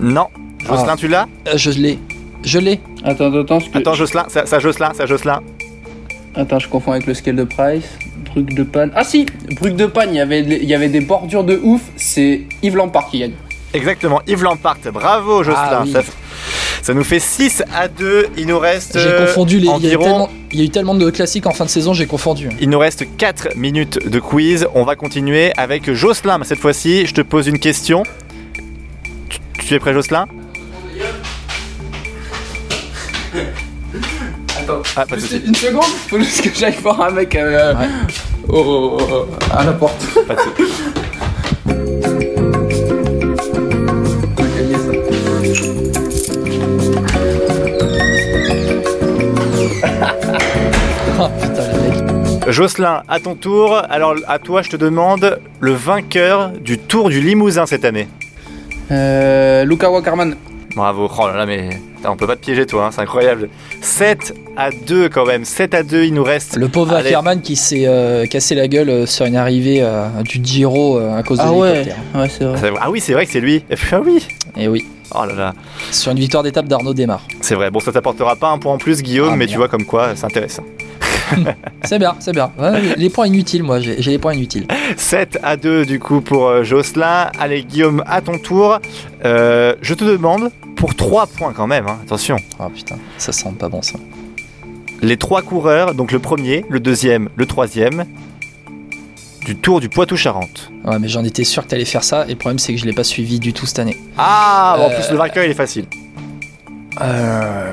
Non. 0.00 0.26
Jocelyn, 0.66 0.92
Ah. 0.92 0.96
tu 0.96 1.08
l'as 1.08 1.26
Euh, 1.48 1.52
je 1.56 1.70
l'ai. 1.70 1.98
Je 2.42 2.58
l'ai. 2.58 2.80
Attends, 3.04 3.32
attends, 3.34 3.58
que- 3.60 3.78
Attends, 3.78 3.94
Jocelyn, 3.94 4.24
ça, 4.28 4.46
ça 4.46 4.58
Jocelyn, 4.58 4.92
ça 4.94 5.06
Jocelyn. 5.06 5.40
Attends, 6.34 6.58
je 6.58 6.68
confonds 6.68 6.92
avec 6.92 7.06
le 7.06 7.14
scale 7.14 7.36
de 7.36 7.44
Price. 7.44 7.84
Bruc 8.34 8.52
de 8.54 8.62
Panne. 8.62 8.90
Ah 8.94 9.04
si 9.04 9.24
Bruc 9.60 9.74
de 9.76 9.86
Panne, 9.86 10.10
il 10.12 10.16
y 10.16 10.20
avait, 10.20 10.40
il 10.40 10.64
y 10.64 10.74
avait 10.74 10.88
des 10.88 11.00
bordures 11.00 11.44
de 11.44 11.58
ouf. 11.62 11.80
C'est 11.96 12.42
Yves 12.62 12.76
Lampard 12.76 13.08
qui 13.08 13.20
gagne. 13.20 13.32
Exactement, 13.72 14.20
Yves 14.26 14.42
Lampart. 14.42 14.76
Bravo 14.92 15.42
Jocelyn. 15.42 15.62
Ah 15.70 15.82
oui. 15.84 15.92
ça, 15.92 16.02
ça 16.82 16.94
nous 16.94 17.04
fait 17.04 17.18
6 17.20 17.62
à 17.74 17.88
2. 17.88 18.28
Il 18.36 18.46
nous 18.46 18.58
reste 18.58 18.98
J'ai 18.98 19.06
euh, 19.08 19.26
confondu 19.26 19.58
les. 19.58 19.66
Il 19.66 19.84
y, 19.84 19.88
a 19.88 19.92
eu 19.92 19.96
environ 19.96 20.02
tellement, 20.04 20.28
il 20.52 20.58
y 20.58 20.62
a 20.62 20.64
eu 20.64 20.70
tellement 20.70 20.94
de 20.94 21.10
classiques 21.10 21.46
en 21.46 21.52
fin 21.52 21.64
de 21.64 21.70
saison, 21.70 21.92
j'ai 21.94 22.06
confondu. 22.06 22.48
Il 22.60 22.70
nous 22.70 22.78
reste 22.78 23.04
4 23.16 23.56
minutes 23.56 24.08
de 24.08 24.20
quiz. 24.20 24.66
On 24.74 24.84
va 24.84 24.96
continuer 24.96 25.52
avec 25.56 25.92
Jocelyn. 25.92 26.38
Cette 26.44 26.58
fois-ci, 26.60 27.06
je 27.06 27.14
te 27.14 27.20
pose 27.20 27.46
une 27.48 27.58
question. 27.58 28.02
Tu, 29.28 29.38
tu 29.66 29.74
es 29.74 29.78
prêt, 29.78 29.92
Jocelyn? 29.92 30.26
Attends. 34.58 34.82
Ah, 34.96 35.06
pas. 35.06 35.16
Une 35.46 35.54
seconde 35.54 35.84
Faut 36.08 36.18
juste 36.18 36.42
que 36.42 36.50
j'aille 36.58 36.76
voir 36.82 37.00
un 37.02 37.10
mec 37.10 37.34
euh, 37.34 37.74
Ouais. 37.74 37.86
au- 38.48 38.56
au- 38.56 39.00
au- 39.00 39.28
à 39.52 39.64
la 39.64 39.72
porte. 39.72 40.02
Pas 40.26 40.34
de 40.34 40.40
Jocelyn, 52.46 53.02
à 53.08 53.20
ton 53.20 53.34
tour. 53.34 53.76
Alors, 53.90 54.14
à 54.28 54.38
toi, 54.38 54.62
je 54.62 54.70
te 54.70 54.76
demande 54.76 55.40
le 55.60 55.72
vainqueur 55.72 56.50
du 56.50 56.78
Tour 56.78 57.08
du 57.08 57.20
Limousin 57.20 57.66
cette 57.66 57.84
année. 57.84 58.08
Euh, 58.90 59.64
Luca 59.64 59.90
Wackerman. 59.90 60.36
Bravo. 60.76 61.10
Oh 61.18 61.26
là 61.26 61.36
là, 61.38 61.46
mais 61.46 61.70
on 62.04 62.16
peut 62.16 62.26
pas 62.26 62.36
te 62.36 62.42
piéger, 62.42 62.66
toi. 62.66 62.86
hein, 62.86 62.90
C'est 62.92 63.00
incroyable. 63.00 63.48
7 63.80 64.34
à 64.56 64.70
2 64.70 65.08
quand 65.08 65.26
même. 65.26 65.44
7 65.44 65.74
à 65.74 65.82
2, 65.82 66.04
il 66.04 66.14
nous 66.14 66.22
reste. 66.22 66.56
Le 66.56 66.68
pauvre 66.68 66.94
Allez. 66.94 67.08
Ackerman 67.08 67.40
qui 67.40 67.56
s'est 67.56 67.84
euh, 67.86 68.26
cassé 68.26 68.54
la 68.54 68.68
gueule 68.68 68.90
euh, 68.90 69.06
sur 69.06 69.24
une 69.26 69.36
arrivée 69.36 69.78
euh, 69.82 70.06
du 70.22 70.38
Giro 70.44 70.98
euh, 70.98 71.16
à 71.18 71.22
cause 71.22 71.38
de 71.38 71.44
l'hélicoptère. 71.44 71.96
ouais, 72.14 72.28
c'est 72.28 72.44
vrai. 72.44 72.72
Ah 72.80 72.90
oui, 72.90 73.00
c'est 73.00 73.14
vrai 73.14 73.26
que 73.26 73.32
c'est 73.32 73.40
lui. 73.40 73.64
Ah 73.90 74.00
oui. 74.04 74.24
Et 74.56 74.68
oui, 74.68 74.84
Oh 75.14 75.24
là 75.24 75.34
là. 75.34 75.54
sur 75.90 76.12
une 76.12 76.18
victoire 76.18 76.42
d'étape 76.42 76.66
d'Arnaud 76.68 76.94
Démarre. 76.94 77.22
C'est 77.40 77.54
vrai. 77.54 77.70
Bon, 77.70 77.80
ça 77.80 77.90
t'apportera 77.90 78.36
pas 78.36 78.50
un 78.50 78.58
point 78.58 78.74
en 78.74 78.78
plus, 78.78 79.02
Guillaume, 79.02 79.30
Ah, 79.32 79.36
mais 79.36 79.46
tu 79.46 79.56
vois 79.56 79.68
comme 79.68 79.84
quoi, 79.84 80.10
c'est 80.14 80.24
intéressant. 80.26 80.62
C'est 81.84 81.98
bien, 81.98 82.14
c'est 82.18 82.32
bien. 82.32 82.50
Ouais, 82.58 82.94
les 82.96 83.10
points 83.10 83.26
inutiles, 83.26 83.62
moi, 83.62 83.78
j'ai 83.80 83.96
les 84.00 84.18
points 84.18 84.34
inutiles. 84.34 84.66
7 84.96 85.38
à 85.42 85.56
2 85.56 85.84
du 85.86 85.98
coup 86.00 86.20
pour 86.20 86.46
euh, 86.46 86.62
Jocelyn. 86.64 87.30
Allez 87.38 87.62
Guillaume, 87.64 88.02
à 88.06 88.20
ton 88.20 88.38
tour. 88.38 88.78
Euh, 89.24 89.74
je 89.82 89.94
te 89.94 90.04
demande, 90.04 90.50
pour 90.76 90.94
3 90.94 91.26
points 91.26 91.52
quand 91.52 91.66
même, 91.66 91.86
hein, 91.86 91.98
attention, 92.04 92.36
Oh 92.58 92.68
putain, 92.68 92.96
ça 93.18 93.32
sent 93.32 93.52
pas 93.58 93.68
bon 93.68 93.82
ça. 93.82 93.98
les 95.02 95.16
trois 95.16 95.42
coureurs, 95.42 95.94
donc 95.94 96.10
le 96.12 96.18
premier, 96.18 96.64
le 96.68 96.80
deuxième, 96.80 97.28
le 97.36 97.46
troisième, 97.46 98.04
du 99.44 99.54
Tour 99.56 99.78
du 99.80 99.88
Poitou-Charentes. 99.88 100.70
Ouais, 100.84 100.98
mais 100.98 101.06
j'en 101.08 101.22
étais 101.22 101.44
sûr 101.44 101.62
que 101.64 101.68
t'allais 101.68 101.84
faire 101.84 102.02
ça, 102.02 102.24
et 102.26 102.30
le 102.30 102.36
problème 102.36 102.58
c'est 102.58 102.74
que 102.74 102.80
je 102.80 102.84
l'ai 102.84 102.92
pas 102.92 103.04
suivi 103.04 103.38
du 103.38 103.52
tout 103.52 103.64
cette 103.66 103.78
année. 103.78 103.96
Ah, 104.18 104.74
bon, 104.76 104.84
en 104.86 104.90
Euh, 104.90 104.94
plus 104.94 105.10
le 105.10 105.16
vainqueur 105.16 105.44
il 105.44 105.50
est 105.50 105.54
facile. 105.54 105.86
Euh... 107.00 107.72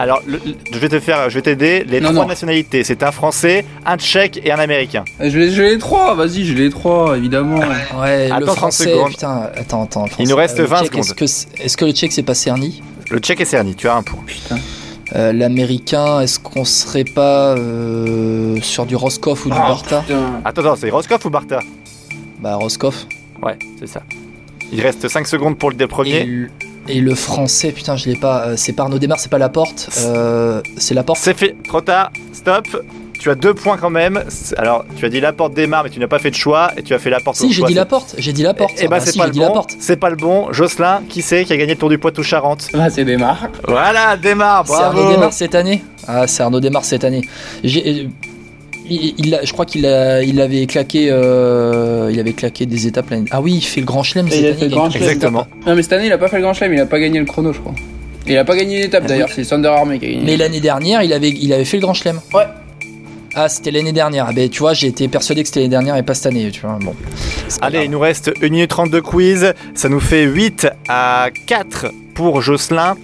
Alors, 0.00 0.22
le- 0.26 0.40
le- 0.46 0.54
je 0.72 0.78
vais 0.78 0.88
te 0.88 0.98
faire, 0.98 1.28
je 1.28 1.34
vais 1.34 1.42
t'aider. 1.42 1.84
Les 1.86 2.00
Non, 2.00 2.08
trois 2.12 2.22
non. 2.22 2.28
nationalités, 2.28 2.84
c'est 2.84 3.02
un 3.02 3.12
Français, 3.12 3.66
un 3.84 3.98
Tchèque 3.98 4.40
et 4.42 4.50
un 4.50 4.58
Américain. 4.58 5.04
Je 5.20 5.38
l'ai 5.38 5.50
les 5.72 5.78
trois, 5.78 6.14
vas-y, 6.14 6.46
je 6.46 6.54
l'ai 6.54 6.64
les 6.64 6.70
trois, 6.70 7.18
évidemment. 7.18 7.58
Ouais, 8.00 8.28
le 8.28 8.32
Attends 8.34 8.46
30 8.46 8.56
français, 8.56 8.94
putain, 9.08 9.50
attends, 9.54 9.82
attends. 9.84 10.06
Il 10.18 10.28
nous 10.28 10.36
reste 10.36 10.58
le 10.58 10.64
20 10.64 10.84
tchèque, 10.84 10.96
Est-ce 10.98 11.08
secondes. 11.10 11.18
que, 11.58 11.62
est-ce 11.64 11.76
que 11.76 11.84
le 11.84 11.92
tchèque 11.92 12.12
c'est 12.12 12.22
pas 12.22 12.32
Cerny? 12.34 12.82
Le 13.10 13.18
Tchèque 13.18 13.42
et 13.42 13.44
Cerny, 13.44 13.74
tu 13.74 13.88
as 13.88 13.94
un 13.96 14.02
point. 14.02 14.22
Putain. 14.26 14.56
Euh, 15.16 15.32
L'américain, 15.34 16.20
est-ce 16.22 16.38
qu'on 16.38 16.64
serait 16.64 17.04
pas 17.04 17.56
euh, 17.56 18.56
sur 18.62 18.86
du 18.86 18.96
Roscoff 18.96 19.44
ou 19.44 19.50
du 19.50 19.56
Ah, 19.58 19.68
Barta 19.68 20.00
putain. 20.00 20.40
Attends, 20.46 20.60
attends, 20.62 20.76
c'est 20.76 20.88
Roscoff 20.90 21.24
ou 21.26 21.30
Barta 21.30 21.58
Bah, 22.40 22.54
Roscoff. 22.54 23.06
Ouais, 23.42 23.58
c'est 23.78 23.88
ça. 23.88 24.02
Il 24.72 24.80
reste 24.80 25.08
5 25.08 25.26
secondes 25.26 25.58
pour 25.58 25.70
le 25.72 25.86
premier. 25.88 26.48
Et 26.88 27.00
le 27.00 27.14
français, 27.14 27.72
putain, 27.72 27.96
je 27.96 28.08
l'ai 28.08 28.16
pas. 28.16 28.46
euh, 28.46 28.54
c'est 28.56 28.72
pas 28.72 28.84
Arnaud 28.84 28.98
Démarre, 28.98 29.20
c'est 29.20 29.30
pas 29.30 29.38
la 29.38 29.48
porte. 29.48 29.88
Euh, 30.04 30.60
c'est 30.76 30.94
la 30.94 31.02
porte. 31.02 31.18
C'est 31.20 31.36
fait, 31.36 31.54
trop 31.66 31.80
tard, 31.80 32.10
stop. 32.32 32.66
tu 33.18 33.28
as 33.28 33.34
deux 33.34 33.52
points 33.52 33.76
quand 33.76 33.90
même. 33.90 34.24
C'est- 34.28 34.56
Alors, 34.58 34.86
tu 34.96 35.04
as 35.04 35.10
dit 35.10 35.20
la 35.20 35.34
porte 35.34 35.52
démarre, 35.52 35.84
mais 35.84 35.90
tu 35.90 36.00
n'as 36.00 36.08
pas 36.08 36.18
fait 36.18 36.30
de 36.30 36.34
choix 36.36 36.70
et 36.78 36.82
tu 36.82 36.94
as 36.94 36.98
fait 36.98 37.10
la 37.10 37.20
porte. 37.20 37.36
Si, 37.36 37.52
j'ai 37.52 37.60
dit 37.62 37.68
c'est- 37.68 37.74
la 37.74 37.84
porte. 37.84 38.14
J'ai 38.16 38.32
dit 38.32 38.42
la 38.42 38.54
porte. 38.54 38.72
Eh 38.78 38.88
ben, 38.88 38.96
Ah, 38.96 39.00
c'est 39.00 39.12
si, 39.12 39.18
pas 39.18 39.24
j'ai 39.24 39.28
le 39.28 39.34
dit 39.34 39.40
la 39.40 39.48
bon. 39.48 39.52
porte. 39.54 39.76
C'est 39.78 39.96
pas 39.96 40.08
le 40.08 40.16
bon. 40.16 40.50
Jocelyn, 40.52 41.02
qui 41.06 41.20
c'est 41.20 41.44
qui 41.44 41.52
a 41.52 41.56
gagné 41.58 41.74
le 41.74 41.78
Tour 41.78 41.90
du 41.90 41.98
Poitou-Charentes 41.98 42.68
Bah, 42.72 42.88
c'est 42.88 43.04
des 43.04 43.18
marques. 43.18 43.54
Voilà, 43.68 44.16
démarre, 44.16 44.66
C'est 44.66 44.72
Arnaud 44.72 44.92
bravo. 45.02 45.10
Desmar 45.10 45.32
cette 45.34 45.54
année 45.54 45.84
Ah, 46.08 46.26
c'est 46.26 46.42
Arnaud 46.42 46.60
Desmar 46.60 46.82
cette 46.84 47.04
année. 47.04 47.20
J'ai- 47.62 48.08
il, 48.90 49.14
il 49.18 49.34
a- 49.34 49.44
je 49.44 49.52
crois 49.52 49.64
qu'il 49.66 49.86
a, 49.86 50.22
il 50.22 50.40
avait 50.40 50.66
claqué, 50.66 51.08
euh, 51.10 52.10
il 52.12 52.18
avait 52.20 52.32
claqué 52.32 52.66
des 52.66 52.86
étapes 52.86 53.10
l'année. 53.10 53.24
Ah 53.30 53.40
oui, 53.40 53.54
il 53.54 53.60
fait 53.64 53.80
le 53.80 53.86
Grand 53.86 54.02
Chelem 54.02 54.26
Et 54.26 54.30
cette 54.30 54.40
il 54.40 54.46
année. 54.46 54.54
fait 54.56 54.64
le 54.68 54.70
Grand. 54.70 54.90
Exactement. 54.90 55.46
Non, 55.66 55.74
mais 55.74 55.82
cette 55.82 55.92
année, 55.94 56.06
il 56.06 56.12
a 56.12 56.18
pas 56.18 56.28
fait 56.28 56.36
le 56.36 56.42
grand 56.42 56.52
chelem, 56.54 56.74
il 56.74 56.80
a 56.80 56.86
pas 56.86 56.98
gagné 57.00 57.18
le 57.18 57.24
chrono, 57.24 57.52
je 57.52 57.60
crois. 57.60 57.74
Il 58.26 58.36
a 58.36 58.44
pas 58.44 58.56
gagné 58.56 58.78
une 58.78 58.84
étape 58.84 59.06
d'ailleurs, 59.06 59.30
c'est 59.34 59.44
Sander 59.44 59.68
Armé 59.68 59.98
qui 59.98 60.06
a 60.06 60.08
gagné. 60.10 60.22
Mais 60.24 60.36
l'année 60.36 60.60
dernière, 60.60 61.02
il 61.02 61.12
avait, 61.12 61.30
il 61.30 61.52
avait 61.52 61.64
fait 61.64 61.76
le 61.78 61.82
Grand 61.82 61.94
Chelem. 61.94 62.20
Ouais. 62.34 62.44
Ah, 63.34 63.48
c'était 63.48 63.70
l'année 63.70 63.92
dernière. 63.92 64.26
Ah, 64.28 64.32
ben, 64.32 64.48
tu 64.48 64.58
vois, 64.58 64.74
j'ai 64.74 64.88
été 64.88 65.06
persuadé 65.06 65.42
que 65.42 65.48
c'était 65.48 65.60
l'année 65.60 65.70
dernière 65.70 65.96
et 65.96 66.02
pas 66.02 66.14
cette 66.14 66.26
année. 66.26 66.50
Tu 66.50 66.60
vois, 66.62 66.78
bon. 66.80 66.94
Allez, 67.60 67.74
grave. 67.74 67.84
il 67.84 67.90
nous 67.92 68.00
reste 68.00 68.32
1 68.42 68.48
minute 68.48 68.70
30 68.70 68.90
de 68.90 68.98
quiz. 69.00 69.54
Ça 69.74 69.88
nous 69.88 70.00
fait 70.00 70.24
8 70.24 70.66
à 70.88 71.28
4 71.46 71.92
pour 72.14 72.40
Jocelyn. 72.42 72.96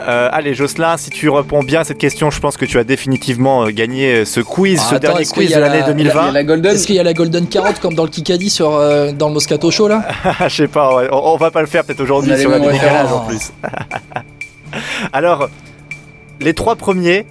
Euh, 0.00 0.28
allez, 0.30 0.54
Jocelyn, 0.54 0.96
si 0.98 1.10
tu 1.10 1.28
réponds 1.30 1.62
bien 1.62 1.80
à 1.80 1.84
cette 1.84 1.98
question, 1.98 2.30
je 2.30 2.38
pense 2.40 2.56
que 2.56 2.64
tu 2.66 2.78
as 2.78 2.84
définitivement 2.84 3.64
euh, 3.64 3.70
gagné 3.70 4.12
euh, 4.12 4.24
ce 4.24 4.40
quiz, 4.40 4.78
Ah, 4.84 4.90
ce 4.90 4.94
attends, 4.96 5.08
dernier 5.12 5.24
quiz 5.24 5.54
de 5.54 5.58
l'année 5.58 5.80
la- 5.80 5.90
Il 5.90 6.04
y 6.04 6.08
a 6.08 6.12
2020. 6.12 6.32
la 6.32 6.44
Golden. 6.44 6.74
Est-ce 6.74 6.86
qu'il 6.86 6.96
y 6.96 7.00
a 7.00 7.02
la 7.02 7.14
Golden 7.14 7.46
Carotte 7.46 7.80
comme 7.80 7.94
dans 7.94 8.04
le 8.04 8.10
Kikadi 8.10 8.50
sur, 8.50 8.74
euh, 8.74 9.12
dans 9.12 9.28
le 9.28 9.34
Moscato 9.34 9.70
Show 9.70 9.88
là? 9.88 10.02
Je 10.48 10.54
sais 10.54 10.68
pas, 10.68 10.94
ouais, 10.96 11.08
on, 11.10 11.32
on 11.34 11.36
va 11.36 11.50
pas 11.50 11.60
le 11.62 11.66
faire 11.66 11.84
peut-être 11.84 12.00
aujourd'hui 12.00 12.36
sur 12.38 12.50
la 12.50 12.58
références. 12.58 13.10
en 13.12 13.20
plus. 13.26 13.52
Alors, 15.12 15.48
les 16.40 16.52
trois 16.52 16.76
premiers 16.76 17.24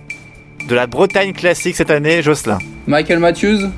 de 0.68 0.74
la 0.74 0.88
Bretagne 0.88 1.34
classique 1.34 1.76
cette 1.76 1.91
année, 1.91 2.24
Jocelyn. 2.24 2.57
Michael 2.88 3.20
Matthews? 3.20 3.70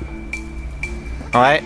Ouais. 1.34 1.62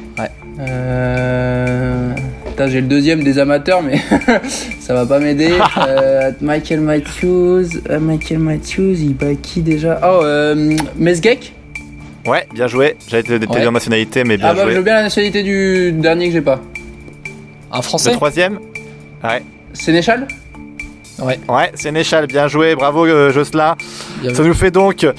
Euh... 0.59 2.15
Putain, 2.53 2.67
j'ai 2.69 2.83
le 2.83 2.87
deuxième 2.87 3.23
des 3.23 3.39
amateurs, 3.39 3.83
mais 3.83 3.97
ça 4.81 4.93
va 4.93 5.07
pas 5.07 5.19
m'aider. 5.19 5.53
Euh, 5.89 6.31
Michael 6.41 6.81
Matthews. 6.81 7.65
euh, 7.91 7.99
Michael 7.99 8.39
Matthews, 8.39 8.95
il 9.01 9.15
bat 9.15 9.35
qui 9.41 9.61
déjà? 9.63 9.99
Oh, 10.03 10.23
euh, 10.23 10.77
Mesgek? 10.97 11.55
Ouais, 12.27 12.47
bien 12.55 12.67
joué. 12.69 12.97
J'allais 13.09 13.23
te 13.23 13.37
te 13.37 13.51
Ouais. 13.53 13.61
dire 13.61 13.73
nationalité, 13.73 14.23
mais 14.25 14.37
bien 14.37 14.49
Ah 14.51 14.55
bah, 14.55 14.61
je 14.63 14.67
joué. 14.69 14.77
veux 14.77 14.83
bien 14.83 14.95
la 14.97 15.03
nationalité 15.05 15.43
du 15.43 15.93
dernier 15.93 16.27
que 16.27 16.33
j'ai 16.35 16.41
pas. 16.43 16.61
Un 17.73 17.79
Le 17.79 17.83
Français 17.83 18.13
troisième? 18.13 18.59
Ouais. 19.25 19.43
Sénéchal? 19.73 20.29
Ouais. 21.23 21.39
Ouais, 21.49 21.71
Sénéchal, 21.75 22.27
bien 22.27 22.49
joué. 22.49 22.75
Bravo, 22.75 23.07
euh, 23.07 23.33
Jocelyn. 23.33 23.77
Bien 24.21 24.35
Ça 24.35 24.43
nous 24.43 24.55
fait 24.55 24.71
donc. 24.71 25.05
euh, 25.05 25.13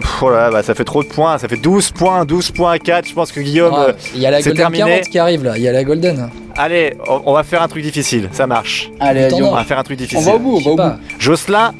pff, 0.00 0.22
oh 0.22 0.30
là 0.30 0.50
bah, 0.50 0.62
ça 0.62 0.74
fait 0.74 0.84
trop 0.84 1.02
de 1.02 1.08
points. 1.08 1.36
Ça 1.38 1.48
fait 1.48 1.56
12 1.56 1.90
points, 1.92 2.24
12 2.24 2.50
points 2.52 2.72
à 2.72 2.78
4. 2.78 3.08
Je 3.08 3.14
pense 3.14 3.30
que 3.32 3.40
Guillaume. 3.40 3.72
Ah, 3.76 3.86
euh, 3.88 3.92
Il 4.14 4.20
y 4.20 4.26
a 4.26 4.30
la 4.30 4.38
Golden 4.40 4.56
terminé. 4.56 4.84
Carotte 4.84 5.08
qui 5.08 5.18
arrive 5.18 5.44
là. 5.44 5.56
Il 5.56 5.62
y 5.62 5.68
a 5.68 5.72
la 5.72 5.84
Golden. 5.84 6.30
allez, 6.56 6.94
on, 7.08 7.22
on 7.26 7.32
va 7.34 7.42
faire 7.42 7.62
un 7.62 7.68
truc 7.68 7.82
difficile. 7.82 8.28
Ça 8.32 8.46
marche. 8.46 8.90
Allez. 9.00 9.28
On 9.34 9.54
va 9.54 9.64
faire 9.64 9.78
un 9.78 9.82
truc 9.82 9.98
On 10.00 10.02
difficile. 10.02 10.24
va 10.26 10.34
au 10.36 10.38
bout, 10.38 10.56
on 10.56 10.60
va 10.60 10.70
au 10.70 10.76
bout. 10.76 10.96
Jocelyn. 11.18 11.72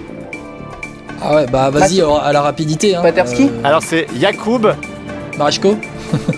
Ah 1.20 1.34
ouais, 1.34 1.46
bah 1.50 1.70
vas-y, 1.70 2.00
Pat- 2.00 2.22
à 2.22 2.32
la 2.32 2.40
rapidité. 2.42 2.94
Hein. 2.94 3.02
Paterski 3.02 3.44
Euh, 3.44 3.66
Alors, 3.66 3.82
c'est 3.82 4.06
Yacoub 4.14 4.68
Marechko 5.36 5.76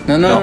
Non, 0.08 0.16
non. 0.16 0.28
Non. 0.28 0.42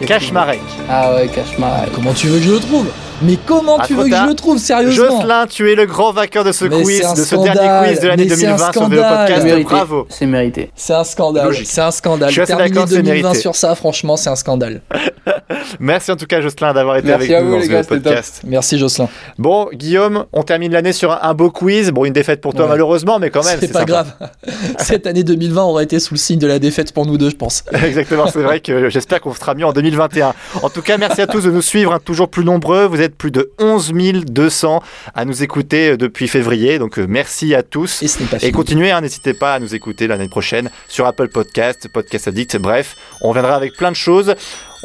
Kaczmarek. 0.06 0.60
Ah 0.88 1.14
ouais, 1.14 1.28
Cachemar. 1.28 1.84
Comment 1.94 2.12
tu 2.14 2.28
veux 2.28 2.38
que 2.38 2.44
je 2.44 2.50
le 2.52 2.58
trouve? 2.60 2.86
Mais 3.22 3.38
comment 3.46 3.76
Ah, 3.80 3.84
tu 3.86 3.94
veux 3.94 4.04
que 4.08 4.14
je 4.16 4.26
le 4.26 4.34
trouve, 4.34 4.58
sérieusement 4.58 5.18
Jocelyn, 5.20 5.46
tu 5.46 5.70
es 5.70 5.74
le 5.74 5.86
grand 5.86 6.12
vainqueur 6.12 6.44
de 6.44 6.52
ce 6.52 6.64
Mais 6.64 6.82
quiz, 6.82 7.00
de 7.00 7.16
ce 7.16 7.24
scandale. 7.24 7.54
dernier 7.54 7.88
quiz 7.88 8.00
de 8.00 8.08
l'année 8.08 8.26
Mais 8.28 8.34
c'est 8.36 8.46
un 8.46 8.56
2020 8.56 8.72
sur 8.72 8.72
scandale. 8.82 9.18
Podcast. 9.26 9.44
mérité. 9.44 9.64
Bravo. 9.64 10.06
C'est 10.10 10.26
mérité. 10.26 10.70
C'est 10.74 10.92
un 10.94 11.04
scandale. 11.04 11.54
C'est 11.64 11.80
un 11.80 11.90
scandale. 11.90 12.28
Je 12.28 12.32
suis 12.34 12.40
assez 12.42 12.52
Terminer 12.56 12.70
d'accord, 12.74 12.88
c'est 12.88 12.96
2020 13.02 13.22
mérité. 13.22 13.40
sur 13.40 13.54
ça, 13.56 13.74
franchement, 13.74 14.16
c'est 14.16 14.30
un 14.30 14.36
scandale. 14.36 14.82
Merci 15.80 16.10
en 16.12 16.16
tout 16.16 16.26
cas, 16.26 16.40
Jocelyn, 16.40 16.72
d'avoir 16.74 16.96
été 16.96 17.08
Merci 17.08 17.24
avec 17.34 17.36
à 17.36 17.40
nous 17.40 17.46
vous, 17.48 17.52
dans 17.54 17.58
les 17.60 17.66
ce 17.66 17.70
gars, 17.70 17.84
podcast. 17.84 18.42
Merci, 18.44 18.78
Jocelyn. 18.78 19.08
Bon, 19.38 19.68
Guillaume, 19.72 20.24
on 20.32 20.42
termine 20.42 20.72
l'année 20.72 20.92
sur 20.92 21.12
un, 21.12 21.18
un 21.22 21.34
beau 21.34 21.50
quiz. 21.50 21.90
Bon, 21.92 22.04
une 22.04 22.12
défaite 22.12 22.40
pour 22.40 22.52
toi 22.52 22.64
Ouais. 22.64 22.70
malheureusement, 22.70 23.18
mais 23.18 23.30
quand 23.30 23.44
même. 23.44 23.58
C'est 23.60 23.72
pas 23.72 23.80
sympa. 23.80 23.90
grave. 23.92 24.12
Cette 24.78 25.06
année 25.06 25.22
2020 25.22 25.62
aurait 25.62 25.84
été 25.84 26.00
sous 26.00 26.14
le 26.14 26.18
signe 26.18 26.38
de 26.38 26.46
la 26.46 26.58
défaite 26.58 26.92
pour 26.92 27.06
nous 27.06 27.16
deux, 27.18 27.30
je 27.30 27.36
pense. 27.36 27.64
Exactement, 27.84 28.26
c'est 28.26 28.40
vrai 28.42 28.60
que 28.60 28.88
j'espère 28.88 29.20
qu'on 29.20 29.32
sera 29.34 29.54
mieux 29.54 29.66
en 29.66 29.72
2021. 29.72 30.34
En 30.62 30.70
tout 30.70 30.82
cas, 30.82 30.98
merci 30.98 31.20
à 31.22 31.26
tous 31.26 31.44
de 31.44 31.50
nous 31.50 31.62
suivre, 31.62 31.92
hein, 31.92 32.00
toujours 32.04 32.28
plus 32.28 32.44
nombreux. 32.44 32.86
Vous 32.86 33.00
êtes 33.04 33.16
plus 33.16 33.30
de 33.30 33.50
11 33.58 33.92
200 34.24 34.82
à 35.14 35.24
nous 35.24 35.42
écouter 35.42 35.90
euh, 35.90 35.96
depuis 35.96 36.28
février, 36.28 36.78
donc 36.78 36.98
euh, 36.98 37.06
merci 37.08 37.54
à 37.54 37.62
tous. 37.62 38.02
Et 38.02 38.08
ce 38.08 38.18
Et 38.44 38.52
continuez, 38.52 38.90
hein, 38.90 39.00
n'hésitez 39.00 39.34
pas 39.34 39.54
à 39.54 39.58
nous 39.60 39.74
écouter 39.74 40.06
l'année 40.06 40.28
prochaine 40.28 40.70
sur 40.88 41.06
Apple 41.06 41.28
Podcast, 41.28 41.88
Podcast 41.88 42.28
Addict, 42.28 42.56
bref, 42.56 42.96
on 43.20 43.28
reviendra 43.28 43.54
avec 43.54 43.74
plein 43.74 43.90
de 43.90 43.96
choses. 43.96 44.34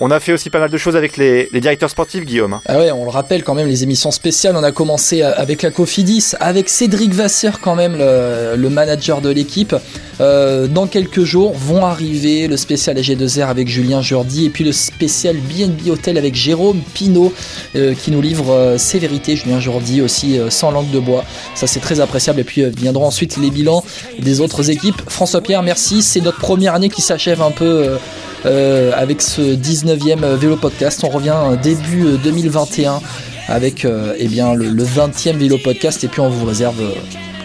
On 0.01 0.11
a 0.11 0.21
fait 0.21 0.31
aussi 0.31 0.49
pas 0.49 0.59
mal 0.59 0.69
de 0.69 0.77
choses 0.77 0.95
avec 0.95 1.17
les, 1.17 1.49
directeurs 1.59 1.89
sportifs, 1.89 2.23
Guillaume. 2.23 2.53
hein. 2.53 2.61
Ah 2.67 2.77
ouais, 2.77 2.89
on 2.91 3.03
le 3.03 3.09
rappelle 3.09 3.43
quand 3.43 3.53
même, 3.53 3.67
les 3.67 3.83
émissions 3.83 4.11
spéciales, 4.11 4.55
on 4.55 4.63
a 4.63 4.71
commencé 4.71 5.21
avec 5.21 5.61
la 5.61 5.71
Cofidis, 5.71 6.31
avec 6.39 6.69
Cédric 6.69 7.13
Vasseur 7.13 7.59
quand 7.59 7.75
même, 7.75 7.97
le, 7.97 8.69
manager 8.69 9.19
de 9.19 9.29
l'équipe. 9.29 9.75
Euh, 10.21 10.67
dans 10.67 10.87
quelques 10.87 11.23
jours 11.23 11.53
vont 11.53 11.85
arriver 11.85 12.47
le 12.47 12.55
spécial 12.55 12.97
AG2R 12.97 13.47
avec 13.47 13.67
Julien 13.67 14.01
Jordi 14.01 14.45
et 14.45 14.49
puis 14.49 14.63
le 14.63 14.71
spécial 14.73 15.37
BNB 15.37 15.89
Hotel 15.89 16.17
avec 16.17 16.35
Jérôme 16.35 16.81
Pinault 16.93 17.33
euh, 17.75 17.93
qui 17.93 18.11
nous 18.11 18.21
livre 18.21 18.51
euh, 18.51 18.77
ses 18.77 18.99
vérités. 18.99 19.35
Julien 19.37 19.59
Jordi 19.59 20.01
aussi 20.01 20.37
sans 20.49 20.71
langue 20.71 20.91
de 20.91 20.99
bois. 20.99 21.23
Ça 21.55 21.67
c'est 21.67 21.79
très 21.79 21.99
appréciable 21.99 22.41
et 22.41 22.43
puis 22.43 22.63
viendront 22.69 23.05
ensuite 23.05 23.37
les 23.37 23.49
bilans 23.49 23.83
des 24.19 24.41
autres 24.41 24.69
équipes. 24.69 25.01
François 25.07 25.41
Pierre, 25.41 25.63
merci. 25.63 26.01
C'est 26.01 26.21
notre 26.21 26.39
première 26.39 26.75
année 26.75 26.89
qui 26.89 27.01
s'achève 27.01 27.41
un 27.41 27.51
peu. 27.51 27.97
avec 28.45 29.21
ce 29.21 29.55
19e 29.95 30.35
vélo 30.35 30.55
podcast. 30.55 31.03
On 31.03 31.09
revient 31.09 31.35
euh, 31.35 31.55
début 31.55 32.05
euh, 32.05 32.17
2021 32.17 33.01
avec 33.47 33.85
euh, 33.85 34.13
eh 34.17 34.27
bien, 34.27 34.53
le, 34.53 34.69
le 34.69 34.83
20e 34.83 35.37
vélo 35.37 35.57
podcast 35.57 36.03
et 36.03 36.07
puis 36.07 36.21
on 36.21 36.29
vous 36.29 36.45
réserve 36.45 36.79
euh, 36.81 36.93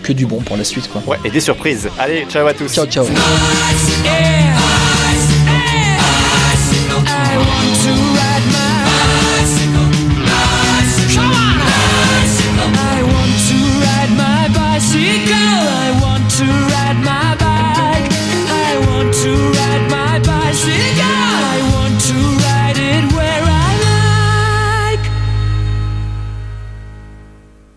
que 0.02 0.12
du 0.12 0.26
bon 0.26 0.40
pour 0.40 0.56
la 0.56 0.64
suite. 0.64 0.88
Quoi. 0.90 1.02
Ouais, 1.06 1.16
et 1.24 1.30
des 1.30 1.40
surprises. 1.40 1.88
Allez, 1.98 2.26
ciao 2.28 2.46
à 2.46 2.52
tous. 2.54 2.72
Ciao, 2.72 2.86
ciao. 2.86 3.06